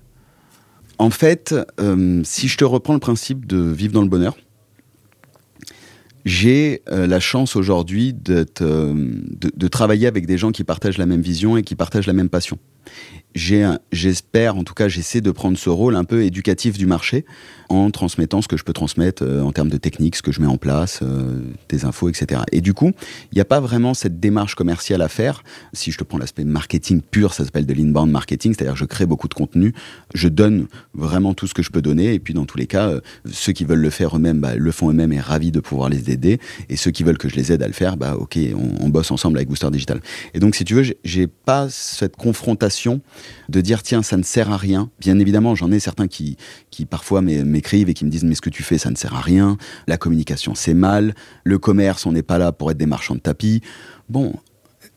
En 0.99 1.11
fait, 1.11 1.55
si 2.25 2.49
je 2.49 2.57
te 2.57 2.65
reprends 2.65 2.95
le 2.95 2.99
principe 2.99 3.47
de 3.47 3.59
vivre 3.59 3.93
dans 3.93 4.01
le 4.01 4.09
bonheur, 4.09 4.37
j'ai 6.25 6.83
la 6.87 7.21
chance 7.21 7.57
aujourd'hui 7.57 8.15
de, 8.15 8.47
de, 8.59 9.69
travailler 9.69 10.07
avec 10.07 10.25
des 10.25 10.39
gens 10.39 10.51
qui 10.51 10.65
partagent 10.65 10.97
la 10.97 11.05
même 11.05 11.21
vision 11.21 11.59
et 11.59 11.63
qui 11.63 11.75
partagent 11.75 12.07
la 12.07 12.15
même 12.15 12.31
passion 12.31 12.59
j'espère, 13.35 14.57
en 14.57 14.65
tout 14.65 14.75
cas, 14.75 14.89
j'essaie 14.89 15.21
de 15.21 15.31
prendre 15.31 15.59
ce 15.59 15.69
rôle 15.69 15.97
un 15.97 16.05
peu 16.05 16.25
éducatif 16.25 16.79
du 16.79 16.87
marché 16.87 17.25
en 17.69 17.91
transmettant 17.91 18.43
ce 18.43 18.49
que 18.49 18.57
je 18.57 18.65
peux 18.65 18.73
transmettre 18.73 19.23
euh, 19.25 19.43
en 19.43 19.53
termes 19.53 19.69
de 19.69 19.77
techniques, 19.77 20.17
ce 20.17 20.23
que 20.23 20.33
je 20.33 20.41
mets 20.41 20.47
en 20.47 20.59
place, 20.59 21.01
euh, 21.03 21.41
des 21.69 21.85
infos, 21.85 22.09
etc. 22.09 22.43
Et 22.53 22.61
du 22.61 22.75
coup, 22.75 22.93
il 23.33 23.35
n'y 23.35 23.41
a 23.41 23.45
pas 23.45 23.61
vraiment 23.61 23.95
cette 23.95 24.21
démarche 24.21 24.55
commerciale 24.55 25.03
à 25.03 25.09
faire. 25.09 25.43
Si 25.73 25.91
je 25.91 25.99
te 25.99 26.05
prends 26.05 26.19
l'aspect 26.19 26.45
marketing 26.45 27.01
pur, 27.01 27.33
ça 27.35 27.45
s'appelle 27.45 27.67
de 27.67 27.75
l'inbound 27.75 28.11
marketing, 28.11 28.55
c'est-à-dire 28.55 28.77
je 28.77 28.85
crée 28.85 29.07
beaucoup 29.07 29.29
de 29.29 29.35
contenu, 29.35 29.75
je 30.15 30.29
donne 30.29 30.67
vraiment 30.95 31.35
tout 31.35 31.47
ce 31.47 31.55
que 31.55 31.63
je 31.63 31.71
peux 31.71 31.83
donner, 31.83 32.15
et 32.15 32.19
puis 32.19 32.35
dans 32.35 32.45
tous 32.45 32.59
les 32.59 32.67
cas, 32.67 32.89
euh, 32.89 33.01
ceux 33.31 33.53
qui 33.53 33.65
veulent 33.65 33.81
le 33.81 33.91
faire 33.91 34.17
eux-mêmes, 34.17 34.41
bah, 34.41 34.55
le 34.55 34.71
font 34.71 34.91
eux-mêmes 34.91 35.13
et 35.13 35.21
ravis 35.21 35.51
de 35.51 35.61
pouvoir 35.61 35.89
les 35.89 36.11
aider, 36.11 36.39
et 36.69 36.77
ceux 36.77 36.91
qui 36.91 37.03
veulent 37.03 37.19
que 37.19 37.29
je 37.29 37.37
les 37.37 37.53
aide 37.53 37.63
à 37.63 37.67
le 37.67 37.73
faire, 37.73 37.97
bah 37.97 38.15
ok, 38.17 38.39
on, 38.55 38.85
on 38.85 38.89
bosse 38.89 39.11
ensemble 39.11 39.39
avec 39.39 39.49
Booster 39.49 39.71
Digital. 39.71 40.01
Et 40.35 40.39
donc, 40.39 40.55
si 40.55 40.65
tu 40.65 40.75
veux, 40.75 40.85
j'ai 41.03 41.27
pas 41.27 41.69
cette 41.71 42.17
confrontation 42.17 43.01
de 43.49 43.61
dire 43.61 43.83
tiens 43.83 44.03
ça 44.03 44.17
ne 44.17 44.23
sert 44.23 44.51
à 44.51 44.57
rien. 44.57 44.91
Bien 45.01 45.19
évidemment 45.19 45.55
j'en 45.55 45.71
ai 45.73 45.81
certains 45.81 46.09
qui, 46.09 46.37
qui 46.71 46.85
parfois 46.85 47.23
m'écrivent 47.23 47.89
et 47.89 47.95
qui 47.95 48.05
me 48.05 48.11
disent 48.11 48.25
mais 48.25 48.35
ce 48.35 48.41
que 48.41 48.51
tu 48.51 48.63
fais 48.63 48.79
ça 48.79 48.91
ne 48.91 48.97
sert 48.97 49.15
à 49.15 49.21
rien, 49.21 49.57
la 49.87 49.97
communication 49.97 50.55
c'est 50.55 50.75
mal, 50.75 51.15
le 51.45 51.59
commerce 51.59 52.07
on 52.07 52.13
n'est 52.13 52.23
pas 52.23 52.39
là 52.39 52.53
pour 52.53 52.71
être 52.71 52.79
des 52.79 52.87
marchands 52.87 53.15
de 53.15 53.21
tapis. 53.21 53.61
Bon, 54.09 54.35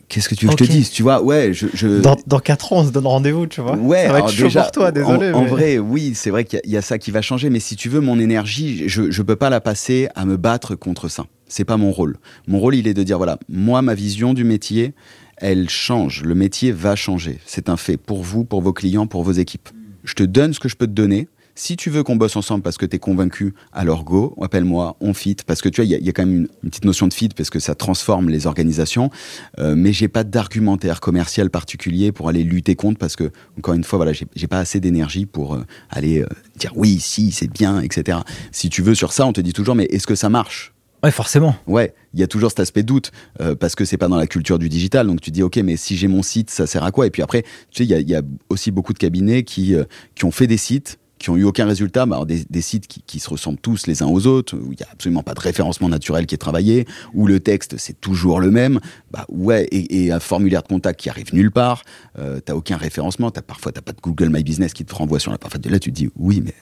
Qu'est-ce 0.09 0.29
que 0.29 0.35
tu 0.35 0.45
veux 0.45 0.55
que 0.55 0.63
je 0.63 0.69
te 0.69 0.71
dise? 0.71 0.89
Tu 0.89 1.03
vois, 1.03 1.21
ouais, 1.21 1.51
je. 1.53 1.99
Dans, 1.99 2.15
dans 2.27 2.39
4 2.39 2.71
ans, 2.71 2.77
on 2.77 2.85
se 2.85 2.91
donne 2.91 3.07
rendez-vous, 3.07 3.45
tu 3.45 3.59
vois. 3.59 3.75
Ouais, 3.75 4.05
ça 4.05 4.13
va 4.13 4.19
être 4.19 4.31
chaud 4.31 4.49
pour 4.49 4.71
toi, 4.71 4.91
désolé. 4.91 5.33
En, 5.33 5.43
vrai, 5.43 5.79
oui, 5.79 6.13
c'est 6.15 6.29
vrai 6.29 6.45
qu'il 6.45 6.61
y, 6.63 6.77
a 6.77 6.81
ça 6.81 6.97
qui 6.97 7.11
va 7.11 7.21
changer, 7.21 7.49
mais 7.49 7.59
si 7.59 7.75
tu 7.75 7.89
veux, 7.89 7.99
mon 7.99 8.17
énergie, 8.17 8.87
je 8.87 9.01
ne 9.01 9.23
peux 9.23 9.35
pas 9.35 9.49
la 9.49 9.59
passer 9.59 10.07
à 10.15 10.25
me 10.25 10.37
battre 10.37 10.75
contre 10.75 11.09
ça. 11.09 11.25
C'est 11.49 11.65
pas 11.65 11.75
mon 11.75 11.91
rôle. 11.91 12.17
Mon 12.47 12.59
rôle, 12.59 12.75
il 12.75 12.87
est 12.87 12.93
de 12.93 13.03
dire 13.03 13.17
voilà, 13.17 13.37
moi, 13.49 13.81
ma 13.81 13.95
vision 13.95 14.33
du 14.33 14.45
métier, 14.45 14.93
elle 15.37 15.69
change. 15.69 16.23
Le 16.23 16.35
métier 16.35 16.71
va 16.71 16.95
changer. 16.95 17.39
C'est 17.45 17.69
un 17.69 17.77
fait 17.77 17.97
pour 17.97 18.23
vous, 18.23 18.43
pour 18.43 18.61
vos 18.61 18.73
clients, 18.73 19.07
pour 19.07 19.23
vos 19.23 19.31
équipes. 19.31 19.69
Je 20.03 20.13
te 20.13 20.23
donne 20.23 20.53
ce 20.53 20.59
que 20.59 20.69
je 20.69 20.75
peux 20.75 20.87
te 20.87 20.91
donner. 20.91 21.27
Si 21.53 21.75
tu 21.75 21.89
veux 21.89 22.03
qu'on 22.03 22.15
bosse 22.15 22.35
ensemble 22.35 22.61
parce 22.61 22.77
que 22.77 22.85
tu 22.85 22.97
es 22.97 22.99
convaincu, 22.99 23.55
alors 23.73 24.03
go, 24.03 24.35
appelle-moi, 24.43 24.95
on 25.01 25.15
fit. 25.15 25.37
Parce 25.45 25.63
que 25.63 25.69
tu 25.69 25.81
vois, 25.81 25.85
il 25.85 26.05
y, 26.05 26.09
a 26.09 26.11
quand 26.11 26.23
même 26.23 26.47
une, 26.61 26.69
petite 26.69 26.85
notion 26.85 27.07
de 27.07 27.13
fit 27.13 27.29
parce 27.29 27.49
que 27.49 27.57
ça 27.57 27.73
transforme 27.73 28.29
les 28.29 28.45
organisations. 28.45 29.09
Euh, 29.57 29.73
mais 29.75 29.91
j'ai 29.91 30.07
pas 30.07 30.23
d'argumentaire 30.23 30.99
commercial 30.99 31.49
particulier 31.49 32.11
pour 32.11 32.29
aller 32.29 32.43
lutter 32.43 32.75
contre 32.75 32.99
parce 32.99 33.15
que, 33.15 33.31
encore 33.57 33.73
une 33.73 33.83
fois, 33.83 33.97
voilà, 33.97 34.11
j'ai 34.13 34.47
pas 34.47 34.59
assez 34.59 34.79
d'énergie 34.79 35.25
pour 35.25 35.55
euh, 35.55 35.63
aller 35.89 36.21
euh, 36.21 36.27
dire 36.57 36.73
oui, 36.75 36.99
si, 36.99 37.31
c'est 37.31 37.51
bien, 37.51 37.81
etc. 37.81 38.19
Si 38.51 38.69
tu 38.69 38.83
veux 38.83 38.93
sur 38.93 39.11
ça, 39.11 39.25
on 39.25 39.33
te 39.33 39.41
dit 39.41 39.53
toujours, 39.53 39.73
mais 39.73 39.85
est-ce 39.85 40.05
que 40.05 40.15
ça 40.15 40.29
marche? 40.29 40.75
Ouais, 41.03 41.11
forcément. 41.11 41.55
Ouais, 41.67 41.93
il 42.13 42.19
y 42.19 42.23
a 42.23 42.27
toujours 42.27 42.49
cet 42.49 42.59
aspect 42.59 42.83
doute 42.83 43.11
euh, 43.39 43.55
parce 43.55 43.75
que 43.75 43.85
c'est 43.85 43.97
pas 43.97 44.07
dans 44.07 44.17
la 44.17 44.27
culture 44.27 44.57
du 44.57 44.67
digital. 44.67 45.07
Donc 45.07 45.21
tu 45.21 45.31
dis 45.31 45.43
ok, 45.43 45.57
mais 45.57 45.77
si 45.77 45.95
j'ai 45.95 46.07
mon 46.07 46.23
site, 46.23 46.49
ça 46.49 46.65
sert 46.65 46.83
à 46.83 46.91
quoi? 46.91 47.05
Et 47.05 47.11
puis 47.11 47.21
après, 47.21 47.43
tu 47.71 47.85
sais, 47.85 47.85
il 47.85 48.09
y, 48.09 48.15
a, 48.15 48.21
aussi 48.49 48.71
beaucoup 48.71 48.93
de 48.93 48.97
cabinets 48.97 49.43
qui 49.43 49.75
euh, 49.75 49.83
qui 50.15 50.25
ont 50.25 50.31
fait 50.31 50.47
des 50.47 50.57
sites 50.57 50.99
qui 51.17 51.29
ont 51.29 51.37
eu 51.37 51.43
aucun 51.43 51.65
résultat, 51.65 52.05
bah, 52.05 52.23
des, 52.25 52.61
sites 52.61 52.87
qui, 52.87 53.19
se 53.19 53.29
ressemblent 53.29 53.59
tous 53.59 53.87
les 53.87 54.03
uns 54.03 54.07
aux 54.07 54.27
autres, 54.27 54.55
où 54.55 54.71
il 54.71 54.77
n'y 54.77 54.83
a 54.83 54.87
absolument 54.91 55.23
pas 55.23 55.33
de 55.33 55.39
référencement 55.39 55.89
naturel 55.89 56.25
qui 56.25 56.35
est 56.35 56.37
travaillé, 56.37 56.85
où 57.13 57.27
le 57.27 57.39
texte 57.39 57.75
c'est 57.77 57.99
toujours 57.99 58.39
le 58.39 58.51
même, 58.51 58.79
bah 59.11 59.25
ouais, 59.29 59.67
et, 59.71 60.11
un 60.11 60.19
formulaire 60.19 60.63
de 60.63 60.67
contact 60.67 60.99
qui 60.99 61.09
arrive 61.09 61.33
nulle 61.33 61.51
part, 61.51 61.83
euh, 62.19 62.39
t'as 62.39 62.53
aucun 62.53 62.77
référencement, 62.77 63.29
as, 63.29 63.41
parfois 63.41 63.71
t'as 63.71 63.81
pas 63.81 63.93
de 63.93 64.01
Google 64.01 64.29
My 64.29 64.43
Business 64.43 64.73
qui 64.73 64.85
te 64.85 64.93
renvoie 64.93 65.19
sur 65.19 65.31
la 65.31 65.37
parfaite 65.37 65.61
de 65.61 65.69
là, 65.69 65.79
tu 65.79 65.91
te 65.91 65.95
dis 65.95 66.09
oui, 66.15 66.41
mais 66.43 66.53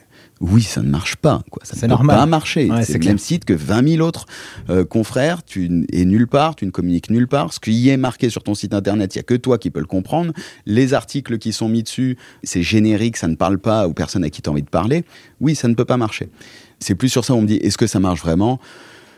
oui, 0.41 0.63
ça 0.63 0.81
ne 0.81 0.89
marche 0.89 1.15
pas. 1.15 1.43
Quoi. 1.49 1.63
Ça 1.63 1.87
ne 1.87 1.95
peut 1.95 2.07
pas 2.07 2.25
marcher. 2.25 2.69
c'est 2.83 2.97
le 2.97 3.05
même 3.05 3.17
site 3.17 3.45
que 3.45 3.53
20 3.53 3.95
000 3.95 4.05
autres 4.05 4.25
euh, 4.69 4.83
confrères. 4.83 5.43
Tu 5.43 5.85
es 5.91 6.05
nulle 6.05 6.27
part, 6.27 6.55
tu 6.55 6.65
ne 6.65 6.71
communiques 6.71 7.09
nulle 7.09 7.27
part. 7.27 7.53
Ce 7.53 7.59
qui 7.59 7.89
est 7.89 7.97
marqué 7.97 8.29
sur 8.29 8.43
ton 8.43 8.53
site 8.53 8.73
internet, 8.73 9.15
il 9.15 9.19
n'y 9.19 9.21
a 9.21 9.23
que 9.23 9.35
toi 9.35 9.57
qui 9.57 9.69
peux 9.69 9.79
le 9.79 9.85
comprendre. 9.85 10.33
Les 10.65 10.93
articles 10.93 11.37
qui 11.37 11.53
sont 11.53 11.69
mis 11.69 11.83
dessus, 11.83 12.17
c'est 12.43 12.61
générique, 12.61 13.15
ça 13.17 13.27
ne 13.27 13.35
parle 13.35 13.59
pas 13.59 13.87
aux 13.87 13.93
personnes 13.93 14.23
à 14.25 14.29
qui 14.29 14.41
tu 14.41 14.49
as 14.49 14.51
envie 14.51 14.63
de 14.63 14.69
parler. 14.69 15.05
Oui, 15.39 15.55
ça 15.55 15.67
ne 15.67 15.73
peut 15.73 15.85
pas 15.85 15.97
marcher. 15.97 16.29
C'est 16.79 16.95
plus 16.95 17.09
sur 17.09 17.23
ça, 17.23 17.33
on 17.33 17.41
me 17.41 17.47
dit, 17.47 17.55
est-ce 17.55 17.77
que 17.77 17.87
ça 17.87 18.01
marche 18.01 18.19
vraiment? 18.19 18.59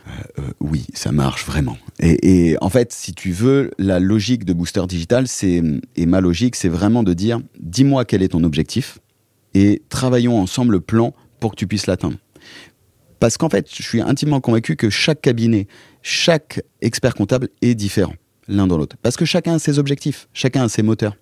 Euh, 0.07 0.11
euh, 0.39 0.51
oui, 0.59 0.85
ça 0.93 1.11
marche 1.11 1.45
vraiment. 1.45 1.77
Et, 1.99 2.51
et, 2.51 2.57
en 2.61 2.69
fait, 2.69 2.93
si 2.93 3.13
tu 3.13 3.31
veux, 3.31 3.71
la 3.79 3.99
logique 3.99 4.45
de 4.45 4.53
Booster 4.53 4.83
Digital, 4.87 5.27
c'est 5.27 5.61
et 5.95 6.05
ma 6.05 6.21
logique, 6.21 6.55
c'est 6.55 6.69
vraiment 6.69 7.03
de 7.03 7.13
dire, 7.13 7.39
dis-moi 7.59 8.05
quel 8.05 8.21
est 8.21 8.29
ton 8.29 8.43
objectif, 8.43 8.99
et 9.53 9.81
travaillons 9.89 10.39
ensemble 10.39 10.73
le 10.73 10.81
plan 10.81 11.13
pour 11.39 11.51
que 11.51 11.55
tu 11.55 11.67
puisses 11.67 11.87
l'atteindre. 11.87 12.17
Parce 13.19 13.37
qu'en 13.37 13.49
fait, 13.49 13.67
je 13.73 13.81
suis 13.81 14.01
intimement 14.01 14.41
convaincu 14.41 14.75
que 14.75 14.89
chaque 14.89 15.21
cabinet, 15.21 15.67
chaque 16.01 16.61
expert 16.81 17.15
comptable 17.15 17.49
est 17.61 17.73
différent 17.73 18.13
l'un 18.47 18.67
dans 18.67 18.77
l'autre. 18.77 18.95
Parce 19.01 19.15
que 19.17 19.25
chacun 19.25 19.55
a 19.55 19.59
ses 19.59 19.79
objectifs, 19.79 20.27
chacun 20.33 20.63
a 20.63 20.69
ses 20.69 20.83
moteurs. 20.83 21.15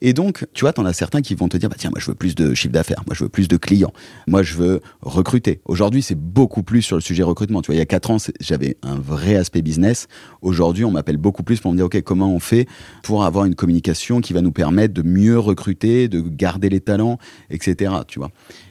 Et 0.00 0.12
donc, 0.12 0.46
tu 0.52 0.62
vois, 0.62 0.72
tu 0.72 0.80
en 0.80 0.86
as 0.86 0.92
certains 0.92 1.20
qui 1.20 1.34
vont 1.34 1.48
te 1.48 1.56
dire, 1.56 1.68
bah 1.68 1.76
tiens, 1.78 1.90
moi 1.90 2.00
je 2.00 2.06
veux 2.06 2.14
plus 2.14 2.34
de 2.34 2.54
chiffre 2.54 2.72
d'affaires, 2.72 3.02
moi 3.06 3.14
je 3.14 3.24
veux 3.24 3.28
plus 3.28 3.48
de 3.48 3.56
clients, 3.56 3.92
moi 4.26 4.42
je 4.42 4.54
veux 4.56 4.80
recruter. 5.02 5.60
Aujourd'hui, 5.64 6.02
c'est 6.02 6.18
beaucoup 6.18 6.62
plus 6.62 6.82
sur 6.82 6.96
le 6.96 7.02
sujet 7.02 7.22
recrutement. 7.22 7.62
Tu 7.62 7.66
vois, 7.66 7.74
il 7.74 7.78
y 7.78 7.82
a 7.82 7.86
quatre 7.86 8.10
ans, 8.10 8.16
j'avais 8.40 8.76
un 8.82 8.96
vrai 8.96 9.36
aspect 9.36 9.62
business. 9.62 10.08
Aujourd'hui, 10.42 10.84
on 10.84 10.90
m'appelle 10.90 11.18
beaucoup 11.18 11.42
plus 11.42 11.60
pour 11.60 11.72
me 11.72 11.76
dire, 11.76 11.86
OK, 11.86 12.00
comment 12.02 12.32
on 12.34 12.40
fait 12.40 12.66
pour 13.02 13.24
avoir 13.24 13.44
une 13.44 13.54
communication 13.54 14.20
qui 14.20 14.32
va 14.32 14.40
nous 14.40 14.52
permettre 14.52 14.94
de 14.94 15.02
mieux 15.02 15.38
recruter, 15.38 16.08
de 16.08 16.20
garder 16.20 16.68
les 16.68 16.80
talents, 16.80 17.18
etc. 17.50 17.92
Tu 18.06 18.18
vois. 18.18 18.30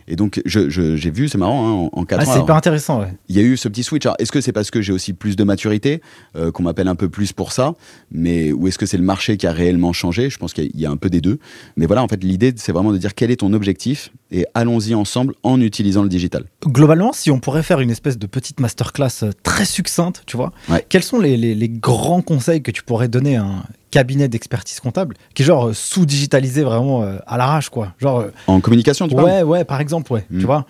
Et 0.10 0.15
donc, 0.15 0.41
j'ai 0.43 0.69
je, 0.72 1.10
vu, 1.10 1.30
c'est 1.30 1.38
marrant, 1.38 1.86
hein, 1.86 1.89
en, 1.93 2.04
4 2.04 2.22
ah, 2.22 2.34
C'est 2.34 2.39
hyper 2.39 2.56
intéressant, 2.56 3.00
ouais. 3.02 3.13
Il 3.30 3.38
y 3.38 3.39
a 3.39 3.43
eu 3.43 3.56
ce 3.58 3.67
petit 3.67 3.84
switch. 3.84 4.08
Alors, 4.08 4.15
est-ce 4.17 4.32
que 4.32 4.41
c'est 4.41 4.52
parce 4.52 4.72
que 4.72 4.82
j'ai 4.82 4.91
aussi 4.91 5.13
plus 5.13 5.36
de 5.36 5.43
maturité, 5.43 6.02
euh, 6.36 6.52
qu'on 6.52 6.63
m'appelle 6.63 6.88
un 6.88 6.95
peu 6.95 7.10
plus 7.10 7.32
pour 7.32 7.52
ça, 7.52 7.76
mais 8.12 8.52
ou 8.52 8.67
est-ce 8.67 8.80
que 8.80 8.88
c'est 8.88 8.98
le 8.98 9.04
marché 9.04 9.38
qui 9.38 9.45
a 9.45 9.52
réellement 9.52 9.93
changé? 9.93 10.32
Je 10.32 10.39
pense 10.39 10.54
qu'il 10.54 10.76
y, 10.76 10.86
a 10.88 10.89
un 10.89 10.98
peu 10.98 11.12
des 11.12 11.22
deux. 11.22 11.38
Mais 11.78 11.86
voilà, 11.86 12.02
en 12.02 12.08
fait, 12.08 12.24
l'idée, 12.24 12.52
c'est 12.56 12.72
vraiment 12.72 12.91
de 12.91 12.98
dire 12.98 13.13
quel 13.13 13.30
est 13.30 13.38
ton 13.38 13.54
objectif 13.54 14.12
et 14.32 14.45
allons-y 14.56 14.95
ensemble 14.95 15.36
en 15.43 15.62
utilisant 15.62 16.02
le 16.02 16.10
digital. 16.10 16.45
Globalement, 16.65 17.13
si 17.13 17.30
on 17.30 17.39
pourrait 17.39 17.63
faire 17.63 17.80
une 17.80 17.91
espèce 17.91 18.17
de 18.17 18.26
petite 18.26 18.60
masterclass 18.60 19.24
euh, 19.24 19.32
très 19.43 19.65
succincte, 19.65 20.24
tu 20.26 20.38
vois, 20.38 20.52
quels 20.89 21.04
sont 21.04 21.19
les, 21.19 21.38
les, 21.38 21.54
les, 21.54 21.69
grands 21.69 22.22
conseils 22.22 22.63
que 22.63 22.72
tu 22.72 22.84
pourrais 22.84 23.08
donner 23.08 23.38
à 23.38 23.43
un 23.43 23.63
cabinet 23.91 24.28
d'expertise 24.28 24.80
comptable 24.80 25.15
qui 25.34 25.43
est 25.43 25.45
genre 25.45 25.67
euh, 25.67 25.73
sous-digitalisé 25.73 26.63
vraiment 26.63 27.04
euh, 27.04 27.17
à 27.28 27.38
l'arrache, 27.38 27.69
quoi. 27.69 27.93
Genre, 27.99 28.25
en 28.47 28.62
communication, 28.62 29.08
tu 29.08 29.15
Ouais, 29.15 29.43
ouais, 29.43 29.63
par 29.65 29.82
exemple, 29.82 30.12
ouais. 30.13 30.25
Tu 30.30 30.38
hmm. 30.38 30.45
vois 30.45 30.65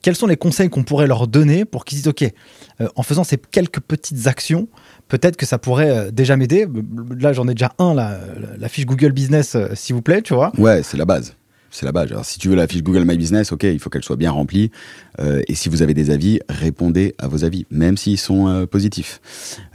quels 0.00 0.14
sont 0.14 0.28
les 0.28 0.36
conseils 0.36 0.70
qu'on 0.70 0.84
pourrait 0.84 1.08
leur 1.08 1.26
donner 1.26 1.64
pour 1.64 1.84
qu'ils 1.84 1.98
disent 1.98 2.06
OK, 2.06 2.24
en 2.94 3.02
faisant 3.02 3.24
ces 3.24 3.36
quelques 3.36 3.80
petites 3.80 4.28
actions, 4.28 4.68
peut-être 5.08 5.36
que 5.36 5.44
ça 5.44 5.58
pourrait 5.58 6.12
déjà 6.12 6.36
m'aider? 6.36 6.68
Là, 7.18 7.32
j'en 7.32 7.48
ai 7.48 7.54
déjà 7.54 7.72
un, 7.80 7.94
là, 7.94 8.16
la 8.58 8.68
fiche 8.68 8.86
Google 8.86 9.10
Business, 9.10 9.56
s'il 9.74 9.96
vous 9.96 10.00
plaît, 10.00 10.22
tu 10.22 10.34
vois. 10.34 10.52
Ouais, 10.56 10.84
c'est 10.84 10.96
la 10.96 11.04
base 11.04 11.34
c'est 11.70 11.86
la 11.86 11.92
base. 11.92 12.10
Alors, 12.10 12.24
si 12.24 12.38
tu 12.38 12.48
veux 12.48 12.56
la 12.56 12.66
fiche 12.66 12.82
Google 12.82 13.04
My 13.04 13.16
Business, 13.16 13.52
ok, 13.52 13.64
il 13.64 13.78
faut 13.78 13.90
qu'elle 13.90 14.04
soit 14.04 14.16
bien 14.16 14.30
remplie. 14.30 14.70
Euh, 15.20 15.42
et 15.48 15.54
si 15.54 15.68
vous 15.68 15.82
avez 15.82 15.94
des 15.94 16.10
avis, 16.10 16.40
répondez 16.48 17.14
à 17.18 17.28
vos 17.28 17.44
avis, 17.44 17.66
même 17.70 17.96
s'ils 17.96 18.18
sont 18.18 18.48
euh, 18.48 18.66
positifs. 18.66 19.20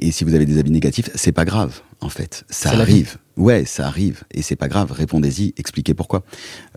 Et 0.01 0.11
si 0.11 0.23
vous 0.23 0.33
avez 0.33 0.45
des 0.45 0.57
avis 0.57 0.71
négatifs, 0.71 1.09
c'est 1.15 1.31
pas 1.31 1.45
grave, 1.45 1.81
en 2.01 2.09
fait. 2.09 2.45
Ça 2.49 2.71
arrive. 2.71 3.17
Ouais, 3.37 3.65
ça 3.65 3.87
arrive. 3.87 4.23
Et 4.31 4.41
c'est 4.41 4.55
pas 4.55 4.67
grave. 4.67 4.91
Répondez-y, 4.91 5.53
expliquez 5.57 5.93
pourquoi. 5.93 6.23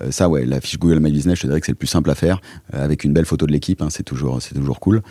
Euh, 0.02 0.10
ça, 0.10 0.28
ouais, 0.28 0.44
la 0.44 0.60
fiche 0.60 0.78
Google 0.78 1.00
My 1.00 1.10
Business, 1.10 1.36
je 1.36 1.42
te 1.42 1.46
dirais 1.46 1.60
que 1.60 1.66
c'est 1.66 1.72
le 1.72 1.76
plus 1.76 1.86
simple 1.86 2.10
à 2.10 2.14
faire, 2.14 2.40
avec 2.72 3.04
une 3.04 3.12
belle 3.12 3.26
photo 3.26 3.46
de 3.46 3.52
l'équipe. 3.52 3.82
Hein, 3.82 3.88
c'est 3.90 4.02
toujours, 4.02 4.40
c'est 4.42 4.54
toujours 4.54 4.80
cool. 4.80 5.02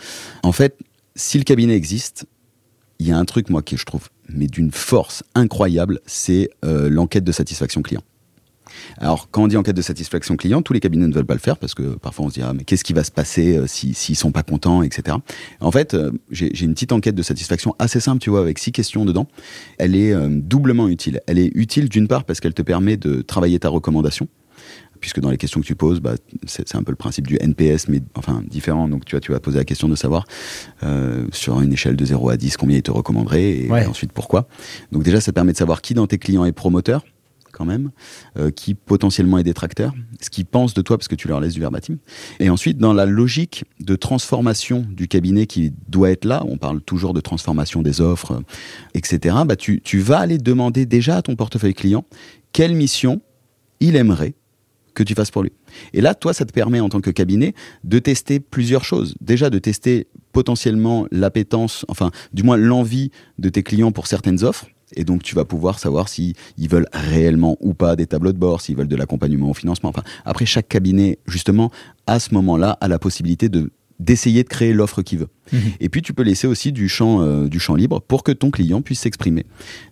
En 0.43 0.51
fait, 0.51 0.77
si 1.15 1.37
le 1.37 1.43
cabinet 1.43 1.75
existe, 1.75 2.25
il 2.99 3.07
y 3.07 3.11
a 3.11 3.17
un 3.17 3.25
truc, 3.25 3.49
moi, 3.49 3.61
que 3.61 3.75
je 3.75 3.85
trouve, 3.85 4.09
mais 4.29 4.47
d'une 4.47 4.71
force 4.71 5.23
incroyable, 5.33 5.99
c'est 6.05 6.49
l'enquête 6.63 7.23
de 7.23 7.31
satisfaction 7.31 7.81
client. 7.81 8.01
Alors, 8.97 9.29
quand 9.31 9.43
on 9.43 9.47
dit 9.47 9.57
enquête 9.57 9.75
de 9.75 9.81
satisfaction 9.81 10.35
client, 10.37 10.61
tous 10.61 10.73
les 10.73 10.79
cabinets 10.79 11.07
ne 11.07 11.13
veulent 11.13 11.25
pas 11.25 11.33
le 11.33 11.39
faire 11.39 11.57
parce 11.57 11.73
que 11.73 11.95
parfois 11.95 12.25
on 12.25 12.29
se 12.29 12.35
dit 12.35 12.41
ah, 12.41 12.53
mais 12.53 12.63
qu'est-ce 12.63 12.83
qui 12.83 12.93
va 12.93 13.03
se 13.03 13.11
passer 13.11 13.57
euh, 13.57 13.67
s'ils 13.67 13.95
si, 13.95 14.15
sont 14.15 14.31
pas 14.31 14.43
contents, 14.43 14.83
etc. 14.83 15.17
En 15.59 15.71
fait, 15.71 15.93
euh, 15.93 16.11
j'ai 16.31 16.63
une 16.63 16.73
petite 16.73 16.91
enquête 16.91 17.15
de 17.15 17.23
satisfaction 17.23 17.75
assez 17.79 17.99
simple, 17.99 18.19
tu 18.19 18.29
vois, 18.29 18.41
avec 18.41 18.59
six 18.59 18.71
questions 18.71 19.05
dedans. 19.05 19.27
Elle 19.77 19.95
est 19.95 20.13
euh, 20.13 20.29
doublement 20.29 20.87
utile. 20.87 21.21
Elle 21.27 21.39
est 21.39 21.51
utile 21.55 21.89
d'une 21.89 22.07
part 22.07 22.23
parce 22.23 22.39
qu'elle 22.39 22.53
te 22.53 22.61
permet 22.61 22.97
de 22.97 23.21
travailler 23.21 23.59
ta 23.59 23.69
recommandation. 23.69 24.27
puisque 24.99 25.19
dans 25.19 25.29
les 25.29 25.37
questions 25.37 25.61
que 25.61 25.65
tu 25.65 25.75
poses, 25.75 25.99
bah, 25.99 26.15
c'est 26.45 26.75
un 26.75 26.83
peu 26.83 26.91
le 26.91 26.95
principe 26.95 27.27
du 27.27 27.37
NPS, 27.39 27.87
mais 27.89 28.01
enfin 28.15 28.43
différent. 28.47 28.87
Donc 28.87 29.05
tu 29.05 29.15
vois, 29.15 29.21
tu 29.21 29.31
vas 29.31 29.39
poser 29.39 29.57
la 29.57 29.65
question 29.65 29.87
de 29.87 29.95
savoir 29.95 30.25
euh, 30.83 31.27
sur 31.31 31.61
une 31.61 31.73
échelle 31.73 31.95
de 31.95 32.05
0 32.05 32.29
à 32.29 32.37
10 32.37 32.57
combien 32.57 32.77
il 32.77 32.83
te 32.83 32.91
recommanderait 32.91 33.51
et, 33.51 33.71
ensuite 33.71 34.11
pourquoi. 34.11 34.47
Donc 34.91 35.03
déjà, 35.03 35.21
ça 35.21 35.31
permet 35.31 35.51
de 35.51 35.57
savoir 35.57 35.81
qui 35.81 35.93
dans 35.93 36.07
tes 36.07 36.17
clients 36.17 36.45
est 36.45 36.51
promoteur 36.51 37.03
quand 37.55 37.65
même, 37.65 37.91
euh, 38.37 38.51
qui 38.51 38.75
potentiellement 38.75 39.37
est 39.37 39.43
détracteur, 39.43 39.93
ce 40.21 40.29
qu'ils 40.29 40.45
pensent 40.45 40.73
de 40.73 40.81
toi 40.81 40.97
parce 40.97 41.07
que 41.07 41.15
tu 41.15 41.27
leur 41.27 41.39
laisses 41.39 41.53
du 41.53 41.61
verbatim. 41.61 41.97
Et 42.39 42.49
ensuite, 42.49 42.77
dans 42.77 42.93
la 42.93 43.05
logique 43.05 43.63
de 43.79 43.95
transformation 43.95 44.85
du 44.89 45.07
cabinet 45.07 45.47
qui 45.47 45.73
doit 45.87 46.11
être 46.11 46.25
là, 46.25 46.43
on 46.47 46.57
parle 46.57 46.81
toujours 46.81 47.13
de 47.13 47.21
transformation 47.21 47.81
des 47.81 48.01
offres, 48.01 48.33
euh, 48.33 48.41
etc., 48.93 49.35
bah 49.45 49.55
tu, 49.55 49.81
tu 49.81 49.99
vas 49.99 50.19
aller 50.19 50.37
demander 50.37 50.85
déjà 50.85 51.17
à 51.17 51.21
ton 51.21 51.35
portefeuille 51.35 51.73
client 51.73 52.05
quelle 52.51 52.75
mission 52.75 53.21
il 53.79 53.95
aimerait 53.95 54.35
que 54.93 55.03
tu 55.03 55.13
fasses 55.13 55.29
pour 55.29 55.43
lui. 55.43 55.51
Et 55.93 56.01
là, 56.01 56.15
toi, 56.15 56.33
ça 56.33 56.45
te 56.45 56.53
permet 56.53 56.79
en 56.79 56.89
tant 56.89 57.01
que 57.01 57.11
cabinet 57.11 57.53
de 57.83 57.99
tester 57.99 58.39
plusieurs 58.39 58.83
choses. 58.83 59.15
Déjà, 59.21 59.49
de 59.49 59.59
tester 59.59 60.07
potentiellement 60.31 61.05
l'appétence, 61.11 61.85
enfin, 61.89 62.11
du 62.33 62.43
moins 62.43 62.57
l'envie 62.57 63.11
de 63.37 63.49
tes 63.49 63.61
clients 63.61 63.91
pour 63.91 64.07
certaines 64.07 64.43
offres. 64.43 64.67
Et 64.95 65.03
donc, 65.03 65.23
tu 65.23 65.35
vas 65.35 65.45
pouvoir 65.45 65.79
savoir 65.79 66.09
s'ils 66.09 66.35
veulent 66.57 66.87
réellement 66.93 67.57
ou 67.59 67.73
pas 67.73 67.95
des 67.95 68.07
tableaux 68.07 68.33
de 68.33 68.37
bord, 68.37 68.61
s'ils 68.61 68.75
veulent 68.75 68.87
de 68.87 68.95
l'accompagnement 68.95 69.49
au 69.49 69.53
financement. 69.53 69.89
Enfin, 69.89 70.03
après, 70.25 70.45
chaque 70.45 70.67
cabinet, 70.67 71.19
justement, 71.27 71.71
à 72.07 72.19
ce 72.19 72.33
moment-là, 72.33 72.77
a 72.81 72.87
la 72.87 72.99
possibilité 72.99 73.49
de 73.49 73.71
d'essayer 73.97 74.43
de 74.43 74.49
créer 74.49 74.73
l'offre 74.73 75.01
qu'il 75.03 75.19
veut. 75.19 75.29
Mhm. 75.53 75.61
Et 75.79 75.87
puis 75.87 76.01
tu 76.01 76.11
peux 76.11 76.23
laisser 76.23 76.47
aussi 76.47 76.73
du 76.73 76.89
champ, 76.89 77.21
euh, 77.21 77.47
du 77.47 77.61
champ 77.61 77.75
libre 77.75 78.01
pour 78.01 78.23
que 78.23 78.33
ton 78.33 78.51
client 78.51 78.81
puisse 78.81 78.99
s'exprimer 78.99 79.45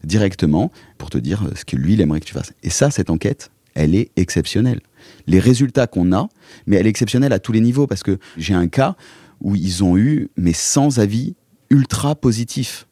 directement 0.04 0.74
pour 0.98 1.10
te 1.10 1.18
dire 1.18 1.48
ce 1.56 1.64
que 1.64 1.78
lui 1.78 1.94
il 1.94 2.02
aimerait 2.02 2.20
que 2.20 2.26
tu 2.26 2.34
fasses. 2.34 2.52
Et 2.64 2.70
ça, 2.70 2.92
cette 2.92 3.10
enquête, 3.10 3.50
elle 3.76 3.96
est 3.96 4.12
exceptionnelle 4.18 4.82
les 5.28 5.40
résultats 5.40 5.88
qu'on 5.88 6.12
a, 6.12 6.30
mais 6.66 6.78
elle 6.78 6.88
est 6.88 6.90
exceptionnelle 6.90 7.34
à 7.34 7.40
tous 7.40 7.52
les 7.52 7.62
niveaux 7.62 7.88
parce 7.88 8.04
que 8.04 8.18
j'ai 8.38 8.54
un 8.54 8.68
cas 8.68 8.96
où 9.42 9.56
ils 9.56 9.84
ont 9.84 9.98
eu, 9.98 10.30
mais 10.38 10.54
sans 10.54 11.00
avis, 11.00 11.36
ultra 11.70 12.16
positif. 12.16 12.88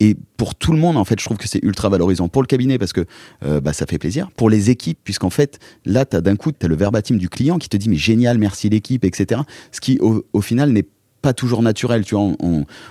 Et 0.00 0.16
pour 0.36 0.54
tout 0.54 0.72
le 0.72 0.78
monde, 0.78 0.96
en 0.96 1.04
fait, 1.04 1.18
je 1.20 1.24
trouve 1.24 1.36
que 1.36 1.48
c'est 1.48 1.62
ultra 1.62 1.88
valorisant. 1.88 2.28
Pour 2.28 2.42
le 2.42 2.46
cabinet, 2.46 2.78
parce 2.78 2.92
que 2.92 3.04
euh, 3.44 3.60
bah, 3.60 3.72
ça 3.72 3.86
fait 3.86 3.98
plaisir. 3.98 4.30
Pour 4.36 4.50
les 4.50 4.70
équipes, 4.70 4.98
puisqu'en 5.02 5.30
fait, 5.30 5.58
là, 5.84 6.04
as, 6.12 6.20
d'un 6.20 6.36
coup, 6.36 6.50
tu 6.52 6.66
as 6.66 6.68
le 6.68 6.74
verbatim 6.74 7.16
du 7.16 7.28
client 7.28 7.58
qui 7.58 7.68
te 7.68 7.76
dit, 7.76 7.88
mais 7.88 7.96
génial, 7.96 8.38
merci 8.38 8.68
l'équipe, 8.68 9.04
etc. 9.04 9.42
Ce 9.70 9.80
qui, 9.80 9.98
au, 10.00 10.40
final, 10.40 10.72
n'est 10.72 10.86
pas 11.22 11.32
toujours 11.32 11.62
naturel. 11.62 12.04
Tu 12.04 12.14
vois, 12.14 12.32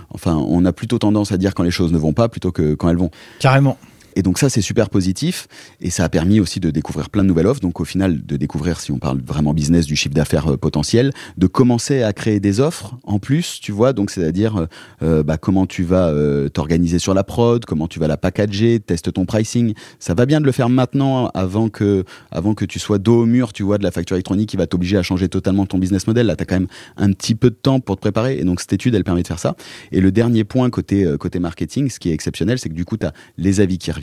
enfin, 0.09 0.35
on 0.35 0.65
a 0.65 0.73
plutôt 0.73 0.97
tendance 0.97 1.31
à 1.31 1.37
dire 1.37 1.53
quand 1.53 1.63
les 1.63 1.71
choses 1.71 1.91
ne 1.91 1.97
vont 1.97 2.13
pas 2.13 2.29
plutôt 2.29 2.51
que 2.51 2.73
quand 2.73 2.89
elles 2.89 2.97
vont. 2.97 3.11
Carrément. 3.39 3.77
Et 4.15 4.21
donc 4.21 4.37
ça, 4.37 4.49
c'est 4.49 4.61
super 4.61 4.89
positif. 4.89 5.47
Et 5.81 5.89
ça 5.89 6.03
a 6.03 6.09
permis 6.09 6.39
aussi 6.39 6.59
de 6.59 6.71
découvrir 6.71 7.09
plein 7.09 7.23
de 7.23 7.27
nouvelles 7.27 7.47
offres. 7.47 7.61
Donc 7.61 7.79
au 7.79 7.85
final, 7.85 8.25
de 8.25 8.37
découvrir, 8.37 8.79
si 8.79 8.91
on 8.91 8.99
parle 8.99 9.19
vraiment 9.21 9.53
business, 9.53 9.85
du 9.85 9.95
chiffre 9.95 10.13
d'affaires 10.15 10.53
euh, 10.53 10.57
potentiel, 10.57 11.11
de 11.37 11.47
commencer 11.47 12.03
à 12.03 12.13
créer 12.13 12.39
des 12.39 12.59
offres 12.59 12.97
en 13.03 13.19
plus, 13.19 13.59
tu 13.61 13.71
vois. 13.71 13.93
Donc 13.93 14.11
c'est-à-dire 14.11 14.57
euh, 14.57 14.65
euh, 15.01 15.23
bah, 15.23 15.37
comment 15.37 15.65
tu 15.65 15.83
vas 15.83 16.13
t'organiser 16.53 16.99
sur 16.99 17.13
la 17.13 17.23
prod, 17.23 17.65
comment 17.65 17.87
tu 17.87 17.99
vas 17.99 18.07
la 18.07 18.17
packager, 18.17 18.79
teste 18.79 19.13
ton 19.13 19.25
pricing. 19.25 19.73
Ça 19.99 20.13
va 20.13 20.25
bien 20.25 20.39
de 20.39 20.45
le 20.45 20.51
faire 20.51 20.69
maintenant 20.69 21.27
avant 21.33 21.69
que, 21.69 22.03
avant 22.31 22.53
que 22.53 22.65
tu 22.65 22.79
sois 22.79 22.99
dos 22.99 23.21
au 23.21 23.25
mur, 23.25 23.53
tu 23.53 23.63
vois, 23.63 23.77
de 23.77 23.83
la 23.83 23.91
facture 23.91 24.15
électronique 24.15 24.49
qui 24.49 24.57
va 24.57 24.67
t'obliger 24.67 24.97
à 24.97 25.03
changer 25.03 25.29
totalement 25.29 25.65
ton 25.65 25.77
business 25.77 26.07
model. 26.07 26.27
Là, 26.27 26.35
tu 26.35 26.43
as 26.43 26.45
quand 26.45 26.55
même 26.55 26.67
un 26.97 27.11
petit 27.11 27.35
peu 27.35 27.49
de 27.49 27.55
temps 27.55 27.79
pour 27.79 27.95
te 27.95 28.01
préparer. 28.01 28.37
Et 28.37 28.43
donc 28.43 28.59
cette 28.61 28.73
étude, 28.73 28.95
elle 28.95 29.03
permet 29.03 29.23
de 29.23 29.27
faire 29.27 29.39
ça. 29.39 29.55
Et 29.91 30.01
le 30.01 30.11
dernier 30.11 30.43
point 30.43 30.69
côté, 30.69 31.07
côté 31.19 31.39
marketing, 31.39 31.89
ce 31.89 31.99
qui 31.99 32.09
est 32.09 32.13
exceptionnel, 32.13 32.59
c'est 32.59 32.69
que 32.69 32.75
du 32.75 32.85
coup, 32.85 32.97
tu 32.97 33.05
as 33.05 33.13
les 33.37 33.59
avis 33.59 33.77
qui 33.77 33.91
reviennent 33.91 34.02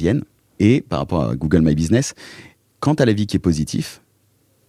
et 0.58 0.80
par 0.82 0.98
rapport 1.00 1.24
à 1.24 1.36
Google 1.36 1.62
My 1.62 1.74
Business, 1.74 2.14
quand 2.80 2.96
tu 2.96 3.02
as 3.02 3.06
l'avis 3.06 3.26
qui 3.26 3.36
est 3.36 3.40
positif, 3.40 4.02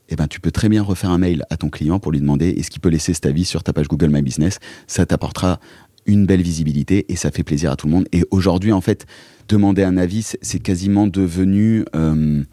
eh 0.10 0.16
ben, 0.16 0.28
tu 0.28 0.40
peux 0.40 0.52
très 0.52 0.68
bien 0.68 0.84
refaire 0.84 1.10
un 1.10 1.18
mail 1.18 1.46
à 1.50 1.58
ton 1.58 1.70
client 1.70 2.00
pour 2.00 2.12
lui 2.12 2.20
demander 2.20 2.50
est-ce 2.50 2.70
qu'il 2.70 2.82
peut 2.82 2.90
laisser 2.90 3.14
cet 3.14 3.26
avis 3.26 3.46
sur 3.46 3.64
ta 3.64 3.72
page 3.74 3.88
Google 3.88 4.10
My 4.10 4.22
Business? 4.22 4.60
Ça 4.88 5.06
t'apportera 5.06 5.60
une 6.06 6.26
belle 6.26 6.42
visibilité 6.42 7.06
et 7.10 7.16
ça 7.16 7.32
fait 7.32 7.44
plaisir 7.44 7.72
à 7.72 7.76
tout 7.76 7.88
le 7.88 7.94
monde. 7.94 8.08
Et 8.12 8.24
aujourd'hui, 8.32 8.74
en 8.74 8.82
fait, 8.82 9.06
demander 9.48 9.84
un 9.84 9.98
avis, 9.98 10.34
c'est 10.42 10.60
quasiment 10.60 11.08
devenu... 11.08 11.86
Euh, 11.96 12.44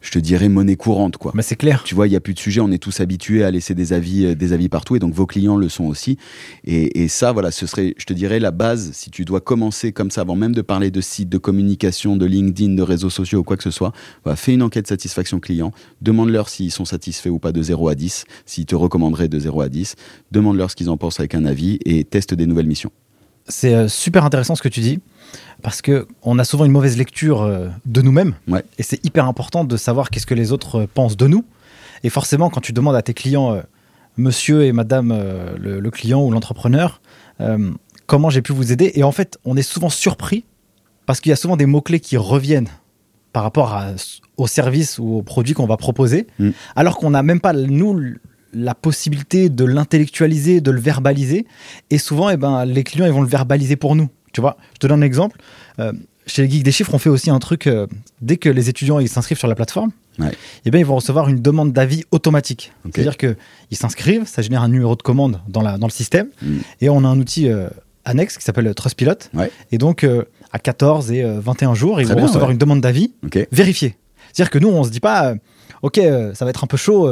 je 0.00 0.10
te 0.10 0.18
dirais, 0.18 0.48
monnaie 0.48 0.76
courante. 0.76 1.16
Quoi. 1.16 1.32
Mais 1.34 1.42
c'est 1.42 1.56
clair. 1.56 1.82
Tu 1.84 1.94
vois, 1.94 2.06
il 2.06 2.10
n'y 2.10 2.16
a 2.16 2.20
plus 2.20 2.34
de 2.34 2.38
sujet, 2.38 2.60
on 2.60 2.70
est 2.70 2.78
tous 2.78 3.00
habitués 3.00 3.44
à 3.44 3.50
laisser 3.50 3.74
des 3.74 3.92
avis, 3.92 4.26
euh, 4.26 4.34
des 4.34 4.52
avis 4.52 4.68
partout, 4.68 4.96
et 4.96 4.98
donc 4.98 5.14
vos 5.14 5.26
clients 5.26 5.56
le 5.56 5.68
sont 5.68 5.84
aussi. 5.84 6.18
Et, 6.64 7.08
ça, 7.08 7.32
voilà, 7.32 7.50
ce 7.50 7.66
serait, 7.66 7.94
je 7.96 8.04
te 8.04 8.12
dirais, 8.12 8.40
la 8.40 8.50
base, 8.50 8.90
si 8.92 9.10
tu 9.10 9.24
dois 9.24 9.40
commencer 9.40 9.92
comme 9.92 10.10
ça, 10.10 10.22
avant 10.22 10.36
même 10.36 10.54
de 10.54 10.62
parler 10.62 10.90
de 10.90 11.00
sites, 11.00 11.28
de 11.28 11.38
communication, 11.38 12.16
de 12.16 12.26
LinkedIn, 12.26 12.74
de 12.74 12.82
réseaux 12.82 13.10
sociaux 13.10 13.40
ou 13.40 13.44
quoi 13.44 13.56
que 13.56 13.62
ce 13.62 13.70
soit, 13.70 13.92
fais 14.34 14.54
une 14.54 14.62
enquête 14.62 14.86
satisfaction 14.86 15.40
client, 15.40 15.72
demande-leur 16.02 16.48
s'ils 16.48 16.72
sont 16.72 16.84
satisfaits 16.84 17.28
ou 17.28 17.38
pas 17.38 17.52
de 17.52 17.62
0 17.62 17.88
à 17.88 17.94
10, 17.94 18.24
s'ils 18.44 18.66
te 18.66 18.74
recommanderaient 18.74 19.28
de 19.28 19.38
0 19.38 19.60
à 19.60 19.68
10, 19.68 19.94
demande-leur 20.32 20.70
ce 20.70 20.76
qu'ils 20.76 20.90
en 20.90 20.96
pensent 20.96 21.20
avec 21.20 21.34
un 21.34 21.44
avis, 21.44 21.78
et 21.84 22.04
teste 22.04 22.34
des 22.34 22.46
nouvelles 22.46 22.66
missions. 22.66 22.90
C'est 23.48 23.74
euh, 23.74 23.88
super 23.88 24.24
intéressant 24.24 24.54
ce 24.56 24.62
que 24.62 24.68
tu 24.68 24.80
dis 24.80 25.00
parce 25.62 25.82
que 25.82 26.06
on 26.22 26.38
a 26.38 26.44
souvent 26.44 26.64
une 26.64 26.72
mauvaise 26.72 26.96
lecture 26.96 27.42
euh, 27.42 27.68
de 27.84 28.02
nous-mêmes 28.02 28.34
et 28.78 28.82
c'est 28.82 29.04
hyper 29.04 29.26
important 29.26 29.64
de 29.64 29.76
savoir 29.76 30.10
qu'est-ce 30.10 30.26
que 30.26 30.34
les 30.34 30.52
autres 30.52 30.82
euh, 30.82 30.86
pensent 30.92 31.16
de 31.16 31.26
nous. 31.26 31.44
Et 32.02 32.10
forcément, 32.10 32.50
quand 32.50 32.60
tu 32.60 32.72
demandes 32.72 32.96
à 32.96 33.02
tes 33.02 33.14
clients, 33.14 33.60
monsieur 34.16 34.64
et 34.64 34.72
madame 34.72 35.18
le, 35.58 35.90
client 35.90 36.22
ou 36.22 36.30
l'entrepreneur, 36.30 37.00
comment 38.06 38.28
j'ai 38.28 38.42
pu 38.42 38.52
vous 38.52 38.70
aider, 38.70 38.92
et 38.94 39.02
en 39.02 39.12
fait, 39.12 39.38
on 39.46 39.56
est 39.56 39.62
souvent 39.62 39.88
surpris 39.88 40.44
parce 41.06 41.20
qu'il 41.20 41.30
y 41.30 41.32
a 41.32 41.36
souvent 41.36 41.56
des 41.56 41.64
mots-clés 41.64 41.98
qui 41.98 42.18
reviennent 42.18 42.68
par 43.32 43.42
rapport 43.42 43.80
au 44.36 44.46
service 44.46 44.98
ou 44.98 45.16
au 45.16 45.22
produit 45.22 45.54
qu'on 45.54 45.66
va 45.66 45.78
proposer, 45.78 46.26
mm. 46.38 46.50
alors 46.76 46.98
qu'on 46.98 47.10
n'a 47.10 47.22
même 47.22 47.40
pas, 47.40 47.54
nous, 47.54 48.14
la 48.56 48.74
possibilité 48.74 49.48
de 49.48 49.64
l'intellectualiser, 49.64 50.60
de 50.60 50.70
le 50.70 50.80
verbaliser. 50.80 51.46
Et 51.90 51.98
souvent, 51.98 52.30
eh 52.30 52.36
ben, 52.36 52.64
les 52.64 52.82
clients 52.82 53.06
ils 53.06 53.12
vont 53.12 53.22
le 53.22 53.28
verbaliser 53.28 53.76
pour 53.76 53.94
nous. 53.94 54.08
Tu 54.36 54.42
vois, 54.42 54.58
je 54.74 54.80
te 54.80 54.86
donne 54.86 55.02
un 55.02 55.06
exemple. 55.06 55.38
Euh, 55.78 55.94
chez 56.26 56.42
les 56.42 56.50
Geeks 56.50 56.62
des 56.62 56.70
Chiffres, 56.70 56.92
on 56.92 56.98
fait 56.98 57.08
aussi 57.08 57.30
un 57.30 57.38
truc. 57.38 57.66
Euh, 57.66 57.86
dès 58.20 58.36
que 58.36 58.50
les 58.50 58.68
étudiants 58.68 58.98
ils 58.98 59.08
s'inscrivent 59.08 59.38
sur 59.38 59.48
la 59.48 59.54
plateforme, 59.54 59.92
eh 60.66 60.70
bien, 60.70 60.78
ils 60.78 60.84
vont 60.84 60.96
recevoir 60.96 61.30
une 61.30 61.40
demande 61.40 61.72
d'avis 61.72 62.04
automatique. 62.10 62.74
C'est-à-dire 62.84 63.16
qu'ils 63.16 63.36
s'inscrivent, 63.72 64.26
ça 64.26 64.42
génère 64.42 64.60
un 64.60 64.68
numéro 64.68 64.94
de 64.94 65.00
commande 65.00 65.40
dans, 65.48 65.62
la, 65.62 65.78
dans 65.78 65.86
le 65.86 65.92
système, 65.92 66.28
mm. 66.42 66.58
et 66.82 66.90
on 66.90 67.02
a 67.02 67.08
un 67.08 67.18
outil 67.18 67.48
euh, 67.48 67.70
annexe 68.04 68.36
qui 68.36 68.44
s'appelle 68.44 68.74
Trustpilot. 68.74 69.14
Et 69.72 69.78
donc, 69.78 70.06
à 70.52 70.58
14 70.58 71.12
et 71.12 71.24
21 71.24 71.72
jours, 71.72 72.02
ils 72.02 72.06
vont 72.06 72.20
recevoir 72.20 72.50
une 72.50 72.58
demande 72.58 72.82
d'avis 72.82 73.14
vérifiée. 73.52 73.96
C'est-à-dire 74.34 74.50
que 74.50 74.58
nous, 74.58 74.68
on 74.68 74.84
se 74.84 74.90
dit 74.90 75.00
pas, 75.00 75.32
OK, 75.80 75.98
ça 76.34 76.44
va 76.44 76.50
être 76.50 76.62
un 76.62 76.66
peu 76.66 76.76
chaud 76.76 77.10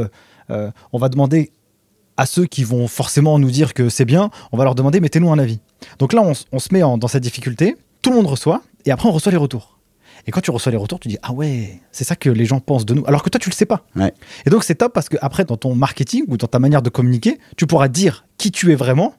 on 0.51 0.99
va 0.99 1.09
demander 1.09 1.53
à 2.16 2.27
ceux 2.27 2.47
qui 2.47 2.64
vont 2.64 2.87
forcément 2.89 3.39
nous 3.39 3.51
dire 3.51 3.75
que 3.75 3.89
c'est 3.89 4.05
bien, 4.05 4.31
on 4.53 4.57
va 4.57 4.64
leur 4.64 4.75
demander 4.75 5.01
mettez-nous 5.01 5.33
un 5.33 5.39
avis. 5.39 5.61
Donc 5.99 6.12
là, 6.12 6.22
on, 6.22 6.59
se 6.59 6.68
met 6.72 6.80
dans 6.80 7.09
cette 7.09 7.22
difficulté, 7.22 7.76
tout 8.03 8.11
le 8.11 8.16
monde 8.16 8.26
reçoit, 8.26 8.62
et 8.85 8.91
après 8.91 9.09
on 9.09 9.12
reçoit 9.12 9.32
les 9.32 9.39
retours. 9.39 9.78
Et 10.26 10.30
quand 10.30 10.41
tu 10.41 10.51
reçois 10.51 10.72
les 10.72 10.78
retours, 10.78 11.01
tu 11.01 11.09
dis 11.09 11.18
ah 11.22 11.32
ouais, 11.32 11.80
c'est 11.93 12.05
ça 12.05 12.16
que 12.16 12.30
les 12.30 12.47
gens 12.47 12.61
pensent 12.61 12.87
de 12.87 12.95
nous, 12.95 13.05
alors 13.07 13.22
que 13.22 13.28
toi 13.28 13.39
tu 13.39 13.51
le 13.51 13.55
sais 13.55 13.66
pas. 13.66 13.85
Et 14.47 14.51
donc 14.51 14.64
c'est 14.64 14.76
top 14.76 14.93
parce 14.93 15.09
que 15.09 15.16
après 15.20 15.45
dans 15.45 15.57
ton 15.57 15.74
marketing 15.74 16.24
ou 16.28 16.37
dans 16.37 16.47
ta 16.47 16.59
manière 16.59 16.82
de 16.82 16.91
communiquer, 16.91 17.39
tu 17.57 17.66
pourras 17.66 17.89
dire 17.89 18.24
qui 18.39 18.51
tu 18.51 18.72
es 18.72 18.74
vraiment 18.74 19.14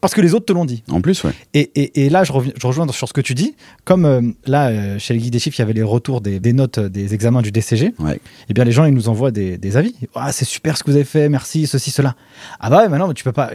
parce 0.00 0.14
que 0.14 0.20
les 0.20 0.34
autres 0.34 0.46
te 0.46 0.52
l'ont 0.52 0.64
dit. 0.64 0.82
En 0.90 1.00
plus, 1.00 1.24
ouais. 1.24 1.32
Et, 1.54 2.04
et, 2.04 2.10
là, 2.10 2.24
je, 2.24 2.32
reviens, 2.32 2.52
je, 2.60 2.66
rejoins 2.66 2.86
sur 2.92 3.08
ce 3.08 3.12
que 3.12 3.20
tu 3.20 3.34
dis. 3.34 3.54
Comme 3.84 4.04
euh, 4.04 4.22
là, 4.46 4.68
euh, 4.68 4.98
chez 4.98 5.14
les 5.14 5.20
guides 5.20 5.32
des 5.32 5.38
chiffres, 5.38 5.58
il 5.58 5.62
y 5.62 5.64
avait 5.64 5.72
les 5.72 5.82
retours 5.82 6.20
des, 6.20 6.40
notes 6.52 6.78
euh, 6.78 6.88
des 6.88 7.14
examens 7.14 7.42
du 7.42 7.50
DCG. 7.50 7.94
Ouais. 7.98 8.16
Et 8.16 8.20
eh 8.50 8.54
bien, 8.54 8.64
les 8.64 8.72
gens, 8.72 8.84
ils 8.84 8.94
nous 8.94 9.08
envoient 9.08 9.30
des, 9.30 9.76
avis. 9.76 9.94
Ah, 10.14 10.32
c'est 10.32 10.44
super 10.44 10.76
ce 10.76 10.82
que 10.82 10.90
vous 10.90 10.96
avez 10.96 11.04
fait, 11.04 11.28
merci, 11.28 11.66
ceci, 11.66 11.90
cela. 11.90 12.16
Ah 12.58 12.70
bah 12.70 12.78
ouais, 12.78 12.88
maintenant, 12.88 13.12
tu 13.12 13.24
peux 13.24 13.32
pas. 13.32 13.50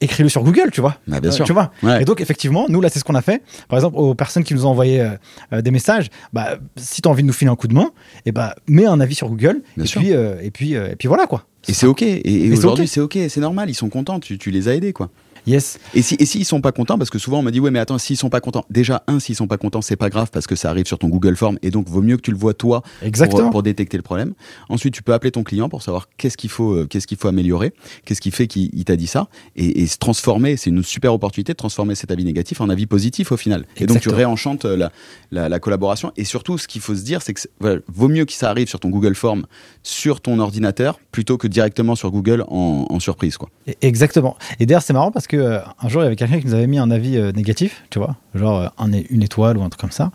Écris-le 0.00 0.28
sur 0.28 0.42
Google, 0.42 0.70
tu 0.72 0.80
vois. 0.80 0.96
Bah, 1.06 1.20
bien 1.20 1.30
sûr. 1.30 1.44
Tu 1.44 1.52
vois. 1.52 1.72
Et 2.00 2.04
donc, 2.04 2.20
effectivement, 2.20 2.66
nous, 2.68 2.80
là, 2.80 2.88
c'est 2.88 2.98
ce 2.98 3.04
qu'on 3.04 3.14
a 3.14 3.22
fait. 3.22 3.42
Par 3.68 3.78
exemple, 3.78 3.96
aux 3.96 4.14
personnes 4.14 4.44
qui 4.44 4.54
nous 4.54 4.66
ont 4.66 4.70
envoyé 4.70 5.08
des 5.52 5.70
messages, 5.70 6.08
bah, 6.32 6.58
si 6.76 7.02
tu 7.02 7.08
as 7.08 7.10
envie 7.10 7.22
de 7.22 7.28
nous 7.28 7.32
filer 7.32 7.50
un 7.50 7.56
coup 7.56 7.68
de 7.68 7.74
main, 7.74 7.90
et 8.18 8.20
eh 8.26 8.32
bah, 8.32 8.54
mets 8.66 8.86
un 8.86 9.00
avis 9.00 9.14
sur 9.14 9.28
Google. 9.28 9.62
et, 9.78 9.84
Puis, 9.84 10.10
et, 10.10 10.50
puis, 10.50 10.72
et 10.74 10.96
puis 10.96 11.08
voilà, 11.08 11.26
quoi. 11.26 11.44
Et 11.68 11.72
c'est 11.72 11.86
OK. 11.86 12.02
Et, 12.02 12.52
aujourd'hui, 12.52 12.88
c'est 12.88 13.00
OK, 13.00 13.18
c'est 13.28 13.40
normal. 13.40 13.68
Ils 13.70 13.74
sont 13.74 13.88
contents. 13.88 14.20
Tu, 14.20 14.38
tu 14.38 14.50
les 14.50 14.68
as 14.68 14.74
aidés, 14.74 14.92
quoi. 14.92 15.10
Yes. 15.46 15.78
Et 15.94 16.02
si, 16.02 16.16
et 16.18 16.26
s'ils 16.26 16.44
sont 16.44 16.60
pas 16.60 16.72
contents, 16.72 16.98
parce 16.98 17.10
que 17.10 17.18
souvent 17.18 17.40
on 17.40 17.42
m'a 17.42 17.50
dit, 17.50 17.60
ouais, 17.60 17.70
mais 17.70 17.78
attends, 17.78 17.98
s'ils 17.98 18.16
sont 18.16 18.30
pas 18.30 18.40
contents, 18.40 18.64
déjà, 18.70 19.02
un, 19.06 19.18
s'ils 19.18 19.36
sont 19.36 19.46
pas 19.46 19.58
contents, 19.58 19.82
c'est 19.82 19.96
pas 19.96 20.10
grave 20.10 20.30
parce 20.32 20.46
que 20.46 20.56
ça 20.56 20.70
arrive 20.70 20.86
sur 20.86 20.98
ton 20.98 21.08
Google 21.08 21.36
Form 21.36 21.58
et 21.62 21.70
donc 21.70 21.88
vaut 21.88 22.02
mieux 22.02 22.16
que 22.16 22.22
tu 22.22 22.30
le 22.30 22.36
vois 22.36 22.54
toi 22.54 22.82
pour, 23.30 23.50
pour, 23.50 23.62
détecter 23.62 23.96
le 23.96 24.02
problème. 24.02 24.34
Ensuite, 24.68 24.94
tu 24.94 25.02
peux 25.02 25.12
appeler 25.12 25.30
ton 25.30 25.42
client 25.42 25.68
pour 25.68 25.82
savoir 25.82 26.08
qu'est-ce 26.16 26.36
qu'il 26.36 26.50
faut, 26.50 26.72
euh, 26.72 26.86
qu'est-ce 26.86 27.06
qu'il 27.06 27.18
faut 27.18 27.28
améliorer, 27.28 27.72
qu'est-ce 28.04 28.20
qui 28.20 28.30
fait 28.30 28.46
qu'il 28.46 28.84
t'a 28.84 28.96
dit 28.96 29.06
ça 29.06 29.28
et, 29.56 29.86
se 29.86 29.98
transformer. 29.98 30.56
C'est 30.56 30.70
une 30.70 30.82
super 30.82 31.12
opportunité 31.12 31.52
de 31.52 31.56
transformer 31.56 31.94
cet 31.94 32.10
avis 32.10 32.24
négatif 32.24 32.60
en 32.60 32.68
avis 32.68 32.86
positif 32.86 33.32
au 33.32 33.36
final. 33.36 33.64
Et 33.76 33.86
donc 33.86 34.00
tu 34.00 34.08
réenchantes 34.08 34.64
euh, 34.64 34.88
la, 35.30 35.48
la, 35.48 35.58
collaboration. 35.58 36.12
Et 36.16 36.24
surtout, 36.24 36.58
ce 36.58 36.68
qu'il 36.68 36.80
faut 36.80 36.94
se 36.94 37.02
dire, 37.02 37.22
c'est 37.22 37.34
que 37.34 37.82
vaut 37.88 38.08
mieux 38.08 38.24
que 38.24 38.32
ça 38.32 38.50
arrive 38.50 38.68
sur 38.68 38.80
ton 38.80 38.90
Google 38.90 39.14
Form, 39.14 39.46
sur 39.82 40.20
ton 40.20 40.38
ordinateur, 40.38 40.98
plutôt 41.12 41.38
que 41.38 41.46
directement 41.46 41.94
sur 41.94 42.10
Google 42.10 42.44
en, 42.48 43.00
surprise. 43.00 43.38
Quoi. 43.38 43.48
Exactement. 43.80 44.36
Et 44.58 44.66
d'ailleurs, 44.66 44.82
c'est 44.82 44.92
marrant 44.92 45.10
parce 45.10 45.26
que 45.26 45.29
euh, 45.34 45.60
un 45.80 45.88
jour, 45.88 46.02
il 46.02 46.04
y 46.04 46.06
avait 46.06 46.16
quelqu'un 46.16 46.40
qui 46.40 46.46
nous 46.46 46.54
avait 46.54 46.66
mis 46.66 46.78
un 46.78 46.90
avis 46.90 47.16
euh, 47.16 47.32
négatif, 47.32 47.84
tu 47.90 47.98
vois, 47.98 48.16
genre 48.34 48.72
un, 48.78 48.92
une 48.92 49.22
étoile 49.22 49.56
ou 49.58 49.62
un 49.62 49.68
truc 49.68 49.80
comme 49.80 49.90
ça. 49.90 50.10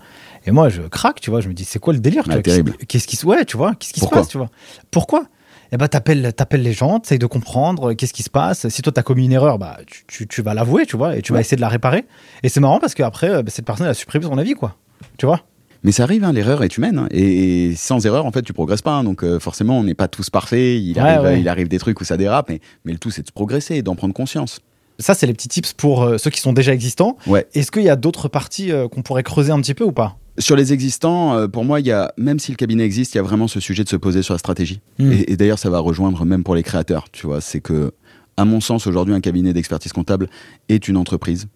Et 0.45 0.51
moi, 0.51 0.69
je 0.69 0.81
craque, 0.83 1.21
tu 1.21 1.29
vois, 1.29 1.41
je 1.41 1.49
me 1.49 1.53
dis, 1.53 1.65
c'est 1.65 1.79
quoi 1.79 1.93
le 1.93 1.99
délire 1.99 2.23
ah. 2.29 2.41
Qu'est-ce 2.41 3.07
qui 3.07 3.15
se, 3.15 3.25
ouais, 3.25 3.45
tu 3.45 3.57
vois, 3.57 3.73
qu'est-ce 3.75 3.93
qui 3.93 3.99
se 3.99 4.07
passe, 4.07 4.27
tu 4.27 4.37
vois? 4.37 4.49
Pourquoi? 4.91 5.25
Eh 5.71 5.77
ben, 5.77 5.87
t'appelles, 5.87 6.31
t'appelles 6.33 6.61
les 6.61 6.73
gens, 6.73 6.99
t'essayes 6.99 7.19
de 7.19 7.25
comprendre 7.25 7.93
qu'est-ce 7.93 8.13
qui 8.13 8.23
se 8.23 8.29
passe. 8.29 8.67
Si 8.69 8.81
toi, 8.81 8.93
t'as 8.93 9.01
commis 9.01 9.25
une 9.25 9.31
erreur, 9.31 9.57
bah, 9.57 9.79
tu, 10.07 10.27
tu, 10.27 10.41
vas 10.41 10.53
l'avouer, 10.53 10.85
tu 10.85 10.95
vois, 10.95 11.17
et 11.17 11.21
tu 11.21 11.33
vas 11.33 11.41
essayer 11.41 11.55
de 11.57 11.61
la 11.61 11.69
réparer. 11.69 12.05
Et 12.43 12.49
c'est 12.49 12.59
marrant 12.59 12.79
parce 12.79 12.93
qu'après, 12.93 13.41
bah, 13.41 13.49
cette 13.49 13.65
personne, 13.65 13.85
elle 13.85 13.91
a 13.91 13.95
supprimé 13.95 14.25
son 14.25 14.37
avis, 14.37 14.53
quoi. 14.53 14.75
Tu 15.17 15.25
vois? 15.25 15.41
Mais 15.85 15.91
ça 15.91 16.01
arrive, 16.01 16.23
hein, 16.23 16.33
l'erreur 16.33 16.63
est 16.63 16.77
humaine. 16.77 16.97
Hein. 16.97 17.07
et, 17.11 17.75
sans 17.75 18.03
erreur, 18.07 18.25
en 18.25 18.31
fait, 18.31 18.41
tu 18.41 18.53
progresses 18.53 18.81
pas. 18.81 18.93
Hein. 18.93 19.03
donc 19.03 19.23
euh, 19.23 19.39
forcément, 19.39 19.77
on 19.77 19.83
n'est 19.83 19.93
pas 19.93 20.07
tous 20.07 20.31
parfaits. 20.31 20.81
Il, 20.81 20.99
arrive, 20.99 21.39
il 21.39 21.47
arrive 21.47 21.67
des 21.67 21.77
trucs 21.77 22.01
où 22.01 22.03
ça 22.03 22.17
dérape. 22.17 22.49
Mais, 22.49 22.59
mais 22.85 22.93
le 22.93 22.97
tout, 22.97 23.11
c'est 23.11 23.25
de 23.25 23.31
progresser 23.31 23.75
et 23.75 23.81
d'en 23.83 23.95
prendre 23.95 24.13
conscience. 24.13 24.59
Ça, 24.99 25.13
c'est 25.13 25.27
les 25.27 25.33
petits 25.33 25.49
tips 25.49 25.73
pour 25.73 26.03
euh, 26.03 26.17
ceux 26.17 26.29
qui 26.29 26.39
sont 26.39 26.53
déjà 26.53 26.73
existants. 26.73 27.17
Ouais. 27.27 27.47
Est-ce 27.53 27.71
qu'il 27.71 27.83
y 27.83 27.89
a 27.89 27.95
d'autres 27.95 28.27
parties 28.27 28.71
euh, 28.71 28.87
qu'on 28.87 29.01
pourrait 29.01 29.23
creuser 29.23 29.51
un 29.51 29.59
petit 29.61 29.73
peu 29.73 29.83
ou 29.83 29.91
pas? 29.91 30.17
Sur 30.37 30.55
les 30.55 30.73
existants, 30.73 31.47
pour 31.47 31.63
moi, 31.63 31.79
il 31.79 31.85
y 31.85 31.93
a, 31.93 32.13
même 32.17 32.39
si 32.39 32.51
le 32.51 32.57
cabinet 32.57 32.83
existe, 32.83 33.13
il 33.13 33.17
y 33.17 33.19
a 33.19 33.23
vraiment 33.23 33.47
ce 33.47 33.61
sujet 33.61 33.85
de 33.85 33.89
se 33.89 33.95
poser 33.95 34.21
sur 34.21 34.33
la 34.33 34.37
stratégie. 34.37 34.81
Hmm. 34.99 35.11
Et, 35.11 35.31
et 35.31 35.37
d'ailleurs, 35.37 35.59
ça 35.59 35.69
va 35.69 35.79
rejoindre 35.79 36.25
même 36.25 36.43
pour 36.43 36.55
les 36.55 36.63
créateurs. 36.63 37.05
Tu 37.11 37.25
vois, 37.25 37.39
c'est 37.39 37.61
que, 37.61 37.93
à 38.35 38.43
mon 38.43 38.59
sens, 38.59 38.85
aujourd'hui, 38.85 39.13
un 39.13 39.21
cabinet 39.21 39.53
d'expertise 39.53 39.93
comptable 39.93 40.27
est 40.67 40.89
une 40.89 40.97
entreprise. 40.97 41.47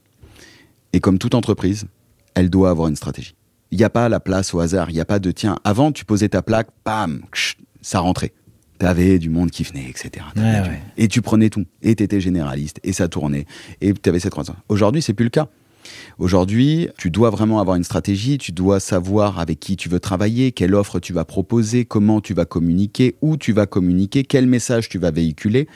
Et 0.94 1.02
comme 1.02 1.18
toute 1.20 1.36
entreprise, 1.36 1.88
elle 2.36 2.50
doit 2.50 2.70
avoir 2.70 2.88
une 2.88 2.96
stratégie. 2.96 3.36
Il 3.72 3.78
n'y 3.78 3.84
a 3.84 3.90
pas 3.90 4.08
la 4.08 4.20
place 4.22 4.54
au 4.54 4.62
hasard. 4.62 4.90
Il 4.90 4.94
n'y 4.94 5.02
a 5.02 5.06
pas 5.06 5.20
de 5.20 5.30
tiens. 5.32 5.58
Avant, 5.64 5.92
tu 5.92 6.06
posais 6.06 6.30
ta 6.30 6.42
plaque, 6.42 6.70
bam, 6.86 7.22
ça 7.82 8.00
rentrait. 8.00 8.32
T'avais 8.80 9.20
du 9.20 9.30
monde 9.30 9.52
qui 9.52 9.64
venait, 9.64 9.88
etc. 9.90 10.26
Et 10.98 11.08
tu 11.08 11.22
prenais 11.22 11.50
tout. 11.50 11.66
Et 11.82 11.96
t'étais 11.96 12.22
généraliste. 12.22 12.80
Et 12.84 12.94
ça 12.94 13.08
tournait. 13.08 13.46
Et 13.82 13.94
t'avais 13.94 14.20
cette 14.20 14.32
croissance. 14.32 14.56
Aujourd'hui, 14.70 15.02
c'est 15.02 15.14
plus 15.14 15.26
le 15.26 15.30
cas. 15.30 15.50
Aujourd'hui, 16.18 16.90
tu 16.98 17.10
dois 17.10 17.30
vraiment 17.30 17.60
avoir 17.60 17.78
une 17.78 17.84
stratégie, 17.84 18.38
tu 18.38 18.52
dois 18.52 18.80
savoir 18.80 19.40
avec 19.40 19.60
qui 19.60 19.76
tu 19.78 19.90
veux 19.90 20.00
travailler, 20.00 20.52
quelle 20.52 20.76
offre 20.76 21.00
tu 21.00 21.14
vas 21.14 21.26
proposer, 21.26 21.86
comment 21.86 22.22
tu 22.22 22.34
vas 22.34 22.46
communiquer, 22.46 23.16
où 23.22 23.38
tu 23.38 23.54
vas 23.54 23.66
communiquer, 23.66 24.24
quel 24.24 24.46
message 24.46 24.90
tu 24.90 24.98
vas 24.98 25.12
véhiculer 25.12 25.68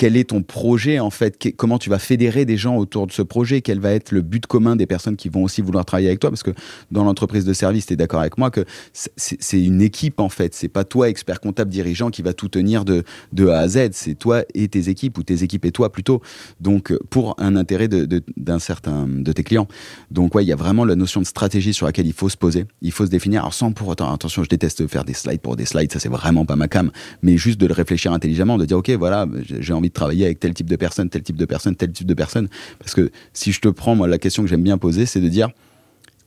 quel 0.00 0.16
est 0.16 0.30
ton 0.30 0.42
projet 0.42 0.98
en 0.98 1.10
fait? 1.10 1.54
Comment 1.58 1.76
tu 1.76 1.90
vas 1.90 1.98
fédérer 1.98 2.46
des 2.46 2.56
gens 2.56 2.78
autour 2.78 3.06
de 3.06 3.12
ce 3.12 3.20
projet? 3.20 3.60
Quel 3.60 3.80
va 3.80 3.92
être 3.92 4.12
le 4.12 4.22
but 4.22 4.46
commun 4.46 4.74
des 4.74 4.86
personnes 4.86 5.14
qui 5.14 5.28
vont 5.28 5.42
aussi 5.42 5.60
vouloir 5.60 5.84
travailler 5.84 6.08
avec 6.08 6.20
toi? 6.20 6.30
Parce 6.30 6.42
que 6.42 6.52
dans 6.90 7.04
l'entreprise 7.04 7.44
de 7.44 7.52
service, 7.52 7.84
tu 7.84 7.92
es 7.92 7.96
d'accord 7.96 8.20
avec 8.20 8.38
moi 8.38 8.50
que 8.50 8.64
c'est 8.94 9.62
une 9.62 9.82
équipe 9.82 10.18
en 10.18 10.30
fait. 10.30 10.54
C'est 10.54 10.68
pas 10.68 10.84
toi, 10.84 11.10
expert 11.10 11.38
comptable 11.38 11.70
dirigeant, 11.70 12.08
qui 12.08 12.22
va 12.22 12.32
tout 12.32 12.48
tenir 12.48 12.86
de, 12.86 13.04
de 13.34 13.48
A 13.48 13.58
à 13.58 13.68
Z. 13.68 13.90
C'est 13.92 14.14
toi 14.14 14.42
et 14.54 14.68
tes 14.68 14.88
équipes 14.88 15.18
ou 15.18 15.22
tes 15.22 15.42
équipes 15.42 15.66
et 15.66 15.70
toi 15.70 15.92
plutôt. 15.92 16.22
Donc 16.62 16.94
pour 17.10 17.34
un 17.36 17.54
intérêt 17.54 17.88
d'un 17.88 18.58
certain 18.58 19.06
de 19.06 19.32
tes 19.32 19.42
clients. 19.42 19.68
Donc 20.10 20.34
ouais, 20.34 20.42
il 20.42 20.48
y 20.48 20.52
a 20.52 20.56
vraiment 20.56 20.86
la 20.86 20.96
notion 20.96 21.20
de 21.20 21.26
stratégie 21.26 21.74
sur 21.74 21.84
laquelle 21.84 22.06
il 22.06 22.14
faut 22.14 22.30
se 22.30 22.38
poser. 22.38 22.64
Il 22.80 22.92
faut 22.92 23.04
se 23.04 23.10
définir. 23.10 23.42
Alors 23.42 23.52
sans 23.52 23.72
pour 23.72 23.88
autant, 23.88 24.10
attention, 24.10 24.44
je 24.44 24.48
déteste 24.48 24.86
faire 24.86 25.04
des 25.04 25.12
slides 25.12 25.42
pour 25.42 25.56
des 25.56 25.66
slides. 25.66 25.92
Ça 25.92 25.98
c'est 25.98 26.08
vraiment 26.08 26.46
pas 26.46 26.56
ma 26.56 26.68
cam. 26.68 26.90
Mais 27.20 27.36
juste 27.36 27.60
de 27.60 27.66
le 27.66 27.74
réfléchir 27.74 28.14
intelligemment, 28.14 28.56
de 28.56 28.64
dire 28.64 28.78
ok, 28.78 28.88
voilà, 28.92 29.26
j'ai 29.44 29.74
envie 29.74 29.89
travailler 29.92 30.24
avec 30.24 30.40
tel 30.40 30.54
type 30.54 30.68
de 30.68 30.76
personne, 30.76 31.08
tel 31.08 31.22
type 31.22 31.36
de 31.36 31.44
personne, 31.44 31.76
tel 31.76 31.92
type 31.92 32.06
de 32.06 32.14
personne. 32.14 32.48
Parce 32.78 32.94
que 32.94 33.10
si 33.32 33.52
je 33.52 33.60
te 33.60 33.68
prends, 33.68 33.94
moi, 33.94 34.08
la 34.08 34.18
question 34.18 34.42
que 34.42 34.48
j'aime 34.48 34.62
bien 34.62 34.78
poser, 34.78 35.06
c'est 35.06 35.20
de 35.20 35.28
dire, 35.28 35.50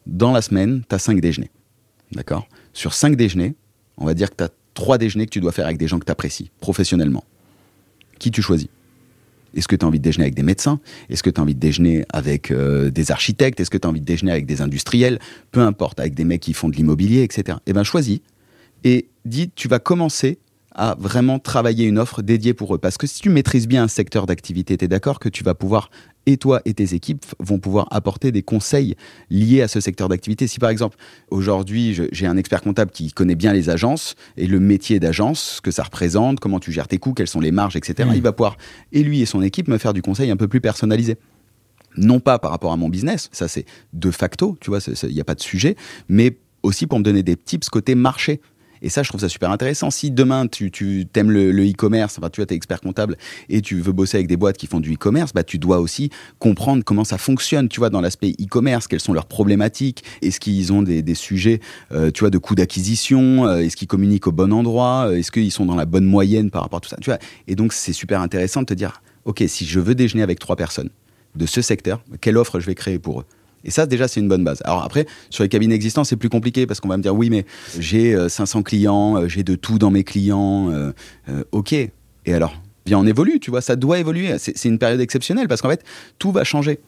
dans 0.06 0.32
la 0.32 0.42
semaine, 0.42 0.84
tu 0.88 0.96
as 0.96 1.00
cinq 1.00 1.20
déjeuners. 1.22 1.52
D'accord? 2.12 2.48
Sur 2.74 2.94
cinq 2.94 3.16
déjeuners, 3.16 3.56
on 3.98 4.06
va 4.06 4.14
dire 4.14 4.30
que 4.30 4.36
tu 4.36 4.44
as 4.44 4.50
trois 4.74 4.98
déjeuners 4.98 5.26
que 5.26 5.32
tu 5.32 5.40
dois 5.40 5.52
faire 5.52 5.66
avec 5.66 5.78
des 5.78 5.88
gens 5.88 6.00
que 6.00 6.06
tu 6.06 6.12
apprécies, 6.12 6.52
professionnellement. 6.60 7.24
Qui 8.20 8.32
tu 8.32 8.42
choisis? 8.42 8.68
Est-ce 9.56 9.68
que 9.68 9.76
tu 9.76 9.86
as 9.86 9.88
envie 9.88 10.00
de 10.00 10.04
déjeuner 10.04 10.26
avec 10.26 10.36
des 10.36 10.44
médecins? 10.44 10.80
Est-ce 11.10 11.22
que 11.22 11.30
tu 11.30 11.40
as 11.40 11.44
envie 11.44 11.54
de 11.54 11.60
déjeuner 11.60 12.06
avec 12.10 12.50
euh, 12.50 12.90
des 12.90 13.12
architectes? 13.12 13.60
Est-ce 13.60 13.70
que 13.70 13.78
tu 13.78 13.88
as 13.88 13.90
envie 13.90 14.02
de 14.02 14.06
déjeuner 14.06 14.32
avec 14.32 14.48
des 14.48 14.62
industriels? 14.62 15.20
Peu 15.52 15.62
importe, 15.62 16.00
avec 16.00 16.16
des 16.16 16.24
mecs 16.24 16.42
qui 16.42 16.54
font 16.54 16.70
de 16.70 16.76
l'immobilier, 16.76 17.22
etc. 17.22 17.58
Eh 17.68 17.74
bien, 17.74 17.84
choisis 17.84 18.20
et 18.84 19.08
dis, 19.26 19.50
tu 19.56 19.68
vas 19.68 19.80
commencer 19.80 20.40
à 20.76 20.96
vraiment 21.00 21.40
travailler 21.40 21.86
une 21.86 22.00
offre 22.00 22.22
dédiée 22.22 22.54
pour 22.54 22.74
eux. 22.76 22.78
Parce 22.78 22.98
que 22.98 23.08
si 23.08 23.22
tu 23.22 23.30
maîtrises 23.30 23.68
bien 23.68 23.84
un 23.84 23.88
secteur 23.88 24.26
d'activité, 24.26 24.78
tu 24.78 24.86
es 24.86 24.88
d'accord 24.88 25.20
que 25.20 25.30
tu 25.30 25.44
vas 25.44 25.54
pouvoir, 25.54 25.90
et 26.26 26.38
toi 26.38 26.62
et 26.66 26.74
tes 26.74 26.94
équipes 26.94 27.26
vont 27.40 27.60
pouvoir 27.60 27.88
apporter 27.92 28.32
des 28.32 28.44
conseils 28.44 28.96
liés 29.30 29.62
à 29.62 29.68
ce 29.68 29.80
secteur 29.80 30.10
d'activité. 30.10 30.48
Si 30.48 30.60
par 30.60 30.70
exemple, 30.70 30.98
aujourd'hui, 31.30 31.98
j'ai 32.12 32.28
un 32.28 32.38
expert 32.38 32.62
comptable 32.62 32.92
qui 32.92 33.12
connaît 33.12 33.36
bien 33.36 33.54
les 33.54 33.70
agences 33.70 34.16
et 34.38 34.48
le 34.48 34.60
métier 34.60 35.00
d'agence, 35.00 35.56
ce 35.58 35.62
que 35.62 35.72
ça 35.72 35.84
représente, 35.84 36.40
comment 36.40 36.60
tu 36.60 36.72
gères 36.72 36.88
tes 36.88 36.98
coûts, 36.98 37.14
quelles 37.14 37.28
sont 37.28 37.42
les 37.42 37.52
marges, 37.52 37.76
etc., 37.76 38.10
mmh. 38.10 38.16
il 38.16 38.22
va 38.22 38.32
pouvoir, 38.32 38.58
et 38.92 39.04
lui 39.04 39.22
et 39.22 39.26
son 39.26 39.42
équipe, 39.42 39.68
me 39.68 39.78
faire 39.78 39.94
du 39.94 40.02
conseil 40.02 40.32
un 40.32 40.38
peu 40.38 40.48
plus 40.48 40.62
personnalisé 40.62 41.18
non 41.96 42.20
pas 42.20 42.40
par 42.40 42.50
rapport 42.50 42.72
à 42.72 42.78
mon 42.78 42.90
business, 42.90 43.30
ça 43.32 43.48
c'est 43.48 43.66
de 43.94 44.10
facto, 44.10 44.58
tu 44.60 44.72
vois, 44.72 44.80
il 45.04 45.14
n'y 45.14 45.22
a 45.22 45.24
pas 45.24 45.36
de 45.36 45.42
sujet, 45.42 45.76
mais 46.10 46.38
aussi 46.64 46.88
pour 46.88 46.98
me 46.98 47.04
donner 47.04 47.24
des 47.24 47.36
tips 47.36 47.70
côté 47.70 47.94
marché. 47.94 48.42
Et 48.84 48.90
ça, 48.90 49.02
je 49.02 49.10
trouve 49.10 49.22
ça 49.22 49.30
super 49.30 49.50
intéressant. 49.50 49.90
Si 49.90 50.12
demain, 50.12 50.46
tu, 50.48 50.70
tu 50.70 51.08
aimes 51.16 51.32
le 51.32 51.52
e-commerce, 51.70 52.20
tu 52.32 52.42
es 52.42 52.46
expert 52.52 52.82
comptable 52.82 53.18
et 53.50 53.62
tu 53.62 53.80
veux 53.80 53.94
bosser 53.94 54.18
avec 54.18 54.28
des 54.28 54.38
boîtes 54.38 54.58
qui 54.58 54.68
font 54.68 54.82
du 54.82 54.94
e-commerce, 54.94 55.34
bah, 55.34 55.44
tu 55.44 55.58
dois 55.58 55.80
aussi 55.80 56.10
comprendre 56.40 56.84
comment 56.84 57.06
ça 57.06 57.18
fonctionne, 57.18 57.70
tu 57.70 57.80
vois, 57.80 57.90
dans 57.90 58.02
l'aspect 58.02 58.36
e-commerce, 58.42 58.88
quelles 58.88 59.00
sont 59.00 59.14
leurs 59.14 59.26
problématiques, 59.26 60.04
est-ce 60.22 60.40
qu'ils 60.40 60.74
ont 60.74 60.82
des, 60.82 61.02
des 61.02 61.16
sujets, 61.16 61.62
euh, 61.94 62.12
tu 62.12 62.20
vois, 62.20 62.30
de 62.30 62.38
coûts 62.38 62.56
d'acquisition, 62.56 63.46
euh, 63.46 63.60
est-ce 63.60 63.78
qu'ils 63.78 63.88
communiquent 63.88 64.28
au 64.28 64.32
bon 64.32 64.52
endroit, 64.52 65.08
euh, 65.08 65.18
est-ce 65.18 65.32
qu'ils 65.32 65.52
sont 65.52 65.66
dans 65.66 65.76
la 65.76 65.86
bonne 65.86 66.06
moyenne 66.06 66.52
par 66.52 66.64
rapport 66.64 66.78
à 66.78 66.82
tout 66.82 66.90
ça, 66.90 66.98
tu 67.00 67.10
vois. 67.10 67.20
Et 67.48 67.56
donc, 67.56 67.72
c'est 67.72 67.94
super 67.94 68.20
intéressant 68.22 68.62
de 68.62 68.66
te 68.66 68.74
dire, 68.74 69.02
OK, 69.24 69.44
si 69.48 69.66
je 69.66 69.80
veux 69.80 69.96
déjeuner 69.96 70.24
avec 70.24 70.40
trois 70.40 70.58
personnes 70.58 70.90
de 71.36 71.46
ce 71.46 71.62
secteur, 71.62 72.04
quelle 72.20 72.38
offre 72.38 72.60
je 72.60 72.66
vais 72.66 72.76
créer 72.76 73.00
pour 73.00 73.22
eux? 73.22 73.26
Et 73.64 73.72
ça, 73.72 73.86
déjà, 73.86 74.08
c'est 74.08 74.20
une 74.20 74.28
bonne 74.28 74.44
base. 74.44 74.62
Alors 74.66 74.84
après, 74.84 75.06
sur 75.30 75.44
les 75.44 75.50
cabinets 75.50 75.76
existants, 75.76 76.04
c'est 76.04 76.16
plus 76.16 76.30
compliqué 76.30 76.68
parce 76.68 76.80
qu'on 76.80 76.90
va 76.90 76.98
me 76.98 77.04
dire, 77.04 77.16
oui, 77.16 77.30
mais 77.30 77.46
j'ai 77.80 78.18
500 78.30 78.60
euh, 78.60 78.64
clients, 78.64 79.18
euh, 79.18 79.28
j'ai 79.28 79.44
de 79.44 79.56
tout 79.56 79.80
dans 79.80 79.92
mes 79.92 80.04
clients. 80.04 80.70
Euh, 80.72 80.92
ok. 81.52 81.74
Et 81.74 81.92
alors 82.34 82.62
Bien, 82.86 83.00
on 83.00 83.06
évolue, 83.06 83.40
tu 83.40 83.50
vois, 83.50 83.62
ça 83.62 83.78
doit 83.78 83.98
évoluer. 84.00 84.38
C'est 84.38 84.66
une 84.66 84.78
période 84.78 85.00
exceptionnelle 85.00 85.48
parce 85.48 85.62
qu'en 85.62 85.70
fait, 85.70 85.86
tout 86.20 86.34
va 86.34 86.44
changer. 86.44 86.80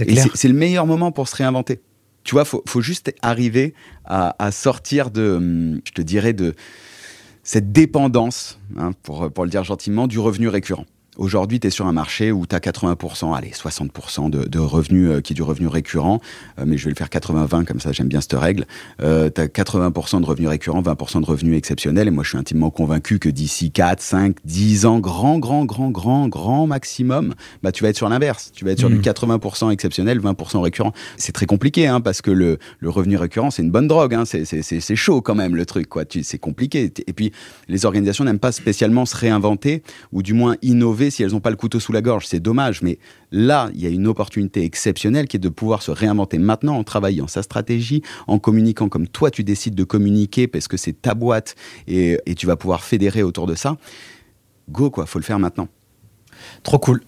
Et 0.00 0.16
c'est 0.34 0.48
le 0.48 0.54
meilleur 0.54 0.84
moment 0.84 1.12
pour 1.12 1.28
se 1.28 1.36
réinventer. 1.36 1.80
Tu 2.24 2.34
vois, 2.34 2.44
faut, 2.44 2.64
faut 2.66 2.80
juste 2.80 3.14
arriver 3.22 3.72
à, 4.04 4.50
sortir 4.50 5.12
de, 5.12 5.34
hum, 5.36 5.80
je 5.84 5.92
te 5.92 6.02
dirais, 6.02 6.32
de 6.32 6.54
cette 7.44 7.70
dépendance, 7.70 8.58
hein, 8.76 8.90
pour, 9.04 9.30
pour 9.30 9.44
le 9.44 9.50
dire 9.50 9.62
gentiment, 9.62 10.08
du 10.08 10.18
revenu 10.18 10.48
récurrent. 10.48 10.86
Aujourd'hui, 11.16 11.60
tu 11.60 11.68
es 11.68 11.70
sur 11.70 11.86
un 11.86 11.92
marché 11.92 12.32
où 12.32 12.44
tu 12.44 12.56
as 12.56 12.58
80%, 12.58 13.36
allez, 13.36 13.50
60% 13.50 14.30
de, 14.30 14.48
de, 14.48 14.58
revenus 14.58 15.10
euh, 15.10 15.20
qui 15.20 15.32
est 15.32 15.36
du 15.36 15.42
revenu 15.42 15.68
récurrent, 15.68 16.20
euh, 16.58 16.64
mais 16.66 16.76
je 16.76 16.84
vais 16.84 16.90
le 16.90 16.96
faire 16.96 17.08
80-20, 17.08 17.64
comme 17.64 17.78
ça 17.78 17.92
j'aime 17.92 18.08
bien 18.08 18.20
cette 18.20 18.32
règle. 18.32 18.66
Euh, 19.00 19.30
tu 19.32 19.40
as 19.40 19.46
80% 19.46 20.20
de 20.20 20.26
revenus 20.26 20.48
récurrents, 20.48 20.82
20% 20.82 21.20
de 21.20 21.26
revenus 21.26 21.56
exceptionnels, 21.56 22.08
et 22.08 22.10
moi 22.10 22.24
je 22.24 22.30
suis 22.30 22.38
intimement 22.38 22.70
convaincu 22.70 23.20
que 23.20 23.28
d'ici 23.28 23.70
4, 23.70 24.00
5, 24.00 24.36
10 24.44 24.86
ans, 24.86 24.98
grand, 24.98 25.38
grand, 25.38 25.64
grand, 25.64 25.90
grand, 25.90 26.26
grand 26.26 26.66
maximum, 26.66 27.34
bah, 27.62 27.70
tu 27.70 27.84
vas 27.84 27.90
être 27.90 27.96
sur 27.96 28.08
l'inverse. 28.08 28.50
Tu 28.52 28.64
vas 28.64 28.72
être 28.72 28.80
sur 28.80 28.90
du 28.90 28.98
80% 28.98 29.68
mmh. 29.68 29.70
exceptionnel, 29.70 30.20
20% 30.20 30.62
récurrent. 30.62 30.92
C'est 31.16 31.32
très 31.32 31.46
compliqué, 31.46 31.86
hein, 31.86 32.00
parce 32.00 32.22
que 32.22 32.32
le, 32.32 32.58
le 32.80 32.90
revenu 32.90 33.16
récurrent, 33.16 33.52
c'est 33.52 33.62
une 33.62 33.70
bonne 33.70 33.86
drogue, 33.86 34.14
hein, 34.14 34.24
c'est 34.24 34.96
chaud 34.96 35.20
quand 35.20 35.36
même 35.36 35.54
le 35.54 35.64
truc, 35.64 35.88
quoi. 35.88 36.02
C'est 36.22 36.38
compliqué. 36.38 36.92
Et 37.06 37.12
puis, 37.12 37.30
les 37.68 37.86
organisations 37.86 38.24
n'aiment 38.24 38.40
pas 38.40 38.52
spécialement 38.52 39.06
se 39.06 39.16
réinventer, 39.16 39.84
ou 40.12 40.22
du 40.22 40.32
moins 40.32 40.56
innover 40.62 41.03
si 41.10 41.22
elles 41.22 41.32
n'ont 41.32 41.40
pas 41.40 41.50
le 41.50 41.56
couteau 41.56 41.80
sous 41.80 41.92
la 41.92 42.02
gorge. 42.02 42.26
C'est 42.26 42.40
dommage, 42.40 42.82
mais 42.82 42.98
là, 43.32 43.70
il 43.74 43.80
y 43.80 43.86
a 43.86 43.90
une 43.90 44.06
opportunité 44.06 44.64
exceptionnelle 44.64 45.28
qui 45.28 45.36
est 45.36 45.40
de 45.40 45.48
pouvoir 45.48 45.82
se 45.82 45.90
réinventer 45.90 46.38
maintenant 46.38 46.76
en 46.76 46.84
travaillant 46.84 47.26
sa 47.26 47.42
stratégie, 47.42 48.02
en 48.26 48.38
communiquant 48.38 48.88
comme 48.88 49.08
toi 49.08 49.30
tu 49.30 49.44
décides 49.44 49.74
de 49.74 49.84
communiquer 49.84 50.46
parce 50.46 50.68
que 50.68 50.76
c'est 50.76 51.00
ta 51.00 51.14
boîte 51.14 51.54
et, 51.86 52.18
tu 52.36 52.46
vas 52.46 52.56
pouvoir 52.56 52.82
fédérer 52.82 53.22
autour 53.22 53.46
de 53.46 53.54
ça. 53.54 53.76
Go, 54.68 54.90
quoi, 54.90 55.06
faut 55.06 55.18
le 55.18 55.24
faire 55.24 55.38
maintenant. 55.38 55.68
Trop 56.62 56.78
cool. 56.78 57.02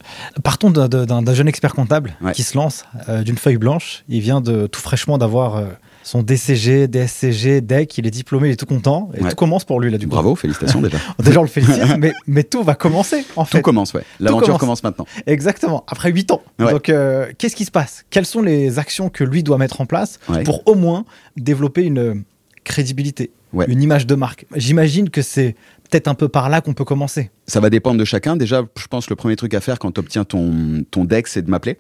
Partons 0.44 0.70
d'un 0.70 1.34
jeune 1.34 1.48
expert 1.48 1.74
comptable 1.74 2.16
qui 2.32 2.42
se 2.42 2.56
lance 2.56 2.84
euh, 3.08 3.22
d'une 3.22 3.36
feuille 3.36 3.56
blanche. 3.56 4.04
Il 4.08 4.20
vient 4.20 4.40
de 4.40 4.66
tout 4.66 4.80
fraîchement 4.80 5.18
d'avoir 5.18 5.56
euh, 5.56 5.66
son 6.06 6.22
DCG, 6.22 6.86
DSCG, 6.86 7.62
DEC, 7.62 7.98
il 7.98 8.06
est 8.06 8.12
diplômé, 8.12 8.48
il 8.48 8.52
est 8.52 8.56
tout 8.56 8.64
content. 8.64 9.10
Et 9.14 9.24
tout 9.24 9.34
commence 9.34 9.64
pour 9.64 9.80
lui, 9.80 9.90
là, 9.90 9.98
du 9.98 10.06
coup. 10.06 10.12
Bravo, 10.12 10.36
félicitations 10.36 10.80
déjà. 10.80 10.98
déjà, 11.18 11.40
on 11.40 11.42
le 11.42 11.48
félicite, 11.48 11.82
mais, 11.98 12.12
mais, 12.28 12.44
tout 12.44 12.62
va 12.62 12.76
commencer, 12.76 13.26
en 13.34 13.44
fait. 13.44 13.58
Tout 13.58 13.62
commence, 13.62 13.92
ouais. 13.92 14.04
L'aventure 14.20 14.56
commence. 14.56 14.84
maintenant. 14.84 15.04
Exactement, 15.26 15.82
après 15.88 16.12
8 16.12 16.30
ans. 16.30 16.42
Donc, 16.60 16.90
euh, 16.90 17.32
qu'est-ce 17.36 17.56
qui 17.56 17.64
se 17.64 17.72
passe? 17.72 18.04
Quelles 18.10 18.24
sont 18.24 18.40
les 18.40 18.78
actions 18.78 19.08
que 19.08 19.24
lui 19.24 19.42
doit 19.42 19.58
mettre 19.58 19.80
en 19.80 19.86
place 19.86 20.20
pour 20.44 20.62
au 20.68 20.76
moins 20.76 21.04
développer 21.36 21.82
une 21.82 22.22
crédibilité, 22.62 23.32
une 23.66 23.82
image 23.82 24.06
de 24.06 24.14
marque? 24.14 24.46
J'imagine 24.54 25.10
que 25.10 25.22
c'est 25.22 25.56
peut-être 25.90 26.08
un 26.08 26.14
peu 26.14 26.28
par 26.28 26.48
là 26.48 26.60
qu'on 26.60 26.74
peut 26.74 26.84
commencer. 26.84 27.30
Ça 27.46 27.60
va 27.60 27.70
dépendre 27.70 27.98
de 27.98 28.04
chacun. 28.04 28.36
Déjà, 28.36 28.62
je 28.76 28.86
pense 28.86 29.06
que 29.06 29.10
le 29.10 29.16
premier 29.16 29.36
truc 29.36 29.54
à 29.54 29.60
faire 29.60 29.78
quand 29.78 29.92
tu 29.92 30.00
obtiens 30.00 30.24
ton, 30.24 30.84
ton 30.90 31.04
DEX, 31.04 31.32
c'est 31.32 31.42
de 31.42 31.50
m'appeler. 31.50 31.78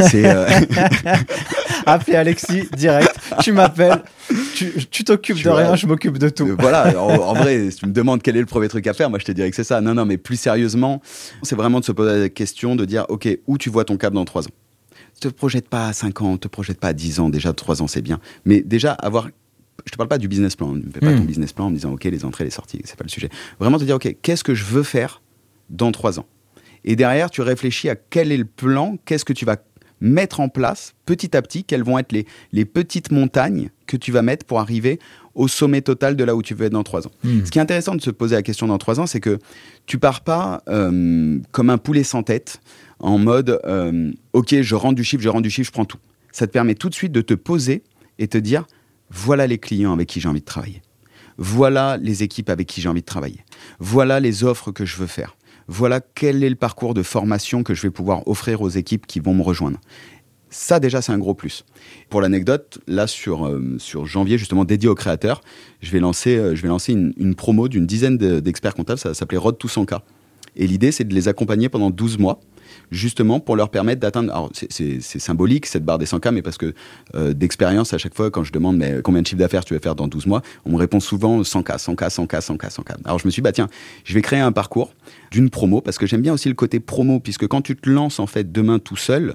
C'est. 0.00 0.24
Euh... 0.26 0.46
Appelez 1.86 2.16
Alexis 2.16 2.68
direct, 2.76 3.14
tu 3.42 3.52
m'appelles, 3.52 4.02
tu 4.90 5.04
t'occupes 5.04 5.40
de 5.40 5.48
rien, 5.48 5.76
je 5.76 5.86
m'occupe 5.86 6.18
de 6.18 6.28
tout. 6.28 6.56
voilà, 6.58 7.00
en, 7.00 7.34
vrai, 7.34 7.70
si 7.70 7.78
tu 7.78 7.86
me 7.86 7.92
demandes 7.92 8.22
quel 8.22 8.36
est 8.36 8.40
le 8.40 8.46
premier 8.46 8.66
truc 8.66 8.84
à 8.88 8.92
faire, 8.92 9.08
moi 9.08 9.20
je 9.20 9.24
te 9.24 9.30
dirais 9.30 9.50
que 9.50 9.56
c'est 9.56 9.62
ça. 9.62 9.80
Non, 9.80 9.94
non, 9.94 10.04
mais 10.04 10.16
plus 10.16 10.34
sérieusement, 10.34 11.00
c'est 11.42 11.54
vraiment 11.54 11.78
de 11.78 11.84
se 11.84 11.92
poser 11.92 12.18
la 12.18 12.28
question 12.28 12.74
de 12.74 12.84
dire, 12.84 13.06
OK, 13.08 13.28
où 13.46 13.56
tu 13.56 13.70
vois 13.70 13.84
ton 13.84 13.96
cap 13.96 14.12
dans 14.12 14.24
trois 14.24 14.46
ans? 14.46 14.52
Te 15.20 15.28
projette 15.28 15.68
pas 15.68 15.86
à 15.88 15.92
5 15.92 16.22
ans, 16.22 16.36
te 16.36 16.48
projette 16.48 16.80
pas 16.80 16.88
à 16.88 16.92
10 16.92 17.20
ans, 17.20 17.30
déjà 17.30 17.52
3 17.52 17.82
ans 17.82 17.86
c'est 17.86 18.02
bien. 18.02 18.18
Mais 18.44 18.60
déjà 18.60 18.92
avoir 18.92 19.28
je 19.84 19.92
te 19.92 19.96
parle 19.96 20.08
pas 20.08 20.18
du 20.18 20.28
business 20.28 20.56
plan, 20.56 20.72
ne 20.72 20.82
fais 20.82 21.00
pas 21.00 21.12
ton 21.12 21.22
hmm. 21.22 21.26
business 21.26 21.52
plan 21.52 21.66
en 21.66 21.70
me 21.70 21.74
disant 21.74 21.92
ok 21.92 22.04
les 22.04 22.24
entrées, 22.24 22.44
les 22.44 22.50
sorties, 22.50 22.80
c'est 22.84 22.96
pas 22.96 23.04
le 23.04 23.10
sujet. 23.10 23.28
Vraiment 23.60 23.78
te 23.78 23.84
dire 23.84 23.96
ok 23.96 24.16
qu'est-ce 24.22 24.44
que 24.44 24.54
je 24.54 24.64
veux 24.64 24.82
faire 24.82 25.22
dans 25.70 25.92
3 25.92 26.18
ans? 26.20 26.26
Et 26.84 26.96
derrière 26.96 27.30
tu 27.30 27.42
réfléchis 27.42 27.88
à 27.88 27.96
quel 27.96 28.32
est 28.32 28.36
le 28.36 28.44
plan, 28.44 28.96
qu'est-ce 29.04 29.24
que 29.24 29.32
tu 29.32 29.44
vas 29.44 29.56
mettre 30.00 30.40
en 30.40 30.48
place 30.48 30.94
petit 31.06 31.36
à 31.36 31.42
petit, 31.42 31.64
quelles 31.64 31.82
vont 31.82 31.98
être 31.98 32.12
les, 32.12 32.26
les 32.52 32.64
petites 32.64 33.10
montagnes 33.10 33.70
que 33.86 33.96
tu 33.96 34.12
vas 34.12 34.22
mettre 34.22 34.44
pour 34.44 34.60
arriver 34.60 34.98
au 35.34 35.48
sommet 35.48 35.82
total 35.82 36.16
de 36.16 36.24
là 36.24 36.34
où 36.34 36.42
tu 36.42 36.54
veux 36.54 36.66
être 36.66 36.72
dans 36.72 36.82
3 36.82 37.06
ans. 37.06 37.10
Hmm. 37.22 37.44
Ce 37.44 37.50
qui 37.50 37.58
est 37.58 37.62
intéressant 37.62 37.94
de 37.94 38.00
se 38.00 38.10
poser 38.10 38.36
la 38.36 38.42
question 38.42 38.66
dans 38.66 38.78
3 38.78 39.00
ans, 39.00 39.06
c'est 39.06 39.20
que 39.20 39.38
tu 39.84 39.98
pars 39.98 40.22
pas 40.22 40.62
euh, 40.68 41.38
comme 41.52 41.70
un 41.70 41.78
poulet 41.78 42.04
sans 42.04 42.22
tête 42.22 42.60
en 42.98 43.18
mode 43.18 43.60
euh, 43.66 44.10
ok 44.32 44.62
je 44.62 44.74
rentre 44.74 44.94
du 44.94 45.04
chiffre, 45.04 45.22
je 45.22 45.28
rentre 45.28 45.42
du 45.42 45.50
chiffre, 45.50 45.68
je 45.68 45.72
prends 45.72 45.84
tout. 45.84 45.98
Ça 46.32 46.46
te 46.46 46.52
permet 46.52 46.74
tout 46.74 46.88
de 46.88 46.94
suite 46.94 47.12
de 47.12 47.20
te 47.20 47.34
poser 47.34 47.82
et 48.18 48.28
te 48.28 48.38
dire 48.38 48.66
voilà 49.10 49.46
les 49.46 49.58
clients 49.58 49.92
avec 49.92 50.08
qui 50.08 50.20
j'ai 50.20 50.28
envie 50.28 50.40
de 50.40 50.44
travailler. 50.44 50.82
Voilà 51.38 51.96
les 51.98 52.22
équipes 52.22 52.50
avec 52.50 52.66
qui 52.66 52.80
j'ai 52.80 52.88
envie 52.88 53.02
de 53.02 53.06
travailler. 53.06 53.44
Voilà 53.78 54.20
les 54.20 54.44
offres 54.44 54.72
que 54.72 54.84
je 54.84 54.96
veux 54.96 55.06
faire. 55.06 55.36
Voilà 55.68 56.00
quel 56.00 56.44
est 56.44 56.48
le 56.48 56.56
parcours 56.56 56.94
de 56.94 57.02
formation 57.02 57.62
que 57.62 57.74
je 57.74 57.82
vais 57.82 57.90
pouvoir 57.90 58.26
offrir 58.28 58.62
aux 58.62 58.68
équipes 58.68 59.06
qui 59.06 59.20
vont 59.20 59.34
me 59.34 59.42
rejoindre. 59.42 59.78
Ça 60.48 60.80
déjà 60.80 61.02
c'est 61.02 61.12
un 61.12 61.18
gros 61.18 61.34
plus. 61.34 61.64
Pour 62.08 62.20
l'anecdote, 62.20 62.78
là 62.86 63.06
sur, 63.06 63.46
euh, 63.46 63.76
janvier 64.04 64.38
justement 64.38 64.64
dédié 64.64 64.88
aux 64.88 64.94
créateurs, 64.94 65.40
je 65.80 65.90
vais 65.90 65.98
lancer, 65.98 66.36
euh, 66.36 66.54
je 66.54 66.62
vais 66.62 66.68
lancer 66.68 66.92
une, 66.92 67.34
promo 67.34 67.68
d'une 67.68 67.84
dizaine 67.84 68.16
d'experts 68.16 68.74
comptables, 68.74 68.98
ça, 68.98 69.12
s'appelait 69.12 69.38
Road 69.38 69.58
to 69.58 69.68
100K. 69.68 70.00
Et 70.54 70.66
l'idée 70.66 70.92
c'est 70.92 71.04
de 71.04 71.14
les 71.14 71.28
accompagner 71.28 71.68
pendant 71.68 71.90
12 71.90 72.18
mois 72.18 72.40
justement 72.90 73.40
pour 73.40 73.56
leur 73.56 73.70
permettre 73.70 74.00
d'atteindre. 74.00 74.32
Alors, 74.32 74.50
c'est 74.52 75.00
symbolique 75.00 75.66
cette 75.66 75.84
barre 75.84 75.98
des 75.98 76.06
100K, 76.06 76.30
mais 76.30 76.42
parce 76.42 76.58
que 76.58 76.74
euh, 77.14 77.32
d'expérience, 77.32 77.92
à 77.92 77.98
chaque 77.98 78.14
fois, 78.14 78.30
quand 78.30 78.44
je 78.44 78.52
demande 78.52 78.76
mais 78.76 79.00
combien 79.02 79.22
de 79.22 79.26
chiffre 79.26 79.38
d'affaires 79.38 79.64
tu 79.64 79.74
veux 79.74 79.80
faire 79.80 79.94
dans 79.94 80.08
12 80.08 80.26
mois, 80.26 80.42
on 80.64 80.72
me 80.72 80.76
répond 80.76 81.00
souvent 81.00 81.40
100K, 81.42 81.78
100K, 81.78 82.08
100K, 82.08 82.40
100K, 82.40 82.70
100K. 82.70 82.96
Alors, 83.04 83.18
je 83.18 83.26
me 83.26 83.30
suis 83.30 83.40
dit, 83.40 83.44
bah 83.44 83.52
tiens, 83.52 83.68
je 84.04 84.14
vais 84.14 84.22
créer 84.22 84.40
un 84.40 84.52
parcours 84.52 84.92
d'une 85.30 85.50
promo, 85.50 85.80
parce 85.80 85.98
que 85.98 86.06
j'aime 86.06 86.22
bien 86.22 86.32
aussi 86.32 86.48
le 86.48 86.54
côté 86.54 86.80
promo, 86.80 87.20
puisque 87.20 87.46
quand 87.46 87.62
tu 87.62 87.76
te 87.76 87.88
lances 87.88 88.18
en 88.18 88.26
fait 88.26 88.52
demain 88.52 88.78
tout 88.78 88.96
seul, 88.96 89.34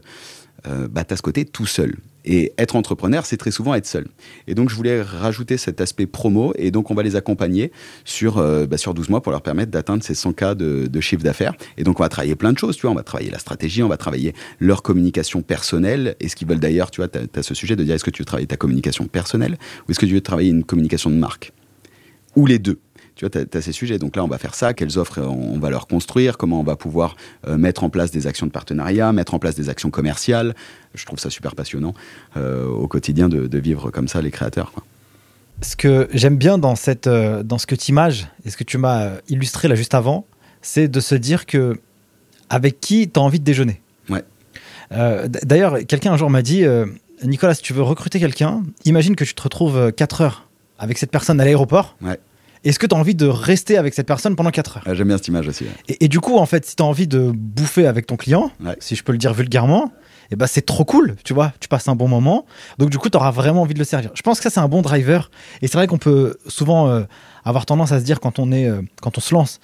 euh, 0.67 0.87
bah, 0.87 1.03
tu 1.03 1.13
as 1.13 1.17
ce 1.17 1.21
côté 1.21 1.45
tout 1.45 1.65
seul. 1.65 1.95
Et 2.23 2.53
être 2.59 2.75
entrepreneur, 2.75 3.25
c'est 3.25 3.37
très 3.37 3.49
souvent 3.49 3.73
être 3.73 3.87
seul. 3.87 4.07
Et 4.47 4.53
donc, 4.53 4.69
je 4.69 4.75
voulais 4.75 5.01
rajouter 5.01 5.57
cet 5.57 5.81
aspect 5.81 6.05
promo. 6.05 6.53
Et 6.55 6.69
donc, 6.69 6.91
on 6.91 6.93
va 6.93 7.01
les 7.01 7.15
accompagner 7.15 7.71
sur, 8.05 8.37
euh, 8.37 8.67
bah, 8.67 8.77
sur 8.77 8.93
12 8.93 9.09
mois 9.09 9.21
pour 9.21 9.31
leur 9.31 9.41
permettre 9.41 9.71
d'atteindre 9.71 10.03
ces 10.03 10.13
100 10.13 10.33
cas 10.33 10.53
de, 10.53 11.01
chiffre 11.01 11.23
d'affaires. 11.23 11.53
Et 11.77 11.83
donc, 11.83 11.99
on 11.99 12.03
va 12.03 12.09
travailler 12.09 12.35
plein 12.35 12.53
de 12.53 12.57
choses. 12.57 12.75
Tu 12.75 12.81
vois, 12.83 12.91
on 12.91 12.95
va 12.95 13.03
travailler 13.03 13.31
la 13.31 13.39
stratégie, 13.39 13.81
on 13.81 13.87
va 13.87 13.97
travailler 13.97 14.35
leur 14.59 14.83
communication 14.83 15.41
personnelle. 15.41 16.15
Et 16.19 16.29
ce 16.29 16.35
qu'ils 16.35 16.47
veulent 16.47 16.59
d'ailleurs, 16.59 16.91
tu 16.91 17.01
vois, 17.01 17.07
tu 17.07 17.17
as, 17.17 17.43
ce 17.43 17.55
sujet 17.55 17.75
de 17.75 17.83
dire 17.83 17.95
est-ce 17.95 18.03
que 18.03 18.11
tu 18.11 18.21
veux 18.21 18.25
travailler 18.25 18.47
ta 18.47 18.57
communication 18.57 19.07
personnelle 19.07 19.57
ou 19.87 19.91
est-ce 19.91 19.99
que 19.99 20.05
tu 20.05 20.13
veux 20.13 20.21
travailler 20.21 20.49
une 20.49 20.63
communication 20.63 21.09
de 21.09 21.15
marque? 21.15 21.53
Ou 22.35 22.45
les 22.45 22.59
deux. 22.59 22.79
Tu 23.15 23.25
vois, 23.25 23.29
tu 23.29 23.57
as, 23.57 23.61
ces 23.61 23.71
sujets. 23.71 23.99
Donc 23.99 24.15
là, 24.15 24.23
on 24.23 24.27
va 24.27 24.37
faire 24.37 24.55
ça. 24.55 24.73
Quelles 24.73 24.97
offres 24.97 25.21
on 25.21 25.59
va 25.59 25.69
leur 25.69 25.87
construire? 25.87 26.37
Comment 26.37 26.59
on 26.59 26.63
va 26.63 26.75
pouvoir 26.75 27.15
euh, 27.47 27.57
mettre 27.57 27.83
en 27.83 27.89
place 27.89 28.11
des 28.11 28.27
actions 28.27 28.47
de 28.47 28.51
partenariat, 28.51 29.11
mettre 29.11 29.33
en 29.33 29.39
place 29.39 29.55
des 29.55 29.69
actions 29.69 29.89
commerciales? 29.89 30.55
Je 30.95 31.05
trouve 31.05 31.19
ça 31.19 31.29
super 31.29 31.55
passionnant 31.55 31.93
euh, 32.37 32.65
au 32.67 32.87
quotidien 32.87 33.29
de, 33.29 33.57
vivre 33.57 33.91
comme 33.91 34.07
ça, 34.07 34.21
les 34.21 34.31
créateurs. 34.31 34.71
Ce 35.61 35.75
que 35.75 36.07
j'aime 36.13 36.37
bien 36.37 36.57
dans, 36.57 36.75
cette, 36.75 37.07
euh, 37.07 37.43
dans 37.43 37.57
ce 37.57 37.67
que 37.67 37.75
tu 37.75 37.91
images 37.91 38.27
et 38.45 38.49
ce 38.49 38.57
que 38.57 38.63
tu 38.63 38.77
m'as 38.77 39.11
illustré 39.29 39.67
là 39.67 39.75
juste 39.75 39.93
avant, 39.93 40.25
c'est 40.61 40.87
de 40.87 40.99
se 40.99 41.15
dire 41.15 41.45
que 41.45 41.79
avec 42.49 42.79
qui 42.79 43.09
tu 43.09 43.19
as 43.19 43.23
envie 43.23 43.39
de 43.39 43.45
déjeuner? 43.45 43.81
Ouais. 44.09 44.23
D'ailleurs, 44.89 45.77
quelqu'un 45.87 46.11
un 46.11 46.17
jour 46.17 46.29
m'a 46.29 46.41
dit 46.41 46.65
Nicolas, 47.23 47.53
si 47.53 47.61
tu 47.61 47.71
veux 47.71 47.83
recruter 47.83 48.19
quelqu'un, 48.19 48.63
imagine 48.83 49.15
que 49.15 49.23
tu 49.23 49.33
te 49.33 49.41
retrouves 49.41 49.91
4 49.93 50.21
heures 50.21 50.47
avec 50.77 50.97
cette 50.97 51.11
personne 51.11 51.39
à 51.39 51.45
l'aéroport. 51.45 51.95
Ouais 52.01 52.19
est-ce 52.63 52.79
que 52.79 52.85
tu 52.85 52.95
as 52.95 52.97
envie 52.97 53.15
de 53.15 53.25
rester 53.25 53.77
avec 53.77 53.93
cette 53.93 54.07
personne 54.07 54.35
pendant 54.35 54.51
4 54.51 54.77
heures 54.77 54.83
ah, 54.85 54.93
J'aime 54.93 55.07
bien 55.07 55.17
cette 55.17 55.27
image 55.27 55.47
aussi. 55.47 55.65
Et, 55.87 56.07
du 56.07 56.19
coup, 56.19 56.37
en 56.37 56.45
fait, 56.45 56.65
si 56.65 56.75
tu 56.75 56.83
as 56.83 56.85
envie 56.85 57.07
de 57.07 57.31
bouffer 57.33 57.87
avec 57.87 58.05
ton 58.05 58.17
client, 58.17 58.51
si 58.79 58.95
je 58.95 59.03
peux 59.03 59.11
le 59.11 59.17
dire 59.17 59.33
vulgairement, 59.33 59.91
eh 60.31 60.37
ben 60.37 60.47
c'est 60.47 60.65
trop 60.65 60.85
cool, 60.85 61.17
tu 61.25 61.33
vois, 61.33 61.51
tu 61.59 61.67
passes 61.67 61.89
un 61.89 61.95
bon 61.95 62.07
moment. 62.07 62.45
Donc 62.77 62.89
du 62.89 62.97
coup, 62.97 63.09
tu 63.09 63.17
auras 63.17 63.31
vraiment 63.31 63.63
envie 63.63 63.73
de 63.73 63.79
le 63.79 63.85
servir. 63.85 64.11
Je 64.13 64.21
pense 64.21 64.37
que 64.39 64.43
ça, 64.43 64.49
c'est 64.49 64.59
un 64.61 64.69
bon 64.69 64.81
driver. 64.81 65.29
Et 65.61 65.67
c'est 65.67 65.77
vrai 65.77 65.87
qu'on 65.87 65.97
peut 65.97 66.37
souvent 66.47 66.87
euh, 66.87 67.03
avoir 67.43 67.65
tendance 67.65 67.91
à 67.91 67.99
se 67.99 68.05
dire 68.05 68.21
quand 68.21 68.39
on, 68.39 68.51
est, 68.51 68.67
euh, 68.67 68.81
quand 69.01 69.17
on 69.17 69.21
se 69.21 69.33
lance, 69.33 69.59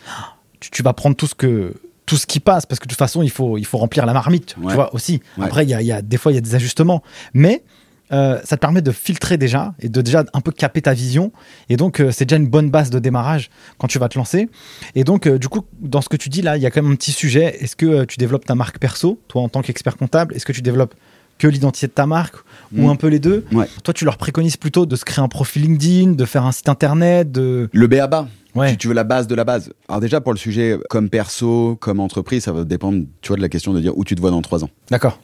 tu, 0.60 0.84
vas 0.84 0.92
prendre 0.92 1.16
tout 1.16 1.28
ce 1.28 1.36
que 1.36 1.74
tout 2.06 2.18
ce 2.18 2.26
qui 2.26 2.40
passe 2.40 2.66
parce 2.66 2.80
que 2.80 2.86
de 2.86 2.90
toute 2.90 2.98
façon 2.98 3.22
il 3.22 3.30
faut 3.30 3.58
il 3.58 3.66
faut 3.66 3.78
remplir 3.78 4.06
la 4.06 4.14
marmite 4.14 4.56
tu 4.56 4.62
vois 4.62 4.96
aussi 4.96 5.22
après 5.42 5.66
il 5.66 5.70
y 5.70 5.74
a, 5.74 5.82
y 5.82 5.92
a, 5.92 6.02
des 6.02 6.16
fois 6.16 6.32
il 6.32 6.36
y 6.36 6.38
a 6.38 6.42
des 6.42 6.56
ajustements 6.56 7.04
mais 7.34 7.64
euh, 8.12 8.40
ça 8.44 8.56
te 8.56 8.62
permet 8.62 8.82
de 8.82 8.92
filtrer 8.92 9.38
déjà 9.38 9.74
et 9.80 9.90
de 9.90 10.02
déjà 10.02 10.24
un 10.34 10.42
peu 10.42 10.52
caper 10.52 10.82
ta 10.82 10.94
vision. 10.94 11.32
Et 11.70 11.78
donc, 11.78 12.00
euh, 12.00 12.12
c'est 12.12 12.26
déjà 12.26 12.38
une 12.38 12.48
bonne 12.48 12.70
base 12.70 12.90
de 12.90 13.00
démarrage 13.00 13.50
quand 13.78 13.88
tu 13.88 14.00
vas 14.00 14.10
te 14.10 14.18
lancer. 14.18 14.50
Et 14.96 15.04
donc, 15.04 15.28
euh, 15.28 15.38
du 15.38 15.50
coup, 15.50 15.62
dans 15.80 16.02
ce 16.02 16.10
que 16.10 16.18
tu 16.18 16.30
dis 16.30 16.42
là, 16.42 16.58
il 16.58 16.64
y 16.64 16.66
a 16.66 16.72
quand 16.72 16.82
même 16.82 16.92
un 16.92 16.96
petit 16.96 17.12
sujet. 17.12 17.58
Est-ce 17.60 17.76
que 17.76 18.06
tu 18.06 18.18
développes 18.18 18.46
ta 18.46 18.56
marque 18.56 18.80
perso, 18.80 19.20
toi 19.28 19.42
en 19.42 19.50
tant 19.50 19.62
qu'expert 19.62 19.98
comptable? 19.98 20.36
Est-ce 20.36 20.46
que 20.46 20.54
tu 20.54 20.62
développes 20.62 20.96
que 21.38 21.48
l'identité 21.48 21.88
de 21.88 21.92
ta 21.92 22.08
marque 22.08 22.38
ou 22.76 22.88
mm. 22.88 22.90
un 22.90 22.96
peu 22.96 23.08
les 23.08 23.20
deux? 23.20 23.46
Toi, 23.84 23.94
tu 23.94 24.06
leur 24.06 24.18
préconises 24.18 24.58
plutôt 24.58 24.86
de 24.86 24.96
se 24.96 25.06
créer 25.06 25.24
un 25.24 25.28
profil 25.28 25.64
LinkedIn, 25.64 26.12
de 26.12 26.26
faire 26.26 26.46
un 26.46 26.52
site 26.52 26.70
internet, 26.70 27.32
de... 27.32 27.70
Le 27.72 27.88
BABA 27.88 28.28
Ouais. 28.56 28.72
Tu, 28.72 28.78
tu, 28.78 28.88
veux 28.88 28.96
la 28.96 29.04
base 29.04 29.28
de 29.28 29.36
la 29.36 29.44
base. 29.44 29.72
Alors 29.88 30.02
déjà 30.02 30.20
pour 30.20 30.34
le 30.34 30.40
sujet 30.40 30.80
comme 30.90 31.12
perso, 31.12 31.78
comme 31.80 32.00
entreprise, 32.00 32.46
ça 32.46 32.52
va 32.52 32.64
dépendre, 32.64 33.04
tu 33.22 33.28
vois, 33.28 33.38
de 33.38 33.42
la 33.44 33.50
question 33.50 33.72
de 33.72 33.80
dire 33.80 33.96
où 33.96 34.04
tu 34.04 34.16
te 34.16 34.22
vois 34.22 34.32
dans 34.32 34.42
trois 34.42 34.64
ans. 34.64 34.70
D'accord 34.90 35.20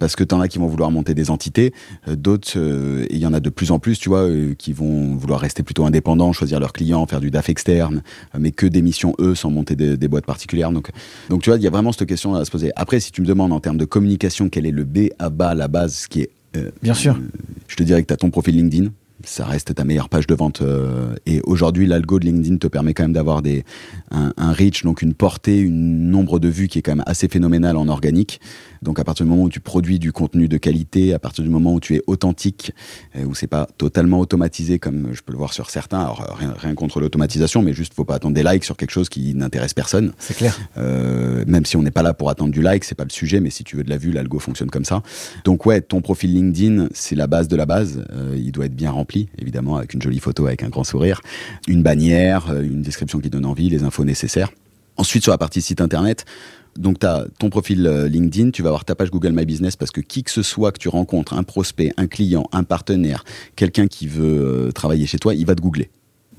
parce 0.00 0.16
que 0.16 0.24
tu 0.24 0.34
en 0.34 0.40
as 0.40 0.48
qui 0.48 0.58
vont 0.58 0.66
vouloir 0.66 0.90
monter 0.90 1.14
des 1.14 1.30
entités, 1.30 1.72
euh, 2.08 2.16
d'autres, 2.16 2.54
euh, 2.56 3.06
il 3.10 3.18
y 3.18 3.26
en 3.26 3.32
a 3.32 3.38
de 3.38 3.50
plus 3.50 3.70
en 3.70 3.78
plus, 3.78 3.98
tu 3.98 4.08
vois, 4.08 4.22
euh, 4.22 4.54
qui 4.54 4.72
vont 4.72 5.14
vouloir 5.14 5.38
rester 5.38 5.62
plutôt 5.62 5.84
indépendants, 5.84 6.32
choisir 6.32 6.58
leurs 6.58 6.72
clients, 6.72 7.06
faire 7.06 7.20
du 7.20 7.30
DAF 7.30 7.48
externe, 7.50 8.02
mais 8.36 8.50
que 8.50 8.66
des 8.66 8.82
missions, 8.82 9.14
eux, 9.20 9.36
sans 9.36 9.50
monter 9.50 9.76
des, 9.76 10.08
boîtes 10.08 10.26
particulières. 10.26 10.72
Donc, 10.72 10.90
donc 11.28 11.42
tu 11.42 11.50
vois, 11.50 11.58
il 11.58 11.62
y 11.62 11.66
a 11.68 11.70
vraiment 11.70 11.92
cette 11.92 12.08
question 12.08 12.34
à 12.34 12.44
se 12.44 12.50
poser. 12.50 12.72
Après, 12.74 12.98
si 12.98 13.12
tu 13.12 13.20
me 13.20 13.26
demandes 13.26 13.52
en 13.52 13.60
termes 13.60 13.76
de 13.76 13.84
communication, 13.84 14.48
quel 14.48 14.66
est 14.66 14.72
le 14.72 14.84
B 14.84 15.10
à 15.20 15.30
bas, 15.30 15.54
la 15.54 15.68
base, 15.68 15.94
ce 15.94 16.08
qui 16.08 16.22
est... 16.22 16.30
Bien 16.82 16.94
sûr. 16.94 17.16
je 17.68 17.76
te 17.76 17.84
dirais 17.84 18.02
que 18.02 18.08
tu 18.08 18.12
as 18.12 18.16
ton 18.16 18.30
profil 18.30 18.56
LinkedIn, 18.56 18.90
ça 19.24 19.44
reste 19.44 19.74
ta 19.74 19.84
meilleure 19.84 20.08
page 20.08 20.26
de 20.26 20.34
vente. 20.34 20.62
Euh, 20.62 21.14
et 21.26 21.40
aujourd'hui, 21.44 21.86
l'algo 21.86 22.18
de 22.18 22.24
LinkedIn 22.24 22.56
te 22.56 22.66
permet 22.66 22.94
quand 22.94 23.04
même 23.04 23.12
d'avoir 23.12 23.42
des 23.42 23.64
un, 24.10 24.32
un, 24.36 24.52
reach, 24.52 24.82
donc 24.84 25.02
une 25.02 25.14
portée, 25.14 25.58
une 25.58 26.10
nombre 26.10 26.38
de 26.38 26.48
vues 26.48 26.68
qui 26.68 26.78
est 26.78 26.82
quand 26.82 26.92
même 26.92 27.04
assez 27.06 27.28
phénoménal 27.28 27.76
en 27.76 27.88
organique. 27.88 28.40
Donc 28.82 28.98
à 28.98 29.04
partir 29.04 29.24
du 29.24 29.30
moment 29.30 29.44
où 29.44 29.48
tu 29.48 29.60
produis 29.60 29.98
du 29.98 30.12
contenu 30.12 30.48
de 30.48 30.56
qualité, 30.56 31.12
à 31.14 31.18
partir 31.18 31.44
du 31.44 31.50
moment 31.50 31.74
où 31.74 31.80
tu 31.80 31.96
es 31.96 32.02
authentique, 32.06 32.72
euh, 33.16 33.24
où 33.24 33.34
c'est 33.34 33.46
pas 33.46 33.68
totalement 33.78 34.20
automatisé 34.20 34.78
comme 34.78 35.08
je 35.12 35.22
peux 35.22 35.32
le 35.32 35.38
voir 35.38 35.52
sur 35.52 35.70
certains. 35.70 36.00
Alors 36.00 36.36
rien, 36.38 36.54
rien 36.56 36.74
contre 36.74 37.00
l'automatisation, 37.00 37.62
mais 37.62 37.72
juste 37.72 37.94
faut 37.94 38.04
pas 38.04 38.14
attendre 38.14 38.34
des 38.34 38.42
likes 38.42 38.64
sur 38.64 38.76
quelque 38.76 38.90
chose 38.90 39.08
qui 39.08 39.34
n'intéresse 39.34 39.74
personne. 39.74 40.12
C'est 40.18 40.36
clair. 40.36 40.58
Euh, 40.78 41.44
même 41.46 41.66
si 41.66 41.76
on 41.76 41.82
n'est 41.82 41.90
pas 41.90 42.02
là 42.02 42.14
pour 42.14 42.30
attendre 42.30 42.52
du 42.52 42.62
like, 42.62 42.84
c'est 42.84 42.94
pas 42.94 43.04
le 43.04 43.10
sujet. 43.10 43.40
Mais 43.40 43.50
si 43.50 43.64
tu 43.64 43.76
veux 43.76 43.84
de 43.84 43.90
la 43.90 43.98
vue, 43.98 44.12
l'algo 44.12 44.38
fonctionne 44.38 44.70
comme 44.70 44.84
ça. 44.84 45.02
Donc 45.44 45.66
ouais, 45.66 45.80
ton 45.80 46.00
profil 46.00 46.34
LinkedIn, 46.34 46.88
c'est 46.92 47.16
la 47.16 47.26
base 47.26 47.48
de 47.48 47.56
la 47.56 47.66
base. 47.66 48.04
Euh, 48.12 48.34
il 48.36 48.52
doit 48.52 48.66
être 48.66 48.76
bien 48.76 48.90
rempli 48.90 49.28
évidemment, 49.38 49.76
avec 49.76 49.94
une 49.94 50.02
jolie 50.02 50.20
photo, 50.20 50.46
avec 50.46 50.62
un 50.62 50.68
grand 50.68 50.84
sourire, 50.84 51.20
une 51.66 51.82
bannière, 51.82 52.50
euh, 52.50 52.62
une 52.62 52.82
description 52.82 53.20
qui 53.20 53.30
donne 53.30 53.46
envie, 53.46 53.68
les 53.68 53.82
infos 53.82 54.04
nécessaires. 54.04 54.50
Ensuite, 55.00 55.22
sur 55.22 55.32
la 55.32 55.38
partie 55.38 55.62
site 55.62 55.80
internet, 55.80 56.26
donc 56.76 56.98
tu 56.98 57.06
as 57.06 57.24
ton 57.38 57.48
profil 57.48 57.86
euh, 57.86 58.06
LinkedIn, 58.06 58.50
tu 58.50 58.60
vas 58.60 58.68
avoir 58.68 58.84
ta 58.84 58.94
page 58.94 59.10
Google 59.10 59.32
My 59.32 59.46
Business 59.46 59.74
parce 59.74 59.90
que 59.90 60.02
qui 60.02 60.22
que 60.22 60.30
ce 60.30 60.42
soit 60.42 60.72
que 60.72 60.78
tu 60.78 60.90
rencontres, 60.90 61.32
un 61.32 61.42
prospect, 61.42 61.90
un 61.96 62.06
client, 62.06 62.46
un 62.52 62.64
partenaire, 62.64 63.24
quelqu'un 63.56 63.86
qui 63.86 64.06
veut 64.06 64.66
euh, 64.66 64.72
travailler 64.72 65.06
chez 65.06 65.18
toi, 65.18 65.34
il 65.34 65.46
va 65.46 65.54
te 65.54 65.62
googler. 65.62 65.88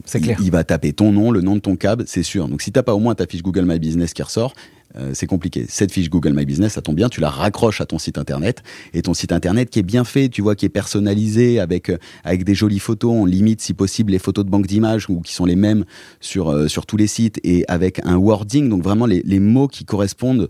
C'est 0.05 0.22
clair. 0.22 0.38
Il, 0.43 0.51
va 0.51 0.64
taper 0.64 0.93
ton 0.93 1.12
nom, 1.12 1.32
le 1.32 1.41
nom 1.41 1.55
de 1.55 1.59
ton 1.59 1.76
câble, 1.76 2.03
c'est 2.05 2.22
sûr. 2.22 2.47
Donc 2.47 2.62
si 2.62 2.72
t'as 2.72 2.84
pas 2.84 2.93
au 2.93 2.99
moins 2.99 3.16
ta 3.16 3.26
fiche 3.26 3.41
Google 3.41 3.66
My 3.66 3.80
Business 3.80 4.14
qui 4.14 4.22
ressort, 4.22 4.53
euh, 4.95 5.11
c'est 5.13 5.27
compliqué. 5.27 5.65
Cette 5.69 5.91
fiche 5.91 6.09
Google 6.09 6.33
My 6.33 6.45
Business, 6.45 6.73
ça 6.73 6.81
tombe 6.81 6.95
bien, 6.95 7.09
tu 7.09 7.21
la 7.21 7.29
raccroches 7.29 7.81
à 7.81 7.85
ton 7.85 7.99
site 7.99 8.17
internet 8.17 8.63
et 8.93 9.01
ton 9.01 9.13
site 9.13 9.31
internet 9.31 9.69
qui 9.69 9.79
est 9.79 9.83
bien 9.83 10.03
fait, 10.03 10.29
tu 10.29 10.41
vois, 10.41 10.55
qui 10.55 10.65
est 10.65 10.69
personnalisé 10.69 11.59
avec 11.59 11.89
euh, 11.89 11.97
avec 12.23 12.43
des 12.43 12.55
jolies 12.55 12.79
photos, 12.79 13.11
on 13.11 13.25
limite 13.25 13.61
si 13.61 13.73
possible 13.73 14.11
les 14.11 14.19
photos 14.19 14.45
de 14.45 14.49
banque 14.49 14.67
d'images 14.67 15.09
ou 15.09 15.21
qui 15.21 15.33
sont 15.33 15.45
les 15.45 15.55
mêmes 15.55 15.85
sur 16.19 16.49
euh, 16.49 16.67
sur 16.67 16.85
tous 16.85 16.97
les 16.97 17.07
sites 17.07 17.39
et 17.43 17.65
avec 17.67 18.01
un 18.05 18.17
wording, 18.17 18.69
donc 18.69 18.83
vraiment 18.83 19.05
les, 19.05 19.21
les 19.25 19.39
mots 19.39 19.67
qui 19.67 19.85
correspondent 19.85 20.49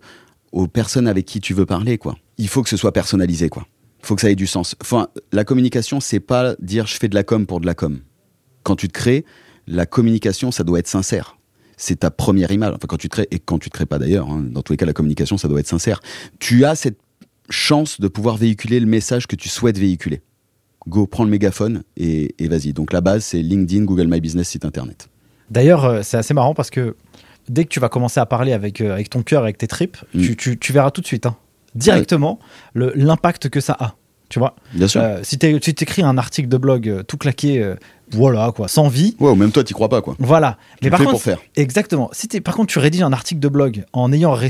aux 0.52 0.68
personnes 0.68 1.08
avec 1.08 1.26
qui 1.26 1.40
tu 1.40 1.54
veux 1.54 1.66
parler, 1.66 1.98
quoi. 1.98 2.18
Il 2.38 2.48
faut 2.48 2.64
que 2.64 2.70
ce 2.70 2.78
soit 2.78 2.92
personnalisé, 2.92 3.50
quoi. 3.50 3.66
Il 4.02 4.08
faut 4.08 4.16
que 4.16 4.22
ça 4.22 4.32
ait 4.32 4.36
du 4.36 4.48
sens. 4.48 4.76
Enfin, 4.82 5.08
la 5.32 5.44
communication, 5.44 6.00
c'est 6.00 6.20
pas 6.20 6.56
dire 6.60 6.88
je 6.88 6.98
fais 6.98 7.08
de 7.08 7.16
la 7.16 7.24
com 7.24 7.46
pour 7.46 7.60
de 7.60 7.66
la 7.66 7.76
com. 7.76 8.00
Quand 8.64 8.76
tu 8.76 8.88
te 8.88 8.94
crées, 8.94 9.26
la 9.68 9.86
communication, 9.86 10.52
ça 10.52 10.64
doit 10.64 10.80
être 10.80 10.88
sincère 10.88 11.38
c'est 11.84 12.02
ta 12.02 12.12
première 12.12 12.52
image. 12.52 12.74
Enfin, 12.76 12.86
quand 12.88 12.98
tu 12.98 13.10
te 13.10 13.14
crées, 13.16 13.28
et 13.32 13.40
quand 13.40 13.58
tu 13.58 13.70
te 13.70 13.74
crées 13.74 13.88
pas 13.88 13.98
d'ailleurs, 13.98 14.30
hein, 14.30 14.44
dans 14.52 14.62
tous 14.62 14.74
les 14.74 14.78
cas, 14.78 14.86
la 14.86 14.94
communication, 14.94 15.38
ça 15.38 15.48
doit 15.48 15.60
être 15.60 15.68
sincère. 15.68 16.00
Tu 16.40 16.64
as 16.64 16.76
cette 16.76 17.00
chance 17.50 18.00
de 18.00 18.08
pouvoir 18.08 18.38
véhiculer 18.38 18.80
le 18.80 18.86
message 18.86 19.26
que 19.26 19.36
tu 19.36 19.50
souhaites 19.50 19.78
véhiculer. 19.80 20.22
go, 20.88 21.08
prends 21.08 21.24
le 21.24 21.30
mégaphone 21.32 21.84
et, 21.98 22.36
et 22.40 22.48
vas-y. 22.48 22.74
Donc 22.74 22.94
la 22.94 23.02
base, 23.02 23.24
c'est 23.24 23.42
LinkedIn, 23.42 23.86
Google 23.86 24.08
My 24.08 24.20
Business, 24.22 24.48
site 24.50 24.64
internet. 24.66 25.10
D'ailleurs, 25.50 25.86
euh, 25.86 26.00
c'est 26.04 26.18
assez 26.18 26.34
marrant 26.34 26.54
parce 26.54 26.70
que 26.70 26.96
dès 27.50 27.64
que 27.66 27.70
tu 27.70 27.80
vas 27.80 27.90
commencer 27.90 28.20
à 28.20 28.26
parler 28.26 28.54
avec, 28.54 28.80
euh, 28.82 28.94
avec 28.94 29.10
ton 29.10 29.22
cœur, 29.24 29.42
avec 29.44 29.58
tes 29.58 29.68
tripes, 29.68 29.98
Mm. 30.14 30.22
tu, 30.22 30.36
tu- 30.38 30.58
tu 30.60 30.74
verras 30.74 30.92
tout 30.92 31.02
de 31.02 31.08
suite, 31.08 31.26
hein, 31.26 31.36
directement, 31.76 32.40
l'impact 32.76 33.50
que 33.50 33.60
ça 33.60 33.76
a. 33.80 33.96
Tu 34.30 34.40
vois 34.40 34.56
Bien 34.74 34.88
sûr. 34.88 35.02
Euh, 35.02 35.20
Si 35.24 35.38
tu 35.38 35.48
écris 35.48 36.04
un 36.04 36.18
article 36.18 36.48
de 36.48 36.58
blog 36.58 36.88
euh, 36.88 37.04
tout 37.04 37.18
claqué, 37.18 37.62
voilà, 38.14 38.52
quoi, 38.56 38.68
sans 38.68 38.88
vie, 38.88 39.16
Ouais, 39.20 39.30
ou 39.32 39.36
même 39.36 39.52
toi, 39.52 39.64
t'y 39.64 39.74
crois 39.74 39.90
pas, 39.90 40.02
quoi. 40.02 40.16
voilà. 40.20 40.58
Tu 40.82 40.90
le 40.90 40.98
fais 40.98 41.04
pour 41.04 41.22
faire. 41.22 41.40
Exactement. 41.56 42.10
Si 42.14 42.28
t'es- 42.28 42.42
par 42.42 42.56
contre, 42.56 42.72
tu 42.72 42.80
rédiges 42.80 43.04
un 43.04 43.14
article 43.14 43.40
de 43.40 43.48
blog 43.48 43.86
en 43.94 44.12
ayant, 44.12 44.36
je 44.36 44.48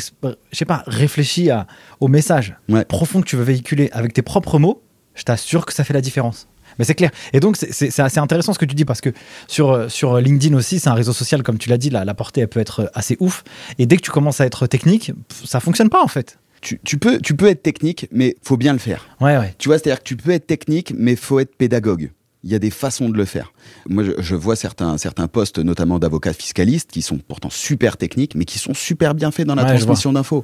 sais 0.51 0.65
pas, 0.65 0.83
réfléchi 0.87 1.49
à, 1.49 1.67
au 1.99 2.07
message 2.07 2.55
Ouais. 2.69 2.85
profond 2.85 3.21
que 3.21 3.25
tu 3.27 3.35
veux 3.35 3.43
véhiculer 3.43 3.89
avec 3.91 4.13
tes 4.13 4.21
propres 4.21 4.59
mots, 4.59 4.81
je 5.15 5.23
t'assure 5.23 5.65
que 5.65 5.73
ça 5.73 5.83
fait 5.83 5.93
la 5.93 6.01
différence. 6.01 6.47
Mais 6.79 6.85
c'est 6.85 6.95
clair. 6.95 7.11
Et 7.33 7.41
donc, 7.41 7.57
c'est- 7.57 7.99
assez 7.99 8.19
intéressant 8.19 8.53
ce 8.53 8.59
que 8.59 8.63
tu 8.65 8.75
dis 8.75 8.85
parce 8.85 9.01
que 9.01 9.09
sur, 9.47 9.91
sur 9.91 10.17
LinkedIn 10.17 10.55
aussi, 10.55 10.79
c'est 10.79 10.87
un 10.89 10.93
réseau 10.93 11.11
social, 11.11 11.43
comme 11.43 11.57
tu 11.57 11.69
l'as 11.69 11.77
dit, 11.77 11.89
la, 11.89 12.05
la 12.05 12.13
portée, 12.13 12.41
elle 12.41 12.47
peut 12.47 12.61
être 12.61 12.89
assez 12.93 13.17
ouf. 13.19 13.43
Et 13.77 13.85
dès 13.85 13.97
que 13.97 14.01
tu 14.01 14.09
commences 14.11 14.39
à 14.39 14.45
être 14.45 14.67
technique, 14.67 15.11
ça 15.43 15.59
fonctionne 15.59 15.89
pas 15.89 16.01
en 16.01 16.07
fait. 16.07 16.39
Tu, 16.61 16.79
tu 16.83 16.97
peux, 16.97 17.19
tu 17.19 17.35
peux 17.35 17.47
être 17.47 17.61
technique, 17.63 18.07
mais 18.11 18.35
faut 18.41 18.55
bien 18.55 18.71
le 18.71 18.79
faire. 18.79 19.07
Ouais, 19.19 19.37
ouais. 19.37 19.53
Tu 19.57 19.67
vois, 19.67 19.79
c'est-à-dire 19.79 19.99
que 19.99 20.07
tu 20.07 20.15
peux 20.15 20.31
être 20.31 20.47
technique, 20.47 20.93
mais 20.95 21.15
faut 21.15 21.39
être 21.39 21.55
pédagogue. 21.55 22.11
Il 22.43 22.51
y 22.51 22.55
a 22.55 22.59
des 22.59 22.71
façons 22.71 23.07
de 23.09 23.17
le 23.17 23.25
faire. 23.25 23.53
Moi, 23.87 24.03
je, 24.03 24.11
je 24.17 24.35
vois 24.35 24.55
certains, 24.55 24.97
certains 24.97 25.27
postes, 25.27 25.59
notamment 25.59 25.99
d'avocats 25.99 26.33
fiscalistes, 26.33 26.91
qui 26.91 27.01
sont 27.01 27.17
pourtant 27.19 27.49
super 27.51 27.97
techniques, 27.97 28.33
mais 28.35 28.45
qui 28.45 28.57
sont 28.57 28.73
super 28.73 29.13
bien 29.13 29.29
faits 29.31 29.45
dans 29.45 29.55
la 29.55 29.63
Ouais, 29.63 29.75
transmission 29.75 30.11
d'infos. 30.13 30.43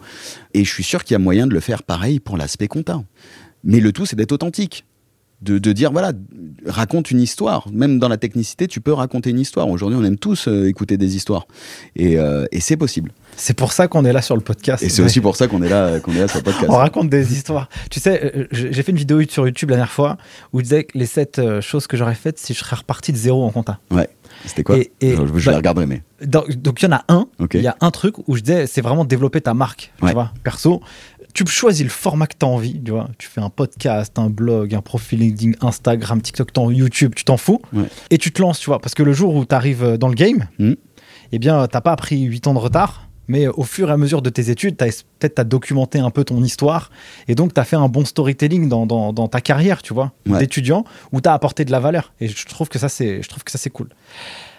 Et 0.53 0.63
je 0.63 0.71
suis 0.71 0.83
sûr 0.83 1.03
qu'il 1.03 1.13
y 1.13 1.15
a 1.15 1.19
moyen 1.19 1.47
de 1.47 1.53
le 1.53 1.59
faire 1.59 1.81
pareil 1.83 2.19
pour 2.19 2.37
l'aspect 2.37 2.67
compta. 2.67 3.01
Mais 3.63 3.79
le 3.79 3.91
tout, 3.91 4.05
c'est 4.05 4.15
d'être 4.15 4.31
authentique. 4.31 4.85
De, 5.39 5.59
de 5.59 5.71
dire, 5.71 5.91
voilà, 5.91 6.13
raconte 6.65 7.11
une 7.11 7.21
histoire. 7.21 7.67
Même 7.71 7.99
dans 7.99 8.09
la 8.09 8.17
technicité, 8.17 8.67
tu 8.67 8.81
peux 8.81 8.91
raconter 8.91 9.29
une 9.29 9.39
histoire. 9.39 9.67
Aujourd'hui, 9.69 9.95
on 10.01 10.03
aime 10.03 10.17
tous 10.17 10.47
euh, 10.47 10.67
écouter 10.67 10.97
des 10.97 11.15
histoires. 11.15 11.45
Et, 11.95 12.17
euh, 12.17 12.45
et 12.51 12.59
c'est 12.59 12.75
possible. 12.75 13.11
C'est 13.35 13.53
pour 13.53 13.71
ça 13.71 13.88
qu'on 13.88 14.03
est 14.03 14.13
là 14.13 14.23
sur 14.23 14.33
le 14.35 14.41
podcast. 14.41 14.81
Et 14.81 14.89
c'est 14.89 15.01
Ouais. 15.03 15.05
aussi 15.05 15.21
pour 15.21 15.35
ça 15.35 15.47
qu'on 15.47 15.61
est 15.61 15.69
là, 15.69 15.99
qu'on 15.99 16.11
est 16.13 16.21
là 16.21 16.27
sur 16.27 16.39
le 16.39 16.43
podcast. 16.43 16.65
On 16.69 16.77
raconte 16.77 17.09
des 17.11 17.33
histoires. 17.33 17.69
Tu 17.91 17.99
sais, 17.99 18.19
euh, 18.35 18.45
j'ai 18.51 18.81
fait 18.81 18.91
une 18.91 18.97
vidéo 18.97 19.21
sur 19.29 19.45
YouTube 19.45 19.69
la 19.69 19.75
dernière 19.75 19.91
fois 19.93 20.17
où 20.53 20.57
je 20.59 20.63
disais 20.63 20.85
que 20.85 20.97
les 20.97 21.05
sept 21.05 21.38
euh, 21.38 21.61
choses 21.61 21.85
que 21.85 21.97
j'aurais 21.97 22.15
faites 22.15 22.39
si 22.39 22.55
je 22.55 22.59
serais 22.59 22.77
reparti 22.77 23.11
de 23.11 23.17
zéro 23.17 23.43
en 23.45 23.51
compta. 23.51 23.79
Ouais. 23.91 24.09
C'était 24.45 24.63
quoi? 24.63 24.77
Et- 24.79 24.91
et- 25.01 25.15
Je, 25.15 25.21
je 25.38 25.45
bah- 25.45 25.51
la 25.51 25.57
regarderai, 25.57 25.85
mais. 25.85 26.01
Donc, 26.25 26.81
il 26.81 26.85
y 26.85 26.88
en 26.88 26.93
a 26.95 27.05
un, 27.09 27.27
il 27.53 27.61
y 27.61 27.67
a 27.67 27.77
un 27.79 27.91
truc 27.91 28.15
où 28.27 28.35
je 28.35 28.41
disais, 28.41 28.65
c'est 28.65 28.81
vraiment 28.81 29.05
développer 29.05 29.39
ta 29.41 29.53
marque, 29.53 29.93
Ouais. 30.01 30.09
tu 30.09 30.13
vois, 30.15 30.31
perso. 30.43 30.81
Tu 31.38 31.45
choisis 31.45 31.83
le 31.83 31.89
format 31.91 32.25
que 32.25 32.33
tu 32.39 32.43
as 32.45 32.49
envie, 32.49 32.81
tu 32.81 32.89
vois. 32.89 33.09
Tu 33.19 33.27
fais 33.27 33.41
un 33.41 33.51
podcast, 33.51 34.17
un 34.17 34.31
blog, 34.31 34.73
un 34.73 34.81
profil 34.81 35.19
LinkedIn, 35.19 35.51
Instagram, 35.61 36.19
TikTok, 36.19 36.51
ton 36.51 36.71
YouTube, 36.71 37.13
tu 37.15 37.23
t'en 37.25 37.38
fous. 37.38 37.61
Ouais. 37.73 37.83
Et 38.09 38.17
tu 38.17 38.31
te 38.31 38.41
lances, 38.41 38.59
tu 38.59 38.65
vois. 38.71 38.79
Parce 38.79 38.95
que 38.95 39.03
le 39.03 39.13
jour 39.13 39.35
où 39.35 39.45
tu 39.45 39.53
arrives 39.53 39.97
dans 39.99 40.07
le 40.07 40.15
game, 40.15 40.47
Mhm. 40.57 40.75
eh 41.33 41.38
bien, 41.38 41.67
t'as 41.67 41.81
pas 41.81 41.95
pris 41.95 42.21
8 42.23 42.47
ans 42.47 42.55
de 42.55 42.59
retard. 42.59 43.03
Mais 43.27 43.45
au 43.47 43.63
fur 43.63 43.89
et 43.89 43.91
à 43.91 43.97
mesure 43.97 44.21
de 44.23 44.29
tes 44.29 44.49
études, 44.49 44.77
peut-être 44.77 45.03
tu 45.35 45.41
as 45.41 45.43
documenté 45.43 45.99
un 45.99 46.09
peu 46.09 46.23
ton 46.23 46.41
histoire. 46.43 46.89
Et 47.27 47.35
donc, 47.35 47.53
tu 47.53 47.59
as 47.59 47.65
fait 47.65 47.75
un 47.75 47.89
bon 47.89 48.03
storytelling 48.05 48.67
dans, 48.69 48.85
dans- 48.88 49.11
dans 49.13 49.27
ta 49.27 49.41
carrière, 49.41 49.81
tu 49.83 49.93
vois, 49.93 50.13
Ouais. 50.27 50.39
d'étudiant, 50.39 50.85
où 51.11 51.19
tu 51.21 51.27
as 51.29 51.33
apporté 51.33 51.65
de 51.65 51.71
la 51.71 51.79
valeur. 51.81 52.13
Et 52.21 52.29
je 52.29 52.45
trouve 52.47 52.69
que 52.69 52.79
ça, 52.79 52.88
c'est 52.89 53.21
je 53.21 53.27
trouve 53.27 53.43
que 53.43 53.51
ça, 53.51 53.57
c'est 53.57 53.69
cool. 53.69 53.89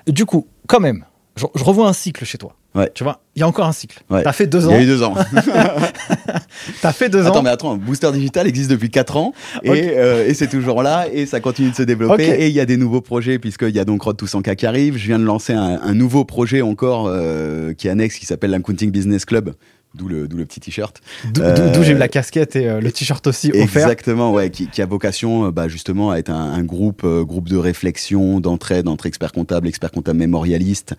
Du 0.06 0.26
coup, 0.26 0.46
quand 0.68 0.80
même, 0.80 1.04
je, 1.34 1.46
je 1.56 1.64
revois 1.64 1.88
un 1.88 1.92
cycle 1.94 2.24
chez 2.26 2.36
toi. 2.38 2.54
Ouais. 2.74 2.90
Tu 2.94 3.02
vois, 3.02 3.20
il 3.34 3.40
y 3.40 3.42
a 3.42 3.48
encore 3.48 3.66
un 3.66 3.72
cycle. 3.72 3.98
Ouais. 4.10 4.22
T'as 4.22 4.32
fait 4.32 4.46
deux 4.46 4.60
Il 4.60 4.64
y 4.64 4.68
ans. 4.68 4.72
a 4.76 4.80
eu 4.82 4.86
deux 4.86 5.02
ans. 5.02 5.14
T'as 6.82 6.92
fait 6.92 7.08
deux 7.08 7.26
Attends, 7.26 7.38
ans. 7.38 7.42
mais 7.42 7.50
attends, 7.50 7.76
Booster 7.76 8.10
Digital 8.12 8.46
existe 8.46 8.70
depuis 8.70 8.90
4 8.90 9.16
ans 9.16 9.32
et, 9.62 9.92
euh, 9.96 10.26
et 10.28 10.34
c'est 10.34 10.48
toujours 10.48 10.82
là 10.82 11.06
et 11.12 11.26
ça 11.26 11.40
continue 11.40 11.70
de 11.70 11.74
se 11.74 11.82
développer. 11.82 12.24
Et 12.26 12.48
il 12.48 12.52
y 12.52 12.60
a 12.60 12.66
des 12.66 12.76
nouveaux 12.76 13.00
projets 13.00 13.38
puisqu'il 13.38 13.74
y 13.74 13.80
a 13.80 13.84
donc 13.84 14.02
Rod 14.02 14.16
Toussanka 14.16 14.54
qui 14.54 14.66
arrive. 14.66 14.96
Je 14.96 15.06
viens 15.06 15.18
de 15.18 15.24
lancer 15.24 15.52
un, 15.54 15.80
un 15.82 15.94
nouveau 15.94 16.24
projet 16.24 16.62
encore 16.62 17.06
euh, 17.08 17.72
qui 17.72 17.88
est 17.88 17.90
annexe 17.90 18.16
qui 18.18 18.26
s'appelle 18.26 18.50
l'Accounting 18.50 18.90
Business 18.90 19.24
Club. 19.24 19.54
D'où 19.94 20.06
le, 20.06 20.28
petit 20.44 20.60
t-shirt. 20.60 21.00
D'où 21.32 21.42
Euh, 21.42 21.82
j'ai 21.82 21.92
eu 21.92 21.96
la 21.96 22.08
casquette 22.08 22.56
et 22.56 22.68
euh, 22.68 22.80
le 22.80 22.92
t-shirt 22.92 23.26
aussi 23.26 23.50
offert. 23.50 23.82
Exactement, 23.82 24.32
ouais, 24.32 24.50
qui, 24.50 24.68
qui 24.68 24.82
a 24.82 24.86
vocation 24.86 25.46
euh, 25.46 25.50
bah, 25.50 25.66
justement 25.66 26.10
à 26.10 26.18
être 26.18 26.30
un, 26.30 26.52
un 26.52 26.62
groupe, 26.62 27.02
euh, 27.04 27.24
groupe 27.24 27.48
de 27.48 27.56
réflexion, 27.56 28.38
d'entraide 28.38 28.86
entre 28.86 29.06
experts 29.06 29.32
comptables, 29.32 29.66
experts 29.66 29.90
comptables 29.90 30.18
mémorialistes, 30.18 30.94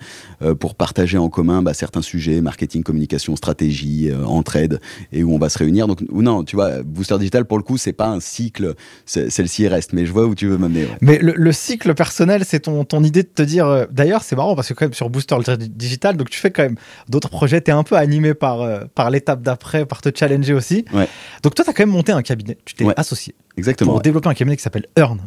pour 0.60 0.76
partager 0.76 1.18
en 1.18 1.30
commun 1.30 1.62
bah, 1.62 1.74
certains 1.74 2.02
sujets, 2.02 2.42
marketing, 2.42 2.84
communication, 2.84 3.36
stratégie, 3.36 4.12
entraide, 4.26 4.80
et 5.12 5.24
où 5.24 5.34
on 5.34 5.40
va 5.40 5.50
se 5.50 5.58
réunir. 5.58 5.88
Donc 5.88 6.02
non, 6.12 6.44
tu 6.44 6.56
vois, 6.56 6.82
Booster 6.84 7.18
Digital 7.18 7.46
pour 7.46 7.58
le 7.58 7.64
coup, 7.64 7.78
c'est 7.78 7.94
pas 7.94 8.08
un 8.08 8.20
cycle, 8.20 8.74
celle-ci 9.06 9.68
reste, 9.68 9.94
mais 9.94 10.06
je 10.06 10.12
vois 10.12 10.26
où 10.26 10.36
tu 10.36 10.48
veux 10.48 10.58
m'amener. 10.58 10.84
ouais. 10.86 10.98
Mais 11.02 11.20
le, 11.20 11.34
le 11.36 11.52
cycle 11.52 11.94
personnel, 11.94 12.44
c'est 12.46 12.62
ton, 12.62 12.84
ton 12.86 13.04
idée 13.04 13.24
de 13.24 13.28
te 13.28 13.42
dire. 13.42 13.88
D'ailleurs, 13.92 14.24
c'est 14.24 14.36
marrant 14.36 14.56
parce 14.56 14.70
que 14.70 14.74
quand 14.74 14.86
même 14.86 14.94
sur 14.94 15.10
Booster 15.10 15.36
Digital, 15.58 16.18
donc 16.18 16.30
tu 16.30 16.40
fais 16.40 16.52
quand 16.52 16.64
même 16.64 16.78
d'autres 17.08 17.30
projets. 17.30 17.62
Tu 17.62 17.72
es 17.72 17.74
un 17.74 17.84
peu 17.84 17.96
animé 17.96 18.34
par, 18.34 18.79
euh, 18.80 18.86
par 18.96 19.10
l'étape 19.10 19.42
d'après, 19.42 19.86
par 19.86 20.02
te 20.02 20.10
challenger 20.14 20.54
aussi. 20.54 20.86
Ouais. 20.94 21.08
Donc 21.44 21.56
toi, 21.56 21.64
tu 21.66 21.72
as 21.72 21.74
quand 21.74 21.84
même 21.84 21.90
monté 21.94 22.12
un 22.12 22.22
cabinet. 22.22 22.58
Tu 22.66 22.74
t'es 22.76 22.86
Ouais. 22.86 22.94
associé 22.98 23.36
Exactement, 23.58 23.90
pour 23.92 23.98
ouais. 23.98 24.04
développer 24.04 24.30
un 24.30 24.34
cabinet 24.34 24.56
qui 24.58 24.64
s'appelle 24.64 24.86
Earn 24.98 25.20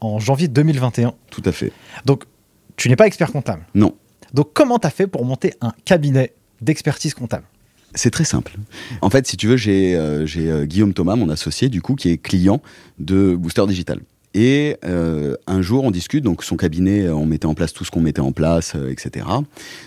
en 0.00 0.18
janvier 0.18 0.48
2021. 0.48 1.14
tout 1.30 1.42
à 1.44 1.52
fait. 1.52 1.72
Donc 2.04 2.24
tu 2.76 2.88
n'es 2.88 2.96
pas 2.96 3.06
expert 3.06 3.32
comptable. 3.32 3.64
Non. 3.74 3.94
Donc 4.34 4.50
comment 4.52 4.78
tu 4.78 4.86
as 4.86 4.90
fait 4.90 5.06
pour 5.06 5.24
monter 5.24 5.54
un 5.60 5.72
cabinet 5.84 6.34
d'expertise 6.60 7.14
comptable? 7.14 7.44
C'est 7.94 8.10
très 8.10 8.24
simple. 8.24 8.52
En 9.00 9.08
fait, 9.08 9.26
si 9.26 9.38
tu 9.38 9.46
veux, 9.46 9.56
j'ai 9.56 9.94
euh, 9.96 10.26
j'ai, 10.26 10.50
euh, 10.50 10.66
Guillaume 10.66 10.92
Thomas, 10.92 11.16
mon 11.16 11.30
associé, 11.30 11.70
du 11.70 11.80
coup, 11.80 11.94
qui 11.94 12.10
est 12.10 12.18
client 12.18 12.60
de 12.98 13.34
Booster 13.34 13.64
Digital. 13.66 14.00
Et 14.36 14.76
euh, 14.84 15.34
un 15.46 15.62
jour, 15.62 15.84
on 15.84 15.90
discute, 15.90 16.22
donc 16.22 16.44
son 16.44 16.58
cabinet, 16.58 17.06
euh, 17.06 17.14
on 17.14 17.24
mettait 17.24 17.46
en 17.46 17.54
place 17.54 17.72
tout 17.72 17.86
ce 17.86 17.90
qu'on 17.90 18.02
mettait 18.02 18.20
en 18.20 18.32
place, 18.32 18.74
euh, 18.76 18.90
etc. 18.90 19.24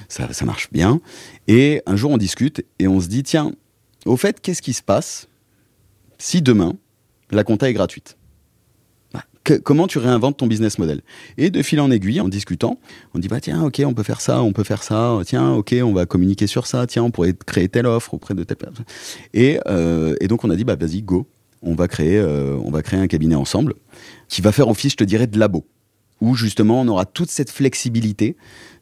Ça, 0.08 0.28
marche 0.44 0.72
bien. 0.72 1.02
Et 1.48 1.84
un 1.86 1.96
jour, 1.96 2.10
on 2.10 2.18
discute 2.18 2.66
et 2.80 2.88
on 2.88 3.00
se 3.00 3.08
dit, 3.08 3.22
tiens, 3.22 3.54
au 4.08 4.18
fait, 4.18 4.42
qu'est-ce 4.42 4.64
qui 4.64 4.74
se 4.74 4.82
passe 4.82 5.28
si 6.18 6.42
demain, 6.42 6.74
la 7.30 7.44
compta 7.44 7.70
est 7.70 7.74
gratuite? 7.74 8.18
Bah, 9.14 9.24
Comment 9.64 9.86
tu 9.86 10.00
réinventes 10.00 10.38
ton 10.38 10.48
business 10.48 10.80
model? 10.80 11.02
Et 11.38 11.52
de 11.52 11.62
fil 11.62 11.80
en 11.80 11.92
aiguille, 11.92 12.20
en 12.20 12.28
discutant, 12.28 12.80
on 13.14 13.20
dit 13.20 13.28
bah 13.28 13.42
tiens, 13.42 13.64
ok, 13.64 13.84
on 13.86 13.94
peut 13.94 14.02
faire 14.02 14.20
ça, 14.20 14.42
on 14.42 14.52
peut 14.52 14.64
faire 14.64 14.82
ça. 14.82 15.20
Tiens, 15.28 15.52
ok, 15.52 15.76
on 15.84 15.94
va 15.94 16.08
communiquer 16.08 16.48
sur 16.48 16.66
ça. 16.66 16.88
Tiens, 16.88 17.04
on 17.04 17.12
pourrait 17.12 17.36
créer 17.46 17.70
telle 17.70 17.86
offre 17.86 18.16
auprès 18.16 18.34
de 18.34 18.44
telle 18.44 18.58
personne. 18.58 18.86
Et, 19.36 19.60
et 20.20 20.28
donc 20.28 20.44
on 20.44 20.50
a 20.50 20.56
dit 20.56 20.64
bah 20.64 20.76
vas-y, 20.76 21.04
go. 21.04 21.28
On 21.62 21.76
va 21.76 21.88
créer, 21.88 22.18
euh, 22.18 22.58
on 22.64 22.72
va 22.72 22.82
créer 22.82 23.00
un 23.00 23.08
cabinet 23.08 23.36
ensemble 23.36 23.74
qui 24.28 24.42
va 24.42 24.52
faire 24.52 24.68
office, 24.68 24.94
je 24.94 24.98
te 24.98 25.04
dirais, 25.04 25.28
de 25.28 25.38
labo 25.38 25.66
où 26.22 26.36
justement 26.36 26.82
on 26.82 26.88
aura 26.88 27.06
toute 27.06 27.30
cette 27.30 27.50
flexibilité 27.50 28.36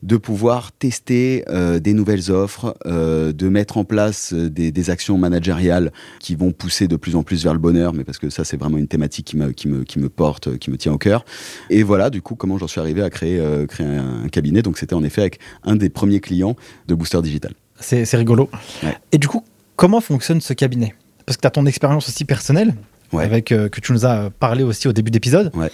de 0.03 0.17
pouvoir 0.17 0.71
tester 0.71 1.43
euh, 1.49 1.79
des 1.79 1.93
nouvelles 1.93 2.31
offres, 2.31 2.77
euh, 2.85 3.33
de 3.33 3.49
mettre 3.49 3.77
en 3.77 3.83
place 3.83 4.33
des, 4.33 4.71
des 4.71 4.89
actions 4.89 5.17
managériales 5.17 5.91
qui 6.19 6.35
vont 6.35 6.51
pousser 6.51 6.87
de 6.87 6.95
plus 6.95 7.15
en 7.15 7.23
plus 7.23 7.43
vers 7.43 7.53
le 7.53 7.59
bonheur, 7.59 7.93
mais 7.93 8.03
parce 8.03 8.19
que 8.19 8.29
ça 8.29 8.43
c'est 8.43 8.57
vraiment 8.57 8.77
une 8.77 8.87
thématique 8.87 9.25
qui 9.25 9.37
me, 9.37 9.51
qui, 9.51 9.67
me, 9.67 9.83
qui 9.83 9.99
me 9.99 10.09
porte, 10.09 10.57
qui 10.57 10.69
me 10.69 10.77
tient 10.77 10.93
au 10.93 10.97
cœur. 10.97 11.25
Et 11.69 11.83
voilà, 11.83 12.09
du 12.09 12.21
coup, 12.21 12.35
comment 12.35 12.57
j'en 12.57 12.67
suis 12.67 12.79
arrivé 12.79 13.01
à 13.01 13.09
créer, 13.09 13.39
euh, 13.39 13.65
créer 13.65 13.87
un, 13.87 14.27
cabinet. 14.29 14.61
Donc 14.61 14.77
c'était 14.77 14.93
en 14.93 15.03
effet 15.03 15.21
avec 15.21 15.39
un 15.63 15.75
des 15.75 15.89
premiers 15.89 16.19
clients 16.19 16.55
de 16.87 16.95
Booster 16.95 17.21
Digital. 17.21 17.53
C'est 17.79 18.05
c'est 18.05 18.17
rigolo. 18.17 18.49
Ouais. 18.83 18.97
Et 19.11 19.17
du 19.17 19.27
coup, 19.27 19.43
comment 19.75 20.01
fonctionne 20.01 20.41
ce 20.41 20.53
cabinet? 20.53 20.93
Parce 21.27 21.35
que 21.37 21.41
tu 21.41 21.47
as 21.47 21.51
ton 21.51 21.65
expérience 21.67 22.07
aussi 22.07 22.23
personnelle, 22.25 22.73
Ouais. 23.13 23.23
avec, 23.25 23.51
euh, 23.51 23.69
que 23.69 23.79
tu 23.81 23.91
nous 23.91 24.05
as 24.05 24.29
parlé 24.31 24.63
aussi 24.63 24.87
au 24.87 24.93
début 24.93 25.11
d'épisode. 25.11 25.51
Ouais. 25.55 25.69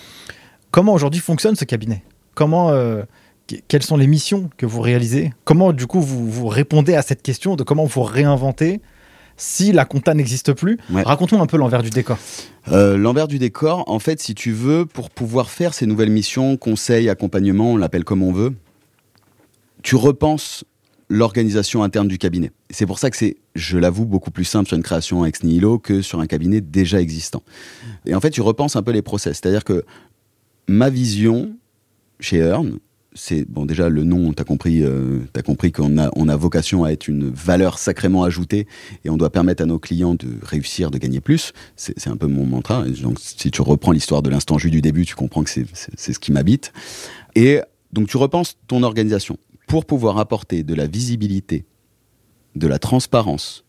Comment 0.71 0.93
aujourd'hui 0.93 1.21
fonctionne 1.21 1.55
ce 1.55 1.63
cabinet? 1.63 2.03
Comment, 2.35 2.71
euh, 2.71 3.03
que- 3.47 3.55
Quelles 3.67 3.83
sont 3.83 3.95
les 3.97 4.07
missions 4.07 4.49
que 4.57 4.65
vous 4.65 4.81
réalisez? 4.81 5.31
Comment, 5.45 5.71
du 5.71 5.85
coup, 5.87 6.01
vous, 6.01 6.29
vous 6.29 6.47
répondez 6.47 6.95
à 6.95 7.01
cette 7.03 7.21
question 7.21 7.55
de 7.55 7.63
comment 7.63 7.85
vous 7.85 8.01
réinventer 8.03 8.81
si 9.37 9.71
la 9.71 9.85
compta 9.85 10.13
n'existe 10.15 10.53
plus? 10.53 10.79
Ouais. 10.91 11.03
Raconte-moi 11.03 11.39
un 11.41 11.45
peu 11.45 11.57
l'envers 11.57 11.83
du 11.83 11.89
décor. 11.91 12.17
Euh, 12.71 12.97
L'envers 12.97 13.27
du 13.27 13.37
décor, 13.37 13.83
en 13.87 13.99
fait, 13.99 14.19
si 14.21 14.33
tu 14.33 14.51
veux, 14.53 14.85
pour 14.87 15.11
pouvoir 15.11 15.49
faire 15.51 15.73
ces 15.75 15.85
nouvelles 15.85 16.09
missions, 16.11 16.57
conseils, 16.57 17.09
accompagnement, 17.09 17.73
on 17.73 17.77
l'appelle 17.77 18.03
comme 18.05 18.23
on 18.23 18.31
veut, 18.31 18.53
tu 19.83 19.95
repenses 19.95 20.63
l'organisation 21.13 21.83
interne 21.83 22.07
du 22.07 22.17
cabinet. 22.17 22.51
Et 22.69 22.73
C'est 22.73 22.87
pour 22.87 22.97
ça 22.97 23.11
que 23.11 23.17
c'est, 23.17 23.37
je 23.53 23.77
l'avoue, 23.77 24.05
beaucoup 24.05 24.31
plus 24.31 24.45
simple 24.45 24.67
sur 24.67 24.75
une 24.75 24.83
création 24.83 25.25
ex 25.25 25.43
nihilo 25.43 25.77
que 25.77 26.01
sur 26.01 26.19
un 26.19 26.25
cabinet 26.25 26.59
déjà 26.59 26.99
existant. 26.99 27.43
Et 28.05 28.15
en 28.15 28.19
fait, 28.19 28.31
tu 28.31 28.41
repenses 28.41 28.75
un 28.75 28.81
peu 28.81 28.91
les 28.91 29.03
process. 29.03 29.39
C'est-à-dire 29.41 29.63
que 29.63 29.85
ma 30.67 30.89
vision 30.89 31.55
chez 32.19 32.37
Earn, 32.37 32.79
c'est 33.13 33.47
bon 33.47 33.67
déjà 33.67 33.89
le 33.89 34.03
nom, 34.03 34.33
t'as 34.33 34.43
compris, 34.43 34.81
euh, 34.81 35.19
t'as 35.33 35.43
compris 35.43 35.71
qu'on 35.71 35.99
a 35.99 36.09
on 36.15 36.27
a 36.29 36.35
vocation 36.35 36.83
à 36.83 36.89
être 36.89 37.07
une 37.07 37.29
valeur 37.29 37.77
sacrément 37.77 38.23
ajoutée 38.23 38.65
et 39.05 39.11
on 39.11 39.17
doit 39.17 39.29
permettre 39.29 39.61
à 39.61 39.67
nos 39.67 39.77
clients 39.77 40.15
de 40.15 40.29
réussir, 40.41 40.89
de 40.89 40.97
gagner 40.97 41.21
plus. 41.21 41.53
C'est 41.75 42.07
un 42.07 42.17
peu 42.17 42.25
mon 42.25 42.47
mantra. 42.47 42.83
Donc 42.87 43.19
si 43.19 43.51
tu 43.51 43.61
reprends 43.61 43.91
l'histoire 43.91 44.23
de 44.23 44.31
l'instant 44.31 44.57
jus 44.57 44.71
du 44.71 44.81
début, 44.81 45.05
tu 45.05 45.13
comprends 45.13 45.43
que 45.43 45.51
c'est 45.51 46.13
ce 46.13 46.17
qui 46.17 46.31
m'habite. 46.31 46.73
Et 47.35 47.59
donc 47.91 48.07
tu 48.07 48.17
repenses 48.17 48.57
ton 48.67 48.81
organisation 48.81 49.37
pour 49.73 49.85
pouvoir 49.85 50.19
apporter 50.19 50.61
de 50.61 50.75
la 50.75 50.85
visibilité, 50.85 51.65
de 52.53 52.67
la 52.67 52.77
transparence 52.77 53.65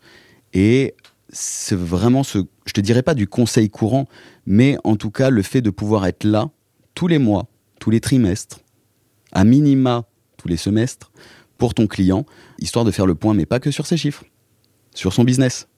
et 0.52 0.94
c'est 1.30 1.78
vraiment 1.78 2.22
ce, 2.22 2.40
je 2.66 2.74
te 2.74 2.82
dirais 2.82 3.02
pas 3.02 3.14
du 3.14 3.26
conseil 3.26 3.70
courant, 3.70 4.06
Mais 4.44 4.76
en 4.84 4.96
tout 4.96 5.10
cas, 5.10 5.30
le 5.30 5.40
fait 5.40 5.62
de 5.62 5.70
pouvoir 5.70 6.04
être 6.04 6.24
là 6.24 6.50
tous 6.94 7.06
les 7.06 7.16
mois, 7.16 7.46
tous 7.80 7.88
les 7.88 8.00
trimestres, 8.00 8.60
à 9.32 9.44
minima 9.44 10.04
tous 10.36 10.46
les 10.46 10.58
semestres, 10.58 11.10
pour 11.56 11.72
ton 11.72 11.86
client, 11.86 12.26
histoire 12.58 12.84
de 12.84 12.90
faire 12.90 13.06
le 13.06 13.14
point, 13.14 13.32
mais 13.32 13.46
pas 13.46 13.58
que 13.58 13.70
sur 13.70 13.86
ses 13.86 13.96
chiffres, 13.96 14.24
sur 14.94 15.14
son 15.14 15.24
business. 15.24 15.68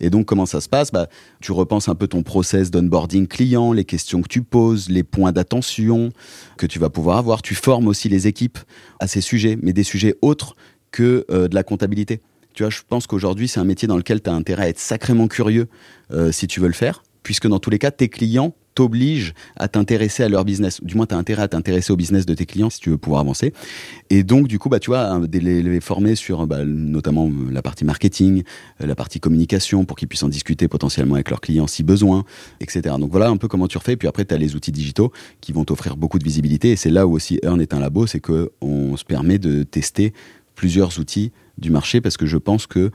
Et 0.00 0.10
donc, 0.10 0.26
comment 0.26 0.46
ça 0.46 0.60
se 0.60 0.68
passe? 0.68 0.92
Bah, 0.92 1.08
Tu 1.40 1.52
repenses 1.52 1.88
un 1.88 1.94
peu 1.94 2.06
ton 2.06 2.22
process 2.22 2.70
d'onboarding 2.70 3.26
client, 3.26 3.72
les 3.72 3.84
questions 3.84 4.22
que 4.22 4.28
tu 4.28 4.42
poses, 4.42 4.88
les 4.88 5.02
points 5.02 5.32
d'attention 5.32 6.10
que 6.56 6.66
tu 6.66 6.78
vas 6.78 6.90
pouvoir 6.90 7.18
avoir. 7.18 7.42
Tu 7.42 7.54
formes 7.54 7.88
aussi 7.88 8.08
les 8.08 8.26
équipes 8.26 8.58
à 9.00 9.06
ces 9.06 9.20
sujets, 9.20 9.58
mais 9.62 9.72
des 9.72 9.84
sujets 9.84 10.14
autres 10.22 10.54
que 10.90 11.24
euh, 11.30 11.48
de 11.48 11.54
la 11.54 11.62
comptabilité. 11.62 12.20
Tu 12.54 12.62
vois, 12.62 12.70
je 12.70 12.80
pense 12.88 13.06
qu'aujourd'hui, 13.06 13.48
c'est 13.48 13.60
un 13.60 13.64
métier 13.64 13.86
dans 13.86 13.96
lequel 13.96 14.20
tu 14.20 14.30
as 14.30 14.32
intérêt 14.32 14.64
à 14.64 14.68
être 14.68 14.80
sacrément 14.80 15.28
curieux 15.28 15.68
euh, 16.10 16.32
si 16.32 16.46
tu 16.46 16.60
veux 16.60 16.66
le 16.66 16.72
faire, 16.72 17.02
puisque 17.22 17.46
dans 17.46 17.58
tous 17.58 17.70
les 17.70 17.78
cas, 17.78 17.90
tes 17.90 18.08
clients 18.08 18.54
t'oblige 18.78 19.34
à 19.56 19.66
t'intéresser 19.66 20.22
à 20.22 20.28
leur 20.28 20.44
business. 20.44 20.80
Du 20.84 20.94
moins, 20.94 21.04
tu 21.04 21.12
as 21.12 21.18
intérêt 21.18 21.42
à 21.42 21.48
t'intéresser 21.48 21.92
au 21.92 21.96
business 21.96 22.26
de 22.26 22.34
tes 22.34 22.46
clients 22.46 22.70
si 22.70 22.78
tu 22.78 22.90
veux 22.90 22.96
pouvoir 22.96 23.22
avancer. 23.22 23.52
Et 24.08 24.22
donc, 24.22 24.46
du 24.46 24.60
coup, 24.60 24.68
bah, 24.68 24.78
tu 24.78 24.90
vois, 24.90 25.20
les, 25.32 25.80
former 25.80 26.14
sur 26.14 26.46
bah, 26.46 26.64
notamment 26.64 27.26
euh, 27.26 27.50
la 27.50 27.60
partie 27.60 27.84
marketing, 27.84 28.44
euh, 28.80 28.86
la 28.86 28.94
partie 28.94 29.18
communication 29.18 29.84
pour 29.84 29.96
qu'ils 29.96 30.06
puissent 30.06 30.22
en 30.22 30.28
discuter 30.28 30.68
potentiellement 30.68 31.16
avec 31.16 31.28
leurs 31.28 31.40
clients 31.40 31.66
si 31.66 31.82
besoin, 31.82 32.22
etc. 32.60 32.94
Donc 33.00 33.10
voilà 33.10 33.30
un 33.30 33.36
peu 33.36 33.48
comment 33.48 33.66
tu 33.66 33.78
refais. 33.78 33.96
Puis 33.96 34.06
après, 34.06 34.24
tu 34.24 34.32
as 34.32 34.38
les 34.38 34.54
outils 34.54 34.70
digitaux 34.70 35.10
qui 35.40 35.50
vont 35.52 35.64
t'offrir 35.64 35.96
beaucoup 35.96 36.20
de 36.20 36.24
visibilité. 36.24 36.70
Et 36.70 36.76
c'est 36.76 36.90
là 36.90 37.08
où 37.08 37.16
aussi 37.16 37.40
Earn 37.42 37.60
est 37.60 37.74
un 37.74 37.80
labo, 37.80 38.06
c'est 38.06 38.20
qu'on 38.20 38.96
se 38.96 39.04
permet 39.04 39.40
de 39.40 39.64
tester 39.64 40.12
plusieurs 40.54 41.00
outils 41.00 41.32
du 41.58 41.72
marché 41.72 42.00
parce 42.00 42.16
que 42.16 42.26
je 42.26 42.36
pense 42.36 42.68
que 42.68 42.92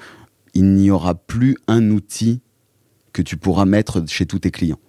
il 0.53 0.75
n'y 0.75 0.91
aura 0.91 1.13
plus 1.15 1.57
un 1.67 1.91
outil 1.91 2.39
que 3.11 3.21
tu 3.21 3.35
pourras 3.35 3.65
mettre 3.65 4.07
chez 4.07 4.25
tous 4.25 4.39
tes 4.39 4.51
clients 4.51 4.79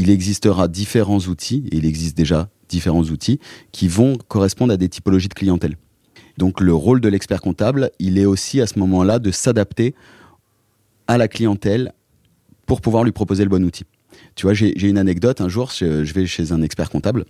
il 0.00 0.08
existera 0.08 0.66
différents 0.66 1.18
outils, 1.18 1.68
et 1.70 1.76
il 1.76 1.84
existe 1.84 2.16
déjà 2.16 2.48
différents 2.70 3.02
outils, 3.02 3.38
qui 3.70 3.86
vont 3.86 4.16
correspondre 4.28 4.72
à 4.72 4.78
des 4.78 4.88
typologies 4.88 5.28
de 5.28 5.34
clientèle. 5.34 5.76
Donc 6.38 6.62
le 6.62 6.72
rôle 6.72 7.02
de 7.02 7.08
l'expert 7.10 7.42
comptable, 7.42 7.90
il 7.98 8.16
est 8.16 8.24
aussi 8.24 8.62
à 8.62 8.66
ce 8.66 8.78
moment-là 8.78 9.18
de 9.18 9.30
s'adapter 9.30 9.94
à 11.06 11.18
la 11.18 11.28
clientèle 11.28 11.92
pour 12.64 12.80
pouvoir 12.80 13.04
lui 13.04 13.12
proposer 13.12 13.42
le 13.42 13.50
bon 13.50 13.62
outil. 13.62 13.84
Tu 14.36 14.46
vois, 14.46 14.54
j'ai 14.54 14.88
une 14.88 14.96
anecdote. 14.96 15.42
Un 15.42 15.50
jour, 15.50 15.70
je 15.70 16.12
vais 16.14 16.26
chez 16.26 16.52
un 16.52 16.62
expert 16.62 16.88
comptable. 16.88 17.26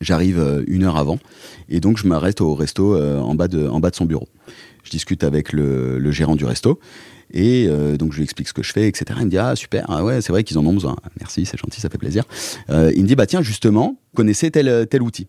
J'arrive 0.00 0.38
euh, 0.38 0.64
une 0.66 0.82
heure 0.82 0.96
avant 0.96 1.18
et 1.68 1.78
donc 1.78 1.98
je 1.98 2.06
m'arrête 2.06 2.40
au 2.40 2.54
resto 2.54 2.96
euh, 2.96 3.20
en, 3.20 3.34
bas 3.34 3.48
de, 3.48 3.70
son 3.92 4.06
bureau. 4.06 4.28
Je 4.82 4.90
discute 4.90 5.24
avec 5.24 5.52
le, 5.52 5.98
le 5.98 6.10
gérant 6.10 6.36
du 6.36 6.44
resto 6.44 6.80
et 7.34 7.66
euh, 7.68 7.96
donc 7.96 8.12
je 8.12 8.18
lui 8.18 8.24
explique 8.24 8.48
ce 8.48 8.54
que 8.54 8.62
je 8.62 8.72
fais, 8.72 8.88
etc. 8.88 9.18
Il 9.20 9.26
me 9.26 9.30
dit 9.30 9.38
ah 9.38 9.54
super, 9.56 9.84
ah 9.88 10.02
ouais 10.04 10.22
c'est 10.22 10.32
vrai 10.32 10.44
qu'ils 10.44 10.56
en 10.56 10.64
ont 10.64 10.72
besoin. 10.72 10.96
Merci, 11.20 11.44
c'est 11.44 11.58
gentil, 11.58 11.80
ça 11.80 11.90
fait 11.90 11.98
plaisir. 11.98 12.24
Euh, 12.70 12.92
il 12.94 13.02
me 13.02 13.08
dit 13.08 13.16
bah 13.16 13.26
tiens 13.26 13.42
justement, 13.42 13.98
connaissez 14.14 14.50
tel 14.50 14.86
tel 14.88 15.02
outil. 15.02 15.26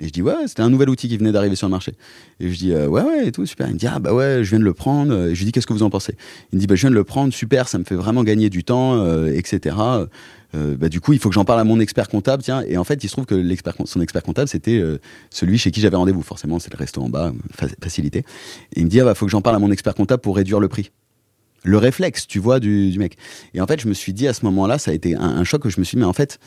Et 0.00 0.06
je 0.06 0.12
dis 0.12 0.22
ouais, 0.22 0.46
c'était 0.46 0.62
un 0.62 0.70
nouvel 0.70 0.90
outil 0.90 1.08
qui 1.08 1.16
venait 1.16 1.32
d'arriver 1.32 1.56
sur 1.56 1.66
le 1.66 1.72
marché. 1.72 1.94
Et 2.38 2.50
je 2.50 2.56
dis 2.56 2.72
euh, 2.72 2.86
ouais 2.86 3.02
ouais 3.02 3.28
et 3.28 3.32
tout 3.32 3.46
super. 3.46 3.66
Il 3.66 3.74
me 3.74 3.78
dit 3.78 3.86
ah 3.86 3.98
bah 3.98 4.12
ouais, 4.12 4.44
je 4.44 4.50
viens 4.50 4.60
de 4.60 4.64
le 4.64 4.74
prendre. 4.74 5.30
Je 5.32 5.38
lui 5.38 5.46
dis 5.46 5.52
qu'est-ce 5.52 5.66
que 5.66 5.72
vous 5.72 5.82
en 5.82 5.90
pensez? 5.90 6.14
Il 6.52 6.56
me 6.56 6.60
dit 6.60 6.66
bah 6.66 6.76
je 6.76 6.82
viens 6.82 6.90
de 6.90 6.94
le 6.94 7.04
prendre, 7.04 7.32
super, 7.32 7.66
ça 7.66 7.78
me 7.78 7.84
fait 7.84 7.96
vraiment 7.96 8.22
gagner 8.22 8.50
du 8.50 8.62
temps, 8.62 9.26
etc. 9.26 9.74
bah, 10.52 10.88
du 10.88 11.00
coup, 11.00 11.14
il 11.14 11.18
faut 11.18 11.30
que 11.30 11.34
j'en 11.34 11.46
parle 11.46 11.60
à 11.60 11.64
mon 11.64 11.80
expert 11.80 12.08
comptable. 12.08 12.42
Tiens, 12.42 12.62
et 12.68 12.76
en 12.76 12.84
fait, 12.84 13.02
il 13.02 13.08
se 13.08 13.14
trouve 13.14 13.24
que 13.24 13.42
son 13.86 14.00
expert 14.02 14.22
comptable, 14.22 14.48
c'était 14.48 14.82
celui 15.30 15.56
chez 15.56 15.70
qui 15.70 15.80
j'avais 15.80 15.96
rendez-vous. 15.96 16.22
Forcément, 16.22 16.58
c'est 16.58 16.72
le 16.72 16.76
resto 16.78 17.00
en 17.00 17.08
bas, 17.08 17.32
facilité. 17.82 18.20
Et 18.74 18.80
il 18.80 18.84
me 18.84 18.90
dit, 18.90 19.00
ah, 19.00 19.04
bah, 19.04 19.14
faut 19.14 19.24
que 19.24 19.32
j'en 19.32 19.42
parle 19.42 19.56
à 19.56 19.60
mon 19.60 19.72
expert 19.72 19.94
comptable 19.94 20.20
pour 20.20 20.36
réduire 20.36 20.60
le 20.60 20.68
prix 20.68 20.90
le 21.64 21.78
réflexe, 21.78 22.26
tu 22.26 22.38
vois, 22.38 22.60
du, 22.60 22.94
mec. 22.98 23.16
Et 23.54 23.60
en 23.60 23.66
fait, 23.66 23.80
je 23.80 23.88
me 23.88 23.94
suis 23.94 24.12
dit 24.12 24.28
à 24.28 24.32
ce 24.32 24.44
moment-là, 24.44 24.78
ça 24.78 24.90
a 24.90 24.94
été 24.94 25.14
un, 25.16 25.44
choc 25.44 25.62
que 25.62 25.70
je 25.70 25.80
me 25.80 25.84
suis 25.84 25.96
dit, 25.96 26.00
mais 26.00 26.06
en 26.06 26.12
fait, 26.12 26.38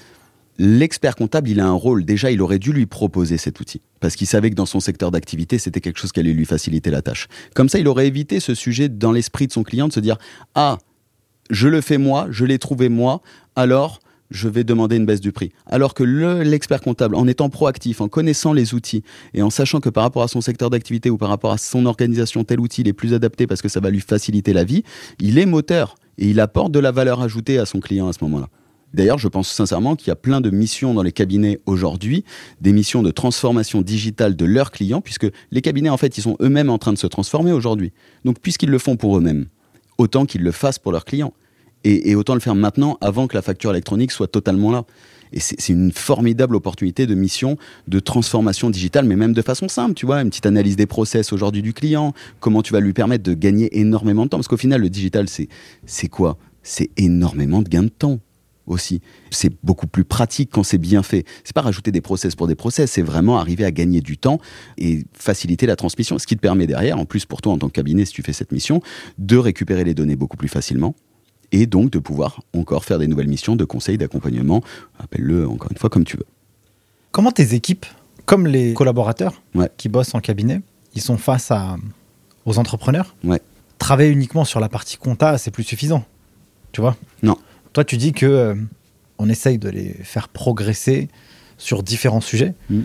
l'expert 0.58 1.16
comptable, 1.16 1.50
il 1.50 1.60
a 1.60 1.68
un 1.68 1.74
rôle. 1.74 2.06
Déjà, 2.06 2.32
il 2.32 2.42
aurait 2.42 2.60
dû 2.60 2.72
lui 2.72 2.86
proposer 2.86 3.38
cet 3.38 3.60
outil. 3.60 3.82
Parce 4.00 4.16
qu'il 4.16 4.28
savait 4.28 4.50
que 4.50 4.56
dans 4.56 4.66
son 4.66 4.80
secteur 4.80 5.12
d'activité, 5.12 5.58
c'était 5.58 5.82
quelque 5.82 6.00
chose 6.00 6.12
qui 6.12 6.20
allait 6.20 6.34
lui 6.34 6.46
faciliter 6.46 6.92
la 6.92 7.02
tâche. 7.02 7.28
Comme 7.56 7.70
ça, 7.70 7.80
il 7.80 7.88
aurait 7.88 8.08
évité 8.08 8.40
ce 8.40 8.56
sujet 8.56 8.90
dans 8.90 9.12
l'esprit 9.12 9.48
de 9.48 9.52
son 9.52 9.64
client 9.64 9.88
de 9.88 9.94
se 9.94 10.00
dire, 10.00 10.18
ah, 10.56 10.78
je 11.50 11.68
le 11.68 11.82
fais 11.82 11.98
moi, 11.98 12.28
je 12.30 12.46
l'ai 12.46 12.60
trouvé 12.60 12.90
moi, 12.90 13.22
alors 13.56 14.00
je 14.32 14.48
vais 14.48 14.64
demander 14.64 14.96
une 14.96 15.06
baisse 15.06 15.22
du 15.22 15.32
prix. 15.32 15.52
Alors 15.68 15.94
que 15.94 16.04
l'expert 16.04 16.82
comptable, 16.82 17.16
en 17.16 17.28
étant 17.28 17.50
proactif, 17.50 18.02
en 18.02 18.08
connaissant 18.08 18.54
les 18.54 18.74
outils 18.74 19.04
et 19.34 19.44
en 19.44 19.50
sachant 19.50 19.80
que 19.80 19.90
par 19.90 20.04
rapport 20.04 20.24
à 20.24 20.28
son 20.28 20.42
secteur 20.42 20.70
d'activité 20.70 21.10
ou 21.10 21.18
par 21.18 21.30
rapport 21.30 21.52
à 21.52 21.58
son 21.58 21.86
organisation, 21.86 22.44
tel 22.44 22.60
outil 22.60 22.82
est 22.86 22.94
plus 22.94 23.14
adapté 23.14 23.46
parce 23.46 23.62
que 23.62 23.70
ça 23.70 23.80
va 23.80 23.90
lui 23.90 24.00
faciliter 24.00 24.54
la 24.54 24.64
vie, 24.64 24.84
il 25.20 25.38
est 25.38 25.46
moteur 25.46 25.96
et 26.18 26.30
il 26.30 26.40
apporte 26.40 26.72
de 26.72 26.80
la 26.80 26.92
valeur 26.92 27.22
ajoutée 27.22 27.60
à 27.60 27.66
son 27.66 27.80
client 27.80 28.08
à 28.08 28.14
ce 28.14 28.24
moment-là. 28.24 28.48
D'ailleurs, 28.94 29.18
je 29.18 29.30
pense 29.30 29.50
sincèrement 29.50 29.96
qu'il 29.96 30.10
y 30.10 30.12
a 30.12 30.18
plein 30.18 30.42
de 30.42 30.50
missions 30.50 30.94
dans 30.94 31.04
les 31.04 31.14
cabinets 31.14 31.60
aujourd'hui, 31.66 32.26
des 32.60 32.74
missions 32.74 33.02
de 33.02 33.12
transformation 33.12 33.82
digitale 33.82 34.36
de 34.36 34.46
leurs 34.46 34.72
clients, 34.72 35.00
puisque 35.00 35.28
les 35.52 35.62
cabinets, 35.62 35.90
en 35.90 35.98
fait, 35.98 36.18
ils 36.18 36.22
sont 36.22 36.36
eux-mêmes 36.42 36.70
en 36.70 36.78
train 36.78 36.92
de 36.92 36.98
se 36.98 37.08
transformer 37.08 37.54
aujourd'hui. 37.54 37.94
Donc, 38.26 38.40
puisqu'ils 38.40 38.70
le 38.70 38.80
font 38.80 38.98
pour 38.98 39.18
eux-mêmes, 39.18 39.46
autant 39.98 40.26
qu'ils 40.26 40.44
le 40.44 40.52
fassent 40.52 40.80
pour 40.80 40.92
leurs 40.92 41.06
clients. 41.06 41.34
Et, 41.84 42.16
autant 42.16 42.34
le 42.36 42.40
faire 42.40 42.56
maintenant 42.56 42.98
avant 43.02 43.28
que 43.28 43.36
la 43.36 43.42
facture 43.42 43.72
électronique 43.72 44.12
soit 44.12 44.28
totalement 44.28 44.72
là. 44.72 44.86
Et 45.34 45.40
c'est 45.40 45.70
une 45.70 45.94
formidable 45.94 46.56
opportunité 46.58 47.08
de 47.08 47.16
mission 47.16 47.58
de 47.88 48.00
transformation 48.00 48.70
digitale, 48.70 49.06
mais 49.06 49.16
même 49.16 49.34
de 49.34 49.42
façon 49.42 49.70
simple, 49.70 49.94
tu 49.94 50.06
vois, 50.06 50.22
une 50.22 50.30
petite 50.30 50.46
analyse 50.46 50.76
des 50.76 50.86
process 50.86 51.32
aujourd'hui 51.32 51.62
du 51.62 51.74
client, 51.74 52.14
comment 52.42 52.62
tu 52.62 52.74
vas 52.74 52.82
lui 52.82 52.92
permettre 52.92 53.24
de 53.24 53.34
gagner 53.34 53.80
énormément 53.80 54.26
de 54.26 54.30
temps. 54.30 54.38
Parce 54.38 54.50
qu'au 54.50 54.58
final, 54.58 54.82
le 54.82 54.90
digital, 54.90 55.28
c'est 55.30 56.08
quoi? 56.10 56.38
C'est 56.64 56.90
énormément 56.98 57.62
de 57.62 57.70
gains 57.70 57.84
de 57.84 57.88
temps 57.90 58.20
aussi. 58.68 59.02
C'est 59.30 59.52
beaucoup 59.64 59.88
plus 59.88 60.04
pratique 60.04 60.50
quand 60.52 60.64
c'est 60.64 60.78
bien 60.78 61.02
fait. 61.02 61.26
C'est 61.44 61.54
pas 61.54 61.62
rajouter 61.62 61.92
des 61.92 62.02
process 62.02 62.36
pour 62.36 62.48
des 62.48 62.56
process, 62.56 62.92
c'est 62.92 63.02
vraiment 63.02 63.40
arriver 63.40 63.66
à 63.66 63.72
gagner 63.72 64.02
du 64.02 64.18
temps 64.18 64.40
et 64.78 65.06
faciliter 65.14 65.66
la 65.66 65.76
transmission. 65.76 66.20
Ce 66.20 66.28
qui 66.28 66.36
te 66.36 66.42
permet 66.42 66.68
derrière, 66.68 67.00
en 67.00 67.06
plus 67.06 67.26
pour 67.26 67.42
toi 67.42 67.54
en 67.54 67.58
tant 67.58 67.68
que 67.68 67.74
cabinet, 67.74 68.06
si 68.06 68.14
tu 68.14 68.22
fais 68.22 68.34
cette 68.34 68.52
mission, 68.52 68.82
de 69.18 69.38
récupérer 69.38 69.84
les 69.84 69.94
données 69.94 70.16
beaucoup 70.16 70.38
plus 70.38 70.50
facilement 70.50 70.96
et 71.52 71.66
donc 71.66 71.90
de 71.92 72.00
pouvoir 72.00 72.42
encore 72.54 72.86
faire 72.86 73.00
des 73.00 73.08
nouvelles 73.08 73.28
missions 73.28 73.56
de 73.56 73.66
conseil, 73.66 73.98
d'accompagnement, 73.98 74.62
appelle-le 75.00 75.48
encore 75.48 75.72
une 75.72 75.78
fois 75.78 75.90
comme 75.90 76.06
tu 76.06 76.18
veux. 76.18 76.26
Comment 77.12 77.32
tes 77.32 77.54
équipes, 77.54 77.86
comme 78.26 78.48
les 78.48 78.74
collaborateurs 78.74 79.42
qui 79.78 79.90
bossent 79.90 80.16
en 80.16 80.22
cabinet, 80.22 80.62
ils 80.96 81.02
sont 81.02 81.18
face 81.18 81.52
à, 81.52 81.78
aux 82.46 82.58
entrepreneurs 82.58 83.16
ouais. 83.24 83.42
Travailler 83.80 84.12
uniquement 84.12 84.46
sur 84.46 84.60
la 84.60 84.70
partie 84.70 84.98
compta, 84.98 85.38
c'est 85.40 85.50
plus 85.50 85.64
suffisant. 85.64 86.06
Tu 86.72 86.82
vois? 86.82 86.96
Non. 87.24 87.36
Toi, 87.74 87.84
tu 87.84 87.98
dis 87.98 88.14
que 88.14 88.26
euh, 88.28 88.56
on 89.18 89.28
essaye 89.28 89.58
de 89.58 89.70
les 89.70 89.94
faire 90.04 90.30
progresser 90.30 91.10
sur 91.58 91.82
différents 91.82 92.22
sujets. 92.22 92.54
Mm. 92.70 92.82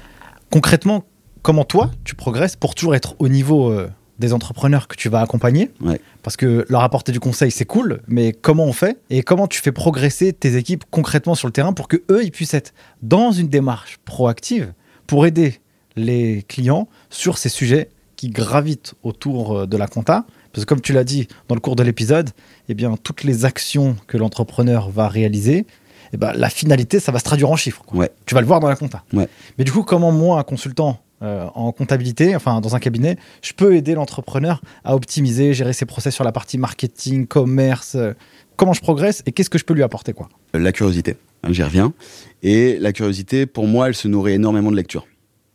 Concrètement, 0.51 1.05
comment 1.43 1.65
toi, 1.65 1.91
tu 2.05 2.15
progresses 2.15 2.57
pour 2.57 2.75
toujours 2.75 2.95
être 2.95 3.15
au 3.19 3.29
niveau 3.29 3.71
euh, 3.71 3.91
des 4.19 4.33
entrepreneurs 4.33 4.89
que 4.89 4.97
tu 4.97 5.09
vas 5.09 5.21
accompagner. 5.21 5.71
Parce 6.23 6.37
que 6.37 6.67
leur 6.69 6.83
apporter 6.83 7.13
du 7.13 7.21
conseil, 7.21 7.51
c'est 7.51 7.65
cool, 7.65 8.01
mais 8.09 8.33
comment 8.33 8.65
on 8.65 8.73
fait 8.73 8.99
Et 9.11 9.23
comment 9.23 9.47
tu 9.47 9.61
fais 9.61 9.73
progresser 9.73 10.33
tes 10.33 10.57
équipes 10.57 10.85
concrètement 10.91 11.35
sur 11.35 11.49
le 11.49 11.53
terrain 11.53 11.73
pour 11.73 11.89
que 11.89 11.99
eux, 12.11 12.25
ils 12.25 12.33
puissent 12.33 12.55
être 12.55 12.73
dans 13.03 13.33
une 13.33 13.49
démarche 13.49 13.99
proactive 14.05 14.73
pour 15.07 15.27
aider 15.27 15.61
les 15.97 16.45
clients 16.49 16.89
sur 17.11 17.39
ces 17.39 17.49
sujets 17.49 17.89
qui 18.17 18.29
gravitent 18.31 18.95
autour 19.03 19.59
euh, 19.59 19.67
de 19.67 19.77
la 19.77 19.87
compta? 19.87 20.25
Parce 20.53 20.65
que 20.65 20.69
comme 20.69 20.81
tu 20.81 20.93
l'as 20.93 21.05
dit 21.05 21.29
dans 21.49 21.55
le 21.55 21.61
cours 21.61 21.77
de 21.77 21.83
l'épisode, 21.83 22.31
eh 22.69 22.75
bien 22.75 22.97
toutes 23.03 23.25
les 23.25 23.45
actions 23.45 23.97
que 24.07 24.17
l'entrepreneur 24.17 24.91
va 24.91 25.09
réaliser, 25.09 25.67
eh 26.13 26.17
ben, 26.17 26.33
la 26.35 26.49
finalité, 26.49 27.01
ça 27.01 27.13
va 27.13 27.19
se 27.19 27.25
traduire 27.25 27.51
en 27.51 27.57
chiffres. 27.57 27.83
Tu 28.25 28.35
vas 28.35 28.41
le 28.41 28.47
voir 28.47 28.61
dans 28.61 28.69
la 28.69 28.77
compta. 28.77 29.05
Mais 29.13 29.65
du 29.65 29.73
coup, 29.73 29.83
comment 29.83 30.13
moi, 30.13 30.39
un 30.39 30.45
consultant 30.45 31.01
euh, 31.23 31.47
en 31.55 31.73
comptabilité, 31.73 32.37
enfin 32.37 32.61
dans 32.61 32.77
un 32.77 32.79
cabinet, 32.79 33.17
je 33.43 33.53
peux 33.53 33.75
aider 33.75 33.95
l'entrepreneur 33.95 34.61
à 34.85 34.95
optimiser, 34.95 35.55
gérer 35.55 35.73
ses 35.73 35.87
process 35.87 36.15
sur 36.15 36.25
la 36.25 36.33
partie 36.33 36.59
marketing, 36.59 37.27
commerce, 37.27 37.95
euh, 37.95 38.13
comment 38.57 38.75
je 38.75 38.83
progresse 38.83 39.23
et 39.27 39.33
qu'est-ce 39.33 39.51
que 39.51 39.59
je 39.59 39.65
peux 39.65 39.75
lui 39.75 39.83
apporter 39.83 40.13
quoi 40.13 40.29
La 40.53 40.73
curiosité, 40.73 41.17
hein, 41.43 41.53
j'y 41.53 41.63
reviens. 41.63 41.95
Et 42.43 42.79
la 42.79 42.93
curiosité, 42.93 43.47
pour 43.47 43.67
moi, 43.67 43.89
elle 43.89 43.95
se 43.95 44.09
nourrit 44.09 44.33
énormément 44.33 44.71
de 44.71 44.77
lecture. 44.77 45.07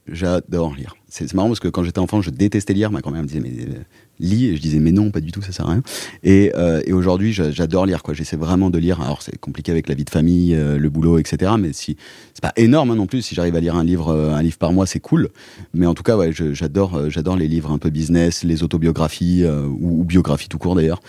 J'adore 0.07 0.73
lire. 0.73 0.95
C'est 1.11 1.33
marrant 1.33 1.49
parce 1.49 1.59
que 1.59 1.67
quand 1.67 1.83
j'étais 1.83 1.99
enfant, 1.99 2.21
je 2.21 2.29
détestais 2.29 2.73
lire. 2.73 2.89
Ma 2.89 3.01
grand-mère 3.01 3.21
me 3.21 3.27
disait 3.27 3.41
mais 3.41 3.49
euh, 3.49 3.83
lis 4.21 4.45
et 4.45 4.55
je 4.55 4.61
disais 4.61 4.79
mais 4.79 4.93
non, 4.93 5.11
pas 5.11 5.19
du 5.19 5.33
tout, 5.33 5.41
ça 5.41 5.51
sert 5.51 5.67
à 5.67 5.73
rien. 5.73 5.83
Et, 6.23 6.53
euh, 6.55 6.81
aujourd'hui, 6.93 7.33
j'adore 7.33 7.85
lire. 7.85 8.01
quoi. 8.01 8.13
J'essaie 8.13 8.37
vraiment 8.37 8.69
de 8.69 8.77
lire. 8.77 9.01
Alors 9.01 9.21
c'est 9.21 9.37
compliqué 9.37 9.73
avec 9.73 9.89
la 9.89 9.95
vie 9.95 10.05
de 10.05 10.09
famille, 10.09 10.55
euh, 10.55 10.77
le 10.77 10.89
boulot, 10.89 11.19
etc. 11.19 11.51
Mais 11.59 11.73
si 11.73 11.97
c'est 12.33 12.41
pas 12.41 12.53
énorme 12.55 12.91
hein, 12.91 12.95
non 12.95 13.07
plus. 13.07 13.21
Si 13.21 13.35
j'arrive 13.35 13.57
à 13.57 13.59
lire 13.59 13.75
un 13.75 13.83
livre, 13.83 14.09
un 14.13 14.41
livre 14.41 14.57
par 14.57 14.71
mois, 14.71 14.85
c'est 14.85 15.01
cool. 15.01 15.27
Mais 15.73 15.85
en 15.85 15.93
tout 15.93 16.03
cas, 16.03 16.17
j'adore, 16.31 17.09
j'adore 17.09 17.35
les 17.35 17.49
livres 17.49 17.71
un 17.71 17.77
peu 17.77 17.89
business, 17.89 18.45
les 18.45 18.63
autobiographies 18.63 19.43
ou, 19.45 20.05
biographies 20.05 20.47
tout 20.47 20.59
court 20.59 20.75
d'ailleurs 20.75 21.01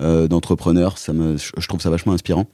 d'entrepreneurs. 0.00 0.96
Je 0.98 1.66
trouve 1.66 1.82
ça 1.82 1.90
vachement 1.90 2.14
inspirant. 2.14 2.46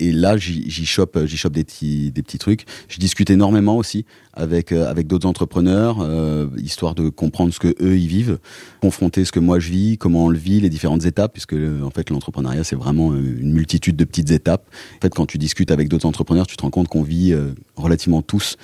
Et 0.00 0.12
là, 0.12 0.36
j'y 0.38 0.86
chope, 0.86 1.18
j'y 1.26 1.36
chope 1.36 1.52
des 1.52 1.64
petits, 1.64 2.38
trucs. 2.38 2.64
Je 2.88 2.98
discute 2.98 3.28
énormément 3.28 3.76
aussi 3.76 4.06
avec 4.32 4.72
euh, 4.72 4.88
avec 4.88 5.06
d'autres 5.06 5.28
entrepreneurs, 5.28 5.98
euh, 6.00 6.46
histoire 6.56 6.94
de 6.94 7.10
comprendre 7.10 7.52
ce 7.52 7.58
que 7.58 7.68
eux 7.82 7.98
ils 7.98 8.06
vivent, 8.06 8.38
confronter 8.80 9.24
ce 9.26 9.32
que 9.32 9.40
moi 9.40 9.58
je 9.58 9.70
vis, 9.70 9.98
comment 9.98 10.24
on 10.24 10.28
le 10.28 10.38
vit, 10.38 10.60
les 10.60 10.70
différentes 10.70 11.04
étapes, 11.04 11.32
puisque 11.32 11.54
en 11.54 11.90
fait 11.90 12.08
l'entrepreneuriat 12.08 12.64
c'est 12.64 12.76
vraiment 12.76 13.14
une 13.14 13.52
multitude 13.52 13.96
de 13.96 14.04
petites 14.04 14.30
étapes. 14.30 14.66
En 14.96 15.00
fait, 15.02 15.14
quand 15.14 15.26
tu 15.26 15.36
discutes 15.36 15.70
avec 15.70 15.88
d'autres 15.88 16.06
entrepreneurs, 16.06 16.46
tu 16.46 16.56
te 16.56 16.62
rends 16.62 16.70
compte 16.70 16.88
qu'on 16.88 17.02
vit 17.02 17.34
relativement 17.76 18.22
tous 18.22 18.56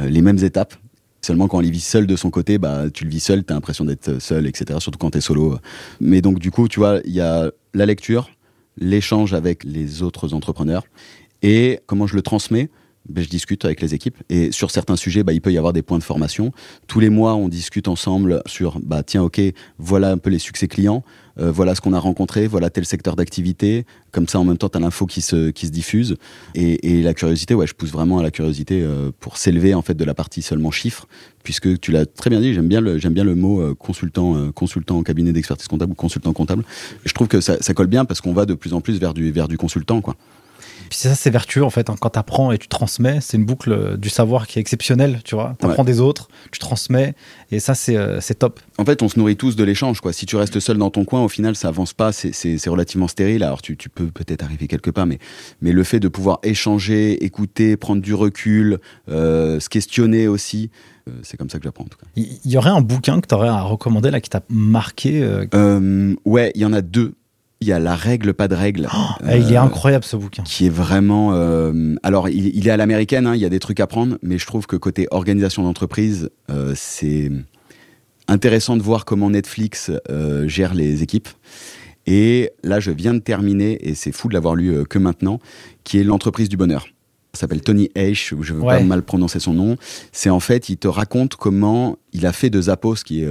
les 0.00 0.22
mêmes 0.22 0.42
étapes. 0.42 0.74
Seulement 1.20 1.48
quand 1.48 1.58
on 1.58 1.60
les 1.60 1.70
vit 1.70 1.80
seul 1.80 2.06
de 2.06 2.16
son 2.16 2.30
côté, 2.30 2.58
bah 2.58 2.88
tu 2.90 3.04
le 3.04 3.10
vis 3.10 3.20
seul, 3.20 3.44
t'as 3.44 3.54
l'impression 3.54 3.84
d'être 3.84 4.20
seul, 4.20 4.46
etc. 4.46 4.78
Surtout 4.80 4.98
quand 4.98 5.10
t'es 5.10 5.20
solo. 5.20 5.58
Mais 6.00 6.22
donc 6.22 6.38
du 6.38 6.50
coup, 6.50 6.68
tu 6.68 6.78
vois, 6.78 7.00
il 7.04 7.12
y 7.12 7.20
a 7.20 7.50
la 7.74 7.86
lecture, 7.86 8.30
l'échange 8.80 9.34
avec 9.34 9.64
les 9.64 10.02
autres 10.02 10.34
entrepreneurs 10.34 10.84
et 11.42 11.80
comment 11.86 12.06
je 12.06 12.16
le 12.16 12.22
transmets? 12.22 12.68
Ben, 13.08 13.24
je 13.24 13.30
discute 13.30 13.64
avec 13.64 13.80
les 13.80 13.94
équipes 13.94 14.18
et 14.28 14.52
sur 14.52 14.70
certains 14.70 14.96
sujets, 14.96 15.22
bah, 15.22 15.32
il 15.32 15.40
peut 15.40 15.52
y 15.52 15.56
avoir 15.56 15.72
des 15.72 15.80
points 15.80 15.98
de 15.98 16.02
formation. 16.02 16.52
Tous 16.88 17.00
les 17.00 17.08
mois, 17.08 17.36
on 17.36 17.48
discute 17.48 17.88
ensemble 17.88 18.42
sur, 18.44 18.80
bah, 18.80 19.02
tiens, 19.02 19.22
ok, 19.22 19.40
voilà 19.78 20.10
un 20.10 20.18
peu 20.18 20.28
les 20.28 20.38
succès 20.38 20.68
clients, 20.68 21.02
euh, 21.40 21.50
voilà 21.50 21.74
ce 21.74 21.80
qu'on 21.80 21.92
a 21.92 21.98
rencontré, 21.98 22.46
voilà 22.46 22.70
tel 22.70 22.84
secteur 22.84 23.16
d'activité. 23.16 23.86
Comme 24.12 24.26
ça, 24.26 24.38
en 24.38 24.44
même 24.44 24.58
temps, 24.58 24.68
tu 24.68 24.76
as 24.76 24.80
l'info 24.80 25.06
qui 25.06 25.20
se, 25.20 25.50
qui 25.50 25.66
se 25.66 25.70
diffuse. 25.70 26.16
Et, 26.54 27.02
la 27.02 27.14
curiosité, 27.14 27.54
ouais, 27.54 27.66
je 27.66 27.74
pousse 27.74 27.90
vraiment 27.90 28.18
à 28.18 28.22
la 28.22 28.30
curiosité 28.30 28.82
euh, 28.82 29.10
pour 29.20 29.36
s'élever 29.36 29.74
en 29.74 29.82
fait 29.82 29.94
de 29.94 30.04
la 30.04 30.14
partie 30.14 30.42
seulement 30.42 30.70
chiffres, 30.70 31.06
puisque 31.42 31.80
tu 31.80 31.92
l'as 31.92 32.06
très 32.06 32.30
bien 32.30 32.40
dit, 32.40 32.54
j'aime 32.54 32.68
bien 32.68 32.80
le, 32.80 32.96
bien 32.96 33.24
le 33.24 33.34
mot 33.34 33.60
euh, 33.60 33.74
consultant, 33.74 34.50
consultant 34.52 34.98
en 34.98 35.02
cabinet 35.02 35.32
d'expertise 35.32 35.68
comptable 35.68 35.92
ou 35.92 35.94
consultant 35.94 36.32
comptable. 36.32 36.64
je 37.04 37.12
trouve 37.12 37.28
que 37.28 37.40
ça, 37.40 37.56
ça 37.60 37.74
colle 37.74 37.86
bien 37.86 38.04
parce 38.04 38.20
qu'on 38.20 38.32
va 38.32 38.46
de 38.46 38.54
plus 38.54 38.74
en 38.74 38.80
plus 38.80 38.98
vers 38.98 39.14
du, 39.14 39.30
vers 39.30 39.48
du 39.48 39.56
consultant, 39.56 40.00
quoi. 40.00 40.16
Puis 40.88 40.98
ça, 40.98 41.14
c'est 41.14 41.30
vertueux 41.30 41.64
en 41.64 41.70
fait. 41.70 41.90
Hein. 41.90 41.96
Quand 42.00 42.10
tu 42.10 42.18
apprends 42.18 42.52
et 42.52 42.58
tu 42.58 42.68
transmets, 42.68 43.18
c'est 43.20 43.36
une 43.36 43.44
boucle 43.44 43.72
euh, 43.72 43.96
du 43.96 44.08
savoir 44.08 44.46
qui 44.46 44.58
est 44.58 44.62
exceptionnelle, 44.62 45.20
tu 45.24 45.34
vois. 45.34 45.56
Tu 45.60 45.66
apprends 45.66 45.84
des 45.84 46.00
autres, 46.00 46.28
tu 46.50 46.58
transmets, 46.58 47.14
et 47.50 47.60
ça, 47.60 47.74
euh, 47.90 48.18
c'est 48.20 48.38
top. 48.38 48.60
En 48.78 48.84
fait, 48.84 49.02
on 49.02 49.08
se 49.08 49.18
nourrit 49.18 49.36
tous 49.36 49.56
de 49.56 49.64
l'échange, 49.64 50.00
quoi. 50.00 50.12
Si 50.12 50.26
tu 50.26 50.36
restes 50.36 50.60
seul 50.60 50.78
dans 50.78 50.90
ton 50.90 51.04
coin, 51.04 51.22
au 51.22 51.28
final, 51.28 51.56
ça 51.56 51.68
avance 51.68 51.92
pas, 51.92 52.12
c'est 52.12 52.68
relativement 52.68 53.08
stérile. 53.08 53.42
Alors, 53.42 53.62
tu, 53.62 53.76
tu 53.76 53.88
peux 53.88 54.06
peut-être 54.06 54.42
arriver 54.42 54.66
quelque 54.66 54.90
part, 54.90 55.06
mais, 55.06 55.18
mais 55.60 55.72
le 55.72 55.84
fait 55.84 56.00
de 56.00 56.08
pouvoir 56.08 56.38
échanger, 56.42 57.24
écouter, 57.24 57.76
prendre 57.76 58.02
du 58.02 58.14
recul, 58.14 58.78
euh, 59.08 59.60
se 59.60 59.68
questionner 59.68 60.28
aussi, 60.28 60.70
c'est 61.22 61.38
comme 61.38 61.48
ça 61.48 61.56
que 61.58 61.64
j'apprends 61.64 61.84
en 61.84 61.88
tout 61.88 61.96
cas. 61.96 62.06
Il 62.16 62.38
y, 62.44 62.58
aurait 62.58 62.68
un 62.68 62.82
bouquin 62.82 63.22
que 63.22 63.26
tu 63.26 63.34
aurais 63.34 63.48
à 63.48 63.62
recommander 63.62 64.10
là 64.10 64.20
qui 64.20 64.28
t'a 64.28 64.42
marqué 64.50 65.22
Ouais, 66.26 66.52
il 66.54 66.60
y 66.60 66.64
en 66.66 66.74
a 66.74 66.82
deux. 66.82 67.14
Il 67.60 67.66
y 67.66 67.72
a 67.72 67.80
la 67.80 67.96
règle, 67.96 68.34
pas 68.34 68.46
de 68.46 68.54
règle. 68.54 68.88
Oh, 68.94 69.24
il 69.24 69.52
est 69.52 69.56
euh, 69.56 69.62
incroyable 69.62 70.04
ce 70.04 70.16
bouquin. 70.16 70.44
Qui 70.44 70.66
est 70.66 70.70
vraiment. 70.70 71.32
Euh, 71.32 71.96
alors, 72.04 72.28
il, 72.28 72.66
est 72.66 72.70
à 72.70 72.76
l'américaine. 72.76 73.26
Hein, 73.26 73.34
il 73.34 73.40
y 73.40 73.44
a 73.44 73.48
des 73.48 73.58
trucs 73.58 73.80
à 73.80 73.88
prendre, 73.88 74.16
mais 74.22 74.38
je 74.38 74.46
trouve 74.46 74.66
que 74.66 74.76
côté 74.76 75.08
organisation 75.10 75.64
d'entreprise, 75.64 76.30
euh, 76.50 76.72
c'est 76.76 77.32
intéressant 78.28 78.76
de 78.76 78.82
voir 78.82 79.04
comment 79.04 79.30
Netflix 79.30 79.90
gère 80.44 80.74
les 80.74 81.02
équipes. 81.02 81.28
Et 82.06 82.52
là, 82.62 82.78
je 82.78 82.90
viens 82.90 83.12
de 83.12 83.18
terminer, 83.18 83.88
et 83.88 83.94
c'est 83.94 84.12
fou 84.12 84.28
de 84.28 84.34
l'avoir 84.34 84.54
lu 84.54 84.84
que 84.88 84.98
maintenant, 84.98 85.40
qui 85.82 85.98
est 85.98 86.04
l'entreprise 86.04 86.48
du 86.48 86.56
bonheur 86.56 86.86
s'appelle 87.34 87.60
Tony 87.60 87.88
H, 87.94 88.34
je 88.40 88.52
ne 88.52 88.58
veux 88.58 88.64
pas 88.64 88.80
mal 88.80 89.02
prononcer 89.02 89.38
son 89.38 89.54
nom. 89.54 89.76
C'est 90.10 90.28
en 90.28 90.40
fait, 90.40 90.68
il 90.70 90.76
te 90.76 90.88
raconte 90.88 91.36
comment 91.36 91.96
il 92.12 92.26
a 92.26 92.32
fait 92.32 92.50
de 92.50 92.60
Zappos, 92.60 92.96
qui 93.04 93.22
est 93.22 93.28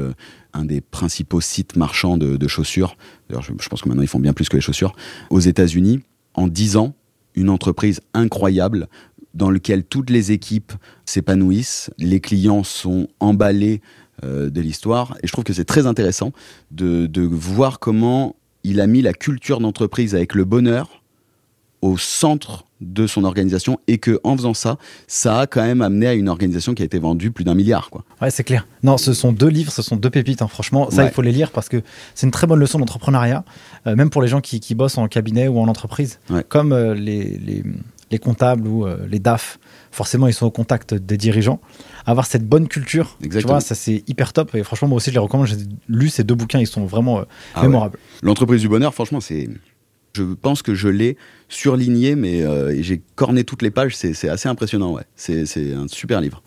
un 0.58 0.66
des 0.66 0.82
principaux 0.82 1.41
sites 1.41 1.76
marchands 1.76 2.18
de, 2.18 2.47
chaussures. 2.47 2.97
D'ailleurs, 3.30 3.43
je, 3.43 3.70
pense 3.70 3.82
que 3.82 3.89
maintenant 3.89 4.03
ils 4.03 4.08
font 4.08 4.20
bien 4.20 4.34
plus 4.34 4.49
que 4.49 4.58
les 4.58 4.62
chaussures. 4.62 4.95
Aux 5.30 5.39
États-Unis, 5.39 6.01
en 6.34 6.47
10 6.47 6.78
ans, 6.78 6.95
une 7.36 7.49
entreprise 7.49 8.01
incroyable 8.14 8.88
dans 9.34 9.51
laquelle 9.51 9.84
toutes 9.84 10.10
les 10.10 10.32
équipes 10.32 10.74
s'épanouissent, 11.05 11.91
les 11.97 12.20
clients 12.20 12.64
sont 12.64 13.08
emballés 13.20 13.82
euh, 14.24 14.49
de 14.49 14.62
l'histoire. 14.62 15.16
Et 15.22 15.28
je 15.28 15.32
trouve 15.32 15.43
que 15.43 15.53
c'est 15.53 15.66
très 15.66 15.86
intéressant 15.86 16.32
de, 16.72 17.05
de 17.05 17.22
voir 17.22 17.80
comment 17.80 18.36
il 18.64 18.82
a 18.82 18.88
mis 18.88 19.01
la 19.01 19.14
culture 19.14 19.60
d'entreprise 19.60 20.16
avec 20.16 20.34
le 20.34 20.43
bonheur 20.43 21.03
au 21.82 21.97
centre 21.97 22.66
de 22.82 23.08
son 23.08 23.24
organisation 23.24 23.80
et 23.88 23.98
que 23.98 24.20
en 24.24 24.36
faisant 24.36 24.54
ça, 24.54 24.78
ça 25.08 25.40
a 25.40 25.48
quand 25.48 25.64
même 25.64 25.82
amené 25.82 26.08
à 26.08 26.14
une 26.14 26.30
organisation 26.30 26.74
qui 26.74 26.84
a 26.84 26.86
été 26.86 27.00
vendue 27.00 27.32
plus 27.32 27.44
d'un 27.44 27.56
milliard. 27.56 27.90
Quoi. 27.90 28.04
Ouais, 28.22 28.30
c'est 28.30 28.44
clair. 28.44 28.68
Non, 28.84 28.98
ce 28.98 29.14
sont 29.14 29.32
deux 29.32 29.48
livres, 29.48 29.72
ce 29.72 29.82
sont 29.82 29.96
deux 29.96 30.10
pépites. 30.10 30.42
Hein. 30.42 30.48
Franchement, 30.48 30.90
ça, 30.92 31.06
il 31.06 31.12
faut 31.12 31.22
les 31.22 31.32
lire 31.32 31.52
parce 31.52 31.70
que 31.70 31.82
c'est 32.14 32.28
une 32.28 32.32
très 32.32 32.48
bonne 32.48 32.60
leçon 32.60 32.80
d'entrepreneuriat, 32.80 33.44
euh, 33.88 33.96
même 33.96 34.10
pour 34.10 34.22
les 34.22 34.28
gens 34.28 34.42
qui, 34.42 34.76
bossent 34.76 34.98
en 34.98 35.08
cabinet 35.08 35.48
ou 35.48 35.60
en 35.60 35.68
entreprise, 35.68 36.20
comme 36.50 36.72
euh, 36.72 36.94
les, 36.94 37.64
les, 38.12 38.20
comptables 38.20 38.68
ou 38.68 38.86
euh, 38.86 39.08
les 39.10 39.20
DAF. 39.20 39.60
Forcément, 39.92 40.28
ils 40.28 40.34
sont 40.34 40.46
au 40.46 40.52
contact 40.52 40.94
des 40.94 41.18
dirigeants. 41.18 41.60
Avoir 42.06 42.28
cette 42.28 42.48
bonne 42.48 42.68
culture, 42.68 43.18
tu 43.22 43.40
vois, 43.40 43.60
ça 43.60 43.74
c'est 43.74 44.04
hyper 44.08 44.34
top. 44.34 44.54
Et 44.54 44.64
franchement, 44.64 44.88
moi 44.88 44.98
aussi, 44.98 45.10
je 45.10 45.16
les 45.16 45.20
recommande. 45.20 45.48
J'ai 45.48 45.56
lu 45.88 46.10
ces 46.10 46.24
deux 46.24 46.36
bouquins, 46.36 46.60
ils 46.60 46.68
sont 46.68 46.86
vraiment 46.86 47.24
ah 47.56 47.64
mémorables. 47.64 47.98
L'entreprise 48.22 48.62
du 48.62 48.70
bonheur, 48.70 48.94
franchement, 48.94 49.20
c'est 49.20 49.50
je 50.18 50.24
pense 50.24 50.61
que 50.61 50.74
je 50.74 50.88
l'ai 50.88 51.18
surligné, 51.49 52.15
mais 52.15 52.41
euh, 52.41 52.82
j'ai 52.82 53.01
corné 53.15 53.43
toutes 53.43 53.61
les 53.61 53.72
pages. 53.72 53.95
C'est 53.95 54.30
assez 54.30 54.49
impressionnant, 54.49 54.91
ouais. 54.91 55.03
C'est 55.15 55.74
un 55.74 55.88
super 55.88 56.22
livre. 56.22 56.41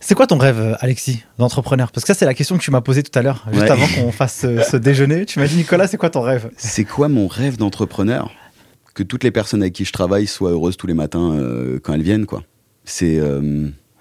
C'est 0.00 0.16
quoi 0.16 0.26
ton 0.26 0.38
rêve, 0.38 0.58
euh, 0.58 0.74
Alexis, 0.80 1.22
d'entrepreneur? 1.38 1.92
Parce 1.92 2.04
que 2.04 2.12
ça, 2.12 2.18
c'est 2.18 2.24
la 2.24 2.34
question 2.34 2.58
que 2.58 2.62
tu 2.62 2.72
m'as 2.72 2.80
posée 2.80 3.04
tout 3.04 3.16
à 3.16 3.22
l'heure, 3.22 3.46
juste 3.52 3.70
avant 3.70 3.86
qu'on 3.86 4.10
fasse 4.12 4.42
euh, 4.44 4.60
ce, 4.62 4.76
déjeuner. 4.76 5.26
Tu 5.26 5.38
m'as 5.38 5.46
dit, 5.46 5.56
Nicolas, 5.56 5.86
c'est 5.86 5.96
quoi 5.96 6.10
ton 6.10 6.22
rêve? 6.22 6.50
C'est 6.56 6.84
quoi 6.84 7.08
mon 7.08 7.28
rêve 7.28 7.56
d'entrepreneur? 7.56 8.32
Que 8.94 9.04
toutes 9.04 9.22
les 9.22 9.30
personnes 9.30 9.62
avec 9.62 9.74
qui 9.74 9.84
je 9.84 9.92
travaille 9.92 10.26
soient 10.26 10.50
heureuses 10.50 10.76
tous 10.76 10.86
les 10.86 10.94
matins 10.94 11.38
quand 11.82 11.94
elles 11.94 12.02
viennent, 12.02 12.26
quoi. 12.26 12.42
C'est 12.84 13.20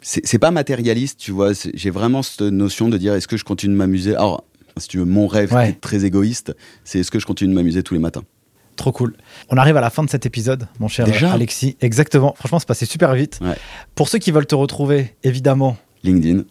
c'est 0.02 0.40
pas 0.40 0.52
matérialiste, 0.52 1.18
tu 1.20 1.32
vois. 1.32 1.52
J'ai 1.54 1.92
vraiment 1.92 2.24
cette 2.24 2.42
notion 2.42 2.90
de 2.90 2.98
dire, 2.98 3.14
est-ce 3.14 3.28
que 3.28 3.38
je 3.38 3.46
continue 3.46 3.74
de 3.74 3.78
m'amuser? 3.78 4.16
Alors, 4.16 4.44
si 4.76 4.88
tu 4.88 4.98
veux, 4.98 5.06
mon 5.06 5.28
rêve 5.28 5.56
très 5.80 6.04
égoïste, 6.04 6.54
c'est 6.84 7.00
est-ce 7.00 7.12
que 7.12 7.20
je 7.20 7.26
continue 7.26 7.52
de 7.52 7.56
m'amuser 7.56 7.84
tous 7.84 7.94
les 7.94 8.00
matins? 8.00 8.24
Trop 8.82 8.92
cool. 8.92 9.16
On 9.50 9.58
arrive 9.58 9.78
à 9.78 9.82
la 9.82 9.92
fin 9.92 10.04
de 10.04 10.10
cet 10.10 10.26
épisode, 10.26 10.68
mon 10.80 10.88
cher 10.88 11.06
Alexis. 11.32 11.78
Exactement. 11.82 12.34
Franchement, 12.36 12.58
c'est 12.58 12.68
passé 12.68 12.88
super 12.88 13.14
vite. 13.14 13.40
Pour 13.94 14.10
ceux 14.10 14.18
qui 14.18 14.32
veulent 14.32 14.48
te 14.48 14.56
retrouver, 14.56 15.16
évidemment. 15.24 15.78
LinkedIn. 16.04 16.46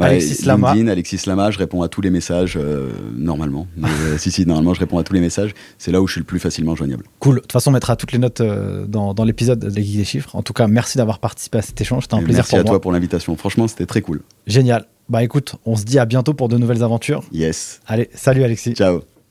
Alexis 0.00 0.46
Lama. 0.46 0.72
LinkedIn, 0.72 0.90
Alexis 0.90 1.20
Lama, 1.26 1.50
je 1.50 1.58
réponds 1.58 1.82
à 1.82 1.88
tous 1.88 2.00
les 2.00 2.08
messages 2.08 2.56
euh, 2.56 2.90
normalement. 3.14 3.66
Euh, 3.84 4.16
si, 4.18 4.30
si, 4.30 4.46
normalement, 4.46 4.72
je 4.72 4.80
réponds 4.80 4.98
à 4.98 5.04
tous 5.04 5.12
les 5.12 5.20
messages. 5.20 5.52
C'est 5.78 5.92
là 5.92 6.00
où 6.00 6.06
je 6.06 6.12
suis 6.12 6.20
le 6.20 6.24
plus 6.24 6.38
facilement 6.38 6.74
joignable. 6.74 7.04
Cool. 7.20 7.36
De 7.36 7.40
toute 7.40 7.52
façon, 7.52 7.70
on 7.70 7.72
mettra 7.74 7.96
toutes 7.96 8.12
les 8.12 8.18
notes 8.18 8.40
euh, 8.40 8.86
dans, 8.86 9.12
l'épisode 9.24 9.58
des 9.58 9.82
Guides 9.82 9.98
des 9.98 10.04
chiffres. 10.04 10.34
En 10.34 10.42
tout 10.42 10.54
cas, 10.54 10.66
merci 10.66 10.96
d'avoir 10.96 11.18
participé 11.18 11.58
à 11.58 11.62
cet 11.62 11.78
échange. 11.80 12.04
C'était 12.04 12.14
un 12.14 12.22
plaisir 12.22 12.44
pour 12.44 12.50
moi. 12.50 12.58
Merci 12.58 12.68
à 12.68 12.70
toi 12.70 12.80
pour 12.80 12.92
l'invitation. 12.92 13.36
Franchement, 13.36 13.68
c'était 13.68 13.86
très 13.86 14.00
cool. 14.00 14.22
Génial. 14.46 14.86
Bah 15.08 15.22
écoute, 15.22 15.56
on 15.66 15.76
se 15.76 15.84
dit 15.84 15.98
à 15.98 16.06
bientôt 16.06 16.32
pour 16.32 16.48
de 16.48 16.56
nouvelles 16.56 16.82
aventures. 16.82 17.22
Yes. 17.30 17.80
Allez, 17.86 18.08
salut 18.14 18.42
Alexis. 18.42 18.72
Ciao. 18.72 19.02